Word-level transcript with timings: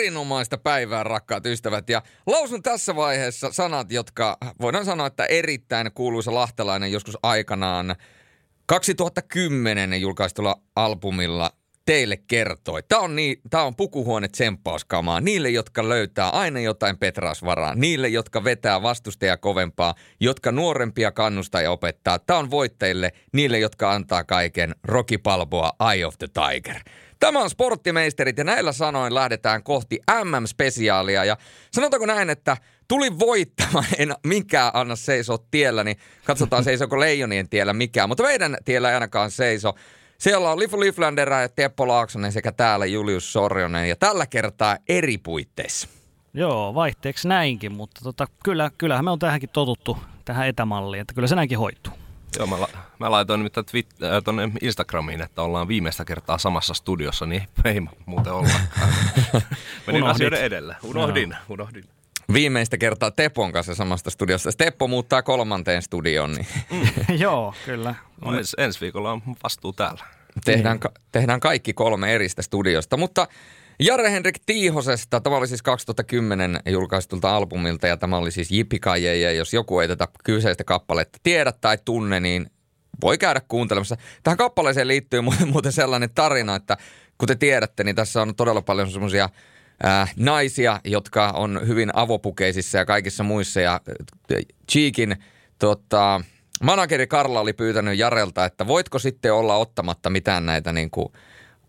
erinomaista 0.00 0.58
päivää, 0.58 1.04
rakkaat 1.04 1.46
ystävät. 1.46 1.88
Ja 1.90 2.02
lausun 2.26 2.62
tässä 2.62 2.96
vaiheessa 2.96 3.52
sanat, 3.52 3.92
jotka 3.92 4.36
voidaan 4.60 4.84
sanoa, 4.84 5.06
että 5.06 5.24
erittäin 5.26 5.90
kuuluisa 5.94 6.34
lahtelainen 6.34 6.92
joskus 6.92 7.18
aikanaan 7.22 7.96
2010 8.66 10.00
julkaistulla 10.00 10.56
albumilla 10.76 11.52
teille 11.86 12.16
kertoi. 12.16 12.82
Tämä 12.82 13.00
on, 13.00 13.16
niin, 13.16 13.40
tämä 13.50 13.64
on 13.64 13.76
pukuhuone 13.76 14.28
tsemppauskamaa 14.28 15.20
niille, 15.20 15.50
jotka 15.50 15.88
löytää 15.88 16.30
aina 16.30 16.60
jotain 16.60 16.98
Petrasvaraa, 16.98 17.74
niille, 17.74 18.08
jotka 18.08 18.44
vetää 18.44 18.82
vastustajaa 18.82 19.36
kovempaa, 19.36 19.94
jotka 20.20 20.52
nuorempia 20.52 21.12
kannustaa 21.12 21.62
ja 21.62 21.70
opettaa. 21.70 22.18
Tämä 22.18 22.38
on 22.38 22.50
voittajille, 22.50 23.12
niille, 23.32 23.58
jotka 23.58 23.92
antaa 23.92 24.24
kaiken 24.24 24.74
Palboa 25.22 25.72
Eye 25.92 26.06
of 26.06 26.18
the 26.18 26.28
Tiger. 26.28 26.76
Tämä 27.20 27.38
on 27.38 27.50
Sporttimeisterit 27.50 28.38
ja 28.38 28.44
näillä 28.44 28.72
sanoin 28.72 29.14
lähdetään 29.14 29.62
kohti 29.62 30.00
MM-spesiaalia 30.24 31.24
ja 31.24 31.36
sanotaanko 31.70 32.06
näin, 32.06 32.30
että 32.30 32.56
tuli 32.88 33.18
voittamaan, 33.18 33.84
en 33.98 34.14
minkään 34.26 34.70
anna 34.74 34.96
seisoa 34.96 35.38
tiellä, 35.50 35.84
niin 35.84 35.96
katsotaan 36.24 36.64
seisoko 36.64 37.00
leijonien 37.00 37.48
tiellä 37.48 37.72
mikään, 37.72 38.08
mutta 38.08 38.22
meidän 38.22 38.56
tiellä 38.64 38.88
ei 38.88 38.94
ainakaan 38.94 39.30
seiso. 39.30 39.74
Siellä 40.18 40.50
on 40.50 40.58
Lifu 40.58 40.80
Liflander 40.80 41.32
ja 41.32 41.48
Teppo 41.48 41.88
Laaksonen 41.88 42.32
sekä 42.32 42.52
täällä 42.52 42.86
Julius 42.86 43.32
Sorjonen 43.32 43.88
ja 43.88 43.96
tällä 43.96 44.26
kertaa 44.26 44.76
eri 44.88 45.18
puitteissa. 45.18 45.88
Joo, 46.34 46.74
vaihteeksi 46.74 47.28
näinkin, 47.28 47.72
mutta 47.72 48.00
tota, 48.04 48.26
kyllä, 48.44 48.70
kyllähän 48.78 49.04
me 49.04 49.10
on 49.10 49.18
tähänkin 49.18 49.50
totuttu, 49.52 49.98
tähän 50.24 50.48
etämalliin, 50.48 51.00
että 51.00 51.14
kyllä 51.14 51.28
se 51.28 51.34
näinkin 51.34 51.58
hoituu. 51.58 51.92
Joo, 52.38 52.46
mä, 52.46 52.60
la- 52.60 52.68
mä 52.98 53.10
laitoin 53.10 53.42
nyt 53.44 53.56
Twit- 53.56 54.04
äh, 54.04 54.22
tuonne 54.24 54.50
Instagramiin, 54.62 55.22
että 55.22 55.42
ollaan 55.42 55.68
viimeistä 55.68 56.04
kertaa 56.04 56.38
samassa 56.38 56.74
studiossa, 56.74 57.26
niin 57.26 57.42
ei 57.64 57.80
muuten 58.06 58.32
olla. 58.32 58.48
Menin 59.86 60.04
asioiden 60.04 60.40
edellä. 60.42 60.76
Unohdin, 60.82 61.28
no. 61.28 61.36
unohdin. 61.48 61.84
Viimeistä 62.32 62.78
kertaa 62.78 63.10
Tepon 63.10 63.52
kanssa 63.52 63.74
samasta 63.74 64.10
studiosta. 64.10 64.50
Teppo 64.58 64.88
muuttaa 64.88 65.22
kolmanteen 65.22 65.82
studioon. 65.82 66.32
Niin. 66.32 66.46
Mm. 66.70 66.88
Joo, 67.18 67.54
kyllä. 67.64 67.94
No, 68.24 68.38
ens, 68.38 68.54
ensi 68.58 68.80
viikolla 68.80 69.12
on 69.12 69.22
vastuu 69.42 69.72
täällä. 69.72 70.04
Tehdään, 70.44 70.78
ka- 70.80 70.92
tehdään 71.12 71.40
kaikki 71.40 71.72
kolme 71.72 72.14
eristä 72.14 72.42
studiosta, 72.42 72.96
mutta 72.96 73.26
Jare-Henrik 73.80 74.38
Tiihosesta, 74.46 75.20
tämä 75.20 75.36
oli 75.36 75.48
siis 75.48 75.62
2010 75.62 76.60
julkaistulta 76.66 77.36
albumilta 77.36 77.86
ja 77.86 77.96
tämä 77.96 78.16
oli 78.16 78.30
siis 78.30 78.50
Jipikaje 78.50 79.16
ja 79.16 79.32
jos 79.32 79.54
joku 79.54 79.80
ei 79.80 79.88
tätä 79.88 80.08
kyseistä 80.24 80.64
kappaletta 80.64 81.18
tiedä 81.22 81.52
tai 81.60 81.78
tunne, 81.84 82.20
niin 82.20 82.50
voi 83.02 83.18
käydä 83.18 83.40
kuuntelemassa. 83.48 83.96
Tähän 84.22 84.36
kappaleeseen 84.36 84.88
liittyy 84.88 85.20
muuten 85.52 85.72
sellainen 85.72 86.10
tarina, 86.14 86.56
että 86.56 86.76
kuten 87.18 87.38
tiedätte, 87.38 87.84
niin 87.84 87.96
tässä 87.96 88.22
on 88.22 88.34
todella 88.34 88.62
paljon 88.62 88.90
semmoisia 88.90 89.28
naisia, 90.16 90.80
jotka 90.84 91.30
on 91.30 91.60
hyvin 91.66 91.90
avopukeisissa 91.94 92.78
ja 92.78 92.84
kaikissa 92.84 93.24
muissa. 93.24 93.60
Ja 93.60 93.80
Cheekin 94.70 95.16
tota, 95.58 96.20
manageri 96.62 97.06
Karla 97.06 97.40
oli 97.40 97.52
pyytänyt 97.52 97.98
Jarelta, 97.98 98.44
että 98.44 98.66
voitko 98.66 98.98
sitten 98.98 99.34
olla 99.34 99.56
ottamatta 99.56 100.10
mitään 100.10 100.46
näitä 100.46 100.72
niin 100.72 100.90
kuin– 100.90 101.08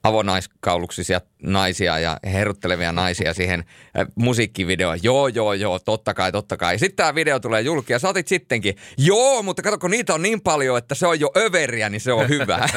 avonaiskauluksisia 0.04 1.22
naisia 1.44 2.00
ja 2.00 2.18
heruttelevia 2.24 2.92
naisia 2.92 3.34
siihen 3.34 3.60
äh, 3.60 4.08
musiikkivideoon. 4.16 5.00
Joo, 5.04 5.28
joo, 5.28 5.54
joo, 5.54 5.80
totta 5.80 6.14
kai, 6.14 6.32
totta 6.32 6.58
kai. 6.58 6.80
Sitten 6.80 6.96
tämä 6.96 7.16
video 7.16 7.40
tulee 7.40 7.62
julki 7.62 7.94
ja 7.94 8.00
sä 8.00 8.10
otit 8.10 8.28
sittenkin, 8.28 8.76
joo, 8.98 9.44
mutta 9.44 9.62
kato, 9.62 9.78
kun 9.78 9.92
niitä 9.92 10.14
on 10.14 10.22
niin 10.22 10.42
paljon, 10.42 10.78
että 10.78 10.96
se 10.96 11.08
on 11.08 11.20
jo 11.20 11.32
överiä, 11.38 11.90
niin 11.90 12.02
se 12.02 12.14
on 12.14 12.30
hyvä. 12.30 12.58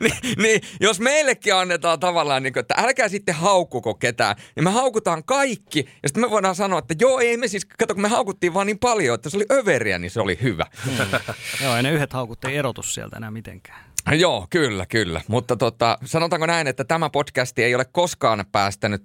niin, 0.00 0.16
niin, 0.38 0.60
jos 0.80 1.00
meillekin 1.00 1.54
annetaan 1.54 2.00
tavallaan, 2.00 2.42
niin 2.42 2.52
kuin, 2.52 2.60
että 2.60 2.74
älkää 2.78 3.08
sitten 3.08 3.34
haukkuko 3.34 3.94
ketään, 3.94 4.36
niin 4.56 4.64
me 4.64 4.70
haukutaan 4.70 5.24
kaikki. 5.24 5.88
Ja 6.02 6.08
sitten 6.08 6.20
me 6.20 6.30
voidaan 6.30 6.54
sanoa, 6.54 6.78
että 6.78 6.94
joo, 7.00 7.20
ei 7.20 7.36
me 7.36 7.48
siis, 7.48 7.64
kato, 7.64 7.94
kun 7.94 8.02
me 8.02 8.08
haukuttiin 8.08 8.54
vaan 8.54 8.66
niin 8.66 8.78
paljon, 8.78 9.14
että 9.14 9.30
se 9.30 9.36
oli 9.36 9.46
överiä, 9.52 9.98
niin 9.98 10.10
se 10.10 10.20
oli 10.20 10.38
hyvä. 10.42 10.66
joo, 11.62 11.76
ja 11.76 11.82
ne 11.82 11.92
yhdet 11.92 12.12
haukut 12.12 12.44
ei 12.44 12.56
erotu 12.56 12.82
sieltä 12.82 13.16
enää 13.16 13.30
mitenkään. 13.30 13.93
Joo, 14.12 14.46
kyllä, 14.50 14.86
kyllä. 14.86 15.20
Mutta 15.28 15.56
tota, 15.56 15.98
sanotaanko 16.04 16.46
näin, 16.46 16.66
että 16.66 16.84
tämä 16.84 17.10
podcasti 17.10 17.64
ei 17.64 17.74
ole 17.74 17.84
koskaan 17.84 18.44
päästänyt 18.52 19.02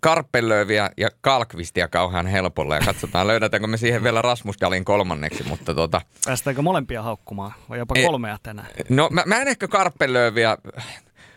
Karppelööviä 0.00 0.90
ja 0.96 1.08
Kalkvistia 1.20 1.88
kauhean 1.88 2.26
helpolla 2.26 2.74
ja 2.74 2.80
katsotaan 2.84 3.26
löydetäänkö 3.26 3.66
me 3.66 3.76
siihen 3.76 4.02
vielä 4.02 4.22
Rasmus 4.22 4.56
Dalin 4.60 4.84
kolmanneksi, 4.84 5.44
mutta 5.44 5.74
tota... 5.74 6.00
Päästäänkö 6.24 6.62
molempia 6.62 7.02
haukkumaan 7.02 7.52
vai 7.68 7.78
jopa 7.78 7.94
kolmea 8.06 8.38
tänään? 8.42 8.68
No 8.88 9.08
mä, 9.12 9.22
mä 9.26 9.40
en 9.40 9.48
ehkä 9.48 9.68
Karppelööviä 9.68 10.56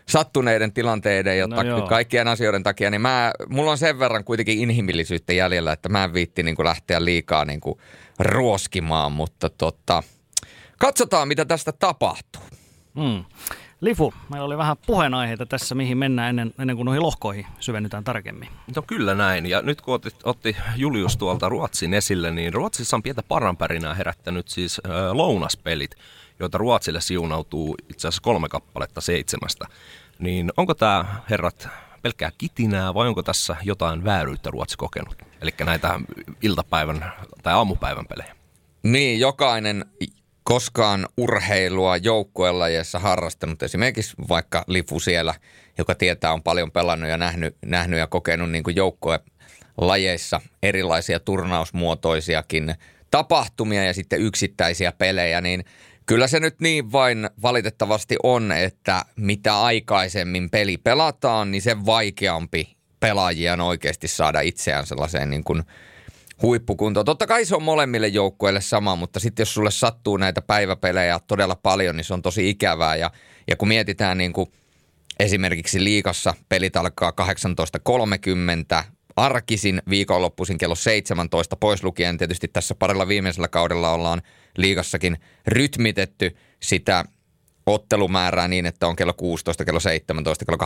sattuneiden 0.08 0.72
tilanteiden 0.72 1.38
ja 1.38 1.46
no 1.46 1.86
kaikkien 1.88 2.28
asioiden 2.28 2.62
takia, 2.62 2.90
niin 2.90 3.00
mä, 3.00 3.32
mulla 3.48 3.70
on 3.70 3.78
sen 3.78 3.98
verran 3.98 4.24
kuitenkin 4.24 4.58
inhimillisyyttä 4.58 5.32
jäljellä, 5.32 5.72
että 5.72 5.88
mä 5.88 6.04
en 6.04 6.14
viitti 6.14 6.42
niin 6.42 6.56
kuin 6.56 6.66
lähteä 6.66 7.04
liikaa 7.04 7.44
niin 7.44 7.60
kuin 7.60 7.78
ruoskimaan, 8.18 9.12
mutta 9.12 9.50
tota, 9.50 10.02
katsotaan 10.78 11.28
mitä 11.28 11.44
tästä 11.44 11.72
tapahtuu. 11.72 12.42
Mm. 12.94 13.24
Lifu, 13.80 14.14
meillä 14.30 14.44
oli 14.46 14.58
vähän 14.58 14.76
puheenaiheita 14.86 15.46
tässä, 15.46 15.74
mihin 15.74 15.98
mennään 15.98 16.28
ennen, 16.28 16.54
ennen 16.58 16.76
kuin 16.76 16.86
noihin 16.86 17.02
lohkoihin 17.02 17.46
syvennytään 17.60 18.04
tarkemmin. 18.04 18.48
No 18.76 18.82
kyllä 18.82 19.14
näin. 19.14 19.46
Ja 19.46 19.62
nyt 19.62 19.80
kun 19.80 19.94
otti, 19.94 20.10
otti 20.24 20.56
Julius 20.76 21.16
tuolta 21.16 21.48
Ruotsin 21.48 21.94
esille, 21.94 22.30
niin 22.30 22.54
Ruotsissa 22.54 22.96
on 22.96 23.02
pientä 23.02 23.22
paranpärinää 23.22 23.94
herättänyt 23.94 24.48
siis 24.48 24.80
äh, 24.86 25.12
lounaspelit, 25.12 25.90
joita 26.40 26.58
Ruotsille 26.58 27.00
siunautuu 27.00 27.76
itse 27.88 28.08
asiassa 28.08 28.22
kolme 28.22 28.48
kappaletta 28.48 29.00
seitsemästä. 29.00 29.66
Niin 30.18 30.52
onko 30.56 30.74
tämä 30.74 31.04
herrat 31.30 31.68
pelkkää 32.02 32.30
kitinää 32.38 32.94
vai 32.94 33.08
onko 33.08 33.22
tässä 33.22 33.56
jotain 33.62 34.04
vääryyttä 34.04 34.50
Ruotsi 34.50 34.76
kokenut? 34.76 35.16
Eli 35.40 35.50
näitä 35.64 36.00
iltapäivän 36.42 37.12
tai 37.42 37.52
aamupäivän 37.52 38.06
pelejä. 38.06 38.36
Niin, 38.82 39.20
jokainen 39.20 39.84
koskaan 40.42 41.06
urheilua 41.16 41.96
joukkuelajeissa 41.96 42.98
harrastanut, 42.98 43.62
esimerkiksi 43.62 44.14
vaikka 44.28 44.64
Lifu 44.66 45.00
siellä, 45.00 45.34
joka 45.78 45.94
tietää 45.94 46.32
on 46.32 46.42
paljon 46.42 46.70
pelannut 46.70 47.10
ja 47.10 47.16
nähnyt, 47.16 47.56
nähnyt 47.66 47.98
ja 47.98 48.06
kokenut 48.06 48.50
niin 48.50 48.64
kuin 48.64 48.76
joukkuelajeissa 48.76 50.40
erilaisia 50.62 51.20
turnausmuotoisiakin 51.20 52.74
tapahtumia 53.10 53.84
ja 53.84 53.94
sitten 53.94 54.20
yksittäisiä 54.20 54.92
pelejä, 54.92 55.40
niin 55.40 55.64
kyllä 56.06 56.26
se 56.26 56.40
nyt 56.40 56.60
niin 56.60 56.92
vain 56.92 57.30
valitettavasti 57.42 58.16
on, 58.22 58.52
että 58.52 59.04
mitä 59.16 59.60
aikaisemmin 59.60 60.50
peli 60.50 60.76
pelataan, 60.76 61.50
niin 61.50 61.62
se 61.62 61.86
vaikeampi 61.86 62.76
pelaajia 63.00 63.52
on 63.52 63.60
oikeasti 63.60 64.08
saada 64.08 64.40
itseään 64.40 64.86
sellaiseen 64.86 65.30
niin 65.30 65.44
kuin– 65.44 65.62
huippukuntoon. 66.42 67.06
Totta 67.06 67.26
kai 67.26 67.44
se 67.44 67.56
on 67.56 67.62
molemmille 67.62 68.08
joukkueille 68.08 68.60
sama, 68.60 68.96
mutta 68.96 69.20
sitten 69.20 69.42
jos 69.42 69.54
sulle 69.54 69.70
sattuu 69.70 70.16
näitä 70.16 70.42
päiväpelejä 70.42 71.20
todella 71.26 71.56
paljon, 71.56 71.96
niin 71.96 72.04
se 72.04 72.14
on 72.14 72.22
tosi 72.22 72.50
ikävää. 72.50 72.96
Ja, 72.96 73.10
ja 73.48 73.56
kun 73.56 73.68
mietitään 73.68 74.18
niin 74.18 74.32
kuin 74.32 74.52
esimerkiksi 75.20 75.84
liikassa 75.84 76.34
pelit 76.48 76.76
alkaa 76.76 77.12
18.30, 78.80 78.84
arkisin 79.16 79.82
viikonloppuisin 79.88 80.58
kello 80.58 80.74
17, 80.74 81.56
pois 81.56 81.84
lukien 81.84 82.18
tietysti 82.18 82.48
tässä 82.48 82.74
parilla 82.74 83.08
viimeisellä 83.08 83.48
kaudella 83.48 83.92
ollaan 83.92 84.22
liikassakin 84.56 85.16
rytmitetty 85.46 86.36
sitä 86.60 87.04
ottelumäärää 87.66 88.48
niin, 88.48 88.66
että 88.66 88.86
on 88.86 88.96
kello 88.96 89.12
16, 89.12 89.64
kello 89.64 89.80
17, 89.80 90.44
kello 90.44 90.58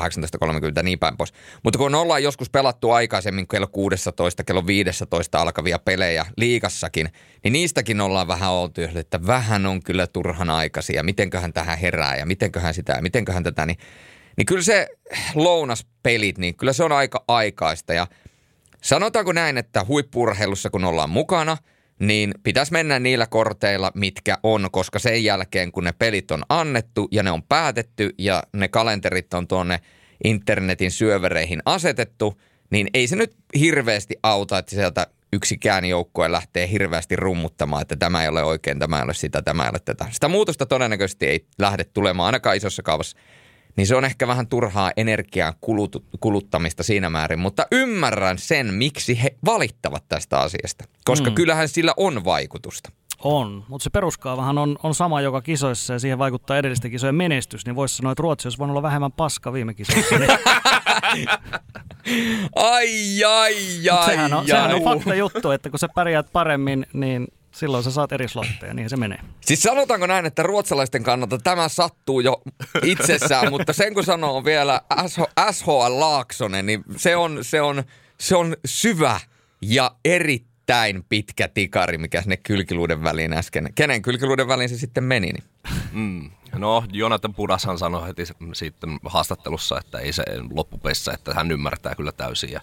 18.30 0.76 0.82
niin 0.82 0.98
päin 0.98 1.16
pois. 1.16 1.32
Mutta 1.62 1.78
kun 1.78 1.94
ollaan 1.94 2.22
joskus 2.22 2.50
pelattu 2.50 2.90
aikaisemmin 2.90 3.48
kello 3.48 3.66
16, 3.66 4.44
kello 4.44 4.66
15 4.66 5.40
alkavia 5.40 5.78
pelejä 5.78 6.26
liikassakin, 6.36 7.08
niin 7.44 7.52
niistäkin 7.52 8.00
ollaan 8.00 8.28
vähän 8.28 8.50
oltu, 8.50 8.80
että 8.94 9.26
vähän 9.26 9.66
on 9.66 9.82
kyllä 9.82 10.06
turhan 10.06 10.50
aikaisia, 10.50 11.02
mitenköhän 11.02 11.52
tähän 11.52 11.78
herää 11.78 12.16
ja 12.16 12.26
mitenköhän 12.26 12.74
sitä 12.74 12.92
ja 12.92 13.02
mitenköhän 13.02 13.42
tätä, 13.42 13.66
niin, 13.66 13.78
niin 14.36 14.46
kyllä 14.46 14.62
se 14.62 14.88
lounaspelit, 15.34 16.38
niin 16.38 16.56
kyllä 16.56 16.72
se 16.72 16.84
on 16.84 16.92
aika 16.92 17.24
aikaista 17.28 17.94
ja 17.94 18.06
sanotaanko 18.82 19.32
näin, 19.32 19.58
että 19.58 19.84
huippurheilussa 19.88 20.70
kun 20.70 20.84
ollaan 20.84 21.10
mukana– 21.10 21.56
niin 21.98 22.34
pitäisi 22.42 22.72
mennä 22.72 22.98
niillä 22.98 23.26
korteilla, 23.26 23.92
mitkä 23.94 24.38
on, 24.42 24.68
koska 24.72 24.98
sen 24.98 25.24
jälkeen, 25.24 25.72
kun 25.72 25.84
ne 25.84 25.92
pelit 25.92 26.30
on 26.30 26.42
annettu 26.48 27.08
ja 27.10 27.22
ne 27.22 27.30
on 27.30 27.42
päätetty 27.42 28.14
ja 28.18 28.42
ne 28.52 28.68
kalenterit 28.68 29.34
on 29.34 29.48
tuonne 29.48 29.80
internetin 30.24 30.90
syövereihin 30.90 31.62
asetettu, 31.64 32.40
niin 32.70 32.88
ei 32.94 33.06
se 33.06 33.16
nyt 33.16 33.36
hirveästi 33.58 34.16
auta, 34.22 34.58
että 34.58 34.70
sieltä 34.70 35.06
yksikään 35.32 35.84
joukkue 35.84 36.32
lähtee 36.32 36.70
hirveästi 36.70 37.16
rummuttamaan, 37.16 37.82
että 37.82 37.96
tämä 37.96 38.22
ei 38.22 38.28
ole 38.28 38.42
oikein, 38.44 38.78
tämä 38.78 38.96
ei 38.98 39.04
ole 39.04 39.14
sitä, 39.14 39.42
tämä 39.42 39.64
ei 39.64 39.70
ole 39.70 39.78
tätä. 39.84 40.06
Sitä 40.10 40.28
muutosta 40.28 40.66
todennäköisesti 40.66 41.26
ei 41.26 41.46
lähde 41.58 41.84
tulemaan 41.84 42.26
ainakaan 42.26 42.56
isossa 42.56 42.82
kaavassa 42.82 43.16
niin 43.76 43.86
se 43.86 43.96
on 43.96 44.04
ehkä 44.04 44.26
vähän 44.26 44.46
turhaa 44.46 44.92
energiaa 44.96 45.54
kulut, 45.60 46.04
kuluttamista 46.20 46.82
siinä 46.82 47.10
määrin. 47.10 47.38
Mutta 47.38 47.66
ymmärrän 47.72 48.38
sen, 48.38 48.74
miksi 48.74 49.22
he 49.22 49.36
valittavat 49.44 50.04
tästä 50.08 50.40
asiasta, 50.40 50.84
koska 51.04 51.30
mm. 51.30 51.34
kyllähän 51.34 51.68
sillä 51.68 51.94
on 51.96 52.24
vaikutusta. 52.24 52.90
On, 53.24 53.64
mutta 53.68 53.84
se 53.84 53.90
peruskaavahan 53.90 54.58
on, 54.58 54.78
on 54.82 54.94
sama 54.94 55.20
joka 55.20 55.42
kisoissa 55.42 55.92
ja 55.92 55.98
siihen 55.98 56.18
vaikuttaa 56.18 56.58
edellisten 56.58 56.90
kisojen 56.90 57.14
menestys, 57.14 57.66
niin 57.66 57.76
voisi 57.76 57.96
sanoa, 57.96 58.12
että 58.12 58.22
Ruotsi 58.22 58.48
olisi 58.48 58.58
voinut 58.58 58.72
olla 58.72 58.82
vähemmän 58.82 59.12
paska 59.12 59.52
viime 59.52 59.74
kisoissa. 59.74 60.18
Niin 60.18 60.30
ai, 62.56 63.24
ai, 63.24 63.54
ai, 63.90 64.06
sehän 64.06 64.32
on, 64.32 64.38
ai. 64.38 64.46
sehän 64.46 64.74
on 64.74 64.82
fakta 64.82 65.14
juttu, 65.14 65.50
että 65.50 65.70
kun 65.70 65.78
sä 65.78 65.88
pärjäät 65.94 66.32
paremmin, 66.32 66.86
niin 66.92 67.26
silloin 67.56 67.84
sä 67.84 67.90
saat 67.90 68.12
eri 68.12 68.28
slotteja, 68.28 68.74
niin 68.74 68.90
se 68.90 68.96
menee. 68.96 69.18
Siis 69.40 69.62
sanotaanko 69.62 70.06
näin, 70.06 70.26
että 70.26 70.42
ruotsalaisten 70.42 71.02
kannalta 71.02 71.38
tämä 71.38 71.68
sattuu 71.68 72.20
jo 72.20 72.42
itsessään, 72.82 73.50
mutta 73.54 73.72
sen 73.72 73.94
kun 73.94 74.04
sanoo 74.04 74.44
vielä 74.44 74.80
SHL 75.52 76.00
Laaksonen, 76.00 76.66
niin 76.66 76.84
se 76.96 77.16
on, 77.16 77.38
se 77.42 77.60
on, 77.60 77.84
se 78.20 78.36
on 78.36 78.56
syvä 78.64 79.20
ja 79.62 79.90
erittäin 80.04 81.04
pitkä 81.08 81.48
tikari, 81.48 81.98
mikä 81.98 82.22
sinne 82.22 82.36
kylkiluuden 82.36 83.02
väliin 83.02 83.32
äsken. 83.32 83.72
Kenen 83.74 84.02
kylkiluuden 84.02 84.48
väliin 84.48 84.68
se 84.68 84.78
sitten 84.78 85.04
meni? 85.04 85.32
Niin? 85.32 85.44
Mm. 85.92 86.30
No, 86.54 86.84
Jonathan 86.92 87.34
Pudashan 87.34 87.78
sanoi 87.78 88.08
heti 88.08 88.24
sitten 88.52 88.98
haastattelussa, 89.04 89.78
että 89.78 89.98
ei 89.98 90.12
se 90.12 90.24
loppupeissä, 90.50 91.12
että 91.12 91.34
hän 91.34 91.52
ymmärtää 91.52 91.94
kyllä 91.94 92.12
täysin 92.12 92.52
ja 92.52 92.60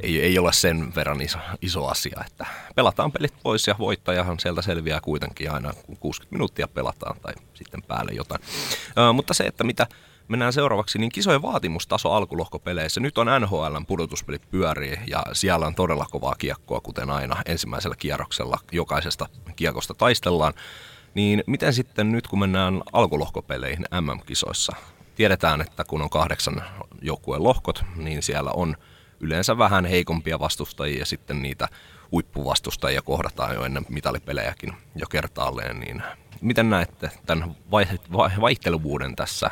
ei, 0.00 0.22
ei 0.22 0.38
ole 0.38 0.52
sen 0.52 0.94
verran 0.94 1.20
iso, 1.20 1.38
iso 1.62 1.86
asia, 1.86 2.24
että 2.26 2.46
pelataan 2.74 3.12
pelit 3.12 3.34
pois 3.42 3.66
ja 3.66 3.74
voittajahan 3.78 4.40
sieltä 4.40 4.62
selviää 4.62 5.00
kuitenkin 5.00 5.50
aina, 5.50 5.72
kun 5.86 5.96
60 5.96 6.34
minuuttia 6.34 6.68
pelataan 6.68 7.20
tai 7.20 7.32
sitten 7.54 7.82
päälle 7.82 8.12
jotain. 8.12 8.40
Ö, 8.98 9.12
mutta 9.12 9.34
se, 9.34 9.44
että 9.44 9.64
mitä 9.64 9.86
mennään 10.28 10.52
seuraavaksi, 10.52 10.98
niin 10.98 11.12
kisojen 11.12 11.42
vaatimustaso 11.42 12.12
alkulohkopeleissä. 12.12 13.00
Nyt 13.00 13.18
on 13.18 13.26
NHLn 13.40 13.86
pudotuspelit 13.86 14.50
pyörii 14.50 14.96
ja 15.06 15.22
siellä 15.32 15.66
on 15.66 15.74
todella 15.74 16.06
kovaa 16.10 16.34
kiekkoa, 16.34 16.80
kuten 16.80 17.10
aina 17.10 17.36
ensimmäisellä 17.46 17.96
kierroksella 17.98 18.58
jokaisesta 18.72 19.28
kiekosta 19.56 19.94
taistellaan. 19.94 20.52
Niin 21.14 21.44
miten 21.46 21.72
sitten 21.72 22.12
nyt, 22.12 22.28
kun 22.28 22.38
mennään 22.38 22.82
alkulohkopeleihin 22.92 23.86
MM-kisoissa? 24.00 24.76
Tiedetään, 25.14 25.60
että 25.60 25.84
kun 25.84 26.02
on 26.02 26.10
kahdeksan 26.10 26.62
joukkueen 27.02 27.44
lohkot, 27.44 27.84
niin 27.96 28.22
siellä 28.22 28.50
on 28.50 28.76
yleensä 29.22 29.58
vähän 29.58 29.84
heikompia 29.84 30.38
vastustajia 30.38 31.06
sitten 31.06 31.42
niitä 31.42 31.68
huippuvastustajia 32.12 33.02
kohdataan 33.02 33.54
jo 33.54 33.64
ennen 33.64 33.86
mitalipelejäkin 33.88 34.72
jo 34.94 35.06
kertaalleen. 35.06 35.80
Niin 35.80 36.02
miten 36.40 36.70
näette 36.70 37.10
tämän 37.26 37.56
vaihtelevuuden 38.40 39.16
tässä 39.16 39.50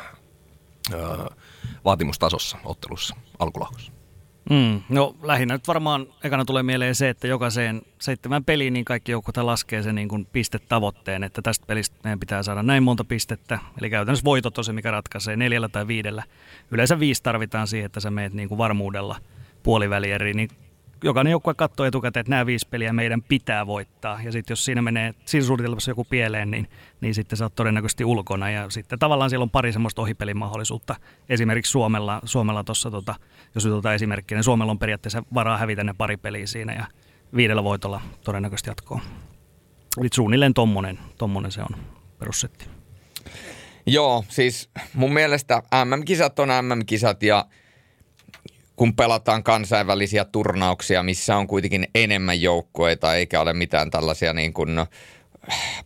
vaatimustasossa 1.85 2.57
ottelussa 2.63 3.15
alkulohkossa? 3.39 3.91
Mm, 4.49 4.81
no 4.89 5.15
lähinnä 5.21 5.55
nyt 5.55 5.67
varmaan 5.67 6.07
ekana 6.23 6.45
tulee 6.45 6.63
mieleen 6.63 6.95
se, 6.95 7.09
että 7.09 7.27
jokaiseen 7.27 7.81
seitsemän 7.99 8.43
peliin 8.43 8.73
niin 8.73 8.85
kaikki 8.85 9.11
joukot 9.11 9.37
laskee 9.37 9.83
sen 9.83 9.95
niin 9.95 10.07
kuin 10.07 10.27
pistetavoitteen, 10.31 11.23
että 11.23 11.41
tästä 11.41 11.65
pelistä 11.65 11.95
meidän 12.03 12.19
pitää 12.19 12.43
saada 12.43 12.63
näin 12.63 12.83
monta 12.83 13.03
pistettä. 13.03 13.59
Eli 13.79 13.89
käytännössä 13.89 14.25
voitot 14.25 14.57
on 14.57 14.63
se, 14.63 14.73
mikä 14.73 14.91
ratkaisee 14.91 15.35
neljällä 15.35 15.69
tai 15.69 15.87
viidellä. 15.87 16.23
Yleensä 16.71 16.99
viisi 16.99 17.23
tarvitaan 17.23 17.67
siihen, 17.67 17.85
että 17.85 17.99
sä 17.99 18.11
meet 18.11 18.33
niin 18.33 18.49
kuin 18.49 18.57
varmuudella 18.57 19.15
puolivälieriin, 19.63 20.37
niin 20.37 20.49
jokainen 21.03 21.31
joukkue 21.31 21.53
katsoo 21.53 21.85
etukäteen, 21.85 22.21
että 22.21 22.29
nämä 22.29 22.45
viisi 22.45 22.67
peliä 22.69 22.93
meidän 22.93 23.21
pitää 23.21 23.67
voittaa. 23.67 24.19
Ja 24.23 24.31
sitten 24.31 24.51
jos 24.51 24.65
siinä 24.65 24.81
menee 24.81 25.13
siinä 25.25 25.47
suunnitelmassa 25.47 25.91
joku 25.91 26.03
pieleen, 26.03 26.51
niin, 26.51 26.67
niin 27.01 27.15
sitten 27.15 27.37
sä 27.37 27.45
oot 27.45 27.55
todennäköisesti 27.55 28.05
ulkona. 28.05 28.49
Ja 28.49 28.69
sitten 28.69 28.99
tavallaan 28.99 29.29
siellä 29.29 29.43
on 29.43 29.49
pari 29.49 29.73
semmoista 29.73 30.01
ohipelin 30.01 30.37
mahdollisuutta. 30.37 30.95
Esimerkiksi 31.29 31.71
Suomella, 31.71 32.21
Suomella 32.25 32.63
tuossa, 32.63 32.91
tota, 32.91 33.15
jos 33.55 33.65
nyt 33.65 33.73
otetaan 33.73 33.95
esimerkkiä, 33.95 34.37
niin 34.37 34.43
Suomella 34.43 34.71
on 34.71 34.79
periaatteessa 34.79 35.23
varaa 35.33 35.57
hävitä 35.57 35.83
ne 35.83 35.93
pari 35.93 36.17
peliä 36.17 36.47
siinä 36.47 36.73
ja 36.73 36.85
viidellä 37.35 37.63
voitolla 37.63 38.01
todennäköisesti 38.23 38.69
jatkoa. 38.69 39.01
Eli 39.99 40.07
suunnilleen 40.13 40.53
tommonen, 40.53 40.99
tommonen 41.17 41.51
se 41.51 41.61
on 41.61 41.79
perussetti. 42.19 42.65
Joo, 43.85 44.23
siis 44.29 44.69
mun 44.93 45.13
mielestä 45.13 45.63
MM-kisat 45.85 46.39
on 46.39 46.49
MM-kisat 46.49 47.23
ja– 47.23 47.45
kun 48.81 48.95
pelataan 48.95 49.43
kansainvälisiä 49.43 50.25
turnauksia, 50.25 51.03
missä 51.03 51.37
on 51.37 51.47
kuitenkin 51.47 51.87
enemmän 51.95 52.41
joukkueita, 52.41 53.15
eikä 53.15 53.41
ole 53.41 53.53
mitään 53.53 53.91
tällaisia 53.91 54.33
niin 54.33 54.53
kuin 54.53 54.69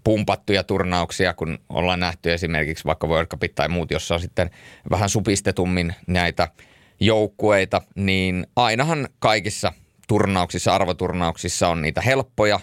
pumpattuja 0.03 0.63
turnauksia, 0.63 1.33
kun 1.33 1.59
ollaan 1.69 1.99
nähty 1.99 2.33
esimerkiksi 2.33 2.85
vaikka 2.85 3.07
World 3.07 3.27
Cupit 3.27 3.55
tai 3.55 3.69
muut, 3.69 3.91
jossa 3.91 4.15
on 4.15 4.21
sitten 4.21 4.49
vähän 4.89 5.09
supistetummin 5.09 5.95
näitä 6.07 6.47
joukkueita, 6.99 7.81
niin 7.95 8.47
ainahan 8.55 9.07
kaikissa 9.19 9.73
turnauksissa, 10.07 10.75
arvoturnauksissa 10.75 11.67
on 11.67 11.81
niitä 11.81 12.01
helppoja 12.01 12.59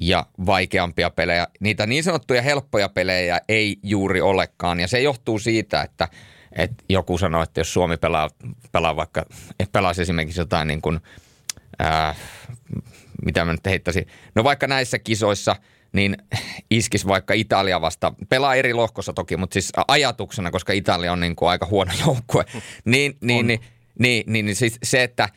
ja 0.00 0.26
vaikeampia 0.46 1.10
pelejä. 1.10 1.46
Niitä 1.60 1.86
niin 1.86 2.04
sanottuja 2.04 2.42
helppoja 2.42 2.88
pelejä 2.88 3.40
ei 3.48 3.76
juuri 3.82 4.20
olekaan, 4.20 4.80
ja 4.80 4.88
se 4.88 5.00
johtuu 5.00 5.38
siitä, 5.38 5.82
että– 5.82 6.08
et 6.58 6.70
joku 6.88 7.18
sanoi, 7.18 7.42
että 7.42 7.60
jos 7.60 7.72
Suomi 7.72 7.96
pelaa, 7.96 8.30
pelaa 8.72 8.96
vaikka, 8.96 9.24
pelaisi 9.72 10.02
esimerkiksi 10.02 10.40
jotain 10.40 10.68
niin 10.68 10.82
kuin, 10.82 11.00
ää, 11.78 12.14
mitä 13.24 13.44
mä 13.44 13.52
nyt 13.52 13.66
heittäisin, 13.66 14.06
no 14.34 14.44
vaikka 14.44 14.66
näissä 14.66 14.98
kisoissa, 14.98 15.56
niin 15.92 16.16
iskisi 16.70 17.06
vaikka 17.06 17.34
Italia 17.34 17.80
vasta, 17.80 18.12
pelaa 18.28 18.54
eri 18.54 18.74
lohkossa 18.74 19.12
toki, 19.12 19.36
mutta 19.36 19.54
siis 19.54 19.72
ajatuksena, 19.88 20.50
koska 20.50 20.72
Italia 20.72 21.12
on 21.12 21.20
niin 21.20 21.36
kuin 21.36 21.48
aika 21.48 21.66
huono 21.66 21.92
joukkue, 22.06 22.44
niin, 22.84 23.16
niin, 23.20 23.46
niin, 23.46 23.60
niin, 23.98 24.24
niin, 24.26 24.46
niin 24.46 24.56
siis 24.56 24.78
se, 24.82 25.02
että 25.02 25.28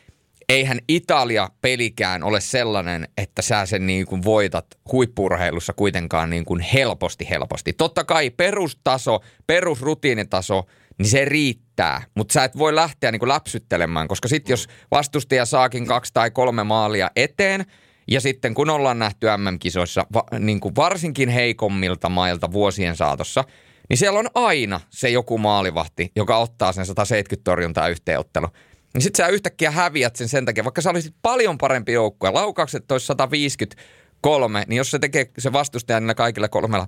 eihän 0.50 0.80
Italia 0.88 1.50
pelikään 1.62 2.24
ole 2.24 2.42
sellainen, 2.42 3.08
että 3.18 3.42
sä 3.42 3.66
sen 3.66 3.88
niin 3.88 4.06
kuin 4.06 4.24
voitat 4.24 4.66
huippurheilussa 4.92 5.74
kuitenkaan 5.74 6.30
niin 6.30 6.46
kuin 6.46 6.60
helposti 6.60 7.30
helposti. 7.30 7.74
Totta 7.74 8.04
kai 8.04 8.30
perustaso, 8.30 9.20
perusrutiinitaso– 9.48 10.64
niin 10.98 11.10
se 11.10 11.26
riittää. 11.26 12.02
Mutta 12.16 12.34
sä 12.34 12.44
et 12.44 12.58
voi 12.58 12.76
lähteä 12.76 13.12
niinku 13.12 13.28
läpsyttelemään, 13.28 14.08
koska 14.08 14.28
sitten 14.28 14.54
jos 14.54 14.68
vastustaja 14.92 15.46
saakin 15.46 15.86
kaksi 15.86 16.14
tai 16.14 16.32
kolme 16.32 16.64
maalia 16.64 17.12
eteen, 17.16 17.66
ja 18.08 18.22
sitten 18.22 18.54
kun 18.54 18.70
ollaan 18.70 19.00
nähty 19.00 19.28
MM-kisoissa 19.38 20.06
va, 20.14 20.24
niin 20.40 20.60
kuin 20.60 20.76
varsinkin 20.76 21.30
heikommilta 21.30 22.10
mailta 22.10 22.52
vuosien 22.52 22.96
saatossa, 22.96 23.44
niin 23.90 23.98
siellä 23.98 24.20
on 24.20 24.30
aina 24.36 24.80
se 24.90 25.10
joku 25.10 25.38
maalivahti, 25.38 26.12
joka 26.16 26.38
ottaa 26.38 26.72
sen 26.72 26.86
170 26.86 27.44
torjuntaa 27.44 27.88
yhteenottelu. 27.88 28.48
Niin 28.94 29.02
sitten 29.02 29.26
sä 29.26 29.30
yhtäkkiä 29.30 29.72
häviät 29.72 30.16
sen 30.16 30.30
sen 30.30 30.46
takia, 30.46 30.64
vaikka 30.64 30.82
sä 30.82 30.90
olisit 30.90 31.16
paljon 31.22 31.58
parempi 31.58 31.94
joukkue. 31.94 32.32
Laukaukset 32.32 32.92
olisi 32.92 33.06
153, 33.06 34.64
niin 34.68 34.78
jos 34.78 34.92
se 34.92 35.00
tekee 35.00 35.32
se 35.38 35.54
vastustaja 35.54 36.00
niillä 36.00 36.14
kaikilla 36.14 36.48
kolmella 36.50 36.88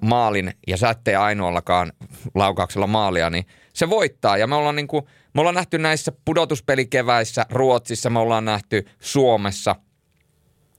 maalin 0.00 0.52
ja 0.66 0.76
sä 0.76 0.90
ettei 0.90 1.14
ainoallakaan 1.14 1.92
laukauksella 2.34 2.86
maalia, 2.86 3.30
niin 3.30 3.46
se 3.72 3.90
voittaa. 3.90 4.36
Ja 4.36 4.46
me 4.46 4.54
ollaan, 4.54 4.76
niin 4.76 4.88
kuin, 4.88 5.04
me 5.34 5.40
ollaan 5.40 5.54
nähty 5.54 5.78
näissä 5.78 6.12
pudotuspelikeväissä 6.24 7.46
Ruotsissa, 7.50 8.10
me 8.10 8.18
ollaan 8.18 8.44
nähty 8.44 8.84
Suomessa– 9.00 9.76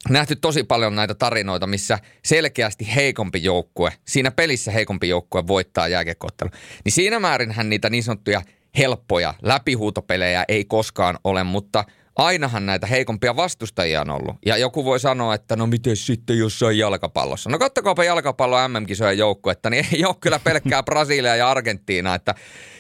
nähty 0.10 0.36
tosi 0.36 0.64
paljon 0.64 0.96
näitä 0.96 1.16
tarinoita, 1.16 1.68
missä 1.68 2.00
selkeästi 2.26 2.96
heikompi 2.96 3.44
joukkue, 3.44 3.92
siinä 4.08 4.32
pelissä 4.32 4.72
heikompi 4.72 5.10
joukkue 5.10 5.48
voittaa 5.48 5.88
jääkiekkoottelu. 5.88 6.50
Niin 6.86 6.94
siinä 6.94 7.20
määrinhän 7.20 7.70
niitä 7.70 7.90
niin 7.90 8.04
sanottuja 8.04 8.42
helppoja 8.78 9.34
läpihuutopelejä 9.42 10.46
ei 10.48 10.66
koskaan 10.66 11.20
ole, 11.24 11.44
mutta– 11.44 11.84
ainahan 12.20 12.66
näitä 12.66 12.88
heikompia 12.88 13.36
vastustajia 13.36 14.02
on 14.02 14.10
ollut. 14.10 14.36
Ja 14.46 14.58
joku 14.58 14.86
voi 14.86 15.00
sanoa, 15.00 15.36
että 15.36 15.56
no 15.56 15.68
miten 15.68 15.96
sitten 15.96 16.38
jossain 16.38 16.78
jalkapallossa. 16.78 17.50
No 17.50 17.60
kattokaapa 17.60 18.04
jalkapallo 18.04 18.68
MM-kisojen 18.68 19.18
joukkuetta, 19.18 19.70
niin 19.70 19.86
ei 19.94 20.06
ole 20.06 20.16
kyllä 20.20 20.40
pelkkää 20.40 20.84
Brasilia 20.84 21.36
ja 21.36 21.52
Argentiina, 21.52 22.16
että 22.16 22.36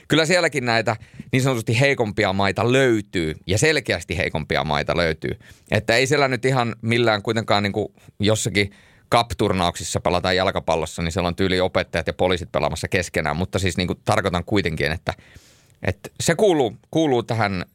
kyllä 0.08 0.26
sielläkin 0.26 0.66
näitä 0.66 0.96
niin 1.32 1.42
sanotusti 1.42 1.80
heikompia 1.80 2.34
maita 2.34 2.72
löytyy 2.72 3.36
ja 3.48 3.58
selkeästi 3.58 4.18
heikompia 4.18 4.64
maita 4.64 4.98
löytyy. 4.98 5.32
Että 5.72 5.96
ei 5.96 6.08
siellä 6.08 6.28
nyt 6.28 6.46
ihan 6.46 6.76
millään 6.82 7.22
kuitenkaan 7.22 7.64
niin 7.64 7.74
kuin 7.74 7.88
jossakin 8.20 8.72
cup-turnauksissa 9.16 10.00
pelataan 10.00 10.36
jalkapallossa, 10.36 11.02
niin 11.02 11.12
siellä 11.12 11.28
on 11.28 11.36
tyyli 11.36 11.60
opettajat 11.60 12.08
ja 12.08 12.14
poliisit 12.14 12.52
pelaamassa 12.52 12.88
keskenään, 12.88 13.38
mutta 13.38 13.60
siis 13.60 13.78
niin 13.78 13.88
kuin 13.88 14.00
tarkoitan 14.06 14.46
kuitenkin, 14.46 14.92
että, 14.92 15.14
että 15.84 16.10
se 16.20 16.36
kuuluu, 16.36 16.78
kuuluu 16.92 17.24
tähän, 17.24 17.66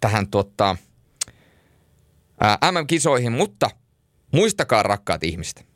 tähän 0.00 0.28
tuottaa– 0.30 0.76
MM-kisoihin, 2.72 3.32
mutta 3.32 3.70
muistakaa 4.32 4.82
rakkaat 4.82 5.24
ihmiset, 5.24 5.66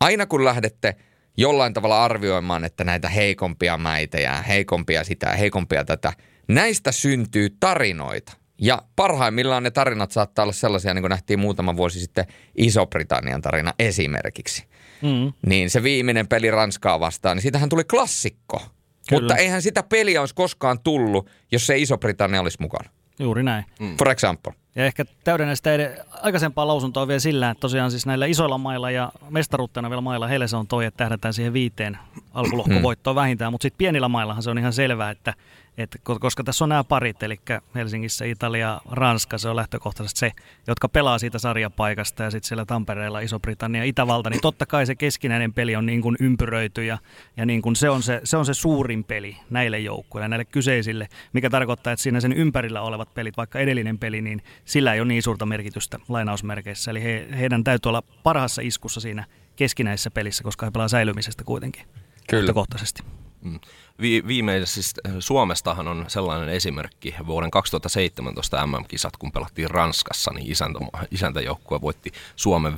aina 0.00 0.26
kun 0.26 0.44
lähdette 0.44 0.96
jollain 1.36 1.74
tavalla 1.74 2.04
arvioimaan, 2.04 2.64
että 2.64 2.84
näitä 2.84 3.08
heikompia 3.08 3.78
mäitä 3.78 4.18
ja 4.18 4.42
heikompia 4.42 5.04
sitä 5.04 5.26
ja 5.26 5.36
heikompia 5.36 5.84
tätä, 5.84 6.12
näistä 6.48 6.92
syntyy 6.92 7.50
tarinoita. 7.60 8.32
Ja 8.60 8.82
parhaimmillaan 8.96 9.62
ne 9.62 9.70
tarinat 9.70 10.10
saattaa 10.10 10.42
olla 10.42 10.52
sellaisia, 10.52 10.94
niin 10.94 11.02
kuin 11.02 11.10
nähtiin 11.10 11.38
muutama 11.38 11.76
vuosi 11.76 12.00
sitten 12.00 12.26
Iso-Britannian 12.58 13.42
tarina 13.42 13.74
esimerkiksi. 13.78 14.64
Mm. 15.02 15.32
Niin 15.46 15.70
se 15.70 15.82
viimeinen 15.82 16.28
peli 16.28 16.50
Ranskaa 16.50 17.00
vastaan, 17.00 17.36
niin 17.36 17.42
siitähän 17.42 17.68
tuli 17.68 17.84
klassikko. 17.84 18.62
Kyllä. 19.08 19.20
Mutta 19.22 19.36
eihän 19.36 19.62
sitä 19.62 19.82
peliä 19.82 20.20
olisi 20.20 20.34
koskaan 20.34 20.80
tullut, 20.80 21.30
jos 21.52 21.66
se 21.66 21.78
Iso-Britannia 21.78 22.40
olisi 22.40 22.58
mukana. 22.60 22.90
Juuri 23.18 23.42
näin. 23.42 23.64
Mm. 23.80 23.96
For 23.96 24.10
example. 24.10 24.52
Ja 24.76 24.84
ehkä 24.84 25.04
täydennä 25.24 25.54
sitä 25.54 25.74
ed- 25.74 26.04
aikaisempaa 26.22 26.66
lausuntoa 26.66 27.08
vielä 27.08 27.18
sillä, 27.18 27.50
että 27.50 27.60
tosiaan 27.60 27.90
siis 27.90 28.06
näillä 28.06 28.26
isoilla 28.26 28.58
mailla 28.58 28.90
ja 28.90 29.12
mestaruutteena 29.30 29.90
vielä 29.90 30.00
mailla, 30.00 30.26
heille 30.26 30.48
se 30.48 30.56
on 30.56 30.66
toi, 30.66 30.84
että 30.84 30.98
tähdätään 30.98 31.34
siihen 31.34 31.52
viiteen 31.52 31.98
alkulohkovoittoa 32.34 33.12
mm. 33.12 33.16
vähintään, 33.16 33.52
mutta 33.52 33.62
sitten 33.62 33.78
pienillä 33.78 34.08
maillahan 34.08 34.42
se 34.42 34.50
on 34.50 34.58
ihan 34.58 34.72
selvää, 34.72 35.10
että 35.10 35.34
et, 35.78 36.00
koska 36.20 36.44
tässä 36.44 36.64
on 36.64 36.68
nämä 36.68 36.84
parit, 36.84 37.22
eli 37.22 37.40
Helsingissä 37.74 38.24
Italia, 38.24 38.80
Ranska, 38.90 39.38
se 39.38 39.48
on 39.48 39.56
lähtökohtaisesti 39.56 40.18
se, 40.18 40.32
jotka 40.66 40.88
pelaa 40.88 41.18
siitä 41.18 41.38
sarjapaikasta 41.38 42.22
ja 42.22 42.30
sitten 42.30 42.48
siellä 42.48 42.64
Tampereella 42.64 43.20
Iso-Britannia, 43.20 43.84
Itävalta, 43.84 44.30
niin 44.30 44.40
totta 44.40 44.66
kai 44.66 44.86
se 44.86 44.94
keskinäinen 44.94 45.52
peli 45.52 45.76
on 45.76 45.86
niin 45.86 46.02
kuin 46.02 46.16
ympyröity 46.20 46.84
ja, 46.84 46.98
ja 47.36 47.46
niin 47.46 47.62
kuin 47.62 47.76
se, 47.76 47.90
on 47.90 48.02
se, 48.02 48.20
se 48.24 48.36
on 48.36 48.46
se 48.46 48.54
suurin 48.54 49.04
peli 49.04 49.36
näille 49.50 49.78
joukkueille, 49.78 50.28
näille 50.28 50.44
kyseisille, 50.44 51.08
mikä 51.32 51.50
tarkoittaa, 51.50 51.92
että 51.92 52.02
siinä 52.02 52.20
sen 52.20 52.32
ympärillä 52.32 52.82
olevat 52.82 53.14
pelit, 53.14 53.36
vaikka 53.36 53.58
edellinen 53.58 53.98
peli, 53.98 54.22
niin 54.22 54.42
sillä 54.66 54.94
ei 54.94 55.00
ole 55.00 55.08
niin 55.08 55.22
suurta 55.22 55.46
merkitystä 55.46 55.98
lainausmerkeissä. 56.08 56.90
Eli 56.90 57.02
he, 57.02 57.28
heidän 57.38 57.64
täytyy 57.64 57.90
olla 57.90 58.02
parhaassa 58.02 58.62
iskussa 58.62 59.00
siinä 59.00 59.24
keskinäisessä 59.56 60.10
pelissä, 60.10 60.44
koska 60.44 60.66
he 60.66 60.70
pelaa 60.70 60.88
säilymisestä 60.88 61.44
kuitenkin 61.44 61.86
Kyllä. 62.30 62.42
lähtökohtaisesti. 62.42 63.02
Mm. 63.44 63.60
Vi- 64.00 64.22
viimeisessä 64.26 64.74
siis 64.74 64.94
äh, 65.06 65.12
Suomestahan 65.18 65.88
on 65.88 66.04
sellainen 66.08 66.48
esimerkki 66.48 67.14
vuoden 67.26 67.50
2017 67.50 68.66
MM-kisat, 68.66 69.16
kun 69.16 69.32
pelattiin 69.32 69.70
Ranskassa, 69.70 70.32
niin 70.32 70.50
isäntä, 70.50 70.78
isäntäjoukkue 71.10 71.80
voitti 71.80 72.12
Suomen 72.36 72.72
5-1 72.72 72.76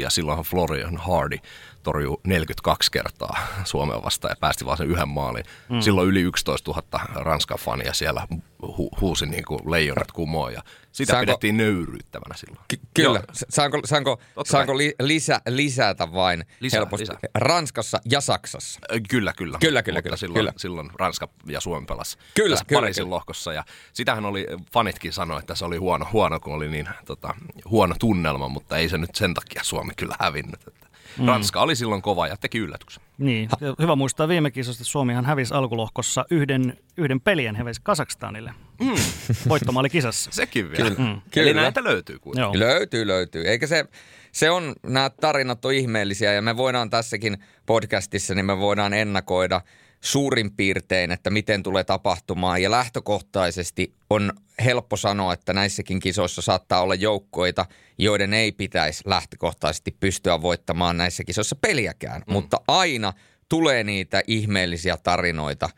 ja 0.00 0.10
silloinhan 0.10 0.44
Florian 0.44 0.96
Hardy 0.96 1.38
torjui 1.84 2.16
42 2.26 2.90
kertaa 2.92 3.38
Suomea 3.64 4.02
vastaan 4.02 4.32
ja 4.32 4.36
päästi 4.40 4.64
vaan 4.64 4.78
sen 4.78 4.90
yhden 4.90 5.08
maalin. 5.08 5.44
Mm. 5.68 5.80
Silloin 5.80 6.08
yli 6.08 6.20
11 6.20 6.70
000 6.70 7.04
Ranskan 7.14 7.58
fania 7.58 7.92
siellä 7.92 8.26
hu- 8.62 9.00
huusi 9.00 9.26
niin 9.26 9.44
kuin 9.44 9.60
leijonat 9.70 10.12
kumoon 10.12 10.52
ja 10.52 10.62
sitä 10.92 11.10
saanko, 11.12 11.26
pidettiin 11.26 11.56
nöyryyttävänä 11.56 12.36
silloin. 12.36 12.64
Ky- 12.68 12.80
kyllä. 12.94 13.18
Joo. 13.18 13.26
Saanko, 13.48 13.80
saanko, 13.84 14.20
saanko 14.44 14.78
li- 14.78 14.94
lisä, 15.02 15.40
lisätä 15.48 16.12
vain 16.12 16.44
lisä, 16.60 16.76
helposti? 16.76 17.06
Lisä. 17.06 17.18
Ranskassa 17.34 18.00
ja 18.10 18.20
Saksassa. 18.20 18.80
Kyllä, 19.10 19.32
kyllä. 19.36 19.58
Kyllä, 19.60 19.82
kyllä. 19.82 20.02
kyllä, 20.02 20.16
silloin, 20.16 20.38
kyllä. 20.38 20.52
silloin 20.56 20.90
Ranska 20.98 21.28
ja 21.46 21.60
Suomi 21.60 21.86
pelasi 21.86 22.18
kyllä, 22.34 22.56
kyllä, 22.66 22.80
Pariisin 22.80 23.04
kyllä. 23.04 23.14
lohkossa. 23.14 23.52
Ja 23.52 23.64
sitähän 23.92 24.24
oli, 24.24 24.46
fanitkin 24.72 25.12
sanoi, 25.12 25.38
että 25.38 25.54
se 25.54 25.64
oli 25.64 25.76
huono, 25.76 26.06
huono 26.12 26.40
kun 26.40 26.54
oli 26.54 26.68
niin 26.68 26.88
tota, 27.04 27.34
huono 27.70 27.94
tunnelma, 27.98 28.48
mutta 28.48 28.78
ei 28.78 28.88
se 28.88 28.98
nyt 28.98 29.14
sen 29.14 29.34
takia 29.34 29.64
Suomi 29.64 29.92
kyllä 29.96 30.16
hävinnyt. 30.20 30.60
Että 30.68 30.86
Mm. 31.18 31.26
Ranska 31.26 31.60
oli 31.60 31.76
silloin 31.76 32.02
kova 32.02 32.26
ja 32.26 32.36
teki 32.36 32.58
yllätyksen. 32.58 33.02
Niin, 33.18 33.48
hyvä 33.80 33.96
muistaa 33.96 34.28
viime 34.28 34.50
kisosta, 34.50 34.82
että 34.82 34.90
Suomihan 34.90 35.24
hävisi 35.24 35.54
alkulohkossa 35.54 36.24
yhden, 36.30 36.78
yhden 36.96 37.20
pelien 37.20 37.56
hävisi 37.56 37.80
Kasakstanille. 37.84 38.54
Mm. 38.80 38.94
Voittomaali 39.48 39.90
kisassa. 39.90 40.30
Sekin 40.32 40.70
vielä. 40.70 40.90
Kyllä. 40.90 41.08
Mm. 41.08 41.20
Kyllä. 41.30 41.50
Eli 41.50 41.54
näitä 41.54 41.84
löytyy 41.84 42.18
kuitenkin. 42.18 42.60
Joo. 42.60 42.68
Löytyy, 42.68 43.06
löytyy. 43.06 43.48
Eikä 43.48 43.66
se, 43.66 43.84
se 44.32 44.50
on, 44.50 44.74
nämä 44.82 45.10
tarinat 45.10 45.64
on 45.64 45.72
ihmeellisiä 45.72 46.32
ja 46.32 46.42
me 46.42 46.56
voidaan 46.56 46.90
tässäkin 46.90 47.38
podcastissa, 47.66 48.34
niin 48.34 48.46
me 48.46 48.58
voidaan 48.58 48.94
ennakoida– 48.94 49.60
suurin 50.04 50.50
piirtein, 50.56 51.10
että 51.10 51.30
miten 51.30 51.62
tulee 51.62 51.84
tapahtumaan. 51.84 52.62
Ja 52.62 52.70
lähtökohtaisesti 52.70 53.94
on 54.10 54.32
helppo 54.64 54.96
sanoa, 54.96 55.32
että 55.32 55.52
näissäkin 55.52 56.00
kisoissa 56.00 56.42
saattaa 56.42 56.82
olla 56.82 56.94
joukkoita, 56.94 57.66
joiden 57.98 58.34
ei 58.34 58.52
pitäisi 58.52 59.02
lähtökohtaisesti 59.06 59.96
pystyä 60.00 60.42
voittamaan 60.42 60.96
näissä 60.96 61.24
kisoissa 61.24 61.56
peliäkään. 61.56 62.22
Mm. 62.26 62.32
Mutta 62.32 62.60
aina 62.68 63.12
tulee 63.48 63.84
niitä 63.84 64.22
ihmeellisiä 64.26 64.96
tarinoita. 65.02 65.68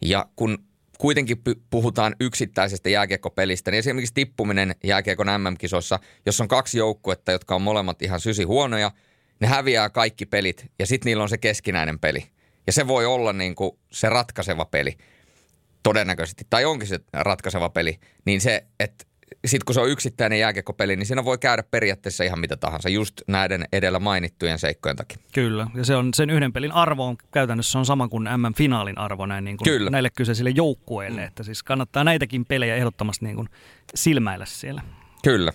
Ja 0.00 0.26
kun 0.36 0.58
kuitenkin 0.98 1.42
puhutaan 1.70 2.16
yksittäisestä 2.20 2.90
jääkiekkopelistä, 2.90 3.70
niin 3.70 3.78
esimerkiksi 3.78 4.14
tippuminen 4.14 4.74
jääkiekon 4.84 5.26
MM-kisoissa, 5.26 5.98
jos 6.26 6.40
on 6.40 6.48
kaksi 6.48 6.78
joukkuetta, 6.78 7.32
jotka 7.32 7.54
on 7.54 7.62
molemmat 7.62 8.02
ihan 8.02 8.20
sysi 8.20 8.42
huonoja, 8.42 8.90
ne 9.40 9.46
häviää 9.46 9.90
kaikki 9.90 10.26
pelit 10.26 10.66
ja 10.78 10.86
sitten 10.86 11.10
niillä 11.10 11.22
on 11.22 11.28
se 11.28 11.38
keskinäinen 11.38 11.98
peli– 11.98 12.26
ja 12.66 12.72
se 12.72 12.86
voi 12.86 13.06
olla 13.06 13.32
niin 13.32 13.54
kuin 13.54 13.78
se 13.92 14.08
ratkaiseva 14.08 14.64
peli 14.64 14.96
todennäköisesti, 15.82 16.46
tai 16.50 16.64
onkin 16.64 16.88
se 16.88 17.00
ratkaiseva 17.12 17.68
peli, 17.70 17.98
niin 18.24 18.40
se, 18.40 18.66
että 18.80 19.04
sitten 19.46 19.64
kun 19.66 19.74
se 19.74 19.80
on 19.80 19.88
yksittäinen 19.88 20.38
jääkiekkopeli, 20.38 20.96
niin 20.96 21.06
siinä 21.06 21.24
voi 21.24 21.38
käydä 21.38 21.62
periaatteessa 21.62 22.24
ihan 22.24 22.38
mitä 22.38 22.56
tahansa, 22.56 22.88
just 22.88 23.20
näiden 23.26 23.64
edellä 23.72 23.98
mainittujen 23.98 24.58
seikkojen 24.58 24.96
takia. 24.96 25.18
Kyllä, 25.34 25.66
ja 25.74 25.84
se 25.84 25.96
on, 25.96 26.14
sen 26.14 26.30
yhden 26.30 26.52
pelin 26.52 26.72
arvo 26.72 27.06
on 27.06 27.16
käytännössä 27.32 27.78
on 27.78 27.86
sama 27.86 28.08
kuin 28.08 28.28
MM-finaalin 28.36 28.98
arvo 28.98 29.26
näin 29.26 29.44
niin 29.44 29.56
kuin 29.56 29.64
Kyllä. 29.64 29.90
näille 29.90 30.10
kyseisille 30.16 30.50
joukkueille, 30.50 31.20
mm. 31.20 31.26
että 31.26 31.42
siis 31.42 31.62
kannattaa 31.62 32.04
näitäkin 32.04 32.44
pelejä 32.44 32.76
ehdottomasti 32.76 33.24
niin 33.24 33.36
kuin 33.36 33.48
silmäillä 33.94 34.46
siellä. 34.46 34.82
Kyllä. 35.24 35.52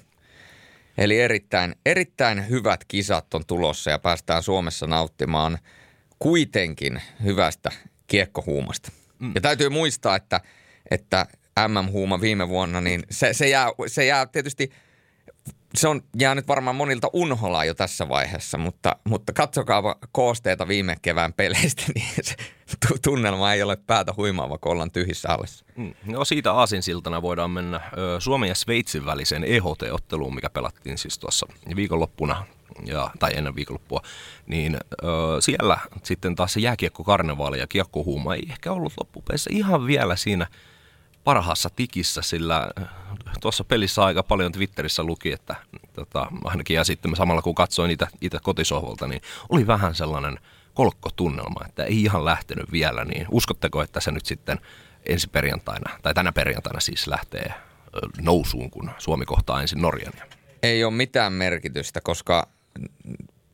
Eli 0.97 1.19
erittäin, 1.19 1.75
erittäin 1.85 2.49
hyvät 2.49 2.85
kisat 2.87 3.33
on 3.33 3.45
tulossa 3.47 3.91
ja 3.91 3.99
päästään 3.99 4.43
Suomessa 4.43 4.87
nauttimaan– 4.87 5.57
kuitenkin 6.19 7.01
hyvästä 7.23 7.71
kiekkohuumasta. 8.07 8.91
Mm. 9.19 9.31
Ja 9.35 9.41
täytyy 9.41 9.69
muistaa, 9.69 10.15
että, 10.15 10.41
että 10.91 11.25
MM-huuma 11.67 12.21
viime 12.21 12.49
vuonna, 12.49 12.81
niin 12.81 13.03
se, 13.11 13.33
se, 13.33 13.49
jää, 13.49 13.69
se 13.87 14.05
jää 14.05 14.25
tietysti, 14.25 14.71
se 15.75 15.87
on 15.87 16.01
jäänyt 16.19 16.47
varmaan 16.47 16.75
monilta 16.75 17.09
unholaa 17.13 17.65
jo 17.65 17.73
tässä 17.73 18.09
vaiheessa, 18.09 18.57
mutta, 18.57 18.95
mutta 19.03 19.33
katsokaa 19.33 19.95
koosteita 20.11 20.67
viime 20.67 20.97
kevään 21.01 21.33
peleistä, 21.33 21.83
niin 21.95 22.09
se 22.15 22.35
tunnelma 23.01 23.53
ei 23.53 23.63
ole 23.63 23.75
päätä 23.75 24.13
huimaava, 24.17 24.57
kun 24.57 24.71
ollaan 24.71 24.91
tyhjissä 24.91 25.29
allessa. 25.29 25.65
Mm. 25.75 25.93
No 26.05 26.25
siitä 26.25 26.53
aasinsiltana 26.53 27.21
voidaan 27.21 27.51
mennä 27.51 27.81
Suomen 28.19 28.49
ja 28.49 28.55
Sveitsin 28.55 29.05
väliseen 29.05 29.43
EHT-otteluun, 29.43 30.35
mikä 30.35 30.49
pelattiin 30.49 30.97
siis 30.97 31.19
tuossa 31.19 31.47
viikonloppuna 31.75 32.45
ja, 32.85 33.11
tai 33.19 33.31
ennen 33.35 33.55
viikonloppua, 33.55 34.01
niin 34.47 34.77
ö, 35.03 35.07
siellä 35.39 35.77
sitten 36.03 36.35
taas 36.35 36.53
se 36.53 36.59
jääkiekkokarnevaali 36.59 37.59
ja 37.59 37.67
kiekkohuuma 37.67 38.35
ei 38.35 38.47
ehkä 38.49 38.71
ollut 38.71 38.93
loppupeissa 38.97 39.49
ihan 39.53 39.87
vielä 39.87 40.15
siinä 40.15 40.47
parhaassa 41.27 41.69
tikissä, 41.75 42.21
sillä 42.21 42.69
tuossa 43.41 43.63
pelissä 43.63 44.05
aika 44.05 44.23
paljon 44.23 44.51
Twitterissä 44.51 45.03
luki, 45.03 45.31
että 45.31 45.55
tota, 45.93 46.27
ainakin 46.43 46.75
ja 46.75 46.83
sitten 46.83 47.15
samalla 47.15 47.41
kun 47.41 47.55
katsoin 47.55 47.87
niitä 47.87 48.07
itse 48.21 48.39
kotisohvalta, 48.43 49.07
niin 49.07 49.21
oli 49.49 49.67
vähän 49.67 49.95
sellainen 49.95 50.39
kolkkotunnelma, 50.73 51.65
että 51.65 51.83
ei 51.83 52.03
ihan 52.03 52.25
lähtenyt 52.25 52.71
vielä, 52.71 53.05
niin 53.05 53.25
uskotteko, 53.31 53.81
että 53.81 53.99
se 53.99 54.11
nyt 54.11 54.25
sitten 54.25 54.59
ensi 55.05 55.29
perjantaina, 55.29 55.99
tai 56.01 56.13
tänä 56.13 56.31
perjantaina 56.31 56.79
siis 56.79 57.07
lähtee 57.07 57.53
nousuun, 58.21 58.71
kun 58.71 58.91
Suomi 58.97 59.25
kohtaa 59.25 59.61
ensin 59.61 59.81
Norjan? 59.81 60.13
Ei 60.63 60.83
ole 60.83 60.93
mitään 60.93 61.33
merkitystä, 61.33 62.01
koska 62.01 62.47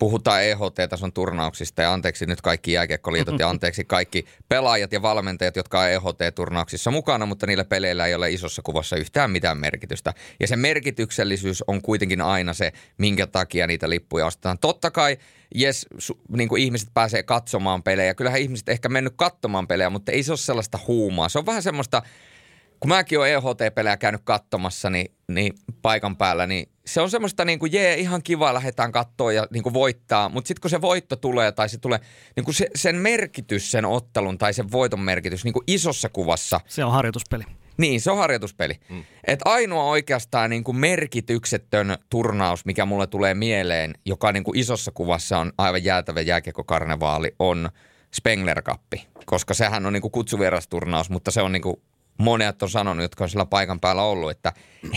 puhutaan 0.04 0.44
EHT-tason 0.44 1.14
turnauksista 1.14 1.82
ja 1.82 1.94
anteeksi 1.94 2.26
nyt 2.26 2.42
kaikki 2.42 2.72
jääkiekkoliitot 2.72 3.40
ja 3.40 3.50
anteeksi 3.54 3.86
kaikki 3.86 4.26
pelaajat 4.50 4.94
ja 4.94 5.02
valmentajat, 5.02 5.56
jotka 5.56 5.80
on 5.80 5.90
EHT-turnauksissa 5.90 6.92
mukana, 6.92 7.26
mutta 7.26 7.48
niillä 7.48 7.66
peleillä 7.66 8.06
ei 8.06 8.16
ole 8.16 8.32
isossa 8.32 8.62
kuvassa 8.62 8.96
yhtään 8.96 9.32
mitään 9.32 9.58
merkitystä. 9.58 10.14
Ja 10.40 10.48
se 10.48 10.56
merkityksellisyys 10.56 11.64
on 11.68 11.82
kuitenkin 11.82 12.22
aina 12.22 12.54
se, 12.54 12.72
minkä 12.98 13.28
takia 13.28 13.68
niitä 13.68 13.90
lippuja 13.90 14.26
ostetaan. 14.26 14.60
Totta 14.60 14.92
kai, 14.92 15.18
jes, 15.56 15.88
niin 16.30 16.50
kuin 16.50 16.64
ihmiset 16.64 16.90
pääsee 16.94 17.24
katsomaan 17.24 17.84
pelejä. 17.84 18.14
Kyllähän 18.14 18.42
ihmiset 18.42 18.70
ehkä 18.70 18.90
mennyt 18.90 19.14
katsomaan 19.16 19.68
pelejä, 19.68 19.90
mutta 19.90 20.12
ei 20.12 20.24
se 20.24 20.32
ole 20.32 20.38
sellaista 20.38 20.80
huumaa. 20.88 21.30
Se 21.30 21.40
on 21.40 21.46
vähän 21.46 21.64
semmoista 21.64 22.02
kun 22.84 22.90
mäkin 22.90 23.20
olen 23.20 23.32
EHT-pelejä 23.32 23.98
käynyt 23.98 24.22
katsomassa 24.24 24.90
niin, 24.90 25.12
niin 25.28 25.54
paikan 25.84 26.18
päällä, 26.18 26.48
niin 26.48 26.70
se 26.86 27.02
on 27.02 27.10
semmoista 27.10 27.46
niin 27.46 27.60
kuin 27.60 27.72
jee, 27.72 27.96
ihan 27.96 28.24
kiva, 28.24 28.54
lähdetään 28.54 28.92
katsoa 28.92 29.32
ja 29.32 29.48
niin 29.52 29.64
kuin 29.64 29.74
voittaa, 29.74 30.30
mutta 30.30 30.48
sitten 30.48 30.62
kun 30.62 30.70
se 30.70 30.82
voitto 30.82 31.16
tulee 31.16 31.52
tai 31.52 31.70
se 31.70 31.78
tulee, 31.78 32.00
niin 32.36 32.44
kuin 32.44 32.56
se, 32.56 32.68
sen 32.76 32.96
merkitys, 32.96 33.72
sen 33.72 33.86
ottelun 33.86 34.38
tai 34.38 34.54
sen 34.54 34.72
voiton 34.72 35.00
merkitys 35.00 35.44
niin 35.44 35.54
kuin 35.54 35.64
isossa 35.68 36.10
kuvassa. 36.10 36.60
Se 36.68 36.86
on 36.86 36.92
harjoituspeli. 36.92 37.44
Niin, 37.78 38.02
se 38.02 38.12
on 38.12 38.18
harjoituspeli. 38.18 38.74
Mm. 38.90 39.04
Et 39.28 39.40
ainoa 39.46 39.84
oikeastaan 39.84 40.50
niin 40.50 40.64
kuin 40.64 40.78
merkityksetön 40.78 41.98
turnaus, 42.10 42.66
mikä 42.66 42.86
mulle 42.86 43.08
tulee 43.08 43.34
mieleen, 43.34 43.94
joka 44.06 44.32
niin 44.32 44.44
kuin 44.44 44.58
isossa 44.58 44.92
kuvassa 44.92 45.38
on 45.38 45.52
aivan 45.58 45.84
jäätävä 45.84 46.22
jääkiekkokarnevaali, 46.22 47.36
on 47.40 47.70
Spengler 48.14 48.62
Cup, 48.62 48.94
koska 49.26 49.54
sehän 49.54 49.86
on 49.86 49.94
niin 49.94 50.02
kuin 50.02 50.12
kutsuvierasturnaus, 50.12 51.10
mutta 51.10 51.32
se 51.32 51.42
on 51.42 51.52
niin 51.52 51.62
kuin 51.62 51.76
monet 52.18 52.64
on 52.64 52.70
sanonut, 52.70 53.04
jotka 53.04 53.24
on 53.24 53.30
sillä 53.30 53.46
paikan 53.46 53.80
päällä 53.80 54.04
ollut, 54.04 54.32
että 54.32 54.54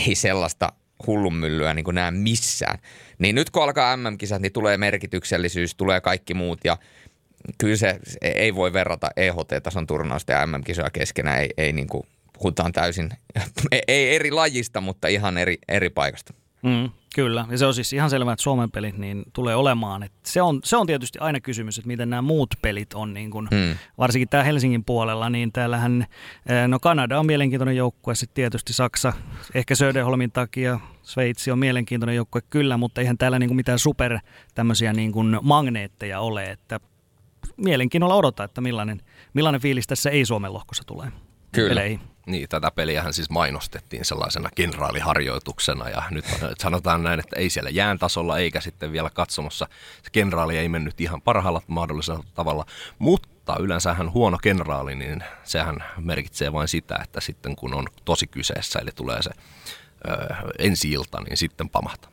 ei 0.07 0.15
sellaista 0.15 0.73
hullunmyllyä 1.07 1.73
niin 1.73 1.85
näe 1.91 2.11
missään. 2.11 2.79
Niin 3.19 3.35
nyt 3.35 3.49
kun 3.49 3.63
alkaa 3.63 3.97
MM-kisat, 3.97 4.41
niin 4.41 4.53
tulee 4.53 4.77
merkityksellisyys, 4.77 5.75
tulee 5.75 6.01
kaikki 6.01 6.33
muut 6.33 6.59
ja 6.63 6.77
kyllä 7.57 7.75
se 7.75 7.99
ei 8.21 8.55
voi 8.55 8.73
verrata 8.73 9.09
EHT-tason 9.17 9.87
turnausta 9.87 10.31
ja 10.31 10.47
MM-kisoja 10.47 10.89
keskenään. 10.89 11.39
Ei, 11.39 11.49
ei 11.57 11.73
niin 11.73 11.87
kuin, 11.87 12.03
puhutaan 12.33 12.71
täysin, 12.71 13.09
ei 13.87 14.15
eri 14.15 14.31
lajista, 14.31 14.81
mutta 14.81 15.07
ihan 15.07 15.37
eri, 15.37 15.57
eri 15.67 15.89
paikasta. 15.89 16.33
Mm, 16.63 16.89
kyllä, 17.15 17.45
ja 17.49 17.57
se 17.57 17.65
on 17.65 17.73
siis 17.73 17.93
ihan 17.93 18.09
selvää, 18.09 18.33
että 18.33 18.43
Suomen 18.43 18.71
pelit 18.71 18.97
niin 18.97 19.23
tulee 19.33 19.55
olemaan. 19.55 20.03
Että 20.03 20.19
se, 20.23 20.41
on, 20.41 20.59
se 20.63 20.77
on 20.77 20.87
tietysti 20.87 21.19
aina 21.19 21.39
kysymys, 21.39 21.77
että 21.77 21.87
miten 21.87 22.09
nämä 22.09 22.21
muut 22.21 22.55
pelit 22.61 22.93
on, 22.93 23.13
niin 23.13 23.31
kun, 23.31 23.47
mm. 23.51 23.77
varsinkin 23.97 24.29
tämä 24.29 24.43
Helsingin 24.43 24.83
puolella, 24.83 25.29
niin 25.29 25.51
täällähän, 25.51 26.05
eh, 26.45 26.67
no 26.67 26.79
Kanada 26.79 27.19
on 27.19 27.25
mielenkiintoinen 27.25 27.75
joukkue, 27.75 28.15
sitten 28.15 28.35
tietysti 28.35 28.73
Saksa, 28.73 29.13
ehkä 29.53 29.75
Söderholmin 29.75 30.31
takia, 30.31 30.79
Sveitsi 31.01 31.51
on 31.51 31.59
mielenkiintoinen 31.59 32.15
joukkue 32.15 32.41
kyllä, 32.49 32.77
mutta 32.77 33.01
eihän 33.01 33.17
täällä 33.17 33.39
niin 33.39 33.49
kuin 33.49 33.55
mitään 33.55 33.79
super 33.79 34.19
tämmöisiä 34.55 34.93
niin 34.93 35.11
kuin 35.11 35.39
magneetteja 35.41 36.19
ole, 36.19 36.43
että 36.43 36.79
mielenkiinnolla 37.57 38.15
odota, 38.15 38.43
että 38.43 38.61
millainen, 38.61 39.01
millainen 39.33 39.61
fiilis 39.61 39.87
tässä 39.87 40.09
ei-Suomen 40.09 40.53
lohkossa 40.53 40.83
tulee. 40.83 41.11
Kyllä. 41.51 41.69
Peleihin. 41.69 42.16
Niin, 42.27 42.49
tätä 42.49 42.71
peliähän 42.71 43.13
siis 43.13 43.29
mainostettiin 43.29 44.05
sellaisena 44.05 44.49
kenraaliharjoituksena 44.55 45.89
ja 45.89 46.03
nyt 46.11 46.25
sanotaan 46.59 47.03
näin, 47.03 47.19
että 47.19 47.35
ei 47.39 47.49
siellä 47.49 47.69
jään 47.69 47.99
tasolla 47.99 48.37
eikä 48.37 48.61
sitten 48.61 48.91
vielä 48.91 49.09
katsomossa. 49.09 49.67
Se 50.03 50.09
kenraali 50.11 50.57
ei 50.57 50.69
mennyt 50.69 51.01
ihan 51.01 51.21
parhaalla 51.21 51.61
mahdollisella 51.67 52.23
tavalla, 52.35 52.65
mutta 52.99 53.55
yleensähän 53.59 54.11
huono 54.11 54.37
kenraali, 54.37 54.95
niin 54.95 55.23
sehän 55.43 55.83
merkitsee 55.97 56.53
vain 56.53 56.67
sitä, 56.67 56.99
että 57.03 57.21
sitten 57.21 57.55
kun 57.55 57.73
on 57.73 57.87
tosi 58.05 58.27
kyseessä, 58.27 58.79
eli 58.79 58.91
tulee 58.95 59.21
se 59.21 59.29
ö, 60.09 60.35
ensi 60.59 60.91
ilta, 60.91 61.21
niin 61.21 61.37
sitten 61.37 61.69
pamahtaa. 61.69 62.11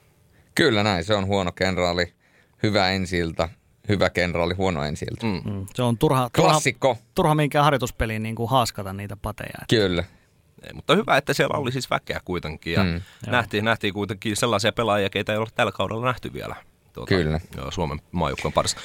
Kyllä 0.55 0.83
näin, 0.83 1.05
se 1.05 1.15
on 1.15 1.27
huono 1.27 1.53
kenraali, 1.53 2.15
hyvä 2.63 2.91
ensi 2.91 3.19
hyvä 3.89 4.11
kenraali, 4.11 4.55
huono 4.55 4.85
ensi 4.85 5.07
mm. 5.23 5.53
Mm. 5.53 5.67
Se 5.75 5.83
on 5.83 5.99
turha, 5.99 6.31
Klassikko. 6.37 6.89
turha, 6.89 7.11
turha 7.15 7.35
minkään 7.35 7.65
harjoituspeliin 7.65 8.23
niin 8.23 8.35
kuin 8.35 8.51
haaskata 8.51 8.93
niitä 8.93 9.17
pateja. 9.17 9.59
Kyllä. 9.69 10.05
Ei, 10.67 10.73
mutta 10.73 10.97
hyvä, 10.97 11.17
että 11.17 11.35
siellä 11.35 11.59
oli 11.59 11.73
siis 11.73 11.91
väkeä 11.91 12.21
kuitenkin 12.25 12.73
ja 12.73 12.85
mm. 12.85 13.01
nähtiin, 13.27 13.65
nähtiin 13.65 13.95
kuitenkin 13.95 14.37
sellaisia 14.37 14.73
pelaajia, 14.73 15.11
keitä 15.11 15.33
ei 15.33 15.39
ole 15.39 15.49
tällä 15.55 15.73
kaudella 15.73 16.07
nähty 16.07 16.33
vielä 16.33 16.57
tuota, 16.93 17.09
Kyllä. 17.09 17.41
Suomen 17.71 18.01
maajoukkueen 18.13 18.53
parissa. 18.53 18.77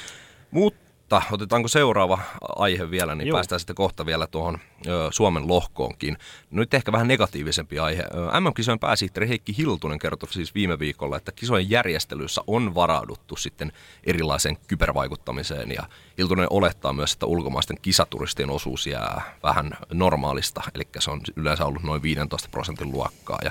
Mutta 0.50 0.89
mutta 1.10 1.34
otetaanko 1.34 1.68
seuraava 1.68 2.18
aihe 2.40 2.90
vielä, 2.90 3.14
niin 3.14 3.28
Joo. 3.28 3.36
päästään 3.36 3.60
sitten 3.60 3.76
kohta 3.76 4.06
vielä 4.06 4.26
tuohon 4.26 4.58
ö, 4.86 5.08
Suomen 5.10 5.48
lohkoonkin. 5.48 6.16
Nyt 6.50 6.74
ehkä 6.74 6.92
vähän 6.92 7.08
negatiivisempi 7.08 7.78
aihe. 7.78 8.02
MM-kisojen 8.40 8.78
pääsihteeri 8.78 9.28
Heikki 9.28 9.56
Hiltunen 9.58 9.98
kertoi 9.98 10.32
siis 10.32 10.54
viime 10.54 10.78
viikolla, 10.78 11.16
että 11.16 11.32
kisojen 11.32 11.70
järjestelyissä 11.70 12.40
on 12.46 12.74
varauduttu 12.74 13.36
sitten 13.36 13.72
erilaiseen 14.04 14.56
kybervaikuttamiseen 14.66 15.70
ja 15.72 15.82
Hiltunen 16.18 16.46
olettaa 16.50 16.92
myös, 16.92 17.12
että 17.12 17.26
ulkomaisten 17.26 17.78
kisaturistien 17.82 18.50
osuus 18.50 18.86
jää 18.86 19.22
vähän 19.42 19.70
normaalista, 19.92 20.62
eli 20.74 20.88
se 20.98 21.10
on 21.10 21.20
yleensä 21.36 21.66
ollut 21.66 21.82
noin 21.82 22.02
15 22.02 22.48
prosentin 22.50 22.90
luokkaa 22.90 23.38
ja 23.44 23.50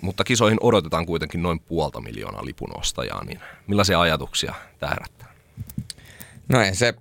mutta 0.00 0.24
kisoihin 0.24 0.58
odotetaan 0.60 1.06
kuitenkin 1.06 1.42
noin 1.42 1.60
puolta 1.60 2.00
miljoonaa 2.00 2.44
lipunostajaa, 2.44 3.24
niin 3.24 3.40
millaisia 3.66 4.00
ajatuksia 4.00 4.54
tämä 4.78 4.90
herättää? 4.90 5.28
No 6.48 6.62
ei 6.62 6.74
se 6.74 6.94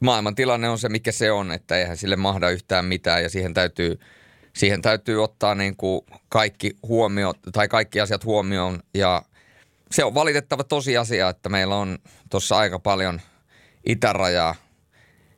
maailman 0.00 0.34
tilanne 0.34 0.68
on 0.68 0.78
se, 0.78 0.88
mikä 0.88 1.12
se 1.12 1.32
on, 1.32 1.52
että 1.52 1.76
eihän 1.76 1.96
sille 1.96 2.16
mahda 2.16 2.50
yhtään 2.50 2.84
mitään 2.84 3.22
ja 3.22 3.30
siihen 3.30 3.54
täytyy, 3.54 4.00
siihen 4.56 4.82
täytyy 4.82 5.24
ottaa 5.24 5.54
niin 5.54 5.76
kuin 5.76 6.00
kaikki 6.28 6.76
huomio, 6.82 7.34
tai 7.52 7.68
kaikki 7.68 8.00
asiat 8.00 8.24
huomioon. 8.24 8.80
Ja 8.94 9.22
se 9.90 10.04
on 10.04 10.14
valitettava 10.14 10.64
tosiasia, 10.64 11.28
että 11.28 11.48
meillä 11.48 11.76
on 11.76 11.98
tuossa 12.30 12.56
aika 12.56 12.78
paljon 12.78 13.20
itärajaa 13.86 14.54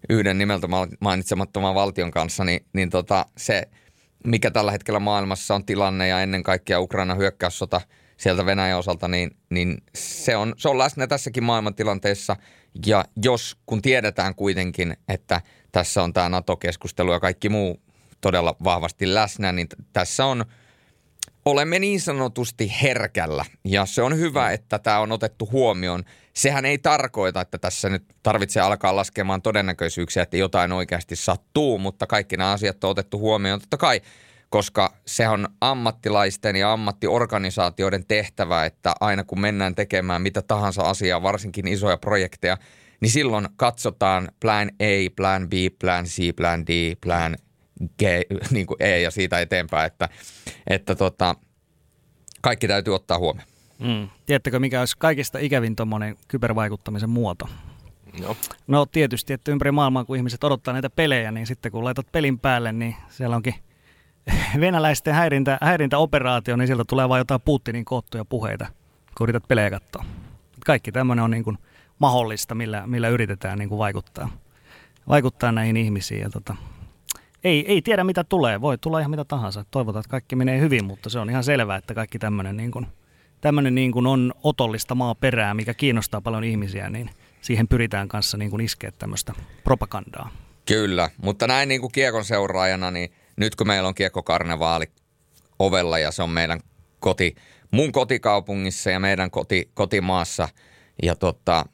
yhden 0.08 0.38
nimeltä 0.38 0.68
mainitsemattoman 1.00 1.74
valtion 1.74 2.10
kanssa, 2.10 2.44
niin, 2.44 2.66
niin 2.72 2.90
tota, 2.90 3.26
se, 3.36 3.68
mikä 4.24 4.50
tällä 4.50 4.72
hetkellä 4.72 5.00
maailmassa 5.00 5.54
on 5.54 5.64
tilanne 5.64 6.08
ja 6.08 6.20
ennen 6.20 6.42
kaikkea 6.42 6.80
Ukraina 6.80 7.14
hyökkäyssota 7.14 7.80
sieltä 8.22 8.46
Venäjän 8.46 8.78
osalta, 8.78 9.08
niin, 9.08 9.36
niin 9.50 9.82
se, 9.94 10.36
on, 10.36 10.54
se 10.56 10.68
on 10.68 10.78
läsnä 10.78 11.06
tässäkin 11.06 11.44
maailmantilanteessa– 11.44 12.36
ja 12.86 13.04
jos, 13.22 13.56
kun 13.66 13.82
tiedetään 13.82 14.34
kuitenkin, 14.34 14.96
että 15.08 15.40
tässä 15.72 16.02
on 16.02 16.12
tämä 16.12 16.28
NATO-keskustelu 16.28 17.12
ja 17.12 17.20
kaikki 17.20 17.48
muu 17.48 17.82
todella 18.20 18.56
vahvasti 18.64 19.14
läsnä, 19.14 19.52
niin 19.52 19.68
tässä 19.92 20.26
on, 20.26 20.44
olemme 21.44 21.78
niin 21.78 22.00
sanotusti 22.00 22.72
herkällä. 22.82 23.44
Ja 23.64 23.86
se 23.86 24.02
on 24.02 24.18
hyvä, 24.18 24.50
että 24.50 24.78
tämä 24.78 24.98
on 24.98 25.12
otettu 25.12 25.48
huomioon. 25.52 26.04
Sehän 26.34 26.64
ei 26.64 26.78
tarkoita, 26.78 27.40
että 27.40 27.58
tässä 27.58 27.88
nyt 27.88 28.04
tarvitsee 28.22 28.62
alkaa 28.62 28.96
laskemaan 28.96 29.42
todennäköisyyksiä, 29.42 30.22
että 30.22 30.36
jotain 30.36 30.72
oikeasti 30.72 31.16
sattuu, 31.16 31.78
mutta 31.78 32.06
kaikki 32.06 32.36
nämä 32.36 32.52
asiat 32.52 32.84
on 32.84 32.90
otettu 32.90 33.18
huomioon. 33.18 33.60
Totta 33.60 33.76
kai 33.76 34.00
koska 34.52 34.94
se 35.06 35.28
on 35.28 35.48
ammattilaisten 35.60 36.56
ja 36.56 36.72
ammattiorganisaatioiden 36.72 38.04
tehtävä, 38.08 38.64
että 38.64 38.94
aina 39.00 39.24
kun 39.24 39.40
mennään 39.40 39.74
tekemään 39.74 40.22
mitä 40.22 40.42
tahansa 40.42 40.82
asiaa, 40.82 41.22
varsinkin 41.22 41.68
isoja 41.68 41.96
projekteja, 41.96 42.56
niin 43.00 43.10
silloin 43.10 43.48
katsotaan 43.56 44.28
plan 44.40 44.68
A, 44.68 45.10
plan 45.16 45.48
B, 45.48 45.52
plan 45.78 46.04
C, 46.04 46.36
plan 46.36 46.66
D, 46.66 46.94
plan 47.00 47.36
G, 47.98 48.02
niin 48.50 48.66
kuin 48.66 48.76
E 48.80 49.00
ja 49.00 49.10
siitä 49.10 49.40
eteenpäin, 49.40 49.86
että, 49.86 50.08
että 50.66 50.94
tota, 50.94 51.34
kaikki 52.40 52.68
täytyy 52.68 52.94
ottaa 52.94 53.18
huomioon. 53.18 53.48
Mm. 53.78 54.08
Tiedättekö, 54.26 54.58
mikä 54.58 54.80
olisi 54.80 54.98
kaikista 54.98 55.38
ikävin 55.38 55.76
tuommoinen 55.76 56.16
kybervaikuttamisen 56.28 57.10
muoto? 57.10 57.48
No. 58.20 58.36
no 58.66 58.86
tietysti, 58.86 59.32
että 59.32 59.52
ympäri 59.52 59.70
maailmaa 59.70 60.04
kun 60.04 60.16
ihmiset 60.16 60.44
odottaa 60.44 60.72
näitä 60.72 60.90
pelejä, 60.90 61.32
niin 61.32 61.46
sitten 61.46 61.72
kun 61.72 61.84
laitat 61.84 62.12
pelin 62.12 62.38
päälle, 62.38 62.72
niin 62.72 62.96
siellä 63.10 63.36
onkin– 63.36 63.54
venäläisten 64.60 65.14
häirintä, 65.14 65.58
häirintäoperaatio, 65.60 66.56
niin 66.56 66.66
sieltä 66.66 66.84
tulee 66.84 67.08
vain 67.08 67.20
jotain 67.20 67.40
Putinin 67.40 67.84
koottuja 67.84 68.24
puheita, 68.24 68.66
kun 69.18 69.24
yrität 69.24 69.48
pelejä 69.48 69.70
katsoa. 69.70 70.04
Kaikki 70.66 70.92
tämmöinen 70.92 71.24
on 71.24 71.30
niin 71.30 71.44
kuin 71.44 71.58
mahdollista, 71.98 72.54
millä, 72.54 72.86
millä 72.86 73.08
yritetään 73.08 73.58
niin 73.58 73.68
kuin 73.68 73.78
vaikuttaa, 73.78 74.30
vaikuttaa 75.08 75.52
näihin 75.52 75.76
ihmisiin. 75.76 76.20
Ja 76.20 76.30
tota, 76.30 76.56
ei, 77.44 77.72
ei 77.72 77.82
tiedä 77.82 78.04
mitä 78.04 78.24
tulee, 78.24 78.60
voi 78.60 78.78
tulla 78.78 78.98
ihan 78.98 79.10
mitä 79.10 79.24
tahansa. 79.24 79.64
Toivotaan, 79.70 80.00
että 80.00 80.10
kaikki 80.10 80.36
menee 80.36 80.60
hyvin, 80.60 80.84
mutta 80.84 81.10
se 81.10 81.18
on 81.18 81.30
ihan 81.30 81.44
selvää, 81.44 81.76
että 81.76 81.94
kaikki 81.94 82.18
tämmöinen, 82.18 82.56
niin 82.56 82.70
kuin, 82.70 82.86
tämmöinen 83.40 83.74
niin 83.74 83.92
kuin 83.92 84.06
on 84.06 84.32
otollista 84.42 84.94
maaperää, 84.94 85.54
mikä 85.54 85.74
kiinnostaa 85.74 86.20
paljon 86.20 86.44
ihmisiä, 86.44 86.90
niin 86.90 87.10
siihen 87.40 87.68
pyritään 87.68 88.08
kanssa 88.08 88.36
niin 88.36 88.50
kuin 88.50 88.60
iskeä 88.60 88.92
tämmöistä 88.98 89.32
propagandaa. 89.64 90.30
Kyllä, 90.66 91.10
mutta 91.22 91.46
näin 91.46 91.68
niin 91.68 91.80
kuin 91.80 91.92
kiekon 91.92 92.24
seuraajana, 92.24 92.90
niin 92.90 93.10
nyt 93.36 93.56
kun 93.56 93.66
meillä 93.66 93.88
on 93.88 93.94
kiekkokarnevaali 93.94 94.86
ovella 95.58 95.98
ja 95.98 96.10
se 96.10 96.22
on 96.22 96.30
meidän 96.30 96.60
koti, 97.00 97.34
mun 97.70 97.92
kotikaupungissa 97.92 98.90
ja 98.90 99.00
meidän 99.00 99.30
koti, 99.30 99.70
kotimaassa 99.74 100.48
ja 101.02 101.16
tota, 101.16 101.64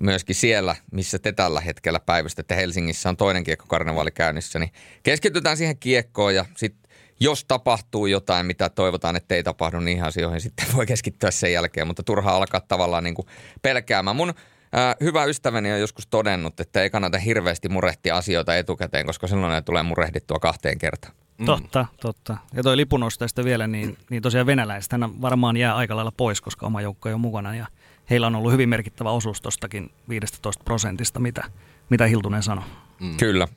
myöskin 0.00 0.34
siellä, 0.34 0.76
missä 0.92 1.18
te 1.18 1.32
tällä 1.32 1.60
hetkellä 1.60 2.00
päivystätte 2.00 2.56
Helsingissä 2.56 3.08
on 3.08 3.16
toinen 3.16 3.44
kiekkokarnevaali 3.44 4.10
käynnissä, 4.10 4.58
niin 4.58 4.72
keskitytään 5.02 5.56
siihen 5.56 5.78
kiekkoon 5.78 6.34
ja 6.34 6.44
sitten 6.56 6.90
jos 7.20 7.44
tapahtuu 7.44 8.06
jotain, 8.06 8.46
mitä 8.46 8.68
toivotaan, 8.68 9.16
että 9.16 9.34
ei 9.34 9.42
tapahdu 9.42 9.80
niihin 9.80 10.04
asioihin, 10.04 10.40
sitten 10.40 10.66
voi 10.76 10.86
keskittyä 10.86 11.30
sen 11.30 11.52
jälkeen, 11.52 11.86
mutta 11.86 12.02
turhaa 12.02 12.36
alkaa 12.36 12.60
tavallaan 12.60 13.04
niin 13.04 13.14
kuin 13.14 13.26
pelkäämään. 13.62 14.16
Mun 14.16 14.34
Äh, 14.76 14.96
hyvä 15.00 15.24
ystäväni 15.24 15.72
on 15.72 15.80
joskus 15.80 16.06
todennut, 16.06 16.60
että 16.60 16.82
ei 16.82 16.90
kannata 16.90 17.18
hirveästi 17.18 17.68
murehtia 17.68 18.16
asioita 18.16 18.56
etukäteen, 18.56 19.06
koska 19.06 19.26
silloin 19.26 19.52
ne 19.52 19.62
tulee 19.62 19.82
murehdittua 19.82 20.38
kahteen 20.38 20.78
kertaan. 20.78 21.14
Mm. 21.38 21.46
Totta, 21.46 21.86
totta. 22.00 22.36
Ja 22.54 22.62
toi 22.62 22.76
lipunostajista 22.76 23.44
vielä, 23.44 23.66
niin, 23.66 23.98
niin 24.10 24.22
tosiaan 24.22 24.46
venäläiset 24.46 24.92
hän 24.92 25.20
varmaan 25.20 25.56
jää 25.56 25.76
aika 25.76 25.96
lailla 25.96 26.12
pois, 26.12 26.40
koska 26.40 26.66
oma 26.66 26.80
joukko 26.80 27.08
on 27.08 27.20
mukana. 27.20 27.54
Ja 27.54 27.66
heillä 28.10 28.26
on 28.26 28.36
ollut 28.36 28.52
hyvin 28.52 28.68
merkittävä 28.68 29.10
osuus 29.10 29.40
tuostakin 29.40 29.90
15 30.08 30.64
prosentista, 30.64 31.20
mitä, 31.20 31.44
mitä 31.88 32.06
Hiltunen 32.06 32.42
sanoi. 32.42 32.64
Mm. 33.00 33.16
Kyllä. 33.16 33.48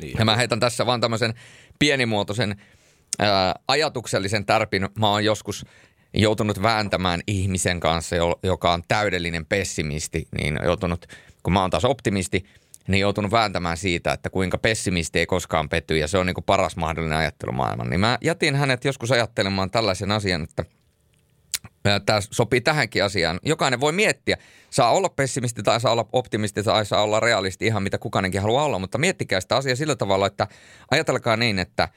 Niin. 0.00 0.18
Ja 0.18 0.24
mä 0.24 0.36
heitän 0.36 0.60
tässä 0.60 0.86
vaan 0.86 1.00
tämmöisen 1.00 1.34
pienimuotoisen 1.78 2.56
ää, 3.18 3.54
ajatuksellisen 3.68 4.46
tärpin. 4.46 4.88
Mä 4.98 5.08
oon 5.08 5.24
joskus 5.24 5.66
joutunut 6.14 6.62
vääntämään 6.62 7.20
ihmisen 7.26 7.80
kanssa, 7.80 8.16
joka 8.42 8.72
on 8.72 8.82
täydellinen 8.88 9.46
pessimisti, 9.46 10.28
niin 10.38 10.58
joutunut, 10.64 11.06
kun 11.42 11.52
mä 11.52 11.60
oon 11.60 11.70
taas 11.70 11.84
optimisti, 11.84 12.44
niin 12.88 13.00
joutunut 13.00 13.30
vääntämään 13.30 13.76
siitä, 13.76 14.12
että 14.12 14.30
kuinka 14.30 14.58
pessimisti 14.58 15.18
ei 15.18 15.26
koskaan 15.26 15.68
petty 15.68 15.96
ja 15.96 16.08
se 16.08 16.18
on 16.18 16.26
niin 16.26 16.34
kuin 16.34 16.44
paras 16.44 16.76
mahdollinen 16.76 17.18
ajattelumaailma. 17.18 17.84
Niin 17.84 18.00
mä 18.00 18.18
jätin 18.20 18.56
hänet 18.56 18.84
joskus 18.84 19.12
ajattelemaan 19.12 19.70
tällaisen 19.70 20.10
asian, 20.10 20.42
että 20.42 20.64
tämä 22.06 22.20
sopii 22.30 22.60
tähänkin 22.60 23.04
asiaan. 23.04 23.40
Jokainen 23.44 23.80
voi 23.80 23.92
miettiä, 23.92 24.36
saa 24.70 24.90
olla 24.90 25.08
pessimisti 25.08 25.62
tai 25.62 25.80
saa 25.80 25.92
olla 25.92 26.08
optimisti 26.12 26.62
tai 26.62 26.86
saa 26.86 27.02
olla 27.02 27.20
realisti, 27.20 27.66
ihan 27.66 27.82
mitä 27.82 27.98
kukainenkin 27.98 28.40
haluaa 28.40 28.64
olla, 28.64 28.78
mutta 28.78 28.98
miettikää 28.98 29.40
sitä 29.40 29.56
asiaa 29.56 29.76
sillä 29.76 29.96
tavalla, 29.96 30.26
että 30.26 30.46
ajatelkaa 30.90 31.36
niin, 31.36 31.58
että 31.58 31.88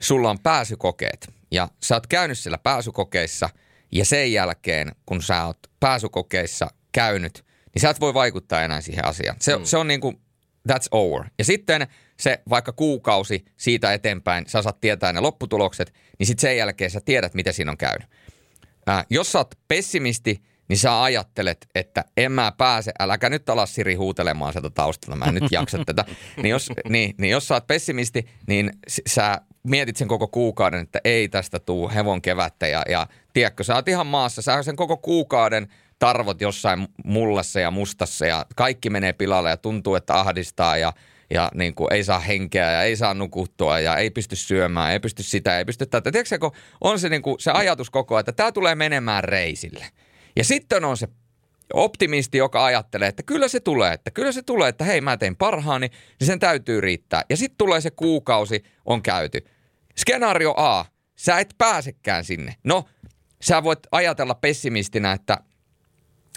sulla 0.00 0.30
on 0.30 0.38
pääsykokeet– 0.38 1.32
ja 1.50 1.68
sä 1.82 1.94
oot 1.94 2.06
käynyt 2.06 2.38
siellä 2.38 2.58
pääsykokeissa 2.58 3.48
ja 3.92 4.04
sen 4.04 4.32
jälkeen, 4.32 4.92
kun 5.06 5.22
sä 5.22 5.44
oot 5.44 5.58
pääsykokeissa 5.80 6.70
käynyt, 6.92 7.44
niin 7.74 7.82
sä 7.82 7.90
et 7.90 8.00
voi 8.00 8.14
vaikuttaa 8.14 8.62
enää 8.62 8.80
siihen 8.80 9.04
asiaan. 9.04 9.36
Se, 9.40 9.58
mm. 9.58 9.64
se 9.64 9.76
on 9.76 9.88
niin 9.88 10.00
kuin, 10.00 10.20
that's 10.68 10.88
over. 10.90 11.24
Ja 11.38 11.44
sitten 11.44 11.86
se 12.20 12.42
vaikka 12.48 12.72
kuukausi 12.72 13.44
siitä 13.56 13.92
eteenpäin, 13.92 14.44
sä 14.48 14.62
saat 14.62 14.80
tietää 14.80 15.12
ne 15.12 15.20
lopputulokset, 15.20 15.94
niin 16.18 16.26
sitten 16.26 16.40
sen 16.40 16.56
jälkeen 16.56 16.90
sä 16.90 17.00
tiedät, 17.04 17.34
mitä 17.34 17.52
siinä 17.52 17.70
on 17.70 17.78
käynyt. 17.78 18.08
Ää, 18.86 19.04
jos 19.10 19.32
sä 19.32 19.38
oot 19.38 19.54
pessimisti, 19.68 20.42
niin 20.68 20.78
sä 20.78 21.02
ajattelet, 21.02 21.66
että 21.74 22.04
en 22.16 22.32
mä 22.32 22.52
pääse, 22.58 22.92
äläkä 22.98 23.30
nyt 23.30 23.50
alas 23.50 23.74
Siri 23.74 23.94
huutelemaan 23.94 24.52
sieltä 24.52 24.70
taustalta, 24.70 25.16
mä 25.16 25.24
en 25.24 25.34
nyt 25.34 25.52
jaksa 25.52 25.78
tätä. 25.86 26.04
Niin 26.42 26.50
jos, 26.50 26.68
niin, 26.88 27.14
niin 27.18 27.30
jos 27.30 27.48
sä 27.48 27.54
oot 27.54 27.66
pessimisti, 27.66 28.28
niin 28.46 28.70
sä 29.06 29.40
mietit 29.62 29.96
sen 29.96 30.08
koko 30.08 30.28
kuukauden, 30.28 30.80
että 30.80 31.00
ei 31.04 31.28
tästä 31.28 31.58
tuu 31.58 31.90
hevon 31.94 32.22
kevättä 32.22 32.66
ja, 32.66 32.82
ja 32.88 33.06
tiedätkö, 33.32 33.64
sä 33.64 33.74
oot 33.74 33.88
ihan 33.88 34.06
maassa, 34.06 34.42
sä 34.42 34.62
sen 34.62 34.76
koko 34.76 34.96
kuukauden 34.96 35.68
tarvot 35.98 36.40
jossain 36.40 36.88
mullassa 37.04 37.60
ja 37.60 37.70
mustassa 37.70 38.26
ja 38.26 38.46
kaikki 38.56 38.90
menee 38.90 39.12
pilalle 39.12 39.50
ja 39.50 39.56
tuntuu, 39.56 39.94
että 39.94 40.20
ahdistaa 40.20 40.76
ja, 40.76 40.92
ja 41.30 41.50
niin 41.54 41.74
kuin 41.74 41.92
ei 41.92 42.04
saa 42.04 42.18
henkeä 42.18 42.72
ja 42.72 42.82
ei 42.82 42.96
saa 42.96 43.14
nukuttua 43.14 43.80
ja 43.80 43.96
ei 43.96 44.10
pysty 44.10 44.36
syömään, 44.36 44.92
ei 44.92 45.00
pysty 45.00 45.22
sitä, 45.22 45.58
ei 45.58 45.64
pysty 45.64 45.86
tätä. 45.86 46.12
Tiedätkö, 46.12 46.38
kun 46.38 46.52
on 46.80 46.98
se, 46.98 47.08
niin 47.08 47.22
kuin, 47.22 47.40
se 47.40 47.50
ajatus 47.50 47.90
koko 47.90 48.14
ajan, 48.14 48.20
että 48.20 48.32
tämä 48.32 48.52
tulee 48.52 48.74
menemään 48.74 49.24
reisille. 49.24 49.86
Ja 50.36 50.44
sitten 50.44 50.84
on 50.84 50.96
se 50.96 51.08
optimisti, 51.74 52.38
joka 52.38 52.64
ajattelee, 52.64 53.08
että 53.08 53.22
kyllä 53.22 53.48
se 53.48 53.60
tulee, 53.60 53.92
että 53.92 54.10
kyllä 54.10 54.32
se 54.32 54.42
tulee, 54.42 54.68
että 54.68 54.84
hei 54.84 55.00
mä 55.00 55.16
tein 55.16 55.36
parhaani, 55.36 55.88
niin 56.20 56.26
sen 56.26 56.38
täytyy 56.38 56.80
riittää. 56.80 57.22
Ja 57.30 57.36
sitten 57.36 57.58
tulee 57.58 57.80
se 57.80 57.90
kuukausi, 57.90 58.64
on 58.86 59.02
käyty. 59.02 59.46
Skenaario 59.96 60.54
A, 60.56 60.84
sä 61.16 61.38
et 61.38 61.54
pääsekään 61.58 62.24
sinne. 62.24 62.54
No, 62.64 62.84
sä 63.42 63.62
voit 63.62 63.78
ajatella 63.92 64.34
pessimistinä, 64.34 65.12
että 65.12 65.38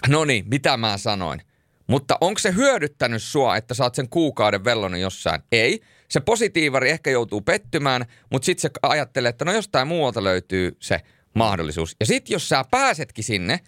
no 0.08 0.24
niin, 0.24 0.44
mitä 0.48 0.76
mä 0.76 0.98
sanoin. 0.98 1.42
Mutta 1.86 2.18
onko 2.20 2.38
se 2.38 2.54
hyödyttänyt 2.54 3.22
sua, 3.22 3.56
että 3.56 3.74
oot 3.80 3.94
sen 3.94 4.08
kuukauden 4.08 4.64
vellonut 4.64 5.00
jossain? 5.00 5.42
Ei. 5.52 5.80
Se 6.08 6.20
positiivari 6.20 6.90
ehkä 6.90 7.10
joutuu 7.10 7.40
pettymään, 7.40 8.04
mutta 8.30 8.46
sitten 8.46 8.62
se 8.62 8.70
ajattelee, 8.82 9.28
että 9.28 9.44
no 9.44 9.52
jostain 9.52 9.88
muualta 9.88 10.24
löytyy 10.24 10.76
se 10.80 11.00
mahdollisuus. 11.34 11.96
Ja 12.00 12.06
sitten 12.06 12.34
jos 12.34 12.48
sä 12.48 12.64
pääsetkin 12.70 13.24
sinne, 13.24 13.60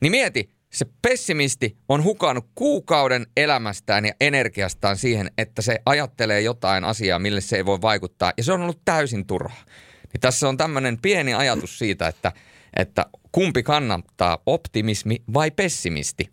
niin 0.00 0.10
mieti, 0.10 0.50
se 0.72 0.86
pessimisti 1.02 1.76
on 1.88 2.04
hukannut 2.04 2.46
kuukauden 2.54 3.26
elämästään 3.36 4.04
ja 4.04 4.12
energiastaan 4.20 4.96
siihen, 4.96 5.30
että 5.38 5.62
se 5.62 5.78
ajattelee 5.86 6.40
jotain 6.40 6.84
asiaa, 6.84 7.18
mille 7.18 7.40
se 7.40 7.56
ei 7.56 7.66
voi 7.66 7.82
vaikuttaa. 7.82 8.32
Ja 8.36 8.44
se 8.44 8.52
on 8.52 8.62
ollut 8.62 8.84
täysin 8.84 9.26
turhaa. 9.26 9.64
Niin 10.12 10.20
tässä 10.20 10.48
on 10.48 10.56
tämmöinen 10.56 10.98
pieni 11.02 11.34
ajatus 11.34 11.78
siitä, 11.78 12.08
että, 12.08 12.32
että 12.76 13.06
kumpi 13.32 13.62
kannattaa, 13.62 14.38
optimismi 14.46 15.22
vai 15.34 15.50
pessimisti. 15.50 16.30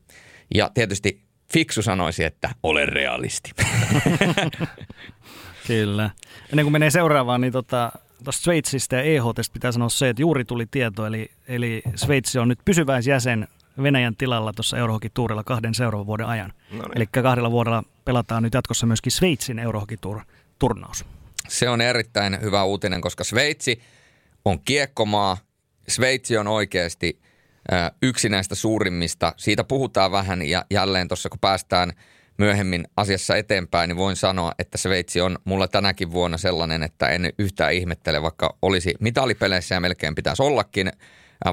Ja 0.55 0.71
tietysti 0.73 1.21
fiksu 1.53 1.81
sanoisi, 1.81 2.23
että 2.23 2.49
ole 2.63 2.85
realisti. 2.85 3.51
Kyllä. 5.67 6.09
Ennen 6.51 6.65
kuin 6.65 6.71
menee 6.71 6.89
seuraavaan, 6.89 7.41
niin 7.41 7.53
tota, 7.53 7.91
tuosta 8.23 8.43
Sveitsistä 8.43 8.95
ja 8.95 9.01
EHT 9.01 9.53
pitää 9.53 9.71
sanoa 9.71 9.89
se, 9.89 10.09
että 10.09 10.21
juuri 10.21 10.45
tuli 10.45 10.65
tieto, 10.71 11.05
eli, 11.05 11.31
eli 11.47 11.81
Sveitsi 11.95 12.39
on 12.39 12.47
nyt 12.47 12.59
pysyväisjäsen 12.65 13.47
Venäjän 13.83 14.15
tilalla 14.15 14.53
tuossa 14.53 14.77
Eurohockey-tuurilla 14.77 15.43
kahden 15.43 15.75
seuraavan 15.75 16.07
vuoden 16.07 16.25
ajan. 16.25 16.53
No 16.71 16.81
niin. 16.81 16.91
Eli 16.95 17.07
kahdella 17.07 17.51
vuodella 17.51 17.83
pelataan 18.05 18.43
nyt 18.43 18.53
jatkossa 18.53 18.85
myöskin 18.85 19.11
Sveitsin 19.11 19.59
Eurohockey-turnaus. 19.59 21.05
Se 21.47 21.69
on 21.69 21.81
erittäin 21.81 22.41
hyvä 22.41 22.63
uutinen, 22.63 23.01
koska 23.01 23.23
Sveitsi 23.23 23.81
on 24.45 24.59
kiekkomaa. 24.61 25.37
Sveitsi 25.87 26.37
on 26.37 26.47
oikeasti 26.47 27.21
yksi 28.01 28.29
näistä 28.29 28.55
suurimmista. 28.55 29.33
Siitä 29.37 29.63
puhutaan 29.63 30.11
vähän 30.11 30.41
ja 30.41 30.65
jälleen 30.71 31.07
tuossa 31.07 31.29
kun 31.29 31.39
päästään 31.39 31.93
myöhemmin 32.37 32.87
asiassa 32.97 33.35
eteenpäin, 33.35 33.87
niin 33.87 33.97
voin 33.97 34.15
sanoa, 34.15 34.51
että 34.59 34.77
Sveitsi 34.77 35.21
on 35.21 35.37
mulla 35.43 35.67
tänäkin 35.67 36.11
vuonna 36.11 36.37
sellainen, 36.37 36.83
että 36.83 37.09
en 37.09 37.33
yhtään 37.39 37.73
ihmettele, 37.73 38.21
vaikka 38.21 38.57
olisi 38.61 38.95
mitalipeleissä 38.99 39.75
ja 39.75 39.79
melkein 39.79 40.15
pitäisi 40.15 40.43
ollakin, 40.43 40.91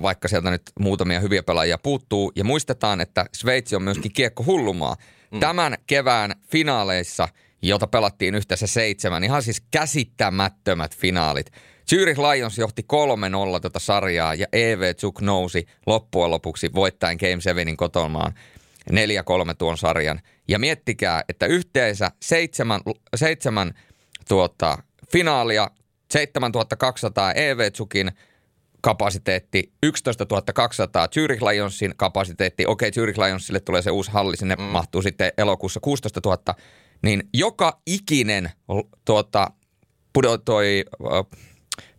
vaikka 0.02 0.28
sieltä 0.28 0.50
nyt 0.50 0.62
muutamia 0.80 1.20
hyviä 1.20 1.42
pelaajia 1.42 1.78
puuttuu. 1.78 2.32
Ja 2.36 2.44
muistetaan, 2.44 3.00
että 3.00 3.26
Sveitsi 3.32 3.76
on 3.76 3.82
myöskin 3.82 4.12
kiekko 4.12 4.44
hullumaa. 4.44 4.96
Mm. 5.30 5.40
Tämän 5.40 5.76
kevään 5.86 6.32
finaaleissa, 6.50 7.28
jota 7.62 7.86
pelattiin 7.86 8.34
yhteensä 8.34 8.66
seitsemän, 8.66 9.24
ihan 9.24 9.42
siis 9.42 9.62
käsittämättömät 9.70 10.96
finaalit. 10.96 11.50
Zürich 11.94 12.18
Lions 12.18 12.58
johti 12.58 12.82
3-0 13.56 13.60
tätä 13.60 13.78
sarjaa 13.78 14.34
ja 14.34 14.46
EV 14.52 14.94
Zug 14.94 15.20
nousi 15.20 15.66
loppujen 15.86 16.30
lopuksi 16.30 16.70
voittaen 16.74 17.16
Game 17.20 17.40
7 17.40 17.76
kotonaan 17.76 18.34
4-3 18.90 18.94
tuon 19.58 19.78
sarjan. 19.78 20.20
Ja 20.48 20.58
miettikää, 20.58 21.24
että 21.28 21.46
yhteensä 21.46 22.10
seitsemän, 22.22 22.80
seitsemän 23.16 23.74
tuota, 24.28 24.78
finaalia, 25.12 25.70
7200 26.10 27.32
EV 27.32 27.72
Zugin 27.72 28.12
kapasiteetti, 28.80 29.72
11 29.82 30.26
200 30.54 31.08
Zurich 31.08 31.42
Lionsin 31.42 31.94
kapasiteetti, 31.96 32.66
okei 32.66 32.92
Zurich 32.92 33.18
Lionsille 33.18 33.60
tulee 33.60 33.82
se 33.82 33.90
uusi 33.90 34.10
halli, 34.10 34.36
sinne 34.36 34.56
mm. 34.56 34.62
mahtuu 34.62 35.02
sitten 35.02 35.32
elokuussa 35.38 35.80
16 35.80 36.20
000, 36.24 36.54
niin 37.02 37.28
joka 37.34 37.80
ikinen 37.86 38.50
tuota, 39.04 39.50
pudotoi, 40.12 40.84
äh, 41.12 41.40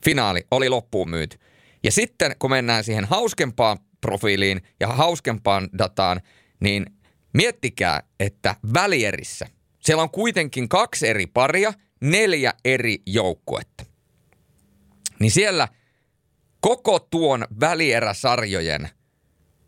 finaali 0.06 0.42
oli 0.52 0.70
loppuun 0.70 1.10
myyty. 1.10 1.38
Ja 1.84 1.92
sitten 1.92 2.36
kun 2.40 2.50
mennään 2.50 2.84
siihen 2.84 3.06
hauskempaan 3.06 3.78
profiiliin 4.02 4.62
ja 4.80 4.88
hauskempaan 4.88 5.70
dataan, 5.78 6.22
niin 6.60 6.86
miettikää, 7.34 8.04
että 8.20 8.56
välierissä 8.74 9.48
siellä 9.80 10.04
on 10.04 10.10
kuitenkin 10.10 10.70
kaksi 10.70 11.08
eri 11.08 11.28
paria, 11.28 11.74
neljä 12.02 12.54
eri 12.66 13.02
joukkuetta. 13.06 13.86
Niin 15.20 15.32
siellä– 15.32 15.68
koko 16.62 17.00
tuon 17.00 17.46
välieräsarjojen 17.60 18.90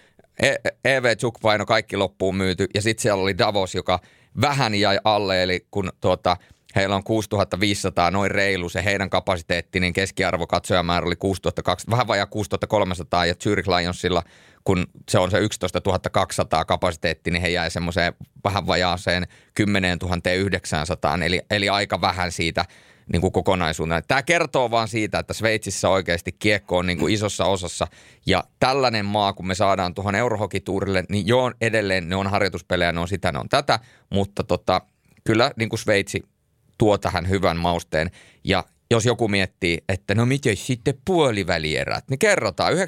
EV 0.84 1.04
e 1.04 1.16
Zuk 1.16 1.38
paino 1.42 1.66
kaikki 1.66 1.96
loppuun 1.96 2.36
myyty 2.36 2.66
ja 2.74 2.82
sitten 2.82 3.02
siellä 3.02 3.22
oli 3.22 3.38
Davos, 3.38 3.74
joka 3.74 4.00
vähän 4.40 4.74
jäi 4.74 4.98
alle, 5.04 5.42
eli 5.42 5.66
kun 5.70 5.92
tuota, 6.00 6.36
Heillä 6.76 6.96
on 6.96 7.04
6500, 7.04 8.10
noin 8.10 8.30
reilu 8.30 8.68
se 8.68 8.84
heidän 8.84 9.10
kapasiteetti, 9.10 9.80
niin 9.80 9.92
keskiarvo 9.92 10.46
katsojamäärä 10.46 11.06
oli 11.06 11.16
6200, 11.16 11.90
vähän 11.90 12.06
vajaa 12.06 12.26
6300 12.26 13.26
ja 13.26 13.34
Zurich 13.42 13.68
Lionsilla, 13.68 14.22
kun 14.64 14.86
se 15.08 15.18
on 15.18 15.30
se 15.30 15.38
11 15.38 15.80
200 16.12 16.64
kapasiteetti, 16.64 17.30
niin 17.30 17.42
he 17.42 17.48
jäi 17.48 17.70
semmoiseen 17.70 18.14
vähän 18.44 18.66
vajaaseen 18.66 19.26
10 19.54 19.98
900, 20.36 21.18
eli, 21.24 21.40
eli 21.50 21.68
aika 21.68 22.00
vähän 22.00 22.32
siitä 22.32 22.64
niin 23.12 23.20
kuin 23.20 23.32
kokonaisuutena. 23.32 24.02
Tämä 24.02 24.22
kertoo 24.22 24.70
vaan 24.70 24.88
siitä, 24.88 25.18
että 25.18 25.34
Sveitsissä 25.34 25.88
oikeasti 25.88 26.32
kiekko 26.32 26.76
on 26.76 26.86
niin 26.86 26.98
kuin 26.98 27.14
isossa 27.14 27.44
osassa 27.44 27.86
ja 28.26 28.44
tällainen 28.60 29.04
maa, 29.04 29.32
kun 29.32 29.46
me 29.46 29.54
saadaan 29.54 29.94
tuohon 29.94 30.14
Eurohokituurille, 30.14 31.04
niin 31.08 31.26
joo, 31.26 31.52
edelleen 31.60 32.08
ne 32.08 32.16
on 32.16 32.26
harjoituspelejä, 32.26 32.92
ne 32.92 33.00
on 33.00 33.08
sitä, 33.08 33.32
ne 33.32 33.38
on 33.38 33.48
tätä, 33.48 33.78
mutta 34.10 34.44
tota, 34.44 34.80
kyllä 35.24 35.50
niin 35.56 35.68
kuin 35.68 35.78
Sveitsi 35.78 36.22
tuo 36.78 36.98
tähän 36.98 37.28
hyvän 37.28 37.56
mausteen. 37.56 38.10
Ja 38.44 38.64
jos 38.90 39.06
joku 39.06 39.28
miettii, 39.28 39.78
että 39.88 40.14
no 40.14 40.26
miten 40.26 40.56
sitten 40.56 40.94
puolivälierät, 41.04 42.04
niin 42.10 42.18
kerrotaan 42.18 42.72
92,35 42.72 42.78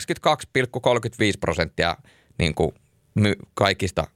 prosenttia 1.40 1.96
niin 2.38 2.55
kuin 2.55 2.74
my, 3.14 3.35
kaikista 3.55 4.07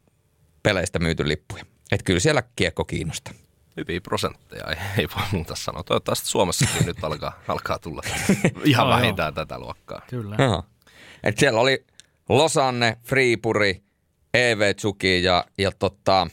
peleistä 0.62 0.98
myyty 0.98 1.28
lippuja. 1.28 1.64
Että 1.92 2.04
kyllä 2.04 2.20
siellä 2.20 2.42
kiekko 2.56 2.84
kiinnostaa. 2.84 3.34
Hyviä 3.76 4.00
prosentteja, 4.00 4.64
ei, 4.70 4.76
ei 4.98 5.08
voi 5.16 5.24
muuta 5.32 5.54
sanoa. 5.54 5.82
Toivottavasti 5.82 6.28
Suomessakin 6.28 6.86
nyt 6.86 7.04
alkaa, 7.04 7.40
alkaa 7.48 7.78
tulla 7.78 8.02
ihan 8.64 8.88
vähintään 8.88 9.34
tätä 9.34 9.58
luokkaa. 9.58 10.02
Kyllä. 10.10 10.36
Et 11.22 11.38
siellä 11.38 11.60
oli 11.60 11.84
Losanne, 12.28 12.96
Freepuri, 13.02 13.82
EV 14.34 14.74
Tsuki 14.76 15.22
ja, 15.22 15.44
ja 15.58 15.72
tota, 15.78 16.26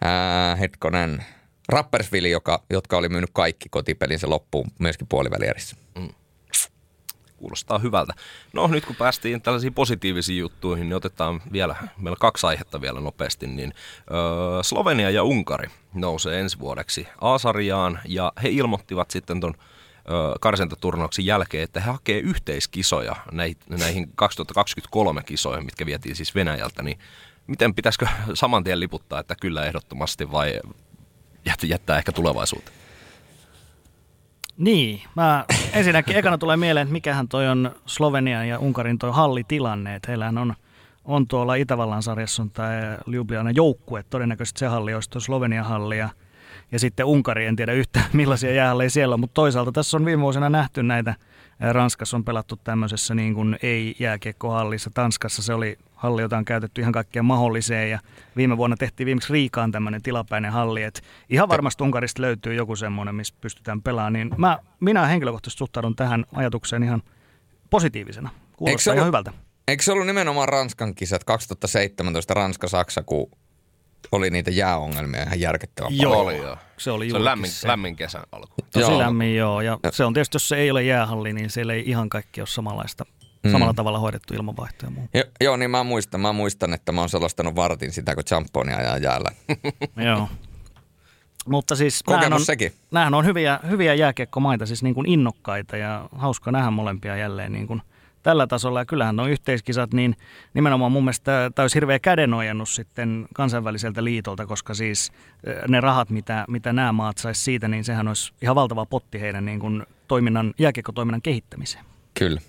ää, 0.00 0.56
hetkonen, 0.56 1.24
Rappersville, 1.68 2.28
joka, 2.28 2.62
jotka 2.70 2.96
oli 2.96 3.08
myynyt 3.08 3.30
kaikki 3.32 3.68
kotipelinsä 3.68 4.30
loppuun 4.30 4.70
myöskin 4.78 5.06
puolivälierissä. 5.06 5.76
Mm. 5.98 6.08
Kuulostaa 7.36 7.78
hyvältä. 7.78 8.12
No 8.52 8.66
nyt 8.66 8.84
kun 8.84 8.96
päästiin 8.96 9.42
tällaisiin 9.42 9.74
positiivisiin 9.74 10.38
juttuihin, 10.38 10.88
niin 10.88 10.96
otetaan 10.96 11.42
vielä, 11.52 11.76
meillä 11.98 12.16
kaksi 12.20 12.46
aihetta 12.46 12.80
vielä 12.80 13.00
nopeasti, 13.00 13.46
niin 13.46 13.74
öö, 14.10 14.62
Slovenia 14.62 15.10
ja 15.10 15.22
Unkari 15.22 15.68
nousee 15.94 16.40
ensi 16.40 16.58
vuodeksi 16.58 17.08
A-sarjaan 17.20 18.00
ja 18.04 18.32
he 18.42 18.48
ilmoittivat 18.48 19.10
sitten 19.10 19.40
ton 19.40 19.54
karsintaturnauksen 20.40 21.26
jälkeen, 21.26 21.64
että 21.64 21.80
he 21.80 21.90
hakee 21.90 22.18
yhteiskisoja 22.18 23.16
näihin 23.68 24.10
2023 24.14 25.22
kisoihin, 25.22 25.64
mitkä 25.64 25.86
vietiin 25.86 26.16
siis 26.16 26.34
Venäjältä, 26.34 26.82
niin 26.82 26.98
miten 27.46 27.74
pitäisikö 27.74 28.06
saman 28.34 28.64
tien 28.64 28.80
liputtaa, 28.80 29.20
että 29.20 29.34
kyllä 29.40 29.66
ehdottomasti 29.66 30.32
vai 30.32 30.60
jättää 31.62 31.98
ehkä 31.98 32.12
tulevaisuuteen? 32.12 32.76
Niin, 34.56 35.02
mä 35.16 35.44
ensinnäkin 35.72 36.16
ekana 36.16 36.38
tulee 36.38 36.56
mieleen, 36.56 36.84
että 36.84 36.92
mikähän 36.92 37.28
toi 37.28 37.48
on 37.48 37.74
Slovenian 37.86 38.48
ja 38.48 38.58
Unkarin 38.58 38.98
toi 38.98 39.10
hallitilanne, 39.12 39.94
että 39.94 40.10
heillähän 40.10 40.38
on, 40.38 40.54
on 41.04 41.28
tuolla 41.28 41.54
Itävallan 41.54 42.02
sarjassa 42.02 42.42
on 42.42 42.50
tämä 42.50 42.98
Ljubljana 43.06 43.50
joukkue, 43.50 44.02
todennäköisesti 44.02 44.58
se 44.58 44.66
halli 44.66 44.94
olisi 44.94 45.10
tuo 45.10 45.20
Slovenian 45.20 45.64
halli 45.64 45.98
ja, 45.98 46.08
ja 46.72 46.78
sitten 46.78 47.06
Unkari, 47.06 47.46
en 47.46 47.56
tiedä 47.56 47.72
yhtään 47.72 48.06
millaisia 48.12 48.54
jäähalleja 48.54 48.90
siellä 48.90 49.14
on, 49.14 49.20
mutta 49.20 49.34
toisaalta 49.34 49.72
tässä 49.72 49.96
on 49.96 50.04
viime 50.04 50.22
vuosina 50.22 50.50
nähty 50.50 50.82
näitä 50.82 51.14
Ranskassa 51.60 52.16
on 52.16 52.24
pelattu 52.24 52.56
tämmöisessä 52.56 53.14
niin 53.14 53.34
kuin 53.34 53.58
ei-jääkiekkohallissa. 53.62 54.90
Tanskassa 54.94 55.42
se 55.42 55.54
oli 55.54 55.78
halli, 56.04 56.22
jota 56.22 56.36
on 56.36 56.44
käytetty 56.44 56.80
ihan 56.80 56.92
kaikkeen 56.92 57.24
mahdolliseen 57.24 57.90
ja 57.90 57.98
viime 58.36 58.56
vuonna 58.56 58.76
tehtiin 58.76 59.06
viimeksi 59.06 59.32
Riikaan 59.32 59.72
tämmöinen 59.72 60.02
tilapäinen 60.02 60.52
halli, 60.52 60.82
että 60.82 61.00
ihan 61.30 61.48
varmasti 61.48 61.82
Unkarista 61.82 62.22
löytyy 62.22 62.54
joku 62.54 62.76
semmoinen, 62.76 63.14
missä 63.14 63.34
pystytään 63.40 63.82
pelaamaan, 63.82 64.12
niin 64.12 64.30
mä, 64.36 64.58
minä 64.80 65.06
henkilökohtaisesti 65.06 65.58
suhtaudun 65.58 65.96
tähän 65.96 66.24
ajatukseen 66.34 66.82
ihan 66.82 67.02
positiivisena. 67.70 68.30
Kuulostaa 68.56 68.78
se 68.78 68.90
ihan 68.90 68.98
ollut- 68.98 69.06
hyvältä. 69.06 69.32
Eikö 69.68 69.82
se 69.82 69.92
ollut 69.92 70.06
nimenomaan 70.06 70.48
Ranskan 70.48 70.94
kisat 70.94 71.24
2017 71.24 72.34
Ranska-Saksa, 72.34 73.02
kun 73.02 73.30
oli 74.12 74.30
niitä 74.30 74.50
jääongelmia 74.50 75.22
ihan 75.22 75.40
järkyttävän 75.40 75.96
Joo. 75.98 76.12
paljon? 76.12 76.26
Oli 76.40 76.46
joo. 76.46 76.56
Se 76.76 76.90
oli 76.90 77.10
Se 77.10 77.24
lämmin, 77.24 77.50
se. 77.50 77.68
lämmin 77.68 77.96
kesän 77.96 78.22
alku. 78.32 78.54
Tosi 78.72 78.80
Joo. 78.90 78.98
lämmin, 78.98 79.36
joo. 79.36 79.60
Ja 79.60 79.78
se 79.90 80.04
on 80.04 80.14
tietysti, 80.14 80.34
jos 80.34 80.48
se 80.48 80.56
ei 80.56 80.70
ole 80.70 80.82
jäähalli, 80.82 81.32
niin 81.32 81.50
siellä 81.50 81.72
ei 81.72 81.82
ihan 81.86 82.08
kaikki 82.08 82.40
ole 82.40 82.46
samanlaista, 82.46 83.04
Mm. 83.44 83.52
samalla 83.52 83.74
tavalla 83.74 83.98
hoidettu 83.98 84.34
ilmanvaihto 84.34 84.86
ja 84.86 84.90
muu. 84.90 85.08
Jo, 85.14 85.24
joo, 85.40 85.56
niin 85.56 85.70
mä 85.70 85.84
muistan, 85.84 86.20
mä 86.20 86.32
muistan, 86.32 86.74
että 86.74 86.92
mä 86.92 87.00
oon 87.00 87.08
selostanut 87.08 87.56
vartin 87.56 87.92
sitä, 87.92 88.14
kun 88.14 88.24
champonia 88.24 88.76
ajaa 88.76 88.98
jäällä. 88.98 89.30
joo. 90.08 90.28
Mutta 91.46 91.76
siis 91.76 92.02
Kokemus 92.02 92.40
on, 92.40 92.46
sekin. 92.46 92.72
nämähän 92.90 93.14
on 93.14 93.24
hyviä, 93.24 93.60
hyviä 93.70 93.94
jääkiekkomaita, 93.94 94.66
siis 94.66 94.82
niin 94.82 94.94
kuin 94.94 95.08
innokkaita 95.08 95.76
ja 95.76 96.08
hauska 96.16 96.52
nähdä 96.52 96.70
molempia 96.70 97.16
jälleen 97.16 97.52
niin 97.52 97.66
kuin 97.66 97.82
tällä 98.22 98.46
tasolla. 98.46 98.80
Ja 98.80 98.84
kyllähän 98.84 99.16
nuo 99.16 99.26
yhteiskisat, 99.26 99.94
niin 99.94 100.16
nimenomaan 100.54 100.92
mun 100.92 101.04
mielestä 101.04 101.50
tämä 101.54 101.64
olisi 101.64 101.74
hirveä 101.74 101.98
kädenojennus 101.98 102.74
sitten 102.74 103.26
kansainväliseltä 103.34 104.04
liitolta, 104.04 104.46
koska 104.46 104.74
siis 104.74 105.12
eh, 105.46 105.56
ne 105.68 105.80
rahat, 105.80 106.10
mitä, 106.10 106.44
mitä 106.48 106.72
nämä 106.72 106.92
maat 106.92 107.18
sais 107.18 107.44
siitä, 107.44 107.68
niin 107.68 107.84
sehän 107.84 108.08
olisi 108.08 108.32
ihan 108.42 108.56
valtava 108.56 108.86
potti 108.86 109.20
heidän 109.20 109.44
niin 109.44 109.60
kuin 109.60 109.82
toiminnan, 110.08 110.54
jääkiekkotoiminnan 110.58 111.22
kehittämiseen. 111.22 111.84
Kyllä. 112.18 112.40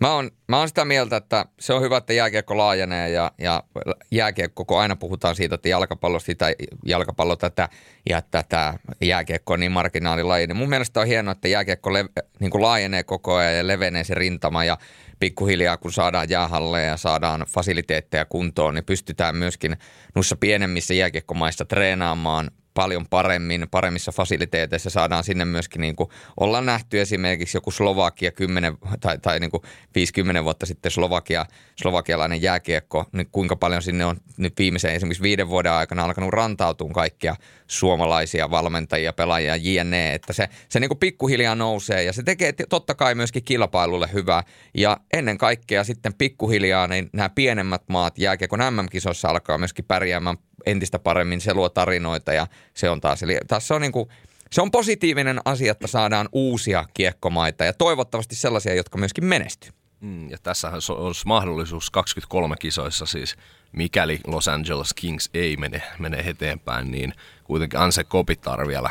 Mä 0.00 0.14
oon, 0.14 0.30
mä 0.48 0.58
oon 0.58 0.68
sitä 0.68 0.84
mieltä, 0.84 1.16
että 1.16 1.46
se 1.60 1.72
on 1.72 1.82
hyvä, 1.82 1.96
että 1.96 2.12
jääkiekko 2.12 2.56
laajenee 2.56 3.10
ja, 3.10 3.32
ja 3.38 3.62
jääkiekko, 4.10 4.64
kun 4.64 4.80
aina 4.80 4.96
puhutaan 4.96 5.34
siitä, 5.34 5.54
että 5.54 5.68
jalkapallo 5.68 6.18
sitä, 6.18 6.46
jalkapallo 6.86 7.36
tätä 7.36 7.68
ja 8.08 8.22
tätä 8.22 8.74
jääkiekko 9.00 9.52
on 9.52 9.60
niin 9.60 9.72
marginaalilaji, 9.72 10.46
niin 10.46 10.56
mun 10.56 10.68
mielestä 10.68 11.00
on 11.00 11.06
hienoa, 11.06 11.32
että 11.32 11.48
jääkiekko 11.48 11.92
le, 11.92 12.04
niin 12.40 12.50
kuin 12.50 12.62
laajenee 12.62 13.02
koko 13.02 13.34
ajan 13.34 13.56
ja 13.56 13.66
levenee 13.66 14.04
se 14.04 14.14
rintama 14.14 14.64
ja 14.64 14.78
pikkuhiljaa 15.18 15.76
kun 15.76 15.92
saadaan 15.92 16.30
jäähalleja 16.30 16.86
ja 16.86 16.96
saadaan 16.96 17.44
fasiliteetteja 17.48 18.24
kuntoon, 18.24 18.74
niin 18.74 18.84
pystytään 18.84 19.36
myöskin 19.36 19.76
noissa 20.14 20.36
pienemmissä 20.36 20.94
jääkiekkomaissa 20.94 21.64
treenaamaan 21.64 22.50
paljon 22.76 23.06
paremmin, 23.10 23.66
paremmissa 23.70 24.12
fasiliteeteissa 24.12 24.90
saadaan 24.90 25.24
sinne 25.24 25.44
myöskin, 25.44 25.80
niin 25.80 25.96
kuin 25.96 26.10
ollaan 26.40 26.66
nähty 26.66 27.00
esimerkiksi 27.00 27.56
joku 27.56 27.70
Slovakia 27.70 28.32
10 28.32 28.76
tai, 29.00 29.18
tai 29.18 29.40
niin 29.40 29.50
kuin 29.50 29.62
50 29.94 30.44
vuotta 30.44 30.66
sitten 30.66 30.90
Slovakia, 30.90 31.46
slovakialainen 31.76 32.42
jääkiekko, 32.42 33.04
niin 33.12 33.28
kuinka 33.32 33.56
paljon 33.56 33.82
sinne 33.82 34.04
on 34.04 34.16
nyt 34.36 34.54
viimeisen 34.58 34.94
esimerkiksi 34.94 35.22
viiden 35.22 35.48
vuoden 35.48 35.72
aikana 35.72 36.04
alkanut 36.04 36.30
rantautua 36.30 36.90
kaikkia 36.90 37.36
suomalaisia 37.66 38.50
valmentajia, 38.50 39.12
pelaajia, 39.12 39.56
jne, 39.56 40.14
että 40.14 40.32
se, 40.32 40.48
se 40.68 40.80
niin 40.80 40.88
kuin 40.88 40.98
pikkuhiljaa 40.98 41.54
nousee 41.54 42.02
ja 42.02 42.12
se 42.12 42.22
tekee 42.22 42.52
totta 42.68 42.94
kai 42.94 43.14
myöskin 43.14 43.44
kilpailulle 43.44 44.08
hyvää. 44.12 44.42
Ja 44.74 44.96
ennen 45.12 45.38
kaikkea 45.38 45.84
sitten 45.84 46.14
pikkuhiljaa 46.14 46.86
niin 46.86 47.10
nämä 47.12 47.28
pienemmät 47.28 47.82
maat 47.88 48.18
jääkiekon 48.18 48.60
MM-kisoissa 48.74 49.28
alkaa 49.28 49.58
myöskin 49.58 49.84
pärjäämään 49.84 50.36
entistä 50.66 50.98
paremmin, 50.98 51.40
se 51.40 51.54
luo 51.54 51.68
tarinoita 51.68 52.32
ja 52.32 52.46
se 52.74 52.90
on 52.90 53.00
taas, 53.00 53.22
eli 53.22 53.38
taas 53.48 53.68
se 53.68 53.74
on 53.74 53.80
niin 53.80 53.92
kuin, 53.92 54.08
se 54.52 54.62
on 54.62 54.70
positiivinen 54.70 55.40
asia, 55.44 55.72
että 55.72 55.86
saadaan 55.86 56.28
uusia 56.32 56.84
kiekkomaita 56.94 57.64
ja 57.64 57.72
toivottavasti 57.72 58.34
sellaisia, 58.34 58.74
jotka 58.74 58.98
myöskin 58.98 59.24
menestyy. 59.24 59.70
Mm, 60.00 60.30
ja 60.30 60.38
tässähän 60.42 60.80
olisi 60.88 61.26
mahdollisuus 61.26 61.90
23 61.90 62.56
kisoissa 62.56 63.06
siis, 63.06 63.36
mikäli 63.72 64.20
Los 64.26 64.48
Angeles 64.48 64.94
Kings 64.94 65.30
ei 65.34 65.56
mene, 65.56 65.82
mene 65.98 66.18
eteenpäin, 66.18 66.90
niin 66.90 67.14
kuitenkin 67.44 67.80
Anse 67.80 68.04
Kopitar 68.04 68.68
vielä 68.68 68.90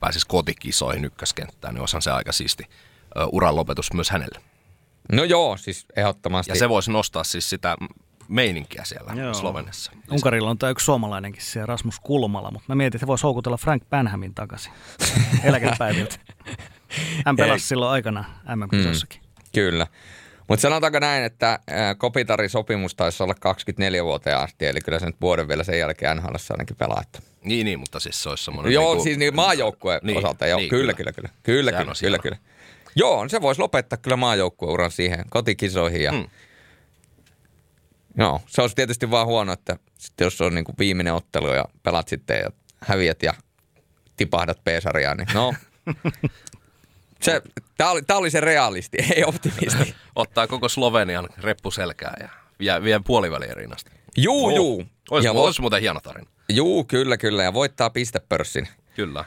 pääsisi 0.00 0.26
kotikisoihin 0.26 1.04
ykköskenttään, 1.04 1.74
niin 1.74 1.80
olisihan 1.80 2.02
se 2.02 2.10
aika 2.10 2.32
siisti 2.32 2.64
uran 3.32 3.56
lopetus 3.56 3.92
myös 3.92 4.10
hänelle. 4.10 4.40
No 5.12 5.24
joo, 5.24 5.56
siis 5.56 5.86
ehdottomasti. 5.96 6.52
Ja 6.52 6.58
se 6.58 6.68
voisi 6.68 6.90
nostaa 6.90 7.24
siis 7.24 7.50
sitä 7.50 7.76
meininkiä 8.30 8.82
siellä 8.84 9.12
Joo. 9.14 9.34
Slovenessa. 9.34 9.92
Unkarilla 10.10 10.50
on 10.50 10.58
tämä 10.58 10.70
yksi 10.70 10.84
suomalainenkin 10.84 11.42
siellä 11.42 11.66
Rasmus 11.66 12.00
Kulmala, 12.00 12.50
mutta 12.50 12.64
mä 12.68 12.74
mietin, 12.74 12.96
että 12.98 13.04
he 13.04 13.08
voisi 13.08 13.22
houkutella 13.22 13.56
Frank 13.56 13.82
Banhamin 13.90 14.34
takaisin 14.34 14.72
eläkepäiviltä. 15.44 16.16
Hän 17.26 17.36
pelasi 17.36 17.64
Ei. 17.64 17.68
silloin 17.68 17.92
aikana 17.92 18.24
MM-kisossakin. 18.56 19.20
Kyllä. 19.54 19.86
Mutta 20.48 20.60
sanotaanko 20.62 20.98
näin, 20.98 21.24
että 21.24 21.58
Kopitarin 21.98 22.50
sopimus 22.50 22.94
taisi 22.94 23.22
olla 23.22 23.34
24 23.34 24.04
vuoteen 24.04 24.38
asti, 24.38 24.66
eli 24.66 24.80
kyllä 24.80 24.98
se 24.98 25.06
nyt 25.06 25.16
vuoden 25.20 25.48
vielä 25.48 25.64
sen 25.64 25.78
jälkeen 25.78 26.16
NHL 26.16 26.34
ainakin 26.50 26.76
pelaa. 26.76 27.00
Että. 27.02 27.18
Niin, 27.44 27.64
niin, 27.64 27.78
mutta 27.80 28.00
siis 28.00 28.22
se 28.22 28.28
olisi 28.28 28.44
semmoinen... 28.44 28.72
Joo, 28.72 28.84
niinku- 28.88 29.04
siis 29.04 29.18
niin 29.18 29.36
maajoukkueen 29.36 30.00
Niin, 30.04 30.18
osalta, 30.18 30.46
joo, 30.46 30.58
niin, 30.58 30.70
kyllä, 30.70 30.92
kyllä, 30.94 31.12
kyllä. 31.12 31.28
Kyllä, 31.42 31.70
kyllä, 31.72 31.84
kyllä, 31.84 31.94
hienoa. 32.02 32.18
kyllä. 32.18 32.36
Joo, 32.94 33.28
se 33.28 33.40
voisi 33.40 33.60
lopettaa 33.60 33.96
kyllä 33.96 34.16
maajoukkueuran 34.16 34.90
siihen 34.90 35.24
kotikisoihin 35.30 36.02
ja 36.02 36.12
Mm. 36.12 36.26
Joo, 38.18 38.40
se 38.46 38.62
olisi 38.62 38.76
tietysti 38.76 39.10
vaan 39.10 39.26
huono, 39.26 39.52
että 39.52 39.76
sitten 39.98 40.24
jos 40.24 40.40
on 40.40 40.54
niin 40.54 40.64
kuin 40.64 40.76
viimeinen 40.78 41.14
ottelu 41.14 41.48
ja 41.48 41.64
pelat 41.82 42.08
sitten 42.08 42.38
ja 42.38 42.50
häviät 42.80 43.22
ja 43.22 43.34
tipahdat 44.16 44.64
P-sarjaan, 44.64 45.16
niin 45.16 45.28
no. 45.34 45.54
Se, 47.22 47.42
tää, 47.76 47.90
oli, 47.90 48.02
tää 48.02 48.16
oli 48.16 48.30
se 48.30 48.40
realisti, 48.40 48.98
ei 49.16 49.24
optimisti. 49.24 49.94
Ottaa 50.16 50.46
koko 50.46 50.68
Slovenian 50.68 51.28
reppu 51.38 51.70
selkää 51.70 52.16
ja 52.20 52.28
vie, 52.58 52.82
vie 52.82 53.00
puoliväliin 53.06 53.56
rinnasta. 53.56 53.90
Juu, 54.16 54.50
juu. 54.56 54.84
Olisi, 55.10 55.26
Ja 55.26 55.32
ja 55.32 55.34
vo- 55.40 55.44
olisi 55.44 55.60
muuten 55.60 55.80
hieno 55.80 56.00
tarina. 56.00 56.30
Juu, 56.48 56.84
kyllä, 56.84 57.16
kyllä. 57.16 57.42
Ja 57.42 57.52
voittaa 57.54 57.90
pistepörssin. 57.90 58.68
Kyllä. 58.94 59.24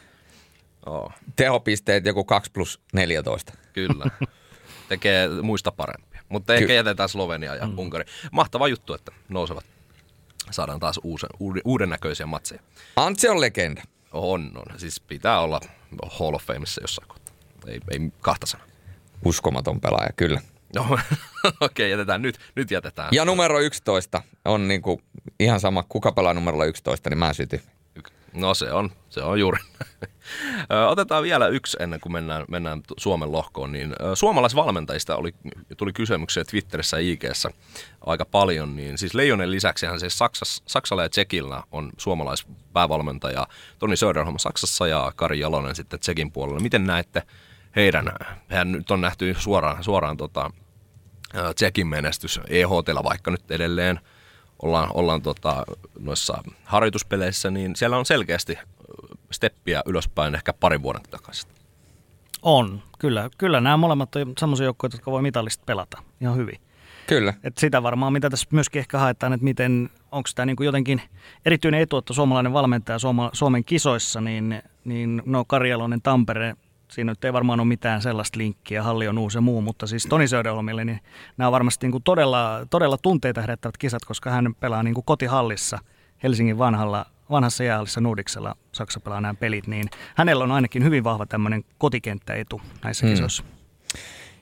Oo, 0.85 1.11
Tehopisteet 1.35 2.05
joku 2.05 2.23
2 2.23 2.51
plus 2.51 2.79
14. 2.93 3.53
kyllä. 3.73 4.05
Tekee 4.89 5.27
muista 5.41 5.71
parempia. 5.71 6.12
Mutta 6.33 6.53
ehkä 6.53 6.67
Ky- 6.67 6.73
jätetään 6.73 7.09
Slovenia 7.09 7.55
ja 7.55 7.67
mm. 7.67 7.79
Unkari. 7.79 8.05
Mahtava 8.31 8.67
juttu, 8.67 8.93
että 8.93 9.11
nousevat. 9.29 9.65
Saadaan 10.51 10.79
taas 10.79 10.99
uusen, 11.03 11.29
uuden, 11.39 11.61
uuden 11.65 11.89
näköisiä 11.89 12.25
matseja. 12.25 12.61
Antse 12.95 13.29
on 13.29 13.41
legenda. 13.41 13.81
On, 14.11 14.51
on. 14.55 14.79
Siis 14.79 14.99
pitää 14.99 15.39
olla 15.39 15.61
Hall 16.19 16.33
of 16.33 16.43
Fameissa 16.43 16.81
jossain 16.81 17.07
kohtaa. 17.07 17.33
Ei, 17.67 17.79
ei 17.91 17.99
kahta 18.21 18.45
sanaa. 18.45 18.67
Uskomaton 19.25 19.81
pelaaja, 19.81 20.09
kyllä. 20.15 20.41
No, 20.75 20.81
okei, 20.91 21.49
okay, 21.61 21.87
jätetään 21.87 22.21
nyt. 22.21 22.39
Nyt 22.55 22.71
jätetään. 22.71 23.09
Ja 23.11 23.25
numero 23.25 23.59
11 23.59 24.21
on 24.45 24.67
niinku 24.67 25.01
ihan 25.39 25.59
sama, 25.59 25.83
kuka 25.89 26.11
pelaa 26.11 26.33
numerolla 26.33 26.65
11, 26.65 27.09
niin 27.09 27.17
mä 27.17 27.33
sytyn. 27.33 27.61
No 28.33 28.53
se 28.53 28.71
on, 28.71 28.91
se 29.09 29.21
on 29.21 29.39
juuri. 29.39 29.59
Otetaan 30.91 31.23
vielä 31.23 31.47
yksi 31.47 31.77
ennen 31.79 31.99
kuin 31.99 32.13
mennään, 32.13 32.45
mennään 32.47 32.81
Suomen 32.97 33.31
lohkoon. 33.31 33.71
Niin, 33.71 33.95
suomalaisvalmentajista 34.13 35.15
oli, 35.15 35.35
tuli 35.77 35.93
kysymyksiä 35.93 36.43
Twitterissä 36.43 36.99
ja 36.99 37.11
IGssä 37.11 37.49
aika 38.05 38.25
paljon. 38.25 38.75
Niin, 38.75 38.97
siis 38.97 39.13
Leijonen 39.13 39.51
lisäksihän 39.51 39.99
siis 39.99 40.17
Saksas, 40.17 40.63
Saksalla 40.67 41.03
ja 41.03 41.09
Tsekillä 41.09 41.63
on 41.71 41.91
suomalaispäävalmentaja 41.97 43.47
Toni 43.79 43.95
Söderholm 43.95 44.37
Saksassa 44.37 44.87
ja 44.87 45.11
Kari 45.15 45.39
Jalonen 45.39 45.75
sitten 45.75 45.99
Tsekin 45.99 46.31
puolella. 46.31 46.59
Miten 46.59 46.83
näette 46.83 47.23
heidän, 47.75 48.11
hän 48.47 48.71
nyt 48.71 48.91
on 48.91 49.01
nähty 49.01 49.35
suoraan, 49.39 49.83
suoraan 49.83 50.17
tota, 50.17 50.51
Tsekin 51.55 51.87
menestys 51.87 52.39
EHTllä 52.47 53.03
vaikka 53.03 53.31
nyt 53.31 53.51
edelleen 53.51 53.99
ollaan, 54.63 54.89
ollaan 54.93 55.21
tota, 55.21 55.63
noissa 55.99 56.43
harjoituspeleissä, 56.63 57.51
niin 57.51 57.75
siellä 57.75 57.97
on 57.97 58.05
selkeästi 58.05 58.57
steppiä 59.31 59.81
ylöspäin 59.85 60.35
ehkä 60.35 60.53
parin 60.53 60.83
vuoden 60.83 61.01
takaisin. 61.11 61.49
On, 62.41 62.81
kyllä. 62.99 63.29
Kyllä 63.37 63.61
nämä 63.61 63.77
molemmat 63.77 64.15
on 64.15 64.33
semmoisia 64.37 64.65
joukkoja, 64.65 64.91
jotka 64.93 65.11
voi 65.11 65.21
mitallista 65.21 65.63
pelata 65.65 66.03
ihan 66.21 66.37
hyvin. 66.37 66.59
Kyllä. 67.07 67.33
Et 67.43 67.57
sitä 67.57 67.83
varmaan, 67.83 68.13
mitä 68.13 68.29
tässä 68.29 68.47
myöskin 68.51 68.79
ehkä 68.79 68.99
haetaan, 68.99 69.33
että 69.33 69.43
miten, 69.43 69.89
onko 70.11 70.29
tämä 70.35 70.45
niinku 70.45 70.63
jotenkin 70.63 71.01
erityinen 71.45 71.81
etu, 71.81 71.97
että 71.97 72.13
suomalainen 72.13 72.53
valmentaja 72.53 72.99
Suoma, 72.99 73.29
Suomen 73.33 73.63
kisoissa, 73.63 74.21
niin, 74.21 74.61
niin 74.85 75.21
no 75.25 75.45
Karjalonen, 75.45 76.01
Tampere, 76.01 76.55
siinä 76.91 77.11
nyt 77.11 77.25
ei 77.25 77.33
varmaan 77.33 77.59
ole 77.59 77.67
mitään 77.67 78.01
sellaista 78.01 78.37
linkkiä, 78.37 78.83
Halli 78.83 79.07
on 79.07 79.17
uusi 79.17 79.37
ja 79.37 79.41
muu, 79.41 79.61
mutta 79.61 79.87
siis 79.87 80.05
Toni 80.09 80.27
Söderholmille, 80.27 80.85
niin 80.85 80.99
nämä 81.37 81.47
on 81.47 81.51
varmasti 81.51 81.85
niinku 81.85 81.99
todella, 81.99 82.65
todella 82.69 82.97
tunteita 82.97 83.41
herättävät 83.41 83.77
kisat, 83.77 84.05
koska 84.05 84.29
hän 84.29 84.55
pelaa 84.59 84.83
niinku 84.83 85.01
kotihallissa 85.01 85.79
Helsingin 86.23 86.57
vanhalla, 86.57 87.05
vanhassa 87.29 87.63
jäähallissa 87.63 88.01
Nordiksella, 88.01 88.55
Saksa 88.71 88.99
pelaa 88.99 89.21
nämä 89.21 89.33
pelit, 89.33 89.67
niin 89.67 89.89
hänellä 90.15 90.43
on 90.43 90.51
ainakin 90.51 90.83
hyvin 90.83 91.03
vahva 91.03 91.25
tämmöinen 91.25 91.63
kotikenttäetu 91.77 92.61
näissä 92.83 93.05
Hmm. 93.05 93.13
kisoissa. 93.13 93.43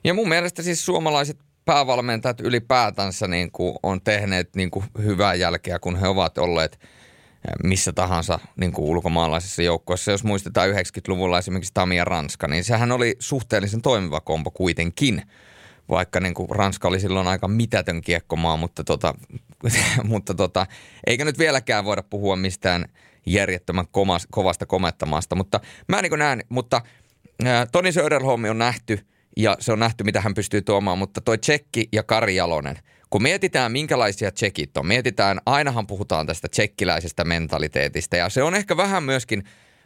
Ja 0.04 0.14
mun 0.14 0.30
mielestä 0.30 0.64
siis 0.64 0.86
suomalaiset 0.86 1.38
päävalmentajat 1.66 2.42
ylipäätänsä 2.42 3.28
niin 3.28 3.52
kuin 3.52 3.76
on 3.84 4.02
tehneet 4.02 4.56
niin 4.56 4.72
kuin 4.72 4.86
hyvää 5.04 5.34
jälkeä, 5.34 5.80
kun 5.80 5.96
he 5.96 6.08
ovat 6.08 6.38
olleet 6.38 6.80
missä 7.64 7.94
tahansa 7.94 8.40
niin 8.56 8.72
kuin 8.72 8.86
ulkomaalaisessa 8.86 9.62
joukkoissa. 9.62 10.12
Jos 10.12 10.24
muistetaan 10.24 10.70
90-luvulla 10.70 11.38
esimerkiksi 11.38 11.74
Tamia 11.74 12.06
Ranska, 12.06 12.48
niin 12.48 12.64
sehän 12.64 12.92
oli 12.92 13.16
suhteellisen 13.20 13.82
toimiva 13.82 14.22
kompo 14.22 14.52
kuitenkin. 14.52 15.22
Vaikka 15.90 16.20
niin 16.20 16.34
kuin 16.34 16.50
Ranska 16.50 16.88
oli 16.88 17.00
silloin 17.00 17.28
aika 17.28 17.48
mitätön 17.48 18.02
kiekkomaa, 18.02 18.58
mutta, 18.58 18.84
tota, 18.84 19.14
mutta 20.04 20.34
tota, 20.34 20.66
eikä 21.08 21.26
nyt 21.26 21.38
vieläkään 21.38 21.86
voida 21.86 22.04
puhua 22.04 22.36
mistään 22.36 22.86
järjettömän 23.26 23.88
komas, 23.92 24.28
kovasta 24.32 24.66
komettamasta. 24.66 25.36
Mutta 25.36 25.60
mä 25.88 26.02
niin 26.02 26.20
näen, 26.20 26.44
mutta 26.50 26.82
ää, 27.46 27.66
Toni 27.66 27.92
Söderholmi 27.92 28.50
on 28.50 28.58
nähty 28.58 29.08
ja 29.38 29.58
se 29.60 29.72
on 29.72 29.80
nähty, 29.80 30.04
mitä 30.04 30.22
hän 30.22 30.34
pystyy 30.34 30.62
tuomaan, 30.62 30.98
mutta 30.98 31.22
toi 31.22 31.38
Tsekki 31.38 31.90
ja 31.92 32.04
Kari 32.04 32.36
Jalonen– 32.36 32.80
kun 33.12 33.24
mietitään, 33.24 33.72
minkälaisia 33.72 34.32
tsekit 34.32 34.78
on, 34.78 34.88
mietitään, 34.88 35.42
ainahan 35.46 35.88
puhutaan 35.88 36.28
tästä 36.28 36.48
tsekkiläisestä 36.48 37.24
mentaliteetista 37.24 38.16
ja 38.16 38.30
se 38.30 38.44
on 38.44 38.56
ehkä 38.56 38.78
vähän 38.78 39.04
myöskin 39.04 39.44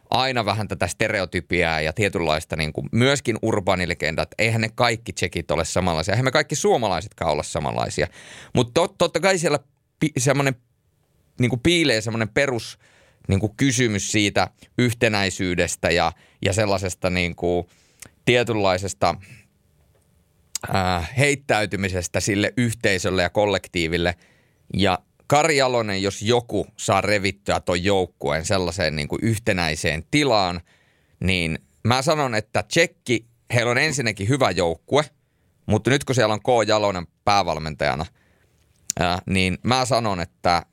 aina 0.09 0.45
vähän 0.45 0.67
tätä 0.67 0.88
stereotypiaa 0.88 1.81
ja 1.81 1.93
tietynlaista 1.93 2.55
niin 2.55 2.73
kuin 2.73 2.89
myöskin 2.91 3.38
urbaanilegendat. 3.41 4.29
Eihän 4.38 4.61
ne 4.61 4.69
kaikki 4.75 5.13
tsekit 5.13 5.51
ole 5.51 5.65
samanlaisia, 5.65 6.13
eihän 6.13 6.25
me 6.25 6.31
kaikki 6.31 6.55
suomalaisetkaan 6.55 7.31
ole 7.31 7.43
samanlaisia. 7.43 8.07
Mutta 8.55 8.71
tot, 8.73 8.97
totta 8.97 9.19
kai 9.19 9.38
siellä 9.38 9.59
pi, 9.99 10.11
semmoinen 10.17 10.55
niin 11.39 11.49
kuin 11.49 11.59
piilee 11.59 12.01
semmoinen 12.01 12.29
perus 12.29 12.79
niin 13.27 13.39
kuin 13.39 13.55
kysymys 13.57 14.11
siitä 14.11 14.47
yhtenäisyydestä 14.77 15.89
ja, 15.89 16.11
ja 16.45 16.53
sellaisesta 16.53 17.09
niin 17.09 17.35
kuin 17.35 17.67
tietynlaisesta– 18.25 19.15
äh, 20.75 21.10
heittäytymisestä 21.17 22.19
sille 22.19 22.54
yhteisölle 22.58 23.21
ja 23.21 23.30
kollektiiville. 23.30 24.15
Ja 24.73 24.99
Kari 25.28 25.58
Jalonen, 25.58 26.01
jos 26.01 26.21
joku 26.21 26.67
saa 26.78 27.01
revittyä 27.01 27.60
tuon 27.60 27.84
joukkueen 27.84 28.45
sellaiseen 28.45 28.95
niin 28.95 29.08
kuin 29.08 29.19
yhtenäiseen 29.21 30.04
tilaan, 30.12 30.62
niin 31.19 31.60
mä 31.84 32.01
sanon, 32.01 32.36
että 32.36 32.63
Tsekki, 32.63 33.25
heillä 33.54 33.71
on 33.71 33.78
ensinnäkin 33.78 34.30
hyvä 34.30 34.51
joukkue, 34.51 35.04
mutta 35.65 35.89
nyt 35.89 36.04
kun 36.04 36.15
siellä 36.15 36.34
on 36.34 36.39
K. 36.39 36.67
Jalonen 36.67 37.08
päävalmentajana, 37.25 38.06
ää, 38.99 39.19
niin 39.25 39.58
mä 39.63 39.86
sanon, 39.86 40.19
että 40.19 40.65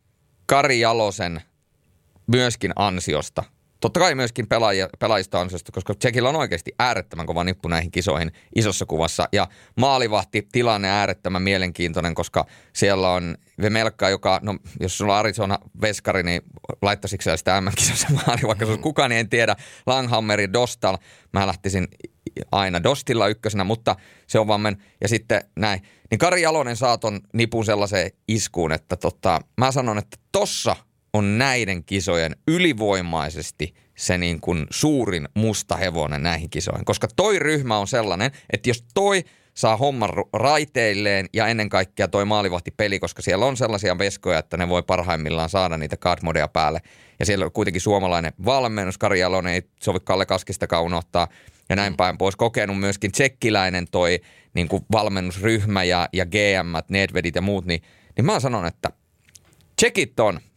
Kari 0.47 0.81
Jalosen 0.81 1.41
myöskin 2.27 2.73
ansiosta 2.77 3.45
totta 3.83 4.01
kai 4.01 4.15
myöskin 4.15 4.47
pelaajia, 4.47 4.89
pelaajista 4.99 5.41
ansiosta, 5.41 5.73
koska 5.73 5.95
Tsekillä 5.95 6.29
on 6.29 6.37
oikeasti 6.37 6.73
äärettömän 6.79 7.27
kova 7.27 7.45
nippu 7.45 7.69
näihin 7.69 7.91
kisoihin 7.91 8.33
isossa 8.55 8.87
kuvassa. 8.87 9.29
Ja 9.33 9.49
maalivahti 9.77 10.49
tilanne 10.53 10.89
äärettömän 10.89 11.43
mielenkiintoinen, 11.43 12.15
koska 12.15 12.47
siellä 12.73 13.11
on 13.11 13.37
Vemelka, 13.63 14.11
joka, 14.11 14.41
no 14.43 14.57
jos 14.81 14.99
sulla 14.99 15.13
on 15.13 15.19
Arizona 15.19 15.59
veskari, 15.81 16.23
niin 16.23 16.43
laittaisitko 16.83 17.23
sä 17.23 17.37
sitä 17.37 17.61
MM-kisossa 17.61 18.09
maali, 18.27 18.43
vaikka 18.47 18.67
se 18.67 18.77
kukaan 18.77 19.11
niin 19.11 19.21
en 19.21 19.29
tiedä. 19.29 19.57
Langhammeri, 19.87 20.53
Dostal, 20.53 20.99
mä 21.33 21.47
lähtisin 21.47 21.89
aina 22.53 22.83
Dostilla 22.83 23.29
ykkösenä, 23.29 23.65
mutta 23.65 23.97
se 24.27 24.39
on 24.39 24.47
vaan 24.47 24.61
men, 24.61 24.83
ja 25.01 25.09
sitten 25.09 25.45
näin. 25.57 25.83
Niin 26.11 26.19
Kari 26.19 26.43
Jalonen 26.43 26.77
saa 26.77 26.99
ton 26.99 27.21
nipun 27.33 27.65
sellaiseen 27.65 28.11
iskuun, 28.29 28.73
että 28.73 28.97
tota, 28.97 29.41
mä 29.57 29.73
sanon, 29.73 29.99
että 29.99 30.17
tossa– 30.33 30.77
on 31.13 31.39
näiden 31.39 31.85
kisojen 31.85 32.37
ylivoimaisesti 32.49 33.75
se 33.95 34.19
niin 34.19 34.41
kuin 34.41 34.67
suurin 34.71 35.29
musta 35.35 35.77
hevonen 35.77 36.23
näihin 36.23 36.51
kisoihin. 36.51 36.85
Koska 36.85 37.09
toi 37.17 37.39
ryhmä 37.39 37.79
on 37.79 37.87
sellainen, 37.87 38.31
että 38.53 38.71
jos 38.71 38.85
toi 38.95 39.25
saa 39.55 39.77
homman 39.77 40.11
raiteilleen 40.33 41.27
ja 41.33 41.47
ennen 41.47 41.69
kaikkea 41.69 42.09
toi 42.09 42.25
peli, 42.77 42.99
koska 42.99 43.23
siellä 43.23 43.47
on 43.47 43.57
sellaisia 43.57 43.99
veskoja, 43.99 44.39
että 44.39 44.57
ne 44.57 44.69
voi 44.69 44.83
parhaimmillaan 44.83 45.49
saada 45.49 45.77
niitä 45.77 45.97
card 45.97 46.21
päälle. 46.53 46.81
Ja 47.19 47.27
siellä 47.27 47.45
on 47.45 47.53
kuitenkin 47.53 47.81
suomalainen 47.81 48.33
valmennus, 48.45 48.99
Kari 48.99 49.21
Jalonen 49.21 49.55
ei 49.55 49.63
sovi 49.81 49.99
Kalle 50.05 50.27
Kaskistakaan 50.27 50.85
unohtaa 50.85 51.29
ja 51.69 51.77
näin 51.77 51.97
päin 51.97 52.19
pois. 52.19 52.37
Kokenut 52.37 52.81
myöskin 52.81 53.13
tsekkiläinen 53.13 53.87
toi 53.91 54.21
niin 54.55 54.69
kuin 54.69 54.87
valmennusryhmä 54.93 55.85
ja, 55.85 56.09
ja 56.13 56.27
GM, 56.27 56.77
Nedvedit 56.89 57.35
ja 57.35 57.43
muut, 57.43 57.65
niin, 57.65 57.83
niin 58.17 58.25
mä 58.25 58.41
sanon, 58.41 58.67
että 58.67 58.91
tsekit 59.77 60.21
on– 60.21 60.41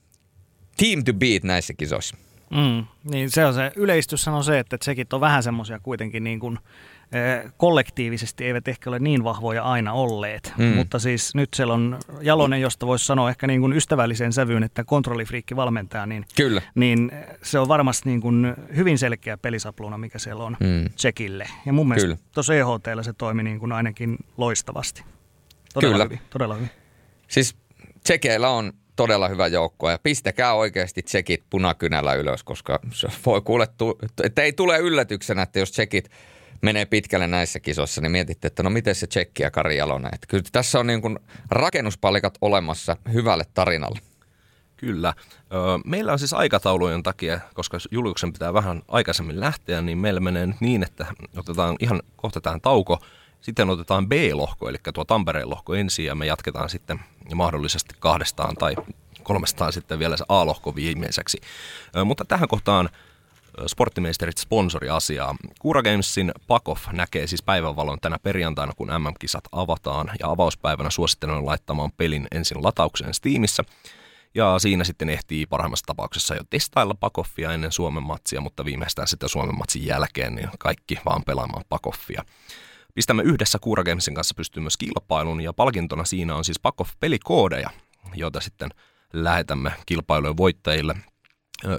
team 0.77 1.03
to 1.03 1.13
beat 1.13 1.43
näissä 1.43 1.73
kisoissa. 1.73 2.15
Mm, 2.49 2.85
niin 3.11 3.31
se 3.31 3.45
on 3.45 3.53
se, 3.53 3.71
yleistys 3.75 4.27
on 4.27 4.43
se, 4.43 4.59
että 4.59 4.77
tsekit 4.77 5.13
on 5.13 5.21
vähän 5.21 5.43
semmoisia 5.43 5.79
kuitenkin 5.79 6.23
niin 6.23 6.39
kuin, 6.39 6.59
eh, 7.11 7.51
kollektiivisesti 7.57 8.45
eivät 8.45 8.67
ehkä 8.67 8.89
ole 8.89 8.99
niin 8.99 9.23
vahvoja 9.23 9.63
aina 9.63 9.93
olleet, 9.93 10.53
mm. 10.57 10.65
mutta 10.65 10.99
siis 10.99 11.35
nyt 11.35 11.49
siellä 11.53 11.73
on 11.73 11.99
Jalonen, 12.21 12.61
josta 12.61 12.87
voisi 12.87 13.05
sanoa 13.05 13.29
ehkä 13.29 13.47
niin 13.47 13.61
kuin 13.61 13.73
ystävällisen 13.73 14.33
sävyyn, 14.33 14.63
että 14.63 14.83
kontrollifriikki 14.83 15.55
valmentaa, 15.55 16.05
niin, 16.05 16.25
Kyllä. 16.35 16.61
niin 16.75 17.11
se 17.43 17.59
on 17.59 17.67
varmasti 17.67 18.09
niin 18.09 18.21
kuin 18.21 18.53
hyvin 18.75 18.97
selkeä 18.97 19.37
pelisapluna, 19.37 19.97
mikä 19.97 20.19
siellä 20.19 20.43
on 20.43 20.57
mm. 20.59 20.89
tsekille. 20.95 21.47
Ja 21.65 21.73
mun 21.73 21.87
mielestä 21.87 22.17
tuossa 22.31 22.53
EHTllä 22.55 23.03
se 23.03 23.13
toimi 23.13 23.43
niin 23.43 23.59
kuin 23.59 23.71
ainakin 23.71 24.17
loistavasti. 24.37 25.03
Todella 25.73 25.93
Kyllä. 25.93 26.03
hyvin, 26.03 26.19
todella 26.29 26.55
hyvin. 26.55 26.69
Siis 27.27 27.55
tsekeillä 28.03 28.49
on 28.49 28.73
todella 28.95 29.27
hyvä 29.27 29.47
joukko 29.47 29.89
ja 29.89 29.99
pistäkää 30.03 30.53
oikeasti 30.53 31.03
tsekit 31.03 31.43
punakynällä 31.49 32.13
ylös, 32.13 32.43
koska 32.43 32.79
se 32.93 33.07
voi 33.25 33.41
kuule, 33.41 33.67
että 34.23 34.41
ei 34.41 34.53
tule 34.53 34.77
yllätyksenä, 34.77 35.41
että 35.41 35.59
jos 35.59 35.71
tsekit 35.71 36.09
menee 36.61 36.85
pitkälle 36.85 37.27
näissä 37.27 37.59
kisoissa, 37.59 38.01
niin 38.01 38.11
mietitte, 38.11 38.47
että 38.47 38.63
no 38.63 38.69
miten 38.69 38.95
se 38.95 39.07
tsekki 39.07 39.43
ja 39.43 39.51
Kari 39.51 39.77
Jalonen. 39.77 40.11
Että 40.13 40.27
kyllä 40.27 40.43
tässä 40.51 40.79
on 40.79 40.87
niin 40.87 41.01
kuin 41.01 41.19
rakennuspalikat 41.51 42.37
olemassa 42.41 42.97
hyvälle 43.13 43.43
tarinalle. 43.53 43.99
Kyllä. 44.77 45.13
Meillä 45.85 46.11
on 46.11 46.19
siis 46.19 46.33
aikataulujen 46.33 47.03
takia, 47.03 47.39
koska 47.53 47.77
julkuksen 47.91 48.33
pitää 48.33 48.53
vähän 48.53 48.81
aikaisemmin 48.87 49.39
lähteä, 49.39 49.81
niin 49.81 49.97
meillä 49.97 50.19
menee 50.19 50.45
nyt 50.45 50.61
niin, 50.61 50.83
että 50.83 51.05
otetaan 51.37 51.75
ihan 51.79 52.01
kohta 52.15 52.41
tähän 52.41 52.61
tauko– 52.61 52.99
sitten 53.41 53.69
otetaan 53.69 54.09
B-lohko, 54.09 54.69
eli 54.69 54.77
tuo 54.93 55.05
Tampereen 55.05 55.49
lohko 55.49 55.75
ensin 55.75 56.05
ja 56.05 56.15
me 56.15 56.25
jatketaan 56.25 56.69
sitten 56.69 56.99
mahdollisesti 57.35 57.95
kahdestaan 57.99 58.55
tai 58.55 58.75
kolmestaan 59.23 59.73
sitten 59.73 59.99
vielä 59.99 60.17
se 60.17 60.25
A-lohko 60.29 60.75
viimeiseksi. 60.75 61.41
Mutta 62.05 62.25
tähän 62.25 62.47
kohtaan 62.47 62.89
sporttimeisterit 63.67 64.37
sponsoriasiaa. 64.37 65.35
Kura 65.59 65.83
Gamesin 65.83 66.31
Pakoff 66.47 66.87
näkee 66.91 67.27
siis 67.27 67.43
päivänvalon 67.43 67.99
tänä 68.01 68.19
perjantaina, 68.19 68.73
kun 68.73 68.87
MM-kisat 68.87 69.43
avataan. 69.51 70.11
Ja 70.19 70.29
avauspäivänä 70.29 70.89
suosittelen 70.89 71.45
laittamaan 71.45 71.91
pelin 71.91 72.27
ensin 72.31 72.63
lataukseen 72.63 73.13
Steamissa. 73.13 73.63
Ja 74.35 74.59
siinä 74.59 74.83
sitten 74.83 75.09
ehtii 75.09 75.45
parhaimmassa 75.45 75.85
tapauksessa 75.85 76.35
jo 76.35 76.41
testailla 76.49 76.95
Pakoffia 76.99 77.51
ennen 77.51 77.71
Suomen 77.71 78.03
matsia, 78.03 78.41
mutta 78.41 78.65
viimeistään 78.65 79.07
sitten 79.07 79.29
Suomen 79.29 79.57
matsin 79.57 79.85
jälkeen 79.85 80.35
niin 80.35 80.49
kaikki 80.59 80.99
vaan 81.05 81.23
pelaamaan 81.23 81.65
Pakoffia. 81.69 82.23
Pistämme 82.95 83.23
yhdessä 83.23 83.59
Kuura 83.61 83.83
Gamesin 83.83 84.15
kanssa 84.15 84.35
pystyyn 84.35 84.63
myös 84.63 84.77
kilpailun 84.77 85.41
ja 85.41 85.53
palkintona 85.53 86.05
siinä 86.05 86.35
on 86.35 86.45
siis 86.45 86.59
Pack 86.59 86.81
of 86.81 86.89
pelikoodeja, 86.99 87.69
joita 88.13 88.41
sitten 88.41 88.69
lähetämme 89.13 89.71
kilpailujen 89.85 90.37
voittajille. 90.37 90.95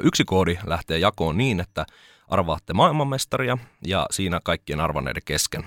Yksi 0.02 0.24
koodi 0.24 0.58
lähtee 0.66 0.98
jakoon 0.98 1.38
niin, 1.38 1.60
että 1.60 1.86
arvaatte 2.28 2.72
maailmanmestaria 2.72 3.58
ja 3.86 4.06
siinä 4.10 4.40
kaikkien 4.44 4.80
arvanneiden 4.80 5.22
kesken 5.24 5.64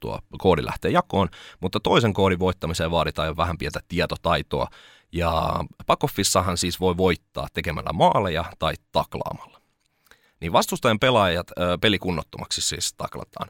tuo 0.00 0.18
koodi 0.38 0.64
lähtee 0.64 0.90
jakoon, 0.90 1.28
mutta 1.60 1.80
toisen 1.80 2.12
koodin 2.12 2.38
voittamiseen 2.38 2.90
vaaditaan 2.90 3.28
jo 3.28 3.36
vähän 3.36 3.58
pientä 3.58 3.80
tietotaitoa. 3.88 4.68
Ja 5.12 5.64
Pakoffissahan 5.86 6.58
siis 6.58 6.80
voi 6.80 6.96
voittaa 6.96 7.48
tekemällä 7.52 7.92
maaleja 7.92 8.44
tai 8.58 8.74
taklaamalla. 8.92 9.60
Niin 10.40 10.52
vastustajan 10.52 10.98
pelaajat 10.98 11.46
pelikunnottomaksi 11.80 12.60
siis 12.60 12.94
taklataan. 12.94 13.48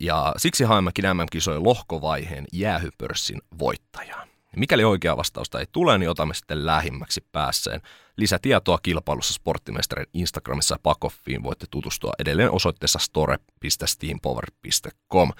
Ja 0.00 0.34
siksi 0.36 0.64
haemmekin 0.64 1.04
MM-kisojen 1.04 1.64
lohkovaiheen 1.64 2.44
jäähypörssin 2.52 3.42
voittajaan. 3.58 4.28
Mikäli 4.56 4.84
oikea 4.84 5.16
vastausta 5.16 5.60
ei 5.60 5.66
tule, 5.72 5.98
niin 5.98 6.10
otamme 6.10 6.34
sitten 6.34 6.66
lähimmäksi 6.66 7.24
päässeen. 7.32 7.80
Lisätietoa 8.16 8.78
kilpailussa 8.82 9.34
sporttimestarin 9.34 10.06
Instagramissa 10.14 10.74
ja 10.74 10.78
Pakoffiin 10.82 11.42
voitte 11.42 11.66
tutustua 11.70 12.12
edelleen 12.18 12.50
osoitteessa 12.50 12.98
store.steampower.com. 12.98 15.32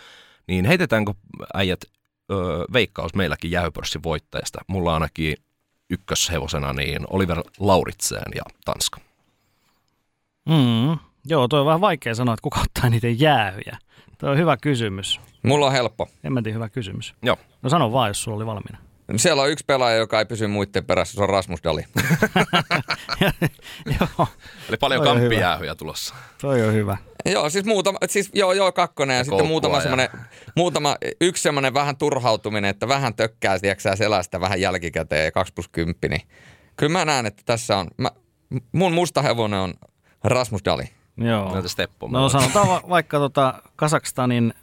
Niin 0.46 0.64
heitetäänkö 0.64 1.14
äijät 1.54 1.80
öö, 2.30 2.64
veikkaus 2.72 3.14
meilläkin 3.14 3.50
jäähypörssin 3.50 4.02
voittajasta? 4.02 4.58
Mulla 4.66 4.94
ainakin 4.94 5.36
ykköshevosena 5.90 6.72
niin 6.72 7.06
Oliver 7.10 7.42
Lauritseen 7.58 8.32
ja 8.34 8.42
Tanska. 8.64 9.00
Mm, 10.48 10.98
joo, 11.28 11.48
toi 11.48 11.60
on 11.60 11.66
vähän 11.66 11.80
vaikea 11.80 12.14
sanoa, 12.14 12.34
että 12.34 12.42
kuka 12.42 12.60
ottaa 12.60 12.90
niitä 12.90 13.08
jäähyjä. 13.08 13.78
Tuo 14.18 14.30
on 14.30 14.38
hyvä 14.38 14.56
kysymys. 14.56 15.20
Mulla 15.42 15.66
on 15.66 15.72
helppo. 15.72 16.08
En 16.24 16.32
mä 16.32 16.42
tiedä, 16.42 16.54
hyvä 16.54 16.68
kysymys. 16.68 17.14
Joo. 17.22 17.36
No 17.62 17.70
sano 17.70 17.92
vaan, 17.92 18.10
jos 18.10 18.22
sulla 18.22 18.36
oli 18.36 18.46
valmiina. 18.46 18.78
Siellä 19.16 19.42
on 19.42 19.50
yksi 19.50 19.64
pelaaja, 19.64 19.96
joka 19.96 20.18
ei 20.18 20.24
pysy 20.24 20.46
muiden 20.46 20.84
perässä, 20.84 21.14
se 21.14 21.22
on 21.22 21.28
Rasmus 21.28 21.64
Dali. 21.64 21.84
joo. 24.00 24.28
Eli 24.68 24.76
paljon 24.76 25.04
kamppijäähyjä 25.04 25.74
tulossa. 25.74 26.14
Toi 26.40 26.62
on 26.62 26.72
hyvä. 26.72 26.96
Joo, 27.26 27.50
siis 27.50 27.64
muutama, 27.64 27.98
siis 28.08 28.30
joo, 28.34 28.52
joo, 28.52 28.72
kakkonen 28.72 29.14
ja, 29.14 29.20
ja 29.20 29.24
sitten 29.24 29.46
muutama 29.46 29.80
semmoinen, 29.80 30.08
muutama, 30.56 30.96
yksi 31.20 31.42
semmoinen 31.42 31.74
vähän 31.74 31.96
turhautuminen, 31.96 32.70
että 32.70 32.88
vähän 32.88 33.14
tökkää, 33.14 33.58
tiedätkö 33.58 33.96
selästä 33.96 34.40
vähän 34.40 34.60
jälkikäteen, 34.60 35.32
2 35.32 35.52
plus 35.52 35.68
10, 35.68 35.96
niin 36.08 36.22
Kyllä 36.76 36.92
mä 36.92 37.04
näen, 37.04 37.26
että 37.26 37.42
tässä 37.46 37.76
on, 37.76 37.88
mä, 37.96 38.10
mun 38.72 38.92
musta 38.92 39.22
hevonen 39.22 39.58
on 39.58 39.74
Rasmus 40.24 40.64
Dali. 40.64 40.84
Joo. 41.16 41.52
Näitä 41.52 41.68
Steppo. 41.68 42.08
No 42.08 42.28
sanotaan 42.28 42.68
va- 42.68 42.82
vaikka 42.88 43.18
tota 43.18 43.62
Kasakstanin 43.76 44.54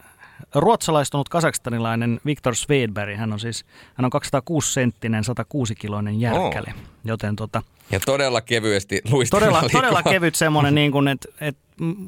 ruotsalaistunut 0.56 1.30
kasakstanilainen 1.30 2.20
Viktor 2.26 2.56
Svedberg, 2.56 3.18
hän 3.18 3.34
on 3.34 3.40
siis 3.40 3.66
hän 3.94 4.06
on 4.06 4.12
206 4.12 4.74
senttinen, 4.74 5.24
106 5.24 5.76
kiloinen 5.76 6.20
järkäle, 6.22 6.74
oh. 6.78 6.84
joten 7.04 7.36
tota, 7.36 7.62
Ja 7.92 8.00
todella 8.00 8.42
kevyesti 8.42 9.02
luistella 9.12 9.40
todella, 9.40 9.70
todella 9.72 10.04
kevyt 10.04 10.36
semmoinen, 10.36 10.76
niin 10.76 10.92
kuin, 10.92 11.08
että, 11.08 11.30
että 11.42 11.63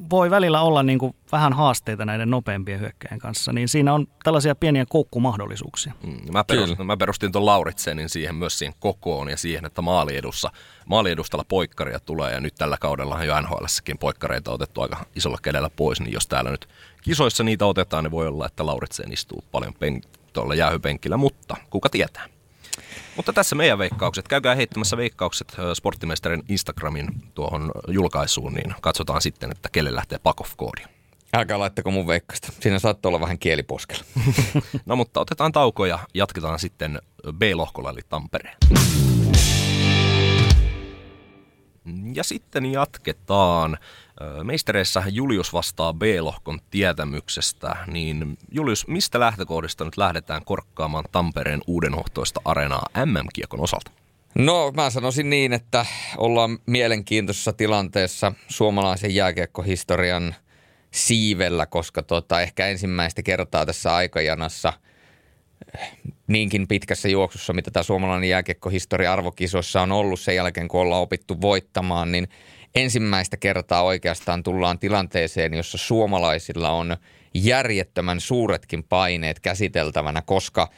voi 0.10 0.30
välillä 0.30 0.62
olla 0.62 0.84
niin 0.84 1.00
kuin 1.00 1.16
vähän 1.32 1.54
haasteita 1.54 2.06
näiden 2.06 2.30
nopeampien 2.30 2.80
hyökkäjien 2.80 3.20
kanssa, 3.20 3.54
niin 3.54 3.68
siinä 3.70 3.94
on 3.94 4.08
tällaisia 4.24 4.56
pieniä 4.56 4.86
koukkumahdollisuuksia. 4.90 5.94
Mm, 6.04 6.34
Mä 6.34 6.44
perustin, 6.44 6.86
mä 6.86 6.98
perustin 6.98 7.32
tuon 7.32 7.46
Lauritsenin 7.46 8.10
siihen 8.10 8.36
myös 8.36 8.60
siihen 8.60 8.76
kokoon 8.80 9.30
ja 9.30 9.38
siihen, 9.38 9.66
että 9.66 9.82
maaliedussa, 9.82 10.52
maaliedustalla 10.86 11.46
poikkaria 11.48 12.00
tulee 12.00 12.34
ja 12.34 12.40
nyt 12.40 12.56
tällä 12.56 12.78
kaudella 12.80 13.24
jo 13.24 13.42
NHLssäkin 13.42 13.98
poikkareita 13.98 14.52
on 14.52 14.56
otettu 14.56 14.82
aika 14.82 15.06
isolla 15.16 15.38
kädellä 15.42 15.70
pois, 15.70 16.00
niin 16.02 16.14
jos 16.14 16.28
täällä 16.28 16.52
nyt 16.52 16.70
kisoissa 17.02 17.44
niitä 17.44 17.66
otetaan, 17.66 18.04
niin 18.04 18.12
voi 18.12 18.28
olla, 18.28 18.46
että 18.46 18.66
Lauritsen 18.66 19.14
istuu 19.14 19.44
paljon 19.52 19.74
pen, 19.74 20.02
tuolla 20.34 20.56
jäähypenkillä, 20.56 21.18
mutta 21.18 21.56
kuka 21.70 21.90
tietää. 21.90 22.35
Mutta 23.16 23.34
tässä 23.34 23.56
meidän 23.56 23.78
veikkaukset. 23.78 24.28
Käykää 24.28 24.56
heittämässä 24.56 24.98
veikkaukset 24.98 25.56
Sporttimestarin 25.74 26.44
Instagramin 26.50 27.08
tuohon 27.34 27.72
julkaisuun, 27.88 28.54
niin 28.54 28.76
katsotaan 28.82 29.22
sitten, 29.22 29.52
että 29.52 29.70
kelle 29.72 29.96
lähtee 29.96 30.20
pakoff-koodi. 30.24 30.82
Älkää 31.34 31.60
laittako 31.60 31.92
mun 31.92 32.08
veikkasta. 32.08 32.48
Siinä 32.60 32.80
saattaa 32.80 33.10
olla 33.10 33.20
vähän 33.20 33.40
kieliposkella. 33.40 34.04
No 34.86 34.96
mutta 34.96 35.20
otetaan 35.20 35.52
tauko 35.52 35.86
ja 35.86 36.00
jatketaan 36.14 36.60
sitten 36.60 37.00
B-lohkolla 37.38 37.90
eli 37.90 38.02
Tampereen. 38.10 38.58
Ja 42.14 42.24
sitten 42.24 42.66
jatketaan. 42.66 43.78
Meistereissä 44.44 45.04
Julius 45.08 45.54
vastaa 45.54 45.94
B-lohkon 45.94 46.60
tietämyksestä, 46.72 47.76
niin 47.88 48.38
Julius, 48.52 48.88
mistä 48.88 49.20
lähtökohdista 49.20 49.86
nyt 49.86 49.98
lähdetään 49.98 50.46
korkkaamaan 50.46 51.06
Tampereen 51.12 51.62
uudenhohtoista 51.68 52.42
areenaa 52.46 52.86
MM-kiekon 53.06 53.62
osalta? 53.62 53.92
No 54.36 54.72
mä 54.76 54.90
sanoisin 54.90 55.30
niin, 55.30 55.54
että 55.54 55.86
ollaan 56.18 56.60
mielenkiintoisessa 56.66 57.54
tilanteessa 57.54 58.34
suomalaisen 58.48 59.16
jääkiekkohistorian 59.16 60.36
siivellä, 60.92 61.66
koska 61.66 62.04
tota, 62.04 62.42
ehkä 62.42 62.68
ensimmäistä 62.68 63.24
kertaa 63.24 63.66
tässä 63.66 63.96
aikajanassa 63.96 64.74
niinkin 66.28 66.68
pitkässä 66.68 67.08
juoksussa, 67.08 67.54
mitä 67.54 67.72
tämä 67.72 67.84
suomalainen 67.84 68.30
jääkiekkohistoria 68.30 69.14
arvokisoissa 69.14 69.82
on 69.82 69.92
ollut 69.92 70.20
sen 70.20 70.36
jälkeen, 70.36 70.68
kun 70.68 70.82
ollaan 70.82 71.02
opittu 71.02 71.42
voittamaan, 71.42 72.12
niin 72.12 72.28
ensimmäistä 72.76 73.38
kertaa 73.38 73.84
oikeastaan 73.84 74.44
tullaan 74.44 74.80
tilanteeseen, 74.80 75.54
jossa 75.54 75.78
suomalaisilla 75.78 76.70
on 76.70 76.98
järjettömän 77.34 78.20
suuretkin 78.20 78.84
paineet 78.84 79.40
käsiteltävänä, 79.40 80.22
koska 80.22 80.70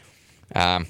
ää, 0.55 0.81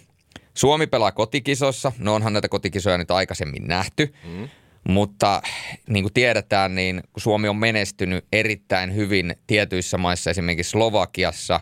Suomi 0.54 0.88
pelaa 0.88 1.12
kotikisoissa. 1.12 1.92
No 2.00 2.16
onhan 2.16 2.34
näitä 2.34 2.50
kotikisoja 2.50 2.98
nyt 2.98 3.12
aikaisemmin 3.12 3.68
nähty. 3.68 4.14
Mm. 4.24 4.50
Mutta 4.88 5.42
niin 5.90 6.04
kuin 6.04 6.14
tiedetään, 6.14 6.76
niin 6.76 7.04
Suomi 7.18 7.48
on 7.48 7.56
menestynyt 7.56 8.26
erittäin 8.32 8.96
hyvin 8.96 9.36
tietyissä 9.48 9.98
maissa, 9.98 10.30
esimerkiksi 10.30 10.70
Slovakiassa 10.70 11.60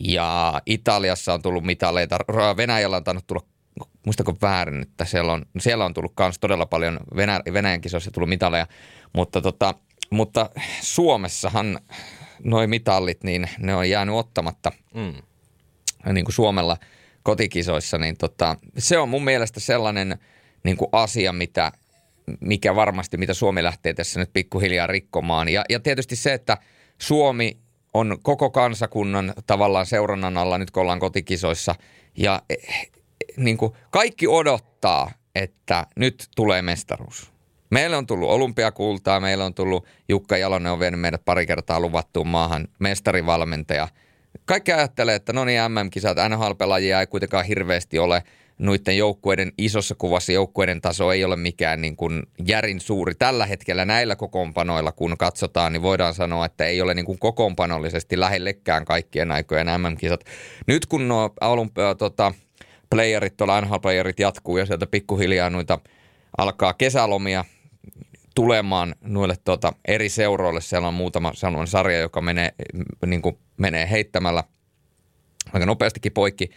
ja 0.00 0.62
Italiassa 0.66 1.34
on 1.34 1.42
tullut 1.42 1.64
mitaleita. 1.64 2.18
Venäjällä 2.56 2.96
on 2.96 3.04
tainnut 3.04 3.26
tulla, 3.26 3.42
muistako 4.06 4.36
väärin, 4.42 4.82
että 4.82 5.04
siellä 5.04 5.32
on, 5.32 5.46
siellä 5.58 5.84
on 5.84 5.94
tullut 5.94 6.12
myös 6.18 6.38
todella 6.38 6.66
paljon 6.66 7.00
Venä, 7.16 7.40
Venäjän 7.52 7.80
kisoissa 7.80 8.10
tullut 8.10 8.28
mitaleja. 8.28 8.66
Mutta, 9.12 9.40
tota, 9.40 9.74
mutta 10.10 10.50
Suomessahan 10.82 11.78
noi 12.44 12.66
mitallit, 12.66 13.24
niin 13.24 13.48
ne 13.58 13.74
on 13.74 13.90
jäänyt 13.90 14.14
ottamatta 14.14 14.72
Mm. 14.94 15.14
niin 16.12 16.24
kuin 16.24 16.34
Suomella 16.34 16.76
kotikisoissa, 17.22 17.98
niin 17.98 18.16
tota, 18.16 18.56
se 18.78 18.98
on 18.98 19.08
mun 19.08 19.24
mielestä 19.24 19.60
sellainen 19.60 20.18
niin 20.64 20.76
kuin 20.76 20.88
asia, 20.92 21.32
mitä, 21.32 21.72
mikä 22.40 22.74
varmasti, 22.74 23.16
mitä 23.16 23.34
Suomi 23.34 23.62
lähtee 23.62 23.94
tässä 23.94 24.20
nyt 24.20 24.32
pikkuhiljaa 24.32 24.86
rikkomaan. 24.86 25.48
Ja, 25.48 25.64
ja 25.68 25.80
tietysti 25.80 26.16
se, 26.16 26.32
että 26.32 26.58
Suomi 26.98 27.58
on 27.94 28.18
koko 28.22 28.50
kansakunnan 28.50 29.34
tavallaan 29.46 29.86
seurannan 29.86 30.36
alla 30.36 30.58
nyt 30.58 30.70
kun 30.70 30.80
ollaan 30.80 31.00
kotikisoissa 31.00 31.74
ja 32.16 32.42
eh, 32.50 32.90
niin 33.36 33.56
kuin 33.56 33.72
kaikki 33.90 34.28
odottaa, 34.28 35.10
että 35.34 35.86
nyt 35.96 36.28
tulee 36.36 36.62
mestaruus. 36.62 37.32
Meillä 37.70 37.98
on 37.98 38.06
tullut 38.06 38.30
olympiakultaa, 38.30 39.20
meillä 39.20 39.44
on 39.44 39.54
tullut 39.54 39.86
Jukka 40.08 40.36
Jalonen 40.36 40.72
on 40.72 40.80
vienyt 40.80 41.00
meidät 41.00 41.24
pari 41.24 41.46
kertaa 41.46 41.80
luvattuun 41.80 42.28
maahan, 42.28 42.68
mestarivalmentaja. 42.78 43.88
Kaikki 44.44 44.72
ajattelee, 44.72 45.14
että 45.14 45.32
no 45.32 45.44
niin 45.44 45.60
MM-kisat, 45.68 46.18
NHL-pelaajia 46.28 47.00
ei 47.00 47.06
kuitenkaan 47.06 47.44
hirveästi 47.44 47.98
ole. 47.98 48.22
Noiden 48.58 48.96
joukkueiden 48.96 49.52
isossa 49.58 49.94
kuvassa 49.94 50.32
joukkueiden 50.32 50.80
taso 50.80 51.12
ei 51.12 51.24
ole 51.24 51.36
mikään 51.36 51.80
niin 51.80 51.96
kuin 51.96 52.22
järin 52.46 52.80
suuri. 52.80 53.14
Tällä 53.14 53.46
hetkellä 53.46 53.84
näillä 53.84 54.16
kokoonpanoilla, 54.16 54.92
kun 54.92 55.16
katsotaan, 55.18 55.72
niin 55.72 55.82
voidaan 55.82 56.14
sanoa, 56.14 56.46
että 56.46 56.66
ei 56.66 56.82
ole 56.82 56.94
niin 56.94 57.06
kuin 57.06 57.18
kokoonpanollisesti 57.18 58.20
lähellekään 58.20 58.84
kaikkien 58.84 59.32
aikojen 59.32 59.66
MM-kisat. 59.66 60.24
Nyt 60.66 60.86
kun 60.86 61.08
nuo 61.08 61.30
olympia, 61.40 61.94
tota, 61.94 62.32
playerit, 62.90 63.36
tuolla 63.36 63.60
NHL-playerit 63.60 64.20
jatkuu 64.20 64.58
ja 64.58 64.66
sieltä 64.66 64.86
pikkuhiljaa 64.86 65.50
noita 65.50 65.78
alkaa 66.38 66.74
kesälomia 66.74 67.44
tulemaan 68.34 68.94
noille 69.00 69.34
tuota, 69.44 69.72
eri 69.84 70.08
seuroille. 70.08 70.60
Siellä 70.60 70.88
on 70.88 70.94
muutama 70.94 71.32
sellainen 71.34 71.66
sarja, 71.66 71.98
joka 71.98 72.20
menee, 72.20 72.54
niin 73.06 73.22
kuin 73.22 73.38
menee 73.56 73.90
heittämällä 73.90 74.44
aika 75.52 75.66
nopeastikin 75.66 76.12
poikki, 76.12 76.50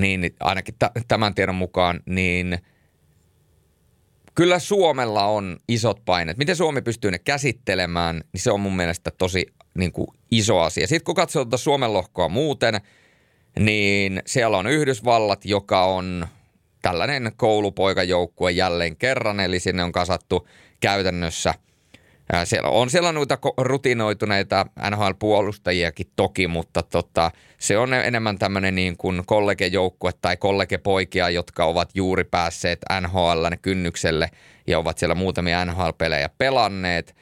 niin 0.00 0.34
ainakin 0.40 0.74
t- 0.74 1.08
tämän 1.08 1.34
tiedon 1.34 1.54
mukaan, 1.54 2.00
niin 2.06 2.58
kyllä 4.34 4.58
Suomella 4.58 5.24
on 5.24 5.56
isot 5.68 6.04
paineet. 6.04 6.38
Miten 6.38 6.56
Suomi 6.56 6.82
pystyy 6.82 7.10
ne 7.10 7.18
käsittelemään, 7.18 8.16
niin 8.32 8.40
se 8.40 8.50
on 8.50 8.60
mun 8.60 8.76
mielestä 8.76 9.10
tosi 9.10 9.46
niin 9.78 9.92
kuin 9.92 10.08
iso 10.30 10.60
asia. 10.60 10.86
Sitten 10.86 11.04
kun 11.04 11.14
katsoo 11.14 11.44
tuota 11.44 11.56
Suomen 11.56 11.92
lohkoa 11.92 12.28
muuten, 12.28 12.80
niin 13.58 14.22
siellä 14.26 14.58
on 14.58 14.66
Yhdysvallat, 14.66 15.44
joka 15.44 15.84
on 15.84 16.26
tällainen 16.82 17.32
koulupoikajoukkue 17.36 18.50
jälleen 18.50 18.96
kerran, 18.96 19.40
eli 19.40 19.60
sinne 19.60 19.82
on 19.82 19.92
kasattu 19.92 20.48
käytännössä 20.80 21.54
Siellä 22.44 22.68
on 22.68 22.90
siellä 22.90 23.12
noita 23.12 23.38
rutinoituneita 23.58 24.66
NHL-puolustajiakin 24.90 26.10
toki, 26.16 26.48
mutta 26.48 26.82
tota, 26.82 27.30
se 27.58 27.78
on 27.78 27.94
enemmän 27.94 28.38
tämmöinen 28.38 28.74
niin 28.74 28.96
kuin 28.96 29.22
kollegejoukkue 29.26 30.12
tai 30.22 30.36
kollegepoikia, 30.36 31.30
jotka 31.30 31.64
ovat 31.64 31.90
juuri 31.94 32.24
päässeet 32.24 32.78
NHLn 33.00 33.58
kynnykselle 33.62 34.30
ja 34.66 34.78
ovat 34.78 34.98
siellä 34.98 35.14
muutamia 35.14 35.64
NHL-pelejä 35.64 36.28
pelanneet. 36.38 37.16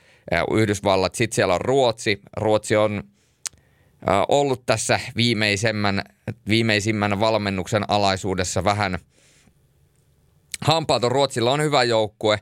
Yhdysvallat, 0.54 1.14
sitten 1.14 1.34
siellä 1.34 1.54
on 1.54 1.60
Ruotsi. 1.60 2.20
Ruotsi 2.36 2.76
on 2.76 3.04
ollut 4.28 4.66
tässä 4.66 5.00
viimeisemmän, 5.16 6.02
viimeisimmän 6.48 7.20
valmennuksen 7.20 7.90
alaisuudessa 7.90 8.64
vähän 8.64 8.98
hampaaton. 10.60 11.12
Ruotsilla 11.12 11.52
on 11.52 11.62
hyvä 11.62 11.82
joukkue, 11.82 12.38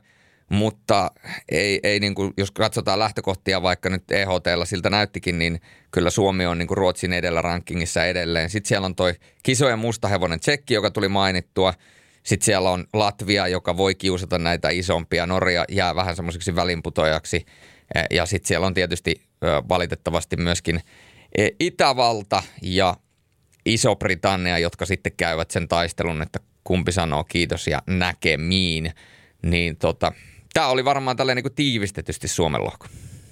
mutta 0.53 1.11
ei, 1.49 1.79
ei 1.83 1.99
niin 1.99 2.15
kuin, 2.15 2.33
jos 2.37 2.51
katsotaan 2.51 2.99
lähtökohtia 2.99 3.61
vaikka 3.61 3.89
nyt 3.89 4.11
EHTllä 4.11 4.65
siltä 4.65 4.89
näyttikin, 4.89 5.39
niin 5.39 5.61
kyllä 5.91 6.09
Suomi 6.09 6.45
on 6.45 6.57
niin 6.57 6.67
kuin 6.67 6.77
Ruotsin 6.77 7.13
edellä 7.13 7.41
rankingissa 7.41 8.05
edelleen. 8.05 8.49
Sitten 8.49 8.67
siellä 8.67 8.85
on 8.85 8.95
toi 8.95 9.13
kisojen 9.43 9.79
mustahevonen 9.79 10.39
Tsekki, 10.39 10.73
joka 10.73 10.91
tuli 10.91 11.07
mainittua. 11.07 11.73
Sitten 12.23 12.45
siellä 12.45 12.69
on 12.69 12.85
Latvia, 12.93 13.47
joka 13.47 13.77
voi 13.77 13.95
kiusata 13.95 14.37
näitä 14.37 14.69
isompia. 14.69 15.25
Norja 15.25 15.65
jää 15.69 15.95
vähän 15.95 16.15
semmoiseksi 16.15 16.55
välinputojaksi. 16.55 17.45
Ja 18.11 18.25
sitten 18.25 18.47
siellä 18.47 18.67
on 18.67 18.73
tietysti 18.73 19.21
valitettavasti 19.69 20.37
myöskin 20.37 20.81
e, 21.37 21.49
Itävalta 21.59 22.43
ja 22.61 22.95
Iso-Britannia, 23.65 24.57
jotka 24.57 24.85
sitten 24.85 25.13
käyvät 25.17 25.51
sen 25.51 25.67
taistelun, 25.67 26.21
että 26.21 26.39
kumpi 26.63 26.91
sanoo 26.91 27.23
kiitos 27.23 27.67
ja 27.67 27.81
näkemiin. 27.87 28.91
Niin 29.41 29.77
tota, 29.77 30.11
tämä 30.53 30.67
oli 30.67 30.85
varmaan 30.85 31.17
tällainen 31.17 31.35
niin 31.35 31.51
kuin 31.51 31.55
tiivistetysti 31.55 32.27
Suomen 32.27 32.63
lohko. 32.63 32.87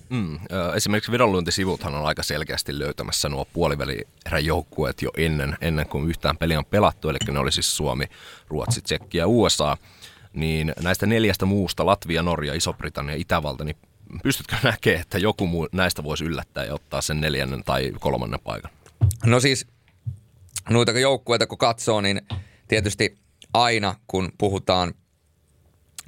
Mm, 0.10 0.40
esimerkiksi 0.76 1.12
vedonlyöntisivuthan 1.12 1.96
on 1.96 2.06
aika 2.06 2.24
selkeästi 2.24 2.80
löytämässä 2.80 3.30
nuo 3.30 3.46
puolivälierän 3.54 4.46
joukkueet 4.46 5.02
jo 5.02 5.12
ennen, 5.18 5.58
ennen 5.62 5.88
kuin 5.88 6.10
yhtään 6.10 6.38
peliä 6.38 6.60
on 6.60 6.66
pelattu, 6.66 7.10
eli 7.10 7.18
ne 7.32 7.40
oli 7.40 7.52
siis 7.52 7.78
Suomi, 7.78 8.06
Ruotsi, 8.48 8.82
Tsekki 8.82 9.18
ja 9.18 9.28
USA. 9.28 9.78
Niin 10.34 10.74
näistä 10.82 11.06
neljästä 11.06 11.46
muusta, 11.46 11.86
Latvia, 11.86 12.24
Norja, 12.24 12.54
Iso-Britannia, 12.54 13.16
Itävalta, 13.16 13.64
niin 13.64 13.78
pystytkö 14.24 14.56
näkemään, 14.64 15.02
että 15.02 15.18
joku 15.18 15.48
muu 15.48 15.68
näistä 15.72 16.04
voisi 16.04 16.26
yllättää 16.26 16.66
ja 16.66 16.74
ottaa 16.74 17.02
sen 17.02 17.22
neljännen 17.22 17.64
tai 17.64 17.92
kolmannen 18.00 18.40
paikan? 18.44 18.72
No 19.26 19.40
siis 19.40 19.68
noita 20.70 20.92
joukkueita 20.92 21.48
kun 21.48 21.58
katsoo, 21.58 22.02
niin 22.02 22.22
tietysti 22.68 23.18
aina 23.54 23.96
kun 24.08 24.32
puhutaan 24.38 24.94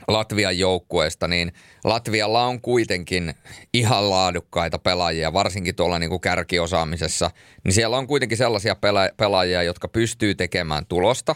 Latvian 0.08 0.60
joukkueesta, 0.60 1.28
niin 1.28 1.54
Latvialla 1.84 2.46
on 2.46 2.62
kuitenkin 2.62 3.34
ihan 3.74 4.10
laadukkaita 4.10 4.80
pelaajia, 4.80 5.34
varsinkin 5.34 5.76
tuolla 5.76 6.00
niin 6.00 6.10
kuin 6.10 6.22
kärkiosaamisessa. 6.22 7.32
Niin 7.64 7.74
siellä 7.74 7.98
on 7.98 8.08
kuitenkin 8.08 8.38
sellaisia 8.38 8.74
pela- 8.74 9.14
pelaajia, 9.18 9.64
jotka 9.64 9.88
pystyy 9.88 10.36
tekemään 10.36 10.86
tulosta 10.86 11.36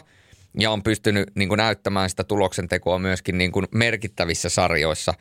ja 0.58 0.70
on 0.70 0.82
pystynyt 0.82 1.30
niin 1.34 1.48
kuin 1.48 1.58
näyttämään 1.58 2.10
sitä 2.10 2.24
tuloksen 2.24 2.68
tekoa 2.68 2.98
myöskin 2.98 3.38
niin 3.38 3.52
kuin 3.52 3.66
merkittävissä 3.74 4.48
sarjoissa. 4.48 5.14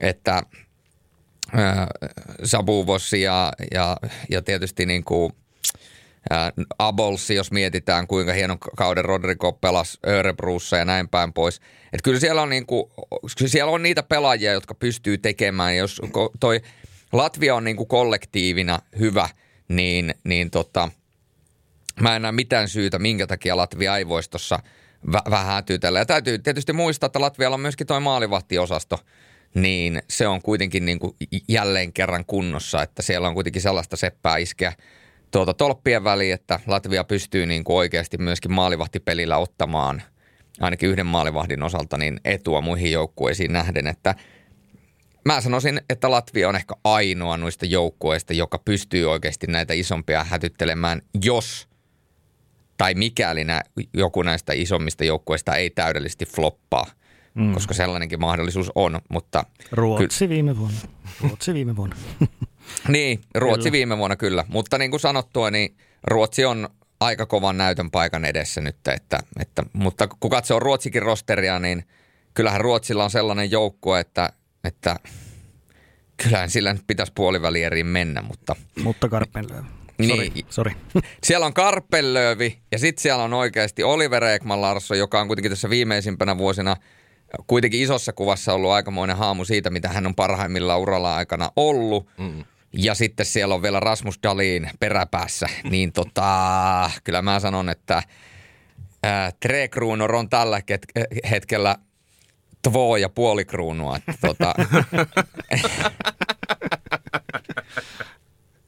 Että 0.00 0.36
äh, 1.58 1.86
Sabuvossi 2.44 3.22
ja, 3.22 3.52
ja, 3.74 3.96
ja 4.30 4.42
tietysti 4.42 4.86
niin 4.86 5.04
kuin– 5.04 5.32
Abolsi, 6.78 7.34
jos 7.34 7.52
mietitään 7.52 8.06
kuinka 8.06 8.32
hieno 8.32 8.56
kauden 8.76 9.04
Rodrigo 9.04 9.52
pelasi 9.52 9.98
Örebruussa 10.06 10.76
ja 10.76 10.84
näin 10.84 11.08
päin 11.08 11.32
pois. 11.32 11.56
Että 11.92 12.04
kyllä 12.04 12.20
siellä 12.20 12.42
on, 12.42 12.48
niinku, 12.48 12.92
kyllä 13.38 13.50
siellä 13.50 13.72
on 13.72 13.82
niitä 13.82 14.02
pelaajia, 14.02 14.52
jotka 14.52 14.74
pystyy 14.74 15.18
tekemään. 15.18 15.76
Jos 15.76 16.00
toi 16.40 16.60
Latvia 17.12 17.54
on 17.54 17.64
niinku 17.64 17.86
kollektiivina 17.86 18.78
hyvä, 18.98 19.28
niin, 19.68 20.14
niin 20.24 20.50
tota, 20.50 20.88
mä 22.00 22.16
en 22.16 22.22
näe 22.22 22.32
mitään 22.32 22.68
syytä, 22.68 22.98
minkä 22.98 23.26
takia 23.26 23.56
Latvia 23.56 23.96
ei 23.96 24.08
voisi 24.08 24.30
tuossa 24.30 24.58
vä- 25.06 25.30
vähän 25.30 25.64
tytellä. 25.64 25.98
Ja 25.98 26.06
täytyy 26.06 26.38
tietysti 26.38 26.72
muistaa, 26.72 27.06
että 27.06 27.20
Latvialla 27.20 27.54
on 27.54 27.60
myöskin 27.60 27.86
toi 27.86 28.00
maalivahtiosasto, 28.00 28.98
niin 29.54 30.02
se 30.08 30.28
on 30.28 30.42
kuitenkin 30.42 30.84
niinku 30.84 31.16
jälleen 31.48 31.92
kerran 31.92 32.24
kunnossa, 32.24 32.82
että 32.82 33.02
siellä 33.02 33.28
on 33.28 33.34
kuitenkin 33.34 33.62
sellaista 33.62 33.96
seppää 33.96 34.36
iskeä– 34.36 34.72
tuota 35.30 35.54
tolppien 35.54 36.04
väliin, 36.04 36.34
että 36.34 36.60
Latvia 36.66 37.04
pystyy 37.04 37.46
niin 37.46 37.64
kuin 37.64 37.76
oikeasti 37.76 38.18
myöskin 38.18 38.52
maalivahtipelillä 38.52 39.36
ottamaan 39.36 40.02
ainakin 40.60 40.90
yhden 40.90 41.06
maalivahdin 41.06 41.62
osalta 41.62 41.98
niin 41.98 42.20
etua 42.24 42.60
muihin 42.60 42.92
joukkueisiin 42.92 43.52
nähden, 43.52 43.86
että 43.86 44.14
mä 45.24 45.40
sanoisin, 45.40 45.80
että 45.90 46.10
Latvia 46.10 46.48
on 46.48 46.56
ehkä 46.56 46.74
ainoa 46.84 47.36
noista 47.36 47.66
joukkueista, 47.66 48.32
joka 48.32 48.58
pystyy 48.58 49.10
oikeasti 49.10 49.46
näitä 49.46 49.74
isompia 49.74 50.24
hätyttelemään, 50.24 51.02
jos 51.24 51.68
tai 52.76 52.94
mikäli 52.94 53.44
nää, 53.44 53.62
joku 53.94 54.22
näistä 54.22 54.52
isommista 54.52 55.04
joukkueista 55.04 55.56
ei 55.56 55.70
täydellisesti 55.70 56.26
floppaa, 56.26 56.86
mm. 57.34 57.54
koska 57.54 57.74
sellainenkin 57.74 58.20
mahdollisuus 58.20 58.72
on, 58.74 59.00
mutta... 59.08 59.44
Ruotsi 59.72 60.24
ky- 60.24 60.28
viime 60.28 60.58
vuonna. 60.58 60.78
Ruotsi 61.20 61.54
viime 61.54 61.76
vuonna. 61.76 61.96
Niin, 62.88 63.20
Ruotsi 63.34 63.62
kyllä. 63.62 63.72
viime 63.72 63.98
vuonna 63.98 64.16
kyllä. 64.16 64.44
Mutta 64.48 64.78
niin 64.78 64.90
kuin 64.90 65.00
sanottua, 65.00 65.50
niin 65.50 65.76
Ruotsi 66.04 66.44
on 66.44 66.68
aika 67.00 67.26
kovan 67.26 67.58
näytön 67.58 67.90
paikan 67.90 68.24
edessä 68.24 68.60
nyt. 68.60 68.76
Että, 68.94 69.18
että, 69.40 69.62
mutta 69.72 70.08
kun 70.20 70.30
katsoo 70.30 70.58
Ruotsikin 70.58 71.02
rosteria, 71.02 71.58
niin 71.58 71.84
kyllähän 72.34 72.60
Ruotsilla 72.60 73.04
on 73.04 73.10
sellainen 73.10 73.50
joukkue, 73.50 74.00
että, 74.00 74.32
että 74.64 74.96
kyllähän 76.22 76.50
sillä 76.50 76.72
nyt 76.72 76.84
pitäisi 76.86 77.12
puolivälieriin 77.14 77.86
mennä. 77.86 78.22
Mutta, 78.22 78.56
mutta 78.82 79.08
Karpenlöövi. 79.08 79.66
Niin. 79.98 80.46
Sorry. 80.50 80.72
Siellä 81.24 81.46
on 81.46 81.54
Karpellöövi 81.54 82.58
ja 82.72 82.78
sitten 82.78 83.02
siellä 83.02 83.24
on 83.24 83.34
oikeasti 83.34 83.82
Oliver 83.82 84.24
Ekman 84.24 84.60
Larsson, 84.60 84.98
joka 84.98 85.20
on 85.20 85.26
kuitenkin 85.26 85.52
tässä 85.52 85.70
viimeisimpänä 85.70 86.38
vuosina 86.38 86.76
kuitenkin 87.46 87.82
isossa 87.82 88.12
kuvassa 88.12 88.54
ollut 88.54 88.70
aikamoinen 88.70 89.16
haamu 89.16 89.44
siitä, 89.44 89.70
mitä 89.70 89.88
hän 89.88 90.06
on 90.06 90.14
parhaimmillaan 90.14 90.80
uralla 90.80 91.16
aikana 91.16 91.50
ollut. 91.56 92.08
Mm. 92.18 92.44
Ja 92.72 92.94
sitten 92.94 93.26
siellä 93.26 93.54
on 93.54 93.62
vielä 93.62 93.80
Rasmus 93.80 94.18
Dalin 94.22 94.70
peräpäässä. 94.80 95.46
Niin 95.70 95.92
tota, 95.92 96.90
kyllä 97.04 97.22
mä 97.22 97.40
sanon, 97.40 97.68
että 97.68 98.02
ää, 99.02 99.32
tre 99.40 99.68
kruunor 99.68 100.14
on 100.14 100.28
tällä 100.28 100.60
hetkellä 101.30 101.76
två 102.62 102.96
ja 102.96 103.08
puoli 103.08 103.44
kruunua. 103.44 103.98
Tota. 104.20 104.54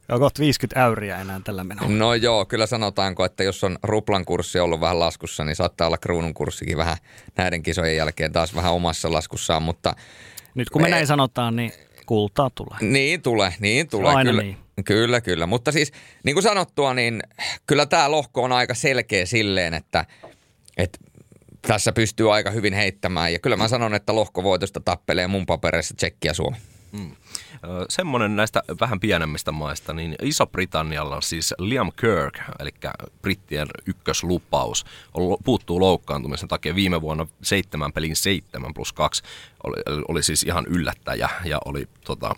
on 0.09 0.19
kohta 0.19 0.39
50 0.39 0.85
äyriä 0.85 1.17
enää 1.17 1.41
tällä 1.43 1.63
menolla. 1.63 1.89
No 1.89 2.13
joo, 2.13 2.45
kyllä 2.45 2.65
sanotaanko, 2.65 3.25
että 3.25 3.43
jos 3.43 3.63
on 3.63 3.77
ruplan 3.83 4.25
kurssi 4.25 4.59
ollut 4.59 4.79
vähän 4.79 4.99
laskussa, 4.99 5.43
niin 5.43 5.55
saattaa 5.55 5.87
olla 5.87 5.97
kruunun 5.97 6.33
kurssikin 6.33 6.77
vähän 6.77 6.97
näiden 7.37 7.63
kisojen 7.63 7.95
jälkeen 7.95 8.31
taas 8.31 8.55
vähän 8.55 8.73
omassa 8.73 9.11
laskussaan, 9.11 9.63
mutta... 9.63 9.95
Nyt 10.55 10.69
kun 10.69 10.81
me, 10.81 10.87
me 10.87 10.91
näin 10.91 11.07
sanotaan, 11.07 11.55
niin 11.55 11.71
kultaa 12.05 12.49
tulee. 12.49 12.77
Niin 12.81 13.21
tulee, 13.21 13.53
niin 13.59 13.87
tulee. 13.87 14.13
Aina 14.13 14.31
kyllä, 14.31 14.43
niin. 14.43 14.57
Kyllä, 14.85 15.21
kyllä. 15.21 15.45
Mutta 15.45 15.71
siis 15.71 15.91
niin 16.23 16.35
kuin 16.35 16.43
sanottua, 16.43 16.93
niin 16.93 17.23
kyllä 17.67 17.85
tämä 17.85 18.11
lohko 18.11 18.43
on 18.43 18.51
aika 18.51 18.73
selkeä 18.73 19.25
silleen, 19.25 19.73
että, 19.73 20.05
että 20.77 20.99
tässä 21.67 21.91
pystyy 21.91 22.33
aika 22.33 22.51
hyvin 22.51 22.73
heittämään. 22.73 23.33
Ja 23.33 23.39
kyllä 23.39 23.55
mä 23.55 23.67
sanon, 23.67 23.93
että 23.93 24.15
lohkovoitosta 24.15 24.79
tappelee 24.79 25.27
mun 25.27 25.45
papereissa 25.45 25.93
Tsekki 25.97 26.27
ja 26.27 26.33
Suomi. 26.33 26.57
Mm. 26.91 27.15
Semmoinen 27.89 28.35
näistä 28.35 28.63
vähän 28.79 28.99
pienemmistä 28.99 29.51
maista, 29.51 29.93
niin 29.93 30.15
Iso-Britannialla 30.21 31.15
on 31.15 31.23
siis 31.23 31.53
Liam 31.57 31.91
Kirk, 31.99 32.39
eli 32.59 32.69
brittien 33.21 33.67
ykköslupaus, 33.85 34.85
puuttuu 35.45 35.79
loukkaantumisen 35.79 36.49
takia. 36.49 36.75
Viime 36.75 37.01
vuonna 37.01 37.27
seitsemän 37.41 37.93
pelin 37.93 38.15
seitsemän 38.15 38.73
plus 38.73 38.93
kaksi 38.93 39.23
oli, 39.63 39.75
oli 40.07 40.23
siis 40.23 40.43
ihan 40.43 40.65
yllättäjä 40.67 41.29
ja 41.45 41.59
oli 41.65 41.87
tota, 42.05 42.35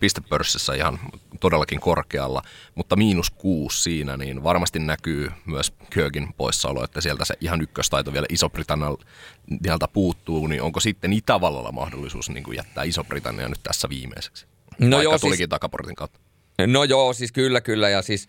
pistepörssissä 0.00 0.74
ihan 0.74 0.98
todellakin 1.40 1.80
korkealla, 1.80 2.42
mutta 2.74 2.96
miinus 2.96 3.30
kuusi 3.30 3.82
siinä, 3.82 4.16
niin 4.16 4.42
varmasti 4.42 4.78
näkyy 4.78 5.30
myös 5.46 5.72
Kirkin 5.90 6.34
poissaolo, 6.36 6.84
että 6.84 7.00
sieltä 7.00 7.24
se 7.24 7.34
ihan 7.40 7.60
ykköstaito 7.60 8.12
vielä 8.12 8.26
Iso-Britannialta 8.28 9.88
puuttuu, 9.92 10.46
niin 10.46 10.62
onko 10.62 10.80
sitten 10.80 11.12
Itävallalla 11.12 11.72
mahdollisuus 11.72 12.30
niin 12.30 12.44
kuin 12.44 12.56
jättää 12.56 12.84
Iso-Britannia 12.84 13.48
nyt 13.48 13.62
tässä 13.62 13.88
viimeiseksi? 13.88 14.46
No 14.78 14.96
Vaikka 14.96 15.02
joo, 15.02 15.12
siis- 15.12 15.20
tulikin 15.20 15.36
siis, 15.38 15.48
takaportin 15.48 15.94
kautta. 15.94 16.20
No 16.66 16.84
joo, 16.84 17.12
siis 17.12 17.32
kyllä, 17.32 17.60
kyllä 17.60 17.88
ja 17.88 18.02
siis 18.02 18.28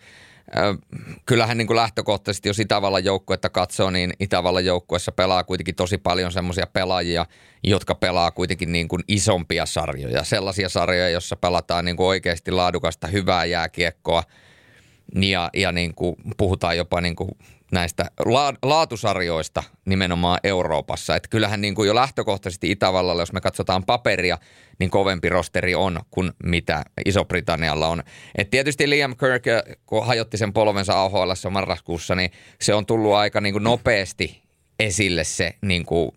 äh, 0.56 0.78
kyllähän 1.26 1.58
niin 1.58 1.66
kuin 1.66 1.76
lähtökohtaisesti, 1.76 2.48
jos 2.48 2.58
Itävallan 2.58 3.04
joukkuetta 3.04 3.48
katsoo, 3.48 3.90
niin 3.90 4.12
Itävallan 4.20 4.64
joukkuessa 4.64 5.12
pelaa 5.12 5.44
kuitenkin 5.44 5.74
tosi 5.74 5.98
paljon 5.98 6.32
semmoisia 6.32 6.66
pelaajia, 6.66 7.26
jotka 7.64 7.94
pelaa 7.94 8.30
kuitenkin 8.30 8.72
niin 8.72 8.88
kuin 8.88 9.02
isompia 9.08 9.66
sarjoja. 9.66 10.24
Sellaisia 10.24 10.68
sarjoja, 10.68 11.08
joissa 11.08 11.36
pelataan 11.36 11.84
niin 11.84 11.96
kuin 11.96 12.06
oikeasti 12.06 12.50
laadukasta 12.50 13.06
hyvää 13.06 13.44
jääkiekkoa 13.44 14.22
ja, 15.14 15.50
ja 15.54 15.72
niin 15.72 15.94
kuin 15.94 16.16
puhutaan 16.36 16.76
jopa 16.76 17.00
niin 17.00 17.16
kuin 17.16 17.30
näistä 17.72 18.10
laatusarjoista 18.62 19.62
nimenomaan 19.84 20.40
Euroopassa. 20.44 21.16
Että 21.16 21.28
kyllähän 21.28 21.60
niin 21.60 21.74
kuin 21.74 21.86
jo 21.86 21.94
lähtökohtaisesti 21.94 22.70
Itävallalla, 22.70 23.22
jos 23.22 23.32
me 23.32 23.40
katsotaan 23.40 23.84
paperia, 23.84 24.38
niin 24.78 24.90
kovempi 24.90 25.28
rosteri 25.28 25.74
on 25.74 26.00
kuin 26.10 26.32
mitä 26.44 26.84
Iso-Britannialla 27.04 27.88
on. 27.88 28.02
Et 28.38 28.50
tietysti 28.50 28.90
Liam 28.90 29.16
Kirk, 29.16 29.44
kun 29.86 30.06
hajotti 30.06 30.36
sen 30.36 30.52
polvensa 30.52 31.02
AHL 31.02 31.32
marraskuussa, 31.50 32.14
niin 32.14 32.30
se 32.60 32.74
on 32.74 32.86
tullut 32.86 33.14
aika 33.14 33.40
niin 33.40 33.52
kuin 33.52 33.64
nopeasti 33.64 34.42
esille 34.78 35.24
se 35.24 35.54
niin 35.60 35.86
kuin 35.86 36.10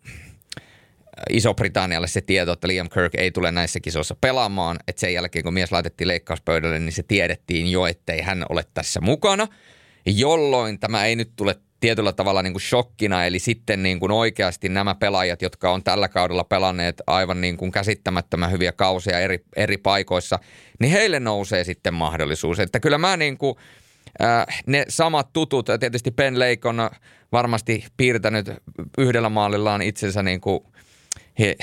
Iso-Britannialle 1.30 2.08
se 2.08 2.22
tieto, 2.22 2.52
että 2.52 2.68
Liam 2.68 2.90
Kirk 2.90 3.16
ei 3.16 3.32
tule 3.32 3.52
näissä 3.52 3.80
kisoissa 3.80 4.16
pelaamaan. 4.22 4.80
Että 4.88 5.00
sen 5.00 5.14
jälkeen, 5.14 5.44
kun 5.44 5.54
mies 5.54 5.72
laitettiin 5.72 6.08
leikkauspöydälle, 6.08 6.80
niin 6.80 6.92
se 6.92 7.04
tiedettiin 7.04 7.72
jo, 7.72 7.86
ettei 7.86 8.22
hän 8.22 8.46
ole 8.50 8.66
tässä 8.74 9.02
mukana– 9.02 9.48
jolloin 10.06 10.80
tämä 10.80 11.06
ei 11.06 11.16
nyt 11.16 11.32
tule 11.36 11.56
tietyllä 11.82 12.14
tavalla 12.14 12.42
niin 12.42 12.54
kuin 12.54 12.62
shokkina, 12.62 13.26
eli 13.26 13.40
sitten 13.40 13.84
niin 13.84 14.00
kuin 14.00 14.12
oikeasti 14.12 14.70
nämä 14.70 14.96
pelaajat, 14.96 15.42
jotka 15.42 15.72
on 15.72 15.84
tällä 15.84 16.10
kaudella 16.10 16.44
pelanneet 16.44 17.02
aivan 17.08 17.42
niin 17.42 17.58
kuin 17.58 17.72
käsittämättömän 17.72 18.52
hyviä 18.52 18.72
kausia 18.72 19.20
eri, 19.20 19.44
eri 19.56 19.78
paikoissa, 19.78 20.40
niin 20.80 20.92
heille 20.92 21.20
nousee 21.20 21.64
sitten 21.64 21.94
mahdollisuus. 21.94 22.60
Että 22.60 22.80
kyllä 22.80 22.98
mä 22.98 23.18
niin 23.18 23.38
kuin, 23.38 23.56
äh, 24.24 24.64
ne 24.66 24.86
samat 24.90 25.34
tutut, 25.34 25.70
tietysti 25.80 26.12
Ben 26.12 26.40
Lake 26.40 26.68
on 26.68 26.90
varmasti 27.32 27.86
piirtänyt 27.98 28.50
yhdellä 28.98 29.30
maalillaan 29.30 29.82
itsensä 29.82 30.24
niin 30.24 30.42
kuin 30.42 30.60
he, 31.40 31.56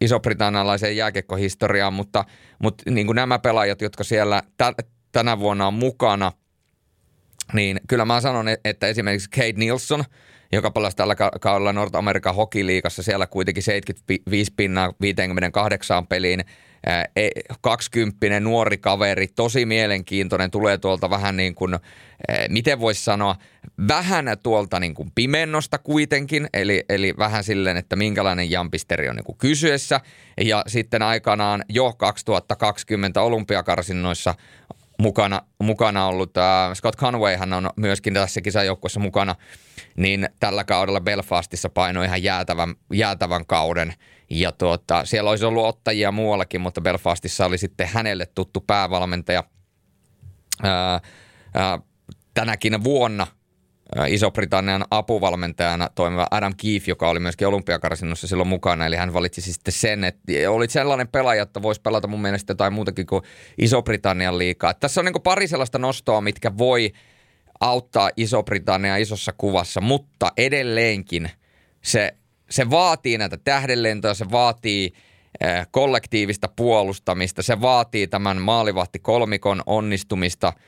iso-britannialaiseen 0.00 0.96
jääkekkohistoriaan, 0.96 1.92
mutta, 1.92 2.24
mutta 2.58 2.90
niin 2.90 3.06
kuin 3.06 3.16
nämä 3.16 3.38
pelaajat, 3.38 3.80
jotka 3.80 4.04
siellä 4.04 4.42
tä, 4.56 4.72
tänä 5.12 5.38
vuonna 5.38 5.66
on 5.66 5.74
mukana– 5.74 6.32
niin 7.52 7.80
kyllä 7.88 8.04
mä 8.04 8.20
sanon, 8.20 8.46
että 8.64 8.86
esimerkiksi 8.86 9.30
Kate 9.30 9.52
Nilsson, 9.56 10.04
joka 10.52 10.70
pelasi 10.70 10.96
tällä 10.96 11.14
kaudella 11.40 11.72
North-Amerikan 11.72 12.34
hokiliikassa, 12.34 13.02
siellä 13.02 13.26
kuitenkin 13.26 13.62
75 13.62 14.52
pinnaa 14.56 14.92
58 15.00 16.06
peliin, 16.06 16.44
20 17.60 18.26
e, 18.26 18.40
nuori 18.40 18.78
kaveri, 18.78 19.26
tosi 19.26 19.66
mielenkiintoinen, 19.66 20.50
tulee 20.50 20.78
tuolta 20.78 21.10
vähän 21.10 21.36
niin 21.36 21.54
kuin, 21.54 21.78
miten 22.48 22.80
voisi 22.80 23.04
sanoa, 23.04 23.36
vähän 23.88 24.26
tuolta 24.42 24.80
niin 24.80 24.94
kuin 24.94 25.12
pimennosta 25.14 25.78
kuitenkin, 25.78 26.48
eli, 26.54 26.84
eli 26.88 27.14
vähän 27.18 27.44
silleen, 27.44 27.76
että 27.76 27.96
minkälainen 27.96 28.50
jampisteri 28.50 29.08
on 29.08 29.16
niin 29.16 29.24
kuin 29.24 29.38
kysyessä. 29.38 30.00
Ja 30.40 30.64
sitten 30.66 31.02
aikanaan 31.02 31.64
jo 31.68 31.92
2020 31.92 33.22
olympiakarsinnoissa 33.22 34.34
mukana, 34.98 35.42
mukana 35.58 36.06
ollut. 36.06 36.36
Äh, 36.36 36.74
Scott 36.74 36.96
Conwayhan 36.96 37.52
on 37.52 37.70
myöskin 37.76 38.14
tässä 38.14 38.40
kisajoukkueessa 38.40 39.00
mukana, 39.00 39.34
niin 39.96 40.28
tällä 40.40 40.64
kaudella 40.64 41.00
Belfastissa 41.00 41.68
painoi 41.68 42.04
ihan 42.04 42.22
jäätävän, 42.22 42.74
jäätävän 42.92 43.46
kauden. 43.46 43.94
Ja 44.30 44.52
tuota, 44.52 45.04
siellä 45.04 45.30
olisi 45.30 45.44
ollut 45.44 45.66
ottajia 45.66 46.12
muuallakin, 46.12 46.60
mutta 46.60 46.80
Belfastissa 46.80 47.46
oli 47.46 47.58
sitten 47.58 47.88
hänelle 47.88 48.26
tuttu 48.26 48.60
päävalmentaja. 48.60 49.44
Ää, 50.62 51.00
ää, 51.54 51.78
tänäkin 52.34 52.84
vuonna 52.84 53.26
Iso-Britannian 54.08 54.84
apuvalmentajana 54.90 55.88
toimiva 55.94 56.26
Adam 56.30 56.54
Keefe, 56.56 56.84
joka 56.90 57.08
oli 57.08 57.20
myöskin 57.20 57.48
olympiakarsinnossa 57.48 58.26
silloin 58.26 58.48
mukana. 58.48 58.86
Eli 58.86 58.96
hän 58.96 59.14
valitsi 59.14 59.40
sitten 59.40 59.72
sen, 59.72 60.04
että 60.04 60.32
oli 60.48 60.68
sellainen 60.68 61.08
pelaaja, 61.08 61.42
että 61.42 61.62
voisi 61.62 61.80
pelata 61.80 62.08
mun 62.08 62.22
mielestä 62.22 62.50
jotain 62.50 62.72
muutakin 62.72 63.06
kuin 63.06 63.22
Iso-Britannian 63.58 64.38
liikaa. 64.38 64.74
Tässä 64.74 65.00
on 65.00 65.04
niin 65.04 65.22
pari 65.24 65.48
sellaista 65.48 65.78
nostoa, 65.78 66.20
mitkä 66.20 66.58
voi 66.58 66.92
auttaa 67.60 68.10
Iso-Britannia 68.16 68.96
isossa 68.96 69.32
kuvassa, 69.38 69.80
mutta 69.80 70.32
edelleenkin 70.36 71.30
se, 71.82 72.14
se 72.50 72.70
vaatii 72.70 73.18
näitä 73.18 73.36
tähdenlentoja, 73.36 74.14
se 74.14 74.30
vaatii 74.30 74.92
kollektiivista 75.70 76.48
puolustamista, 76.56 77.42
se 77.42 77.60
vaatii 77.60 78.06
tämän 78.06 78.42
maalivahti 78.42 78.98
kolmikon 78.98 79.62
onnistumista– 79.66 80.52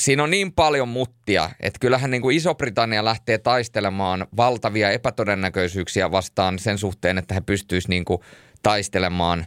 siinä 0.00 0.22
on 0.22 0.30
niin 0.30 0.52
paljon 0.52 0.88
muttia, 0.88 1.50
että 1.60 1.78
kyllähän 1.80 2.10
niin 2.10 2.22
kuin 2.22 2.36
Iso-Britannia 2.36 3.04
lähtee 3.04 3.38
taistelemaan 3.38 4.26
valtavia 4.36 4.90
epätodennäköisyyksiä 4.90 6.10
vastaan 6.10 6.58
sen 6.58 6.78
suhteen, 6.78 7.18
että 7.18 7.34
he 7.34 7.40
pystyisivät 7.40 7.90
niin 7.90 8.04
kuin 8.04 8.20
taistelemaan 8.62 9.46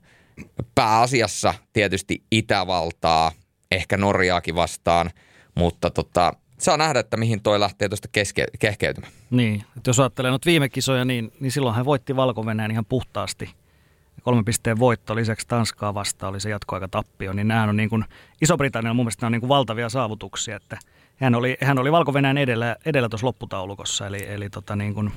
pääasiassa 0.75 1.53
tietysti 1.73 2.23
Itävaltaa, 2.31 3.31
ehkä 3.71 3.97
Norjaakin 3.97 4.55
vastaan, 4.55 5.11
mutta 5.55 5.89
tota, 5.89 6.33
saa 6.59 6.77
nähdä, 6.77 6.99
että 6.99 7.17
mihin 7.17 7.41
toi 7.41 7.59
lähtee 7.59 7.89
tuosta 7.89 8.07
keske- 8.11 8.57
kehkeytymään. 8.59 9.13
Niin, 9.29 9.63
että 9.77 9.89
jos 9.89 9.99
ajattelee 9.99 10.31
nyt 10.31 10.45
viime 10.45 10.69
kisoja, 10.69 11.05
niin, 11.05 11.31
niin 11.39 11.51
silloin 11.51 11.75
hän 11.75 11.85
voitti 11.85 12.15
valko 12.15 12.43
ihan 12.71 12.85
puhtaasti– 12.85 13.49
kolmen 14.21 14.45
pisteen 14.45 14.79
voitto 14.79 15.15
lisäksi 15.15 15.47
Tanskaa 15.47 15.93
vastaan 15.93 16.29
oli 16.29 16.39
se 16.39 16.49
jatkoaikatappio, 16.49 17.33
niin 17.33 17.47
nämä 17.47 17.63
on 17.63 17.77
niin 17.77 17.89
kuin, 17.89 18.05
Iso-Britannian 18.41 18.95
mun 18.95 19.05
mielestä 19.05 19.25
on 19.25 19.31
niin 19.31 19.39
kuin 19.39 19.49
valtavia 19.49 19.89
saavutuksia, 19.89 20.55
että 20.55 20.77
hän 21.17 21.35
oli, 21.35 21.57
hän 21.61 21.79
oli 21.79 21.91
valko 21.91 22.13
edellä, 22.41 22.75
edellä 22.85 23.09
tuossa 23.09 23.27
lopputaulukossa, 23.27 24.07
eli, 24.07 24.25
eli 24.27 24.49
tota 24.49 24.75
niin 24.75 24.93
kuin, 24.93 25.11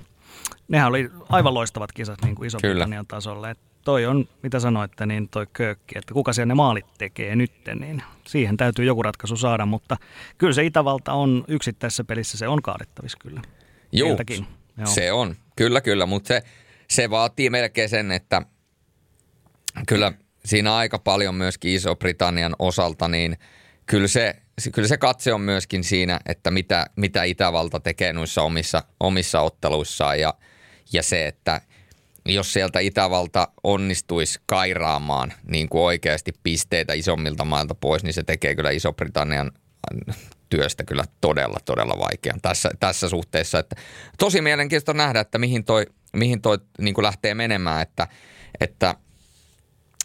nehän 0.69 0.89
oli 0.89 1.11
aivan 1.29 1.55
loistavat 1.55 1.93
kisat 1.93 2.23
niin 2.25 2.35
kuin 2.35 2.47
Iso-Britannian 2.47 3.07
Kyllä. 3.07 3.17
tasolle. 3.17 3.51
Et 3.51 3.59
toi 3.85 4.07
on, 4.07 4.29
mitä 4.43 4.61
sanoitte, 4.61 5.07
niin 5.07 5.29
toi 5.29 5.47
köökki, 5.53 5.99
että 5.99 6.15
kuka 6.15 6.33
siellä 6.33 6.49
ne 6.49 6.55
maalit 6.55 6.87
tekee 6.99 7.37
nytten, 7.37 7.79
niin 7.79 8.03
siihen 8.27 8.57
täytyy 8.57 8.85
joku 8.85 9.03
ratkaisu 9.03 9.37
saada, 9.37 9.67
mutta 9.67 9.97
kyllä 10.39 10.53
se 10.53 10.65
Itävalta 10.65 11.13
on 11.13 11.45
yksittäisessä 11.49 12.05
pelissä, 12.05 12.39
se 12.39 12.49
on 12.49 12.63
kaadettavissa 12.63 13.19
kyllä. 13.21 13.43
Joo, 14.79 14.87
se 14.87 15.13
on, 15.13 15.35
kyllä 15.57 15.81
kyllä, 15.81 16.07
mutta 16.07 16.29
se, 16.29 16.43
se 16.89 17.11
vaatii 17.11 17.51
melkein 17.51 17.89
sen, 17.89 18.13
että 18.13 18.43
kyllä 19.89 20.13
siinä 20.45 20.77
aika 20.77 20.99
paljon 20.99 21.35
myöskin 21.35 21.75
Iso-Britannian 21.75 22.57
osalta, 22.59 23.09
niin 23.09 23.39
kyllä 23.87 24.09
se, 24.09 24.37
kyllä 24.73 24.89
se 24.89 24.97
katse 24.97 25.33
on 25.33 25.41
myöskin 25.41 25.85
siinä, 25.85 26.21
että 26.27 26.51
mitä, 26.51 26.87
mitä 26.97 27.25
Itävalta 27.25 27.81
tekee 27.81 28.13
noissa 28.13 28.43
omissa, 28.43 28.83
omissa 29.01 29.41
otteluissaan 29.41 30.21
ja, 30.21 30.35
ja 30.93 31.03
se, 31.03 31.27
että 31.27 31.61
jos 32.27 32.53
sieltä 32.53 32.81
Itävalta 32.81 33.49
onnistuisi 33.65 34.41
kairaamaan 34.47 35.33
niin 35.49 35.69
kuin 35.69 35.83
oikeasti 35.83 36.33
pisteitä 36.43 36.93
isommilta 36.93 37.45
mailta 37.45 37.75
pois, 37.75 38.03
niin 38.03 38.15
se 38.15 38.23
tekee 38.23 38.55
kyllä 38.55 38.71
Iso-Britannian 38.71 39.51
työstä 40.51 40.85
kyllä 40.85 41.05
todella, 41.21 41.59
todella 41.65 41.99
vaikean 41.99 42.41
tässä, 42.41 42.71
tässä 42.81 43.09
suhteessa. 43.09 43.59
Että 43.59 43.77
tosi 44.19 44.41
mielenkiintoista 44.41 44.95
nähdä, 44.95 45.21
että 45.21 45.39
mihin 45.39 45.65
toi, 45.65 45.87
mihin 46.17 46.43
toi 46.43 46.59
niin 46.79 46.95
kuin 46.95 47.03
lähtee 47.03 47.35
menemään, 47.35 47.83
että, 47.83 48.09
että– 48.61 48.95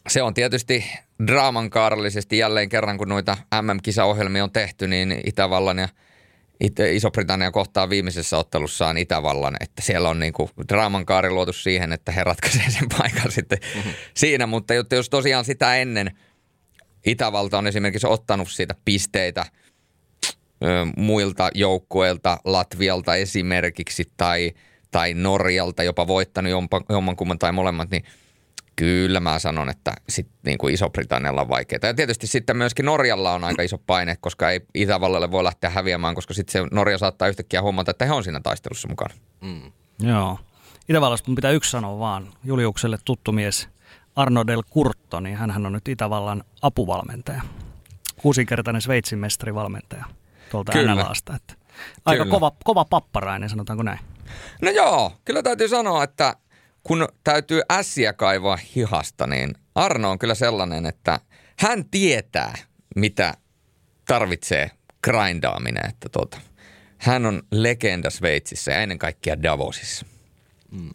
se 0.08 0.22
on 0.22 0.34
tietysti 0.34 0.86
draamankaarallisesti 1.28 2.38
jälleen 2.38 2.70
kerran, 2.70 2.98
kun 2.98 3.10
noita 3.10 3.38
MM-kisaohjelmia 3.62 4.44
on 4.44 4.52
tehty, 4.52 4.88
niin 4.88 5.22
Itävallan 5.26 5.78
ja 5.78 5.90
Iso-Britannia 6.92 7.52
kohtaa 7.52 7.90
viimeisessä 7.90 8.38
ottelussaan 8.38 8.98
Itävallan, 8.98 9.56
että 9.60 9.82
siellä 9.82 10.10
on 10.10 10.20
niinku 10.20 10.50
draamankaari 10.70 11.30
luotu 11.30 11.54
siihen, 11.54 11.94
että 11.94 12.12
he 12.12 12.24
ratkaisee 12.24 12.70
sen 12.70 12.88
paikan 12.98 13.32
sitten 13.32 13.60
mm-hmm. 13.76 13.92
siinä, 14.14 14.48
mutta 14.48 14.74
jos 14.96 15.10
tosiaan 15.10 15.46
sitä 15.46 15.76
ennen 15.76 16.18
Itävalta 17.06 17.58
on 17.58 17.68
esimerkiksi 17.68 18.08
ottanut 18.08 18.50
siitä 18.50 18.76
pisteitä 18.86 19.46
ö, 20.64 20.68
muilta 20.98 21.50
joukkueilta, 21.56 22.38
Latvialta 22.44 23.16
esimerkiksi 23.16 24.12
tai, 24.18 24.52
tai 24.92 25.14
Norjalta, 25.14 25.84
jopa 25.84 26.08
voittanut 26.08 26.52
jommankumman 26.90 27.40
tai 27.40 27.52
molemmat, 27.52 27.90
niin– 27.90 28.04
Kyllä 28.78 29.20
mä 29.20 29.40
sanon, 29.40 29.70
että 29.70 29.94
sit 30.10 30.28
niin 30.46 30.58
kuin 30.58 30.74
Iso-Britannialla 30.74 31.42
on 31.42 31.50
vaikeaa. 31.50 31.80
Ja 31.84 31.94
tietysti 31.94 32.28
sitten 32.28 32.58
myöskin 32.58 32.86
Norjalla 32.86 33.34
on 33.34 33.44
aika 33.44 33.62
iso 33.62 33.78
paine, 33.78 34.18
koska 34.22 34.52
ei 34.52 34.62
Itävallalle 34.74 35.32
voi 35.32 35.44
lähteä 35.44 35.70
häviämään, 35.70 36.16
koska 36.16 36.34
sitten 36.34 36.52
se 36.52 36.70
Norja 36.72 36.98
saattaa 36.98 37.28
yhtäkkiä 37.28 37.62
huomata, 37.62 37.92
että 37.92 38.06
he 38.06 38.12
on 38.12 38.24
siinä 38.24 38.40
taistelussa 38.40 38.88
mukana. 38.88 39.14
Mm. 39.42 39.72
Joo. 40.00 40.40
Itävallasta 40.90 41.30
mun 41.30 41.36
pitää 41.36 41.52
yksi 41.52 41.72
sanoa 41.72 42.00
vaan. 42.00 42.28
Juliukselle 42.44 42.98
tuttu 43.06 43.32
mies 43.32 43.70
Arno 44.16 44.48
Del 44.48 44.64
Curto, 44.74 45.20
niin 45.20 45.38
hän 45.38 45.66
on 45.66 45.74
nyt 45.74 45.88
Itävallan 45.88 46.44
apuvalmentaja. 46.62 47.42
Kuusinkertainen 48.22 48.82
Sveitsin 48.82 49.20
mestarivalmentaja 49.20 50.06
tuolta 50.52 50.72
kyllä. 50.72 50.96
NLAsta. 50.96 51.36
Että 51.36 51.54
aika 52.06 52.26
kova, 52.26 52.52
kova 52.64 52.86
papparainen, 52.86 53.50
sanotaanko 53.50 53.84
näin. 53.84 54.00
No 54.62 54.72
joo, 54.72 55.12
kyllä 55.26 55.44
täytyy 55.44 55.68
sanoa, 55.68 56.04
että 56.04 56.36
kun 56.88 57.08
täytyy 57.24 57.62
ässiä 57.72 58.14
kaivaa 58.14 58.58
hihasta, 58.76 59.28
niin 59.28 59.56
Arno 59.76 60.12
on 60.12 60.20
kyllä 60.20 60.36
sellainen, 60.36 60.86
että 60.86 61.20
hän 61.60 61.86
tietää, 61.86 62.56
mitä 62.96 63.34
tarvitsee 64.08 64.72
grindaaminen. 65.04 65.90
Että 65.90 66.10
tota, 66.10 66.38
hän 66.98 67.26
on 67.26 67.44
legenda 67.52 68.10
Sveitsissä 68.10 68.72
ja 68.72 68.80
ennen 68.80 69.00
kaikkea 69.00 69.44
Davosissa. 69.44 70.06
Mm. 70.72 70.90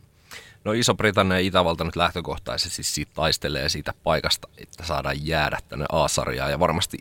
No 0.64 0.72
Iso-Britannia 0.72 1.38
ja 1.38 1.46
Itävalta 1.46 1.84
nyt 1.84 1.96
lähtökohtaisesti 1.96 2.82
siitä 2.82 3.12
taistelee 3.14 3.68
siitä 3.68 3.94
paikasta, 4.02 4.48
että 4.58 4.86
saadaan 4.86 5.26
jäädä 5.26 5.58
tänne 5.68 5.86
A-sarjaan. 5.92 6.50
Ja 6.50 6.60
varmasti 6.60 6.98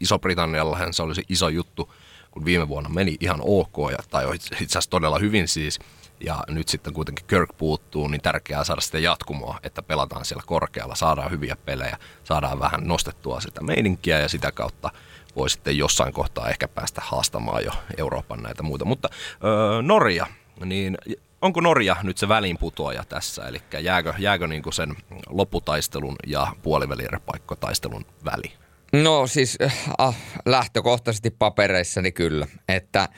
se 0.91 1.03
oli 1.03 1.15
se 1.15 1.23
iso 1.29 1.49
juttu, 1.49 1.93
kun 2.31 2.45
viime 2.45 2.67
vuonna 2.67 2.89
meni 2.89 3.17
ihan 3.19 3.39
ok, 3.43 3.75
ja, 3.91 3.97
tai 4.09 4.35
itse 4.35 4.55
asiassa 4.55 4.89
todella 4.89 5.19
hyvin 5.19 5.47
siis– 5.47 5.79
ja 6.25 6.43
nyt 6.47 6.67
sitten 6.67 6.93
kuitenkin 6.93 7.25
Kirk 7.27 7.49
puuttuu, 7.57 8.07
niin 8.07 8.21
tärkeää 8.21 8.63
saada 8.63 8.81
sitä 8.81 8.99
jatkumoa, 8.99 9.59
että 9.63 9.81
pelataan 9.81 10.25
siellä 10.25 10.43
korkealla, 10.45 10.95
saadaan 10.95 11.31
hyviä 11.31 11.55
pelejä, 11.65 11.97
saadaan 12.23 12.59
vähän 12.59 12.81
nostettua 12.83 13.41
sitä 13.41 13.63
meininkiä 13.63 14.19
ja 14.19 14.29
sitä 14.29 14.51
kautta 14.51 14.91
voi 15.35 15.49
sitten 15.49 15.77
jossain 15.77 16.13
kohtaa 16.13 16.49
ehkä 16.49 16.67
päästä 16.67 17.01
haastamaan 17.05 17.65
jo 17.65 17.71
Euroopan 17.97 18.43
näitä 18.43 18.63
muita. 18.63 18.85
Mutta 18.85 19.09
öö, 19.43 19.81
Norja, 19.81 20.27
niin 20.65 20.97
onko 21.41 21.61
Norja 21.61 21.95
nyt 22.03 22.17
se 22.17 22.27
väliinputoaja 22.27 23.03
tässä, 23.09 23.47
eli 23.47 23.61
jääkö, 23.79 24.13
jääkö 24.17 24.47
niin 24.47 24.63
kuin 24.63 24.73
sen 24.73 24.95
lopputaistelun 25.29 26.15
ja 26.27 26.47
puolivälirepaikkotaistelun 26.61 28.05
väli? 28.25 28.53
No 28.93 29.27
siis 29.27 29.57
äh, 30.01 30.15
lähtökohtaisesti 30.45 31.29
papereissani 31.29 32.11
kyllä, 32.11 32.47
että– 32.67 33.09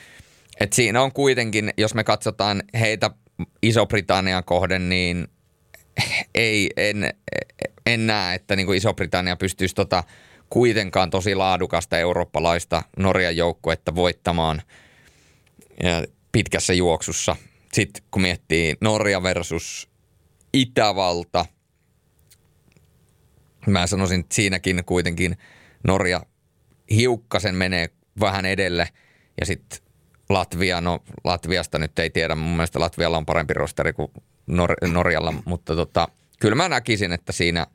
et 0.60 0.72
siinä 0.72 1.02
on 1.02 1.12
kuitenkin, 1.12 1.72
jos 1.76 1.94
me 1.94 2.04
katsotaan 2.04 2.62
heitä 2.80 3.10
Iso-Britannian 3.62 4.44
kohden, 4.44 4.88
niin 4.88 5.28
ei, 6.34 6.70
en, 6.76 7.14
en 7.86 8.06
näe, 8.06 8.34
että 8.34 8.56
niin 8.56 8.66
kuin 8.66 8.76
Iso-Britannia 8.76 9.36
pystyisi 9.36 9.74
tota 9.74 10.04
kuitenkaan 10.50 11.10
tosi 11.10 11.34
laadukasta 11.34 11.98
eurooppalaista 11.98 12.82
Norjan 12.96 13.36
joukkuetta 13.36 13.94
voittamaan 13.94 14.62
pitkässä 16.32 16.72
juoksussa. 16.72 17.36
Sitten 17.72 18.02
kun 18.10 18.22
miettii 18.22 18.76
Norja 18.80 19.22
versus 19.22 19.88
Itävalta, 20.52 21.46
mä 23.66 23.86
sanoisin, 23.86 24.20
että 24.20 24.34
siinäkin 24.34 24.84
kuitenkin 24.84 25.36
Norja 25.86 26.20
hiukkasen 26.90 27.54
menee 27.54 27.90
vähän 28.20 28.46
edelle 28.46 28.88
ja 29.40 29.46
sitten 29.46 29.83
Latvia, 30.28 30.80
no 30.80 31.02
Latviasta 31.24 31.78
nyt 31.78 31.98
ei 31.98 32.10
tiedä, 32.10 32.34
mun 32.34 32.56
mielestä 32.56 32.80
Latvialla 32.80 33.16
on 33.16 33.26
parempi 33.26 33.54
rosteri 33.54 33.92
kuin 33.92 34.12
Nor- 34.46 34.88
Norjalla, 34.88 35.34
mutta 35.44 35.76
tota, 35.76 36.08
kyllä 36.40 36.54
mä 36.54 36.68
näkisin, 36.68 37.12
että 37.12 37.32
siinä 37.32 37.66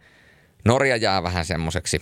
Norja 0.66 0.96
jää 0.96 1.24
vähän 1.24 1.46
semmoiseksi, 1.46 2.02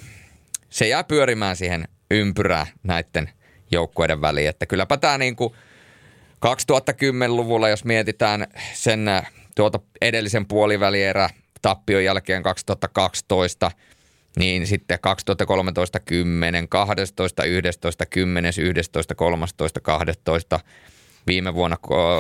se 0.69 0.87
jää 0.87 1.03
pyörimään 1.03 1.55
siihen 1.55 1.87
ympyrää 2.11 2.67
näiden 2.83 3.29
joukkueiden 3.71 4.21
väliin, 4.21 4.49
että 4.49 4.65
kylläpä 4.65 4.97
tämä 4.97 5.17
niin 5.17 5.35
kuin 5.35 5.53
2010-luvulla, 6.45 7.69
jos 7.69 7.85
mietitään 7.85 8.47
sen 8.73 9.05
tuota 9.55 9.79
edellisen 10.01 10.45
puolivälierä 10.45 11.29
tappion 11.61 12.03
jälkeen 12.03 12.43
2012, 12.43 13.71
niin 14.38 14.67
sitten 14.67 14.99
2013 15.01 15.99
10, 15.99 16.69
12, 16.69 17.43
11, 17.43 18.05
10, 18.05 18.53
11, 18.61 19.15
13, 19.15 19.79
12, 19.79 20.59
viime 21.27 21.53
vuonna, 21.53 21.77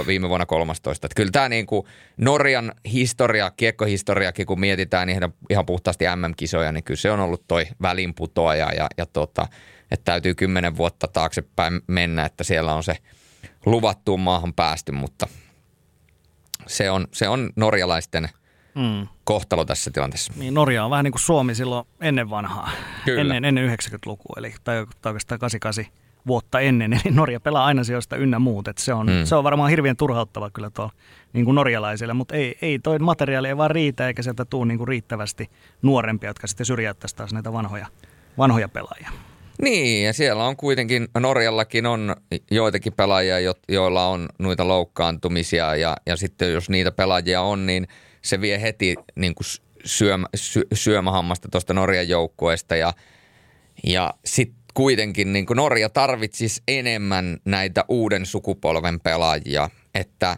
viime 0.07 0.29
vuonna 0.29 0.45
13. 0.45 1.07
Että 1.07 1.15
kyllä 1.15 1.31
tämä 1.31 1.49
niin 1.49 1.65
kuin 1.65 1.87
Norjan 2.17 2.71
historia, 2.85 3.51
kiekkohistoriakin, 3.51 4.45
kun 4.45 4.59
mietitään 4.59 5.09
ihan, 5.09 5.33
ihan 5.49 5.65
puhtaasti 5.65 6.05
MM-kisoja, 6.15 6.71
niin 6.71 6.83
kyllä 6.83 6.97
se 6.97 7.11
on 7.11 7.19
ollut 7.19 7.47
toi 7.47 7.67
välinputoaja 7.81 8.71
ja, 8.73 8.87
ja 8.97 9.05
tota, 9.05 9.47
että 9.91 10.03
täytyy 10.05 10.35
kymmenen 10.35 10.77
vuotta 10.77 11.07
taaksepäin 11.07 11.81
mennä, 11.87 12.25
että 12.25 12.43
siellä 12.43 12.73
on 12.73 12.83
se 12.83 12.97
luvattuun 13.65 14.19
maahan 14.19 14.53
päästy, 14.53 14.91
mutta 14.91 15.27
se 16.67 16.91
on, 16.91 17.07
se 17.11 17.27
on 17.27 17.49
norjalaisten 17.55 18.29
mm. 18.77 19.07
kohtalo 19.23 19.65
tässä 19.65 19.91
tilanteessa. 19.91 20.33
Niin, 20.35 20.53
Norja 20.53 20.85
on 20.85 20.91
vähän 20.91 21.03
niin 21.03 21.11
kuin 21.11 21.21
Suomi 21.21 21.55
silloin 21.55 21.87
ennen 22.01 22.29
vanhaa, 22.29 22.69
Kyllä. 23.05 23.21
ennen, 23.21 23.45
ennen 23.45 23.79
90-lukua, 23.79 24.35
eli 24.37 24.53
tai, 24.63 24.79
oikeastaan 24.79 25.39
88 25.39 25.85
vuotta 26.27 26.59
ennen, 26.59 26.93
eli 26.93 27.15
Norja 27.15 27.39
pelaa 27.39 27.65
aina 27.65 27.83
sijoista 27.83 28.15
ynnä 28.15 28.39
muut. 28.39 28.67
Et 28.67 28.77
se, 28.77 28.93
on, 28.93 29.07
mm. 29.07 29.25
se 29.25 29.35
on 29.35 29.43
varmaan 29.43 29.69
hirveän 29.69 29.97
turhauttava 29.97 30.49
kyllä 30.49 30.69
tuolla 30.69 30.93
niin 31.33 31.45
kuin 31.45 31.55
norjalaisille, 31.55 32.13
mutta 32.13 32.35
ei, 32.35 32.57
ei 32.61 32.79
toi 32.79 32.99
materiaali 32.99 33.47
ei 33.47 33.57
vaan 33.57 33.71
riitä, 33.71 34.07
eikä 34.07 34.21
sieltä 34.21 34.45
tule 34.45 34.65
niin 34.65 34.77
kuin 34.77 34.87
riittävästi 34.87 35.49
nuorempia, 35.81 36.29
jotka 36.29 36.47
sitten 36.47 36.65
syrjäyttäisi 36.65 37.15
taas 37.15 37.33
näitä 37.33 37.53
vanhoja, 37.53 37.87
vanhoja 38.37 38.69
pelaajia. 38.69 39.11
Niin, 39.61 40.05
ja 40.05 40.13
siellä 40.13 40.43
on 40.43 40.57
kuitenkin, 40.57 41.07
Norjallakin 41.19 41.85
on 41.85 42.15
joitakin 42.51 42.93
pelaajia, 42.93 43.35
joilla 43.69 44.07
on 44.07 44.29
noita 44.39 44.67
loukkaantumisia, 44.67 45.75
ja, 45.75 45.97
ja 46.05 46.15
sitten 46.15 46.53
jos 46.53 46.69
niitä 46.69 46.91
pelaajia 46.91 47.41
on, 47.41 47.65
niin 47.65 47.87
se 48.27 48.41
vie 48.41 48.61
heti 48.61 48.95
niin 49.15 49.35
kuin 49.35 49.47
syömä, 49.85 50.27
sy, 50.35 50.67
syömähammasta 50.73 51.47
tuosta 51.51 51.73
Norjan 51.73 52.09
joukkueesta, 52.09 52.75
ja, 52.75 52.93
ja 53.83 54.13
sitten 54.25 54.57
kuitenkin 54.73 55.33
niin 55.33 55.45
kuin 55.45 55.57
Norja 55.57 55.89
tarvitsisi 55.89 56.61
enemmän 56.67 57.37
näitä 57.45 57.85
uuden 57.87 58.25
sukupolven 58.25 58.99
pelaajia, 58.99 59.69
että 59.95 60.37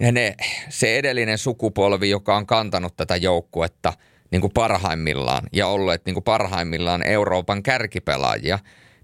ne, 0.00 0.34
se 0.68 0.98
edellinen 0.98 1.38
sukupolvi, 1.38 2.10
joka 2.10 2.36
on 2.36 2.46
kantanut 2.46 2.96
tätä 2.96 3.16
joukkuetta 3.16 3.92
niin 4.30 4.40
kuin 4.40 4.52
parhaimmillaan 4.52 5.42
ja 5.52 5.66
olleet 5.66 6.06
niin 6.06 6.14
kuin 6.14 6.24
parhaimmillaan 6.24 7.06
Euroopan 7.06 7.62
kärkipelaajia, 7.62 8.58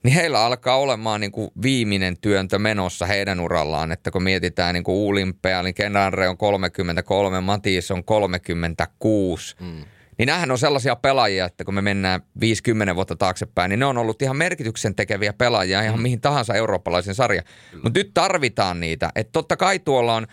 niin 0.04 0.14
heillä 0.14 0.44
alkaa 0.44 0.76
olemaan 0.76 1.20
niin 1.20 1.32
kuin 1.32 1.50
viimeinen 1.62 2.16
työntö 2.20 2.58
menossa 2.58 3.06
heidän 3.06 3.40
urallaan, 3.40 3.92
että 3.92 4.10
kun 4.10 4.22
mietitään 4.22 4.74
niin 4.74 4.84
kuin 4.84 4.96
Uulimpea, 4.96 5.62
niin 5.62 5.74
Kenanre 5.74 6.28
on 6.28 6.36
33, 6.36 7.40
Matis 7.40 7.90
on 7.90 8.04
36, 8.04 9.56
mm 9.60 9.84
niin 10.18 10.26
nämähän 10.26 10.50
on 10.50 10.58
sellaisia 10.58 10.96
pelaajia, 10.96 11.44
että 11.44 11.64
kun 11.64 11.74
me 11.74 11.82
mennään 11.82 12.20
50 12.40 12.94
vuotta 12.94 13.16
taaksepäin, 13.16 13.68
niin 13.68 13.78
ne 13.78 13.86
on 13.86 13.98
ollut 13.98 14.22
ihan 14.22 14.36
merkityksen 14.36 14.94
tekeviä 14.94 15.32
pelaajia 15.32 15.82
ihan 15.82 15.96
mm. 15.96 16.02
mihin 16.02 16.20
tahansa 16.20 16.54
eurooppalaisen 16.54 17.14
sarja. 17.14 17.42
Mutta 17.82 17.98
nyt 17.98 18.10
tarvitaan 18.14 18.80
niitä. 18.80 19.10
Että 19.14 19.32
totta 19.32 19.56
kai 19.56 19.78
tuolla 19.78 20.14
on, 20.14 20.26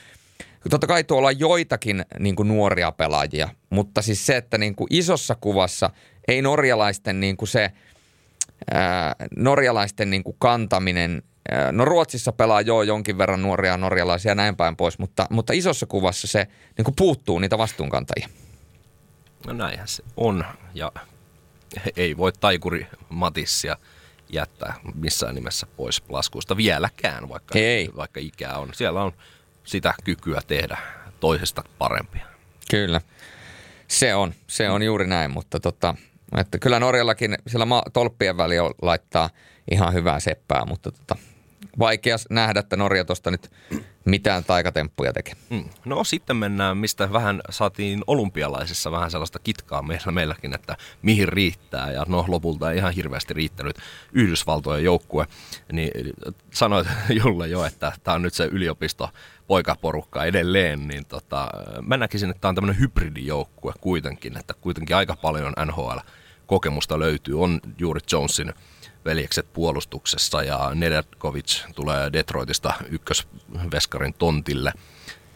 totta 0.70 0.88
kai 0.88 1.04
tuolla 1.04 1.28
on 1.28 1.40
joitakin 1.40 2.06
niin 2.20 2.36
kuin 2.36 2.48
nuoria 2.48 2.92
pelaajia, 2.92 3.50
mutta 3.70 4.02
siis 4.02 4.26
se, 4.26 4.38
että 4.38 4.58
niin 4.58 4.76
kuin 4.76 4.88
isossa 4.90 5.36
kuvassa 5.36 5.90
ei 6.28 6.42
norjalaisten 6.42 7.20
niin 7.20 7.38
kuin 7.38 7.50
se, 7.50 7.72
norjalaisten 9.38 10.10
niin 10.10 10.24
kuin 10.24 10.36
kantaminen 10.40 11.24
No 11.72 11.86
Ruotsissa 11.86 12.32
pelaa 12.32 12.62
jo 12.62 12.82
jonkin 12.82 13.18
verran 13.18 13.42
nuoria 13.42 13.78
norjalaisia 13.78 14.32
ja 14.32 14.36
näin 14.36 14.56
päin 14.56 14.76
pois, 14.76 15.00
mutta, 15.00 15.28
mutta 15.30 15.54
isossa 15.54 15.86
kuvassa 15.86 16.28
se 16.28 16.48
niin 16.78 16.86
kuin 16.86 16.96
puuttuu 16.96 17.40
niitä 17.40 17.58
vastuunkantajia. 17.58 18.30
No 19.48 19.54
näinhän 19.54 19.88
se 19.88 20.04
on 20.18 20.46
ja 20.74 20.92
ei 21.98 22.18
voi 22.18 22.32
taikuri 22.34 22.88
Matissia 23.10 23.78
jättää 24.30 24.74
missään 24.96 25.36
nimessä 25.36 25.68
pois 25.78 26.04
laskuista 26.10 26.58
vieläkään, 26.58 27.30
vaikka, 27.30 27.60
ei. 27.60 27.90
vaikka 27.96 28.20
ikää 28.20 28.58
on. 28.58 28.70
Siellä 28.74 29.04
on 29.04 29.12
sitä 29.64 29.94
kykyä 30.04 30.42
tehdä 30.48 30.78
toisesta 31.20 31.64
parempia. 31.78 32.26
Kyllä, 32.72 33.02
se 33.88 34.16
on, 34.16 34.34
se 34.48 34.70
on 34.70 34.84
juuri 34.84 35.08
näin, 35.08 35.32
mutta 35.32 35.60
tota, 35.60 35.96
että 36.38 36.60
kyllä 36.60 36.80
Norjallakin 36.80 37.38
siellä 37.48 37.66
ma- 37.66 37.84
tolppien 37.94 38.38
väli 38.38 38.56
laittaa 38.82 39.30
ihan 39.72 39.94
hyvää 39.94 40.20
seppää, 40.20 40.66
mutta 40.66 40.92
tota, 40.92 41.16
vaikea 41.80 42.16
nähdä, 42.30 42.60
että 42.60 42.76
Norja 42.76 43.06
tuosta 43.06 43.32
nyt 43.32 43.52
mitään 44.06 44.44
taikatemppuja 44.44 45.14
tekee. 45.14 45.34
Mm. 45.50 45.64
No 45.86 46.04
sitten 46.04 46.36
mennään, 46.36 46.78
mistä 46.78 47.14
vähän 47.14 47.42
saatiin 47.50 48.04
olympialaisissa 48.08 48.92
vähän 48.92 49.12
sellaista 49.12 49.40
kitkaa 49.40 49.82
meillä, 49.82 50.12
meilläkin, 50.12 50.54
että 50.54 50.78
mihin 51.02 51.28
riittää. 51.28 51.92
Ja 51.92 52.06
no 52.08 52.26
lopulta 52.28 52.72
ei 52.72 52.78
ihan 52.78 52.94
hirveästi 52.94 53.34
riittänyt 53.34 53.76
Yhdysvaltojen 54.14 54.84
joukkue. 54.84 55.28
Niin 55.72 55.92
sanoit 56.54 56.88
Julle 57.24 57.48
jo, 57.48 57.66
että 57.66 57.92
tämä 58.04 58.16
on 58.16 58.22
nyt 58.22 58.34
se 58.34 58.46
yliopisto 58.46 59.10
poikaporukka 59.48 60.26
edelleen, 60.26 60.88
niin 60.88 61.06
tota, 61.06 61.48
mä 61.82 61.98
näkisin, 61.98 62.30
että 62.30 62.42
tämä 62.42 62.50
on 62.50 62.56
tämmöinen 62.56 62.80
hybridijoukkue 62.80 63.74
kuitenkin, 63.82 64.38
että 64.38 64.54
kuitenkin 64.54 64.96
aika 64.96 65.16
paljon 65.16 65.54
NHL-kokemusta 66.52 67.00
löytyy. 67.00 67.44
On 67.44 67.60
juuri 67.78 68.02
Jonesin 68.12 68.54
veljekset 69.06 69.54
puolustuksessa 69.54 70.44
ja 70.44 70.72
Nedekovic 70.76 71.62
tulee 71.76 72.14
Detroitista 72.14 72.74
ykkösveskarin 72.90 74.14
tontille. 74.14 74.74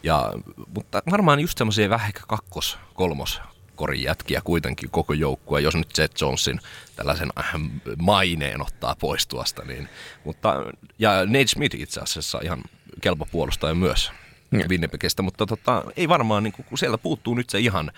Ja, 0.02 0.32
mutta 0.74 1.02
varmaan 1.10 1.40
just 1.40 1.58
semmoisia 1.58 1.90
vähän 1.90 2.06
ehkä 2.08 2.20
kakkos, 2.28 2.78
kolmos 2.94 3.40
korin 3.76 4.02
jätkiä 4.02 4.40
kuitenkin 4.44 4.90
koko 4.90 5.12
joukkue, 5.12 5.60
jos 5.60 5.74
nyt 5.76 5.98
Jet 5.98 6.20
Jonesin 6.20 6.60
tällaisen 6.96 7.28
äh, 7.38 7.52
maineen 7.98 8.62
ottaa 8.62 8.96
pois 9.00 9.26
tuosta. 9.26 9.64
Niin, 9.64 9.88
mutta, 10.24 10.54
ja 10.98 11.26
Nate 11.26 11.46
Smith 11.46 11.76
itse 11.76 12.00
asiassa 12.00 12.40
ihan 12.42 12.62
kelpo 13.00 13.26
puolustaja 13.32 13.74
myös 13.74 14.12
mm. 14.50 14.60
Winnipegistä, 14.68 15.22
mutta 15.22 15.46
tota, 15.46 15.84
ei 15.96 16.08
varmaan, 16.08 16.42
niin 16.42 16.52
kun 16.52 16.78
sieltä 16.78 16.98
puuttuu 16.98 17.34
nyt 17.34 17.50
se 17.50 17.58
ihan 17.58 17.92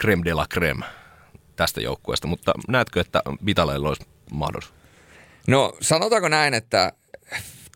creme 0.00 0.24
de 0.24 0.34
la 0.34 0.46
creme 0.52 0.84
tästä 1.56 1.80
joukkueesta, 1.80 2.26
mutta 2.26 2.52
näetkö, 2.68 3.00
että 3.00 3.22
Vitaleilla 3.46 3.88
olisi 3.88 4.06
mahdollisuus? 4.32 4.74
No 5.48 5.72
sanotaanko 5.80 6.28
näin, 6.28 6.54
että 6.54 6.92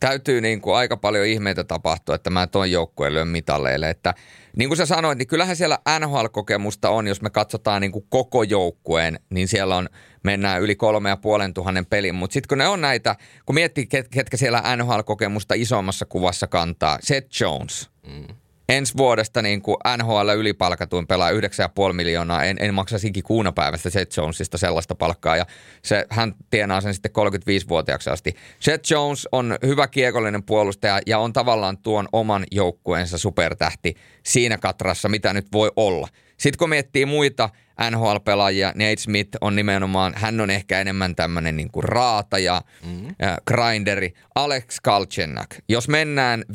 täytyy 0.01 0.41
niin 0.41 0.61
kuin 0.61 0.77
aika 0.77 0.97
paljon 0.97 1.27
ihmeitä 1.27 1.65
tapahtua, 1.65 2.15
että 2.15 2.31
mä 2.31 2.47
ton 2.47 2.71
joukkueen 2.71 3.15
lyön 3.15 3.29
mitalleille. 3.29 3.91
Että 3.91 4.15
niin 4.57 4.69
kuin 4.69 4.77
sä 4.77 4.87
sanoit, 4.87 5.19
niin 5.19 5.29
kyllähän 5.29 5.57
siellä 5.57 5.79
NHL-kokemusta 6.01 6.91
on, 6.91 7.07
jos 7.07 7.23
me 7.23 7.31
katsotaan 7.31 7.81
niin 7.81 7.93
kuin 7.93 8.07
koko 8.09 8.43
joukkueen, 8.43 9.21
niin 9.31 9.49
siellä 9.49 9.77
on, 9.77 9.89
mennään 10.23 10.63
yli 10.63 10.77
kolme 10.77 11.09
ja 11.09 11.17
puolen 11.17 11.55
tuhannen 11.55 11.87
pelin. 11.87 12.15
Mutta 12.15 12.35
sitten 12.35 12.49
kun 12.49 12.59
ne 12.59 12.69
on 12.69 12.81
näitä, 12.81 13.17
kun 13.47 13.55
miettii 13.55 13.87
ketkä 14.11 14.37
siellä 14.37 14.63
NHL-kokemusta 14.77 15.55
isommassa 15.55 16.07
kuvassa 16.07 16.47
kantaa, 16.47 16.99
Seth 17.03 17.41
Jones, 17.41 17.91
mm 18.07 18.35
ensi 18.69 18.97
vuodesta 18.97 19.43
niin 19.43 19.63
kuin 19.63 19.77
NHL 19.97 20.31
ylipalkatuin 20.37 21.07
pelaa 21.07 21.31
9,5 21.31 21.93
miljoonaa. 21.93 22.45
En, 22.45 22.57
en 22.61 22.75
maksaisi 22.75 23.13
kuuna 23.23 23.53
päivästä 23.53 23.91
Seth 23.91 24.19
Jonesista 24.19 24.59
sellaista 24.59 24.95
palkkaa 24.95 25.37
ja 25.37 25.47
se, 25.83 26.07
hän 26.11 26.35
tienaa 26.51 26.81
sen 26.81 26.95
sitten 26.95 27.13
35-vuotiaaksi 27.13 28.11
asti. 28.11 28.35
Seth 28.61 28.91
Jones 28.91 29.29
on 29.33 29.59
hyvä 29.67 29.89
kiekollinen 29.89 30.43
puolustaja 30.43 31.01
ja 31.07 31.19
on 31.19 31.33
tavallaan 31.33 31.79
tuon 31.79 32.09
oman 32.13 32.45
joukkueensa 32.51 33.19
supertähti 33.19 33.95
siinä 34.23 34.59
katrassa, 34.59 35.09
mitä 35.09 35.33
nyt 35.33 35.47
voi 35.53 35.71
olla. 35.77 36.09
Sitten 36.39 36.59
kun 36.59 36.69
miettii 36.69 37.07
muita 37.07 37.51
NHL-pelaajia, 37.91 38.69
Nate 38.69 38.97
Smith 38.97 39.39
on 39.41 39.57
nimenomaan, 39.57 40.13
hän 40.17 40.41
on 40.41 40.51
ehkä 40.51 40.81
enemmän 40.81 41.15
tämmöinen 41.15 41.57
niin 41.57 41.71
kuin 41.71 41.85
raata 41.85 42.39
ja, 42.39 42.63
mm-hmm. 42.85 43.09
ja 43.19 43.39
grinderi. 43.47 44.13
Alex 44.35 44.77
Kalchenak, 44.83 45.55
jos 45.69 45.89
mennään 45.89 46.45
5-6 46.53 46.55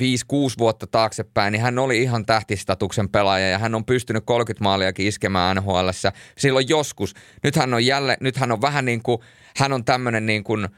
vuotta 0.58 0.88
taaksepäin, 0.88 1.52
niin 1.52 1.62
hän 1.62 1.80
oli 1.80 2.02
ihan 2.02 2.26
tähtistatuksen 2.26 3.10
pelaaja 3.10 3.50
ja 3.50 3.58
hän 3.58 3.76
on 3.76 3.86
pystynyt 3.86 4.24
30 4.26 4.64
maaliakin 4.64 5.08
iskemään 5.08 5.58
NHL. 5.58 5.90
Silloin 6.38 6.70
joskus. 6.70 7.14
Nyt 7.44 7.56
hän 7.56 7.74
on 7.74 7.86
jälleen, 7.86 8.18
nyt 8.22 8.38
hän 8.38 8.52
on 8.52 8.62
vähän 8.62 8.86
niin 8.86 9.04
kuin, 9.04 9.22
hän 9.58 9.74
on 9.74 9.86
tämmöinen 9.86 10.26
niin 10.26 10.44
kuin– 10.44 10.68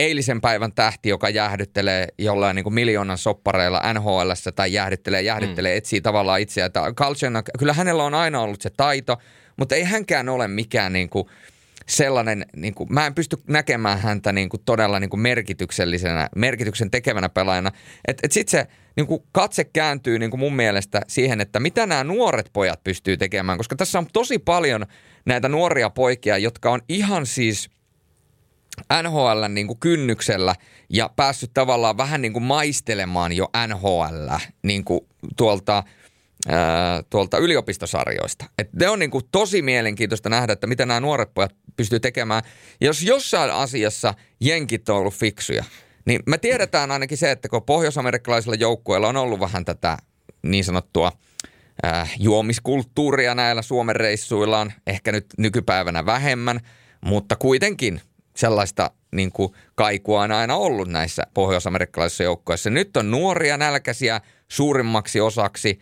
eilisen 0.00 0.40
päivän 0.40 0.72
tähti, 0.72 1.08
joka 1.08 1.28
jäähdyttelee 1.28 2.08
jollain 2.18 2.54
niin 2.54 2.64
kuin 2.64 2.74
miljoonan 2.74 3.18
soppareilla 3.18 3.92
NHL 3.92 4.30
tai 4.56 4.72
jäähdyttelee, 4.72 5.22
jäähdyttelee, 5.22 5.74
mm. 5.74 5.78
etsii 5.78 6.00
tavallaan 6.00 6.40
itseä. 6.40 6.70
Kaltsena, 6.96 7.42
kyllä 7.58 7.72
hänellä 7.72 8.04
on 8.04 8.14
aina 8.14 8.40
ollut 8.40 8.62
se 8.62 8.70
taito, 8.70 9.16
mutta 9.56 9.74
ei 9.74 9.84
hänkään 9.84 10.28
ole 10.28 10.48
mikään 10.48 10.92
niin 10.92 11.08
kuin 11.08 11.26
sellainen, 11.86 12.46
niin 12.56 12.74
kuin, 12.74 12.92
mä 12.92 13.06
en 13.06 13.14
pysty 13.14 13.36
näkemään 13.46 14.00
häntä 14.00 14.32
niin 14.32 14.48
kuin 14.48 14.62
todella 14.64 15.00
niin 15.00 15.10
kuin 15.10 15.20
merkityksellisenä, 15.20 16.28
merkityksen 16.36 16.90
tekevänä 16.90 17.28
pelaajana. 17.28 17.72
Että 18.08 18.20
et 18.24 18.32
sitten 18.32 18.50
se 18.50 18.66
niin 18.96 19.06
kuin 19.06 19.22
katse 19.32 19.64
kääntyy 19.64 20.18
niin 20.18 20.30
kuin 20.30 20.40
mun 20.40 20.56
mielestä 20.56 21.00
siihen, 21.08 21.40
että 21.40 21.60
mitä 21.60 21.86
nämä 21.86 22.04
nuoret 22.04 22.50
pojat 22.52 22.84
pystyy 22.84 23.16
tekemään, 23.16 23.58
koska 23.58 23.76
tässä 23.76 23.98
on 23.98 24.06
tosi 24.12 24.38
paljon 24.38 24.86
näitä 25.24 25.48
nuoria 25.48 25.90
poikia, 25.90 26.38
jotka 26.38 26.70
on 26.70 26.80
ihan 26.88 27.26
siis– 27.26 27.70
NHL 29.02 29.44
niin 29.48 29.66
kuin 29.66 29.78
kynnyksellä 29.78 30.54
ja 30.88 31.10
päässyt 31.16 31.50
tavallaan 31.54 31.96
vähän 31.96 32.22
niin 32.22 32.32
kuin 32.32 32.42
maistelemaan 32.42 33.32
jo 33.32 33.48
NHL 33.68 34.34
niin 34.62 34.84
kuin 34.84 35.00
tuolta, 35.36 35.82
ää, 36.48 37.02
tuolta 37.10 37.38
yliopistosarjoista. 37.38 38.44
Et 38.58 38.72
ne 38.72 38.88
on 38.88 38.98
niin 38.98 39.10
kuin 39.10 39.24
tosi 39.32 39.62
mielenkiintoista 39.62 40.28
nähdä, 40.28 40.52
että 40.52 40.66
mitä 40.66 40.86
nämä 40.86 41.00
nuoret 41.00 41.34
pojat 41.34 41.54
pystyy 41.76 42.00
tekemään. 42.00 42.42
Jos 42.80 43.02
jossain 43.02 43.50
asiassa 43.50 44.14
jenkit 44.40 44.88
on 44.88 44.96
ollut 44.96 45.14
fiksuja, 45.14 45.64
niin 46.04 46.22
me 46.26 46.38
tiedetään 46.38 46.90
ainakin 46.90 47.18
se, 47.18 47.30
että 47.30 47.48
kun 47.48 47.62
pohjoisamerikkalaisilla 47.62 48.54
joukkueilla 48.54 49.08
on 49.08 49.16
ollut 49.16 49.40
vähän 49.40 49.64
tätä 49.64 49.98
niin 50.42 50.64
sanottua 50.64 51.12
äh, 51.86 52.12
juomiskulttuuria 52.18 53.34
näillä 53.34 53.62
Suomen 53.62 53.96
reissuillaan, 53.96 54.72
ehkä 54.86 55.12
nyt 55.12 55.26
nykypäivänä 55.38 56.06
vähemmän, 56.06 56.60
mutta 57.04 57.36
kuitenkin 57.36 58.00
sellaista 58.40 58.90
niin 59.12 59.32
kuin 59.32 59.52
kaikua 59.74 60.22
on 60.22 60.32
aina 60.32 60.56
ollut 60.56 60.88
näissä 60.88 61.22
pohjoisamerikkalaisissa 61.34 62.24
joukkoissa. 62.24 62.70
Nyt 62.70 62.96
on 62.96 63.10
nuoria 63.10 63.56
nälkäisiä 63.56 64.20
suurimmaksi 64.48 65.20
osaksi 65.20 65.80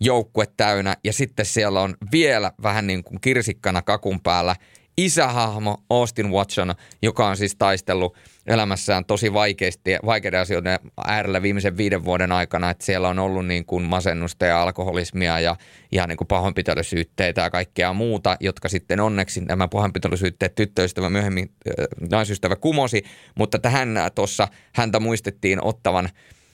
joukkue 0.00 0.46
täynnä 0.56 0.96
ja 1.04 1.12
sitten 1.12 1.46
siellä 1.46 1.80
on 1.80 1.94
vielä 2.12 2.52
vähän 2.62 2.86
niin 2.86 3.04
kuin 3.04 3.20
kirsikkana 3.20 3.82
kakun 3.82 4.20
päällä 4.20 4.56
isähahmo 5.04 5.82
Austin 5.90 6.30
Watson, 6.30 6.74
joka 7.02 7.26
on 7.26 7.36
siis 7.36 7.56
taistellut 7.56 8.16
elämässään 8.46 9.04
tosi 9.04 9.32
vaikeasti, 9.32 9.90
vaikeiden 10.06 10.40
asioiden 10.40 10.78
äärellä 11.06 11.42
viimeisen 11.42 11.76
viiden 11.76 12.04
vuoden 12.04 12.32
aikana, 12.32 12.70
että 12.70 12.84
siellä 12.84 13.08
on 13.08 13.18
ollut 13.18 13.46
niin 13.46 13.66
kuin 13.66 13.84
masennusta 13.84 14.46
ja 14.46 14.62
alkoholismia 14.62 15.40
ja 15.40 15.56
ihan 15.92 16.08
niin 16.08 16.16
kuin 16.16 16.28
pahoinpitelysyytteitä 16.28 17.40
ja 17.40 17.50
kaikkea 17.50 17.92
muuta, 17.92 18.36
jotka 18.40 18.68
sitten 18.68 19.00
onneksi 19.00 19.40
nämä 19.40 19.68
pahoinpitelysyytteet 19.68 20.54
tyttöystävä 20.54 21.10
myöhemmin 21.10 21.50
äh, 21.68 21.86
naisystävä 22.10 22.56
kumosi, 22.56 23.04
mutta 23.34 23.58
tähän 23.58 23.88
tuossa 24.14 24.48
häntä 24.74 25.00
muistettiin 25.00 25.64
ottavan 25.64 26.08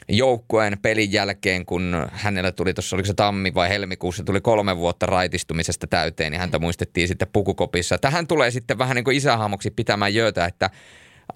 joukkueen 0.09 0.79
pelin 0.83 1.13
jälkeen, 1.13 1.67
kun 1.67 2.09
hänellä 2.13 2.53
tuli 2.53 2.75
tuossa, 2.75 2.97
oliko 2.97 3.07
se 3.07 3.15
tammi 3.15 3.55
vai 3.55 3.69
helmikuussa, 3.69 4.25
tuli 4.25 4.41
kolme 4.41 4.77
vuotta 4.77 5.07
raitistumisesta 5.07 5.87
täyteen, 5.87 6.33
niin 6.33 6.41
häntä 6.41 6.59
muistettiin 6.59 7.09
sitten 7.09 7.29
pukukopissa. 7.33 7.99
Tähän 7.99 8.27
tulee 8.27 8.51
sitten 8.51 8.79
vähän 8.79 8.95
niin 8.95 9.05
kuin 9.05 9.17
isähahmoksi 9.17 9.71
pitämään 9.71 10.15
jöötä, 10.15 10.45
että 10.45 10.71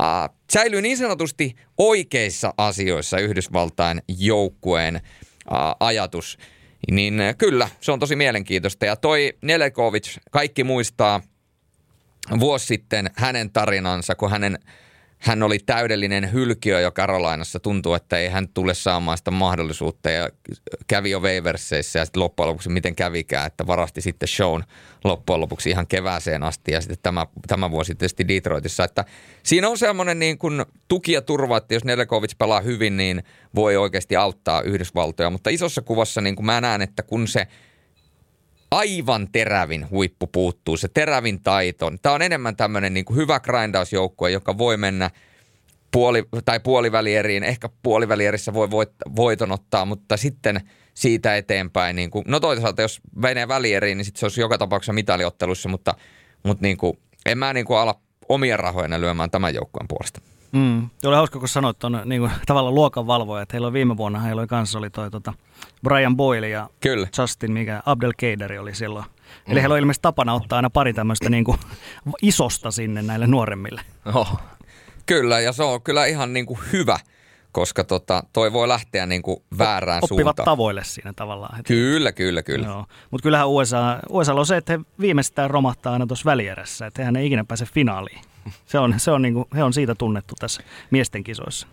äh, 0.02 0.30
säilyy 0.52 0.82
niin 0.82 0.96
sanotusti 0.96 1.56
oikeissa 1.78 2.54
asioissa 2.56 3.18
Yhdysvaltain 3.18 4.02
joukkueen 4.18 4.96
äh, 4.96 5.02
ajatus. 5.80 6.38
Niin 6.90 7.14
kyllä, 7.38 7.68
se 7.80 7.92
on 7.92 7.98
tosi 7.98 8.16
mielenkiintoista. 8.16 8.86
Ja 8.86 8.96
toi 8.96 9.32
Nelekovic, 9.42 10.16
kaikki 10.30 10.64
muistaa 10.64 11.22
vuosi 12.40 12.66
sitten 12.66 13.10
hänen 13.14 13.50
tarinansa, 13.50 14.14
kun 14.14 14.30
hänen 14.30 14.58
hän 15.20 15.42
oli 15.42 15.58
täydellinen 15.58 16.32
hylkiö 16.32 16.80
jo 16.80 16.90
Karolainassa. 16.92 17.60
Tuntuu, 17.60 17.94
että 17.94 18.18
ei 18.18 18.28
hän 18.28 18.48
tule 18.48 18.74
saamaan 18.74 19.18
sitä 19.18 19.30
mahdollisuutta 19.30 20.10
ja 20.10 20.30
kävi 20.86 21.10
jo 21.10 21.20
Waversissä 21.20 21.98
ja 21.98 22.04
sitten 22.04 22.22
loppujen 22.22 22.48
lopuksi 22.48 22.68
miten 22.68 22.96
kävikään, 22.96 23.46
että 23.46 23.66
varasti 23.66 24.00
sitten 24.00 24.28
shown 24.28 24.62
loppujen 25.04 25.40
lopuksi 25.40 25.70
ihan 25.70 25.86
kevääseen 25.86 26.42
asti 26.42 26.72
ja 26.72 26.80
sitten 26.80 26.98
tämä, 27.02 27.26
tämä 27.46 27.70
vuosi 27.70 27.94
tietysti 27.94 28.28
Detroitissa. 28.28 28.84
Että 28.84 29.04
siinä 29.42 29.68
on 29.68 29.78
semmoinen 29.78 30.18
niin 30.18 30.38
kuin 30.38 30.64
tuki 30.88 31.12
ja 31.12 31.22
turva, 31.22 31.56
että 31.56 31.74
jos 31.74 31.84
Nelekovic 31.84 32.38
pelaa 32.38 32.60
hyvin, 32.60 32.96
niin 32.96 33.22
voi 33.54 33.76
oikeasti 33.76 34.16
auttaa 34.16 34.62
Yhdysvaltoja. 34.62 35.30
Mutta 35.30 35.50
isossa 35.50 35.82
kuvassa 35.82 36.20
niin 36.20 36.36
kuin 36.36 36.46
mä 36.46 36.60
näen, 36.60 36.82
että 36.82 37.02
kun 37.02 37.28
se– 37.28 37.46
aivan 38.70 39.28
terävin 39.32 39.90
huippu 39.90 40.26
puuttuu, 40.26 40.76
se 40.76 40.88
terävin 40.88 41.42
taito. 41.42 41.92
Tämä 42.02 42.14
on 42.14 42.22
enemmän 42.22 42.56
tämmöinen 42.56 42.94
niin 42.94 43.04
hyvä 43.14 43.40
grindausjoukkue, 43.40 44.30
joka 44.30 44.58
voi 44.58 44.76
mennä 44.76 45.10
puoli, 45.90 46.24
tai 46.44 46.60
puolivälieriin. 46.60 47.42
Ehkä 47.42 47.68
puolivälierissä 47.82 48.54
voi 48.54 48.70
voit, 48.70 48.90
voiton 49.16 49.52
ottaa, 49.52 49.84
mutta 49.84 50.16
sitten 50.16 50.60
siitä 50.94 51.36
eteenpäin. 51.36 51.96
Niin 51.96 52.10
kuin, 52.10 52.24
no 52.28 52.40
toisaalta, 52.40 52.82
jos 52.82 53.00
menee 53.16 53.48
välieriin, 53.48 53.98
niin 53.98 54.04
sitten 54.04 54.20
se 54.20 54.26
olisi 54.26 54.40
joka 54.40 54.58
tapauksessa 54.58 54.92
mitaliottelussa, 54.92 55.68
mutta, 55.68 55.94
mutta 56.42 56.62
niin 56.62 56.76
kuin, 56.76 56.98
en 57.26 57.38
mä 57.38 57.52
niin 57.52 57.66
kuin 57.66 57.78
ala 57.78 58.00
omia 58.28 58.56
rahoja 58.56 59.00
lyömään 59.00 59.30
tämän 59.30 59.54
joukkueen 59.54 59.88
puolesta. 59.88 60.20
Mm. 60.52 60.90
Oli 61.04 61.16
hauska, 61.16 61.38
kun 61.38 61.48
sanoit 61.48 61.78
tuon 61.78 62.02
niin 62.04 62.30
tavallaan 62.46 62.74
luokanvalvoja, 62.74 63.42
että 63.42 63.54
heillä 63.54 63.66
oli 63.66 63.72
viime 63.72 63.96
vuonna, 63.96 64.20
heillä 64.20 64.40
oli 64.40 64.46
kanssa 64.46 64.78
oli 64.78 64.90
toi 64.90 65.10
tota, 65.10 65.32
Brian 65.82 66.16
Boyle 66.16 66.48
ja 66.48 66.68
Kyllä. 66.80 67.08
Justin, 67.18 67.52
mikä 67.52 67.82
Abdel 67.86 68.12
Keideri 68.16 68.58
oli 68.58 68.74
silloin. 68.74 69.04
Mm. 69.04 69.52
Eli 69.52 69.60
heillä 69.60 69.72
on 69.72 69.78
ilmeisesti 69.78 70.02
tapana 70.02 70.34
ottaa 70.34 70.56
aina 70.56 70.70
pari 70.70 70.92
tämmöistä 70.94 71.30
niin 71.30 71.44
kuin, 71.44 71.58
isosta 72.22 72.70
sinne 72.70 73.02
näille 73.02 73.26
nuoremmille. 73.26 73.80
Oh. 74.14 74.40
Kyllä, 75.06 75.40
ja 75.40 75.52
se 75.52 75.62
on 75.62 75.82
kyllä 75.82 76.06
ihan 76.06 76.32
niin 76.32 76.46
kuin 76.46 76.58
hyvä, 76.72 76.98
koska 77.52 77.84
tota, 77.84 78.22
toi 78.32 78.52
voi 78.52 78.68
lähteä 78.68 79.06
niin 79.06 79.22
kuin 79.22 79.42
väärään 79.58 80.00
Oppivat 80.02 80.24
suuntaan. 80.24 80.44
tavoille 80.44 80.84
siinä 80.84 81.12
tavallaan. 81.12 81.56
Heti. 81.56 81.74
Kyllä, 81.74 82.12
kyllä, 82.12 82.42
kyllä. 82.42 82.66
Mutta 83.10 83.22
kyllähän 83.22 83.48
USA, 83.48 83.98
USA 84.08 84.34
on 84.34 84.46
se, 84.46 84.56
että 84.56 84.72
he 84.72 84.80
viimeistään 85.00 85.50
romahtaa 85.50 85.92
aina 85.92 86.06
tuossa 86.06 86.30
välierässä, 86.30 86.86
että 86.86 87.02
hehän 87.02 87.16
ei 87.16 87.26
ikinä 87.26 87.44
pääse 87.44 87.66
finaaliin. 87.66 88.20
Se 88.66 88.78
on, 88.78 88.94
se 89.00 89.10
on 89.10 89.22
niin 89.22 89.34
kuin, 89.34 89.44
he 89.54 89.62
on 89.62 89.72
siitä 89.72 89.94
tunnettu 89.94 90.34
tässä 90.38 90.62
miesten 90.90 91.24
kisoissa. 91.24 91.66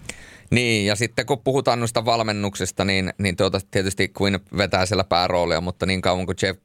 Niin, 0.51 0.85
ja 0.85 0.95
sitten 0.95 1.25
kun 1.25 1.39
puhutaan 1.43 1.79
noista 1.79 2.05
valmennuksesta, 2.05 2.85
niin, 2.85 3.13
niin 3.17 3.35
tuota, 3.35 3.59
tietysti 3.71 4.11
Quinn 4.21 4.39
vetää 4.57 4.85
siellä 4.85 5.03
pääroolia, 5.03 5.61
mutta 5.61 5.85
niin 5.85 6.01
kauan 6.01 6.25
kuin 6.25 6.37
Jeff 6.41 6.59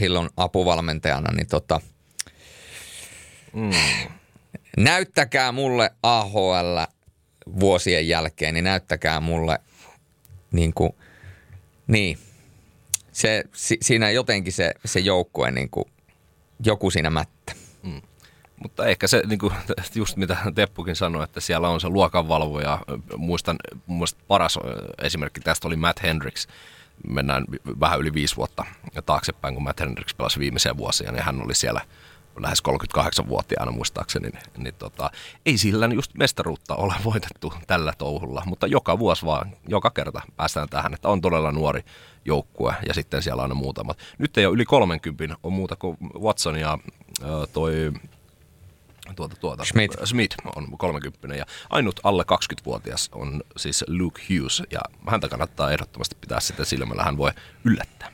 Hill 0.00 0.16
on 0.16 0.30
apuvalmentajana, 0.36 1.32
niin 1.32 1.46
tota, 1.46 1.80
mm. 3.52 3.70
näyttäkää 4.76 5.52
mulle 5.52 5.90
AHL 6.02 6.78
vuosien 7.60 8.08
jälkeen, 8.08 8.54
niin 8.54 8.64
näyttäkää 8.64 9.20
mulle 9.20 9.58
niin 10.52 10.74
kuin, 10.74 10.92
niin, 11.86 12.18
se, 13.12 13.44
si, 13.52 13.76
siinä 13.82 14.10
jotenkin 14.10 14.52
se, 14.52 14.74
se 14.84 15.00
joukkue, 15.00 15.50
niin 15.50 15.70
kuin, 15.70 15.84
joku 16.64 16.90
siinä 16.90 17.10
mättä. 17.10 17.52
Mm. 17.82 18.02
Mutta 18.62 18.86
ehkä 18.86 19.06
se, 19.06 19.22
niin 19.26 19.38
kuin, 19.38 19.52
just 19.94 20.16
mitä 20.16 20.36
Teppukin 20.54 20.96
sanoi, 20.96 21.24
että 21.24 21.40
siellä 21.40 21.68
on 21.68 21.80
se 21.80 21.88
luokanvalvoja. 21.88 22.78
Muistan, 23.16 23.56
muistan 23.86 24.24
paras 24.28 24.58
esimerkki 25.02 25.40
tästä 25.40 25.68
oli 25.68 25.76
Matt 25.76 26.02
Hendricks. 26.02 26.48
Mennään 27.08 27.44
vähän 27.80 28.00
yli 28.00 28.14
viisi 28.14 28.36
vuotta 28.36 28.64
taaksepäin, 29.06 29.54
kun 29.54 29.62
Matt 29.62 29.80
Hendricks 29.80 30.14
pelasi 30.14 30.40
viimeisiä 30.40 30.76
vuosia, 30.76 31.12
niin 31.12 31.22
hän 31.22 31.42
oli 31.42 31.54
siellä 31.54 31.80
lähes 32.36 32.62
38-vuotiaana 32.68 33.72
muistaakseni, 33.72 34.28
niin, 34.28 34.42
niin 34.56 34.74
tota, 34.74 35.10
ei 35.46 35.58
sillä 35.58 35.86
just 35.86 36.14
mestaruutta 36.14 36.74
ole 36.74 36.94
voitettu 37.04 37.52
tällä 37.66 37.92
touhulla, 37.98 38.42
mutta 38.46 38.66
joka 38.66 38.98
vuosi 38.98 39.26
vaan, 39.26 39.56
joka 39.68 39.90
kerta 39.90 40.20
päästään 40.36 40.68
tähän, 40.68 40.94
että 40.94 41.08
on 41.08 41.20
todella 41.20 41.52
nuori 41.52 41.84
joukkue 42.24 42.74
ja 42.88 42.94
sitten 42.94 43.22
siellä 43.22 43.42
on 43.42 43.56
muutamat. 43.56 43.98
Nyt 44.18 44.38
ei 44.38 44.46
ole 44.46 44.54
yli 44.54 44.64
30, 44.64 45.36
on 45.42 45.52
muuta 45.52 45.76
kuin 45.76 45.96
Watson 46.20 46.56
ja 46.60 46.78
toi 47.52 47.92
tuota, 49.14 49.36
tuota, 49.36 49.64
Schmidt. 49.64 49.96
Schmidt 50.04 50.34
on 50.56 50.78
30 50.78 51.34
ja 51.34 51.46
ainut 51.70 52.00
alle 52.02 52.22
20-vuotias 52.22 53.08
on 53.12 53.42
siis 53.56 53.84
Luke 53.88 54.22
Hughes 54.30 54.62
ja 54.70 54.80
häntä 55.10 55.28
kannattaa 55.28 55.72
ehdottomasti 55.72 56.16
pitää 56.20 56.40
sitten 56.40 56.66
silmällä, 56.66 57.04
hän 57.04 57.16
voi 57.16 57.30
yllättää. 57.64 58.12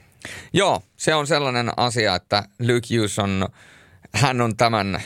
Joo, 0.53 0.83
se 0.97 1.15
on 1.15 1.27
sellainen 1.27 1.71
asia, 1.77 2.15
että 2.15 2.45
Luke 2.59 2.97
Hughes 2.97 3.19
on, 3.19 3.49
hän 4.15 4.41
on 4.41 4.57
tämän 4.57 5.03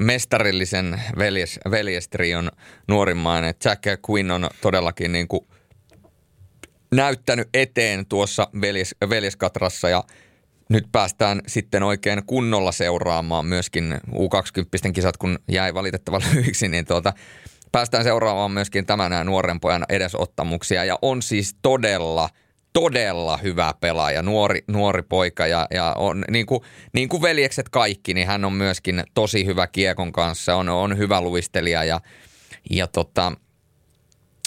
mestarillisen 0.00 1.02
veljes, 1.18 1.60
veljestrion 1.70 2.50
nuorimmainen. 2.88 3.54
Jack 3.64 3.82
Quinn 4.10 4.30
on 4.30 4.50
todellakin 4.60 5.12
niin 5.12 5.28
kuin 5.28 5.46
näyttänyt 6.90 7.48
eteen 7.54 8.06
tuossa 8.06 8.48
veljes, 8.60 8.94
veljeskatrassa 9.10 9.88
ja– 9.88 10.04
nyt 10.68 10.84
päästään 10.92 11.40
sitten 11.46 11.82
oikein 11.82 12.26
kunnolla 12.26 12.72
seuraamaan 12.72 13.46
myöskin 13.46 13.98
U20 14.10 14.92
kisat, 14.92 15.16
kun 15.16 15.38
jäi 15.48 15.74
valitettavan 15.74 16.22
lyhyiksi, 16.30 16.68
niin 16.72 16.84
tuota, 16.84 17.12
päästään 17.72 18.04
seuraamaan 18.04 18.50
myöskin 18.50 18.86
tämän 18.86 19.26
nuoren 19.26 19.60
pojan 19.60 19.84
edesottamuksia. 19.88 20.84
Ja 20.84 20.98
on 21.02 21.22
siis 21.22 21.56
todella 21.62 22.28
todella 22.80 23.36
hyvä 23.36 23.74
pelaaja, 23.80 24.22
nuori, 24.22 24.64
nuori 24.68 25.02
poika 25.02 25.46
ja, 25.46 25.66
ja 25.70 25.94
on, 25.98 26.24
niin, 26.30 26.46
kuin, 26.46 26.60
niin 26.92 27.08
kuin 27.08 27.22
veljekset 27.22 27.68
kaikki, 27.68 28.14
niin 28.14 28.26
hän 28.26 28.44
on 28.44 28.52
myöskin 28.52 29.04
tosi 29.14 29.46
hyvä 29.46 29.66
kiekon 29.66 30.12
kanssa, 30.12 30.56
on, 30.56 30.68
on 30.68 30.98
hyvä 30.98 31.20
luistelija 31.20 31.84
ja, 31.84 32.00
ja 32.70 32.86
tota, 32.86 33.32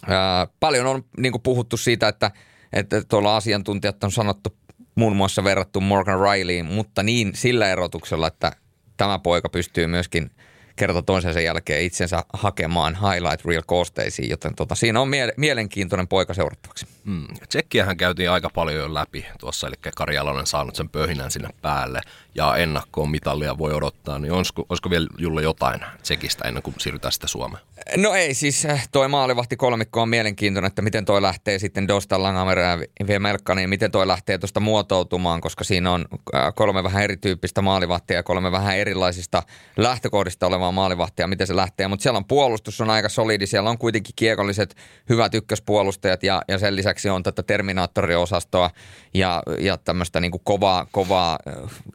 ää, 0.07 0.47
paljon 0.59 0.87
on 0.87 1.03
niin 1.17 1.31
kuin 1.31 1.41
puhuttu 1.41 1.77
siitä, 1.77 2.07
että, 2.07 2.31
että 2.73 3.01
tuolla 3.03 3.35
asiantuntijat 3.35 4.03
on 4.03 4.11
sanottu 4.11 4.58
muun 4.99 5.15
muassa 5.15 5.43
verrattu 5.43 5.81
Morgan 5.81 6.19
Rileyin, 6.19 6.65
mutta 6.65 7.03
niin 7.03 7.31
sillä 7.35 7.71
erotuksella, 7.71 8.27
että 8.27 8.51
tämä 8.97 9.19
poika 9.19 9.49
pystyy 9.49 9.87
myöskin 9.87 10.31
kerta 10.75 11.01
toisensa 11.01 11.41
jälkeen 11.41 11.83
itsensä 11.83 12.23
hakemaan 12.33 12.95
highlight 12.95 13.45
real 13.45 13.63
koosteisiin, 13.65 14.29
joten 14.29 14.55
tota, 14.55 14.75
siinä 14.75 15.01
on 15.01 15.07
mie- 15.07 15.33
mielenkiintoinen 15.37 16.07
poika 16.07 16.33
seurattavaksi. 16.33 16.85
Mm. 17.09 17.27
Tsekkiähän 17.49 17.97
käytiin 17.97 18.31
aika 18.31 18.49
paljon 18.49 18.79
jo 18.83 18.93
läpi 18.93 19.25
tuossa, 19.39 19.67
eli 19.67 19.75
Kari 19.95 20.15
Jalonen 20.15 20.45
saanut 20.45 20.75
sen 20.75 20.89
pöhinän 20.89 21.31
sinne 21.31 21.49
päälle 21.61 22.01
ja 22.35 22.57
ennakkoon 22.57 23.09
mitallia 23.09 23.57
voi 23.57 23.73
odottaa, 23.73 24.19
niin 24.19 24.31
olisiko, 24.31 24.65
olisiko 24.69 24.89
vielä 24.89 25.07
Julle 25.17 25.41
jotain 25.41 25.79
Tsekistä 26.01 26.47
ennen 26.47 26.63
kuin 26.63 26.75
siirrytään 26.77 27.11
sitten 27.11 27.29
Suomeen? 27.29 27.63
No 27.97 28.13
ei 28.13 28.33
siis, 28.33 28.65
äh, 28.65 28.89
toi 28.91 29.07
maalivahti 29.07 29.57
kolmikko 29.57 30.01
on 30.01 30.09
mielenkiintoinen, 30.09 30.67
että 30.67 30.81
miten 30.81 31.05
toi 31.05 31.21
lähtee 31.21 31.59
sitten 31.59 31.87
Dostan 31.87 32.23
Langamer 32.23 32.59
ja 32.59 33.19
Melkka, 33.19 33.55
niin 33.55 33.69
miten 33.69 33.91
toi 33.91 34.07
lähtee 34.07 34.37
tuosta 34.37 34.59
muotoutumaan, 34.59 35.41
koska 35.41 35.63
siinä 35.63 35.91
on 35.91 36.05
äh, 36.35 36.53
kolme 36.55 36.83
vähän 36.83 37.03
erityyppistä 37.03 37.61
maalivahtia 37.61 38.17
ja 38.17 38.23
kolme 38.23 38.51
vähän 38.51 38.77
erilaisista 38.77 39.43
lähtökohdista 39.77 40.47
olevaa 40.47 40.71
maalivahtia, 40.71 41.27
miten 41.27 41.47
se 41.47 41.55
lähtee. 41.55 41.87
Mutta 41.87 42.03
siellä 42.03 42.17
on 42.17 42.25
puolustus 42.25 42.81
on 42.81 42.89
aika 42.89 43.09
solidi, 43.09 43.47
siellä 43.47 43.69
on 43.69 43.77
kuitenkin 43.77 44.13
kiekolliset 44.15 44.75
hyvät 45.09 45.33
ykköspuolustajat 45.33 46.23
ja, 46.23 46.41
ja 46.47 46.57
sen 46.57 46.75
lisäksi 46.75 46.98
on 47.07 47.23
tätä 47.23 47.43
Terminaattoriosastoa 47.43 48.71
ja, 49.13 49.43
ja 49.59 49.77
tämmöistä 49.77 50.19
niin 50.19 50.31
kovaa, 50.43 50.87
kovaa 50.91 51.39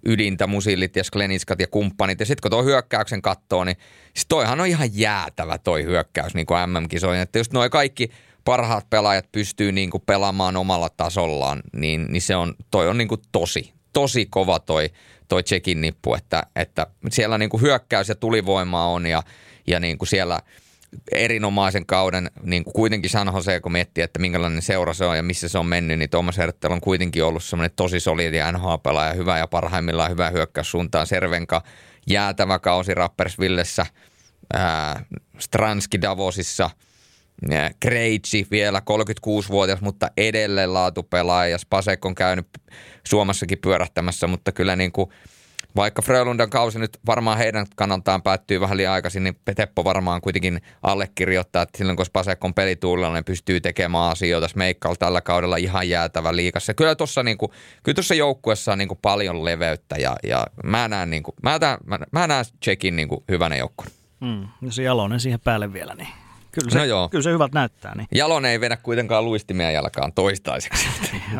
ydintä, 0.07 0.46
musillit 0.46 0.96
ja 0.96 1.05
skleniskat 1.05 1.61
ja 1.61 1.66
kumppanit. 1.66 2.20
Ja 2.20 2.26
sitten 2.26 2.42
kun 2.42 2.50
tuo 2.50 2.64
hyökkäyksen 2.64 3.22
katsoo, 3.22 3.64
niin 3.64 3.76
siis 4.14 4.26
toihan 4.28 4.61
on 4.61 4.66
ihan 4.66 4.88
jäätävä 4.92 5.59
toi 5.59 5.84
hyökkäys 5.84 6.34
niin 6.34 6.46
kuin 6.46 6.70
MM-kisoihin. 6.70 7.22
Että 7.22 7.38
just 7.38 7.52
noin 7.52 7.70
kaikki 7.70 8.11
parhaat 8.44 8.90
pelaajat 8.90 9.32
pystyy 9.32 9.72
niin 9.72 9.90
kuin 9.90 10.02
pelaamaan 10.07 10.57
omalla 10.57 10.88
tasollaan, 10.88 11.62
niin, 11.72 12.07
niin 12.09 12.22
se 12.22 12.36
on, 12.36 12.55
toi 12.70 12.88
on 12.88 12.98
niin 12.98 13.09
kuin 13.09 13.20
tosi, 13.32 13.72
tosi 13.92 14.26
kova 14.26 14.59
toi, 14.59 14.90
toi 15.28 15.42
Tsekin 15.42 15.80
nippu, 15.80 16.14
että, 16.14 16.42
että 16.57 16.86
siellä 17.11 17.38
niin 17.38 17.50
kuin 17.50 17.61
hyökkäys 17.61 18.09
ja 18.09 18.14
tulivoimaa 18.14 18.88
on 18.88 19.07
ja, 19.07 19.22
ja 19.66 19.80
niin 19.80 19.98
kuin 19.98 20.09
siellä– 20.09 20.40
erinomaisen 21.12 21.86
kauden, 21.86 22.30
niin 22.42 22.64
kuin 22.64 22.74
kuitenkin 22.74 23.11
San 23.11 23.30
Jose, 23.34 23.61
kun 23.61 23.72
miettii, 23.72 24.05
että 24.05 24.18
minkälainen 24.18 24.62
seura 24.62 24.95
se 24.95 25.05
on 25.05 25.16
ja 25.16 25.22
missä 25.22 25.49
se 25.49 25.59
on 25.59 25.66
mennyt, 25.66 25.99
niin 25.99 26.11
Tuomas 26.11 26.38
Herttel 26.38 26.72
on 26.72 26.80
kuitenkin 26.80 27.24
ollut 27.24 27.45
semmoinen 27.45 27.76
tosi 27.76 28.01
solidi 28.01 28.38
NHL-pelaaja, 28.53 29.14
hyvä 29.14 29.38
ja 29.38 29.47
parhaimmillaan 29.47 30.11
hyvä 30.11 30.30
hyökkäyssuuntaan. 30.30 31.07
Servenka 31.07 31.62
jäätävä 32.07 32.59
kausi 32.59 32.95
Rappersvillessä, 32.95 33.86
ää, 34.53 35.05
Stranski 35.38 36.03
Davosissa, 36.03 36.70
Krejci 37.80 38.47
vielä 38.51 38.78
36-vuotias, 38.78 39.80
mutta 39.80 40.11
edelleen 40.16 40.74
laatupelaaja. 40.74 41.59
Spasek 41.59 42.05
on 42.05 42.14
käynyt 42.14 42.47
Suomessakin 43.07 43.59
pyörähtämässä, 43.59 44.26
mutta 44.26 44.53
kyllä 44.53 44.76
niin 44.76 44.92
kuin– 44.92 45.11
vaikka 45.77 46.03
Frölundan 46.03 46.51
kausi 46.51 46.79
nyt 46.79 46.99
varmaan 47.07 47.39
heidän 47.39 47.66
kannaltaan 47.77 48.22
päättyy 48.22 48.61
vähän 48.61 48.77
liian 48.77 48.93
aikaisin, 48.93 49.25
niin 49.25 49.37
Teppo 49.57 49.85
varmaan 49.85 50.20
kuitenkin 50.20 50.61
allekirjoittaa, 50.83 51.62
että 51.62 51.79
silloin 51.79 51.97
kun 51.97 52.07
Spasek 52.07 52.45
on 52.45 52.55
pelituulilla, 52.55 53.12
niin 53.12 53.25
pystyy 53.25 53.61
tekemään 53.61 54.11
asioita. 54.11 54.49
Smeikkalla 54.49 54.97
tällä 54.97 55.20
kaudella 55.20 55.57
ihan 55.57 55.89
jäätävä 55.89 56.37
liikassa. 56.37 56.75
Kyllä 56.75 56.95
tuossa 56.95 57.22
niinku, 57.22 57.53
kyllä 57.83 58.16
joukkuessa 58.16 58.72
on 58.72 58.79
niinku 58.79 58.99
paljon 59.03 59.45
leveyttä 59.45 59.97
ja, 59.97 60.16
ja 60.22 60.47
mä 60.64 60.89
näen, 60.89 61.11
niinku, 61.11 61.35
mä, 61.43 61.59
tämän, 61.59 61.79
mä, 61.87 61.99
mä 62.12 62.27
näen 62.27 62.45
Tsekin 62.61 62.97
niinku 62.97 63.25
hyvänä 63.29 63.57
joukkueen. 63.57 63.93
Mm, 64.20 64.49
jos 64.62 64.79
Jalonen 64.79 65.20
siihen 65.20 65.41
päälle 65.41 65.72
vielä, 65.72 65.95
niin 65.95 66.24
Kyllä 66.55 66.70
se, 66.70 66.78
no 66.78 66.84
joo. 66.84 67.09
kyllä 67.09 67.22
se 67.22 67.32
hyvät 67.32 67.52
näyttää. 67.52 67.94
Niin. 67.94 68.07
Jalon 68.14 68.44
ei 68.44 68.61
vedä 68.61 68.76
kuitenkaan 68.76 69.24
luistimia 69.24 69.70
jalkaan 69.70 70.12
toistaiseksi. 70.12 70.86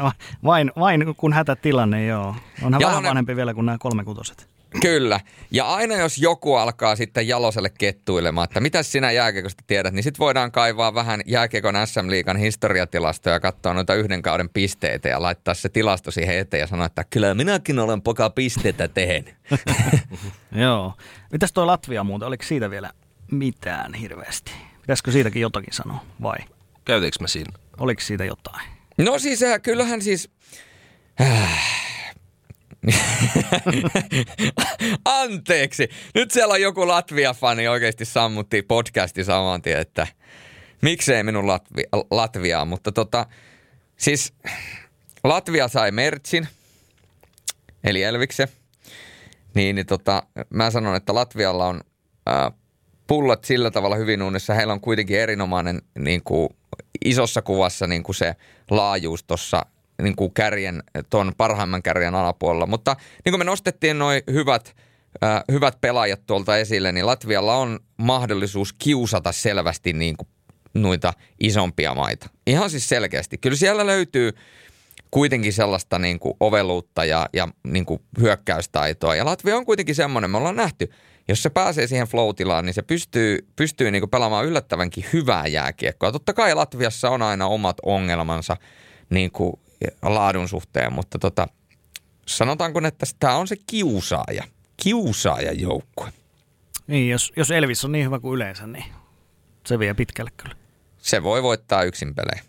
vain, 0.45 0.73
vain 0.79 1.15
kun 1.17 1.33
hätätilanne, 1.33 2.07
joo. 2.07 2.27
Onhan 2.63 2.81
Jalonen... 2.81 2.89
vähän 2.89 3.03
vanhempi 3.03 3.37
vielä 3.37 3.55
kuin 3.55 3.67
nämä 3.67 3.79
kolmekutoset. 3.79 4.55
Kyllä. 4.81 5.21
Ja 5.51 5.75
aina 5.75 5.97
jos 5.97 6.19
joku 6.19 6.55
alkaa 6.55 6.97
sitten 6.97 7.29
Jaloselle 7.29 7.71
kettuilemaan, 7.79 8.45
että 8.45 8.61
mitä 8.61 8.83
sinä 8.83 9.11
jääkiekosta 9.11 9.65
tiedät, 9.67 9.95
niin 9.95 10.03
sitten 10.03 10.19
voidaan 10.19 10.53
kaivaa 10.53 10.95
vähän 10.95 11.21
jääkiekon 11.27 11.75
SM-liigan 11.85 12.37
historiatilastoja 12.37 13.35
ja 13.37 13.41
katsoa 13.41 13.75
noita 13.75 13.95
yhden 13.95 14.23
kauden 14.23 14.49
pisteitä 14.49 15.09
ja 15.09 15.23
laittaa 15.23 15.55
se 15.55 15.69
tilasto 15.69 16.11
siihen 16.11 16.39
eteen 16.39 16.61
ja 16.61 16.67
sanoa, 16.67 16.87
että 16.87 17.05
kyllä 17.11 17.35
minäkin 17.35 17.79
olen 17.79 18.03
poka 18.03 18.31
pisteitä 18.31 18.89
tehnyt. 18.89 19.35
Joo. 20.65 20.93
Mitäs 21.33 21.53
tuo 21.53 21.67
Latvia 21.67 22.05
muuten, 22.05 22.29
oliko 22.29 22.45
siitä 22.45 22.71
vielä 22.71 22.91
mitään 23.31 23.95
hirveästi? 23.95 24.53
Pitäisikö 24.85 25.13
siitäkin 25.13 25.43
jotakin 25.43 25.75
sanoa 25.75 26.05
vai? 26.23 26.39
Käytiinkö 26.85 27.19
me 27.21 27.29
siinä? 27.29 27.59
Oliko 27.79 28.01
siitä 28.01 28.25
jotain? 28.25 28.69
No 28.99 29.19
siis 29.19 29.43
äh, 29.43 29.63
kyllähän 29.63 30.03
siis... 30.03 30.31
Äh. 31.21 31.85
Anteeksi. 35.05 35.89
Nyt 36.15 36.31
siellä 36.31 36.53
on 36.53 36.61
joku 36.61 36.89
Latvia-fani 36.89 37.69
oikeasti 37.69 38.05
sammutti 38.05 38.63
podcasti 38.63 39.25
saman 39.25 39.63
tien, 39.63 39.81
että 39.81 40.07
miksei 40.83 41.23
minun 41.23 41.47
Latvia, 41.47 41.87
Latviaa. 42.11 42.65
Mutta 42.65 42.93
tota, 42.93 43.27
siis 43.97 44.35
Latvia 45.25 45.69
sai 45.69 45.91
Mertsin, 45.91 46.49
eli 47.85 48.03
Elvikse. 48.03 48.49
Niin, 49.55 49.77
niin 49.77 49.87
tota, 49.87 50.23
mä 50.51 50.71
sanon, 50.71 50.97
että 50.97 51.15
Latvialla 51.15 51.67
on 51.67 51.81
äh, 52.29 52.53
pullat 53.07 53.45
sillä 53.45 53.71
tavalla 53.71 53.97
hyvin 53.97 54.23
uunissa. 54.23 54.55
Heillä 54.55 54.73
on 54.73 54.81
kuitenkin 54.81 55.21
erinomainen 55.21 55.83
niin 55.99 56.23
kuin, 56.25 56.49
isossa 57.05 57.43
kuvassa 57.43 57.87
niin 57.87 58.03
kuin 58.03 58.17
se 58.17 58.37
laajuus 58.71 59.25
tuossa 59.25 59.67
niin 60.03 60.17
kuin 60.17 60.35
kärjen, 60.35 60.83
tuon 61.11 61.33
parhaimman 61.37 61.83
kärjen 61.83 62.15
alapuolella. 62.15 62.67
Mutta 62.67 62.97
niin 63.25 63.33
kuin 63.33 63.41
me 63.41 63.45
nostettiin 63.45 63.99
noin 63.99 64.23
hyvät, 64.33 64.77
äh, 65.25 65.43
hyvät 65.53 65.81
pelaajat 65.81 66.27
tuolta 66.27 66.57
esille, 66.57 66.93
niin 66.93 67.07
Latvialla 67.07 67.57
on 67.57 67.81
mahdollisuus 67.97 68.73
kiusata 68.73 69.33
selvästi 69.33 69.93
niin 69.93 70.17
kuin 70.17 70.29
noita 70.75 71.13
isompia 71.41 71.95
maita. 71.95 72.29
Ihan 72.47 72.71
siis 72.71 72.89
selkeästi. 72.89 73.39
Kyllä 73.39 73.57
siellä 73.57 73.87
löytyy 73.87 74.33
kuitenkin 75.11 75.53
sellaista 75.53 75.99
niin 75.99 76.19
kuin 76.19 76.35
oveluutta 76.41 77.05
ja, 77.05 77.29
ja 77.33 77.49
niin 77.65 77.87
kuin 77.87 78.01
hyökkäystaitoa. 78.21 79.15
Ja 79.17 79.25
Latvia 79.25 79.57
on 79.57 79.67
kuitenkin 79.67 79.95
semmoinen, 79.95 80.31
me 80.31 80.37
ollaan 80.39 80.57
nähty– 80.57 80.91
jos 81.29 81.43
se 81.43 81.51
pääsee 81.51 81.87
siihen 81.87 82.07
flow 82.07 82.29
niin 82.63 82.75
se 82.75 82.83
pystyy, 82.83 83.49
pystyy 83.57 83.91
niinku 83.91 84.07
pelaamaan 84.07 84.47
yllättävänkin 84.47 85.05
hyvää 85.13 85.47
jääkiekkoa. 85.47 86.13
Totta 86.13 86.33
kai 86.33 86.55
Latviassa 86.55 87.11
on 87.11 87.23
aina 87.23 87.47
omat 87.47 87.77
ongelmansa 87.83 88.57
niinku 89.11 89.61
laadun 90.03 90.49
suhteen, 90.49 90.93
mutta 90.93 91.19
tota, 91.19 91.47
sanotaanko, 92.27 92.81
että 92.87 93.07
tämä 93.19 93.37
on 93.37 93.49
se 93.49 93.57
kiusaaja, 93.67 94.45
kiusaaja 94.77 95.53
joukkue. 95.53 96.13
Niin, 96.87 97.11
jos, 97.11 97.33
jos 97.37 97.51
Elvis 97.51 97.85
on 97.85 97.93
niin 97.93 98.05
hyvä 98.05 98.19
kuin 98.19 98.35
yleensä, 98.35 98.67
niin 98.67 98.85
se 99.67 99.79
vie 99.79 99.95
pitkälle 99.95 100.31
kyllä. 100.37 100.55
Se 100.99 101.23
voi 101.23 101.43
voittaa 101.43 101.83
yksin 101.83 102.15
pelejä. 102.15 102.45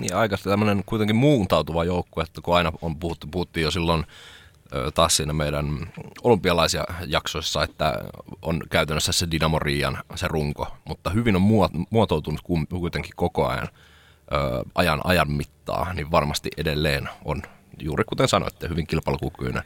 Niin, 0.00 0.14
aika 0.14 0.38
tämmöinen 0.38 0.84
kuitenkin 0.86 1.16
muuntautuva 1.16 1.84
joukkue, 1.84 2.22
että 2.22 2.40
kun 2.40 2.56
aina 2.56 2.72
on 2.82 2.96
puhuttu, 2.96 3.26
puhuttiin 3.30 3.64
jo 3.64 3.70
silloin– 3.70 4.06
taas 4.94 5.16
siinä 5.16 5.32
meidän 5.32 5.92
olympialaisia 6.22 6.84
jaksoissa, 7.06 7.62
että 7.62 7.94
on 8.42 8.62
käytännössä 8.70 9.12
se 9.12 9.30
Dynamo 9.30 9.58
Riian 9.58 9.98
se 10.14 10.28
runko, 10.28 10.76
mutta 10.84 11.10
hyvin 11.10 11.36
on 11.36 11.42
muotoutunut 11.90 12.40
kuitenkin 12.68 13.12
koko 13.16 13.46
ajan 13.46 13.68
ajan, 14.74 15.00
ajan 15.04 15.30
mittaa, 15.30 15.92
niin 15.92 16.10
varmasti 16.10 16.50
edelleen 16.56 17.08
on, 17.24 17.42
juuri 17.82 18.04
kuten 18.04 18.28
sanoitte, 18.28 18.68
hyvin 18.68 18.86
kilpailukykyinen 18.86 19.62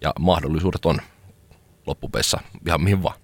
ja 0.00 0.12
mahdollisuudet 0.20 0.86
on 0.86 0.98
loppupeissa 1.86 2.40
ihan 2.66 2.82
mihin 2.82 3.02
vaan. 3.02 3.16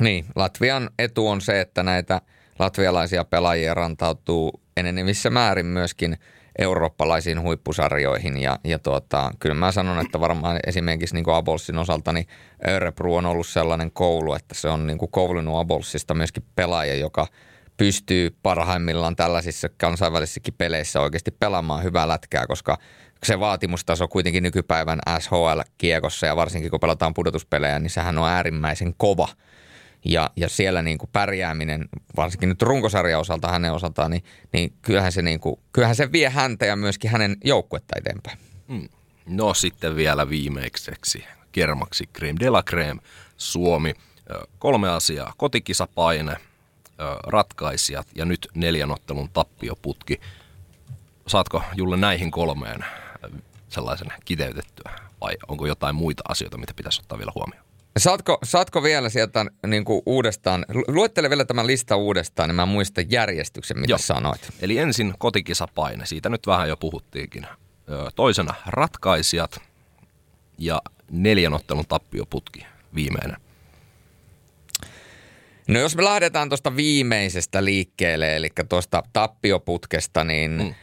Niin, 0.00 0.26
Latvian 0.36 0.90
etu 0.98 1.28
on 1.28 1.40
se, 1.40 1.60
että 1.60 1.82
näitä 1.82 2.20
latvialaisia 2.58 3.24
pelaajia 3.24 3.74
rantautuu 3.74 4.60
enenevissä 4.76 5.30
määrin 5.30 5.66
myöskin– 5.66 6.18
eurooppalaisiin 6.58 7.42
huippusarjoihin. 7.42 8.36
Ja, 8.36 8.58
ja 8.64 8.78
tuota, 8.78 9.30
kyllä 9.38 9.54
mä 9.54 9.72
sanon, 9.72 10.06
että 10.06 10.20
varmaan 10.20 10.60
esimerkiksi 10.66 11.14
niin 11.14 11.24
kuin 11.24 11.34
Abolsin 11.34 11.78
osalta 11.78 12.12
niin 12.12 12.26
Örebro 12.68 13.14
on 13.14 13.26
ollut 13.26 13.46
sellainen 13.46 13.90
koulu, 13.90 14.34
että 14.34 14.54
se 14.54 14.68
on 14.68 14.86
niin 14.86 14.98
kuin 14.98 15.10
koulunut 15.10 15.58
Abolsista 15.58 16.14
myöskin 16.14 16.44
pelaaja, 16.54 16.94
joka 16.94 17.26
pystyy 17.76 18.36
parhaimmillaan 18.42 19.16
tällaisissa 19.16 19.68
kansainvälisissäkin 19.68 20.54
peleissä 20.58 21.00
oikeasti 21.00 21.30
pelaamaan 21.30 21.84
hyvää 21.84 22.08
lätkää, 22.08 22.46
koska 22.46 22.78
se 23.24 23.40
vaatimustaso 23.40 24.08
kuitenkin 24.08 24.42
nykypäivän 24.42 24.98
SHL-kiekossa 25.18 26.26
ja 26.26 26.36
varsinkin 26.36 26.70
kun 26.70 26.80
pelataan 26.80 27.14
pudotuspelejä, 27.14 27.78
niin 27.78 27.90
sehän 27.90 28.18
on 28.18 28.28
äärimmäisen 28.28 28.94
kova– 28.96 29.28
ja, 30.04 30.30
ja 30.36 30.48
siellä 30.48 30.82
niin 30.82 30.98
kuin 30.98 31.10
pärjääminen, 31.12 31.88
varsinkin 32.16 32.48
nyt 32.48 32.62
runkosarjan 32.62 33.20
osalta 33.20 33.48
hänen 33.48 33.72
osaltaan, 33.72 34.10
niin, 34.10 34.24
niin 34.52 34.72
kyllähän, 34.82 35.12
se 35.12 35.22
niin 35.22 35.40
kuin, 35.40 35.56
kyllähän 35.72 35.96
se 35.96 36.12
vie 36.12 36.28
häntä 36.28 36.66
ja 36.66 36.76
myöskin 36.76 37.10
hänen 37.10 37.36
joukkuetta 37.44 37.98
eteenpäin. 37.98 38.38
Mm. 38.68 38.88
No 39.26 39.54
sitten 39.54 39.96
vielä 39.96 40.28
viimeikseksi 40.28 41.24
kermaksi 41.52 42.06
Creme 42.06 42.40
de 42.40 42.50
la 42.50 42.62
Creme, 42.62 43.00
Suomi. 43.36 43.94
Kolme 44.58 44.88
asiaa, 44.88 45.32
kotikisapaine, 45.36 46.36
ratkaisijat 47.26 48.06
ja 48.14 48.24
nyt 48.24 48.48
neljän 48.54 48.90
ottelun 48.90 49.30
tappioputki. 49.32 50.20
Saatko 51.26 51.62
Julle 51.74 51.96
näihin 51.96 52.30
kolmeen 52.30 52.84
sellaisen 53.68 54.08
kiteytettyä 54.24 54.92
vai 55.20 55.36
onko 55.48 55.66
jotain 55.66 55.94
muita 55.94 56.22
asioita, 56.28 56.58
mitä 56.58 56.74
pitäisi 56.76 57.00
ottaa 57.00 57.18
vielä 57.18 57.32
huomioon? 57.34 57.63
Saatko, 57.98 58.38
saatko 58.42 58.82
vielä 58.82 59.08
sieltä 59.08 59.46
niin 59.66 59.84
kuin 59.84 60.02
uudestaan, 60.06 60.64
luettele 60.88 61.30
vielä 61.30 61.44
tämän 61.44 61.66
lista 61.66 61.96
uudestaan, 61.96 62.48
niin 62.48 62.56
mä 62.56 62.66
muistan 62.66 63.04
järjestyksen, 63.10 63.78
mitä 63.78 63.92
Joo. 63.92 63.98
sanoit. 63.98 64.48
Eli 64.60 64.78
ensin 64.78 65.14
kotikisapaine, 65.18 66.06
siitä 66.06 66.28
nyt 66.28 66.46
vähän 66.46 66.68
jo 66.68 66.76
puhuttiinkin. 66.76 67.46
Toisena 68.14 68.54
ratkaisijat 68.66 69.60
ja 70.58 70.82
neljän 71.10 71.54
ottelun 71.54 71.86
tappioputki 71.88 72.66
viimeinen. 72.94 73.36
No 75.68 75.80
jos 75.80 75.96
me 75.96 76.04
lähdetään 76.04 76.48
tuosta 76.48 76.76
viimeisestä 76.76 77.64
liikkeelle, 77.64 78.36
eli 78.36 78.48
tuosta 78.68 79.02
tappioputkesta, 79.12 80.24
niin 80.24 80.50
mm. 80.50 80.74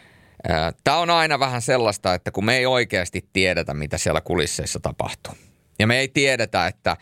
tämä 0.84 0.98
on 0.98 1.10
aina 1.10 1.40
vähän 1.40 1.62
sellaista, 1.62 2.14
että 2.14 2.32
kun 2.32 2.46
me 2.46 2.58
ei 2.58 2.66
oikeasti 2.66 3.26
tiedetä, 3.34 3.74
mitä 3.74 3.98
siellä 3.98 4.22
kulisseissa 4.22 4.80
tapahtuu. 4.80 5.34
Ja 5.82 5.88
me 5.88 6.00
ei 6.00 6.08
tiedetä, 6.08 6.68
että, 6.68 6.98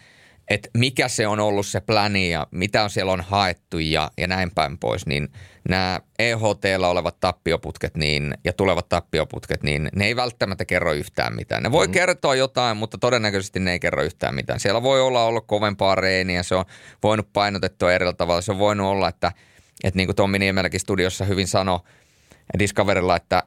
että 0.50 0.70
mikä 0.78 1.08
se 1.08 1.28
on 1.28 1.40
ollut 1.40 1.68
se 1.68 1.82
pläni 1.82 2.32
ja 2.32 2.48
mitä 2.52 2.90
siellä 2.90 3.12
on 3.12 3.22
haettu 3.22 3.80
ja, 3.80 4.12
ja 4.18 4.28
näin 4.28 4.52
päin 4.56 4.78
pois, 4.78 5.06
niin 5.06 5.28
nämä 5.70 6.00
EHTllä 6.20 6.88
olevat 6.88 7.20
tappioputket 7.20 7.98
niin, 7.98 8.34
ja 8.44 8.54
tulevat 8.54 8.90
tappioputket, 8.90 9.64
niin 9.64 9.90
ne 9.96 10.06
ei 10.06 10.16
välttämättä 10.16 10.66
kerro 10.66 10.94
yhtään 10.94 11.36
mitään. 11.36 11.64
Ne 11.64 11.72
voi 11.72 11.88
mm. 11.88 11.92
kertoa 11.92 12.36
jotain, 12.36 12.78
mutta 12.78 12.98
todennäköisesti 12.98 13.60
ne 13.60 13.72
ei 13.72 13.80
kerro 13.80 14.04
yhtään 14.04 14.36
mitään. 14.36 14.60
Siellä 14.60 14.84
voi 14.84 15.02
olla 15.02 15.24
ollut 15.24 15.48
kovempaa 15.48 15.96
reeniä, 15.96 16.44
se 16.44 16.56
on 16.56 16.66
voinut 17.04 17.34
painotettua 17.34 17.94
eri 17.94 18.14
tavalla. 18.18 18.42
Se 18.42 18.52
on 18.52 18.60
voinut 18.60 18.88
olla, 18.88 19.10
että, 19.10 19.32
että 19.84 19.98
niin 19.98 20.08
kuin 20.08 20.16
Tommi 20.16 20.40
Niemelläkin 20.40 20.80
studiossa 20.80 21.26
hyvin 21.26 21.48
sanoi 21.48 21.80
Discoverilla, 22.60 23.16
että 23.16 23.44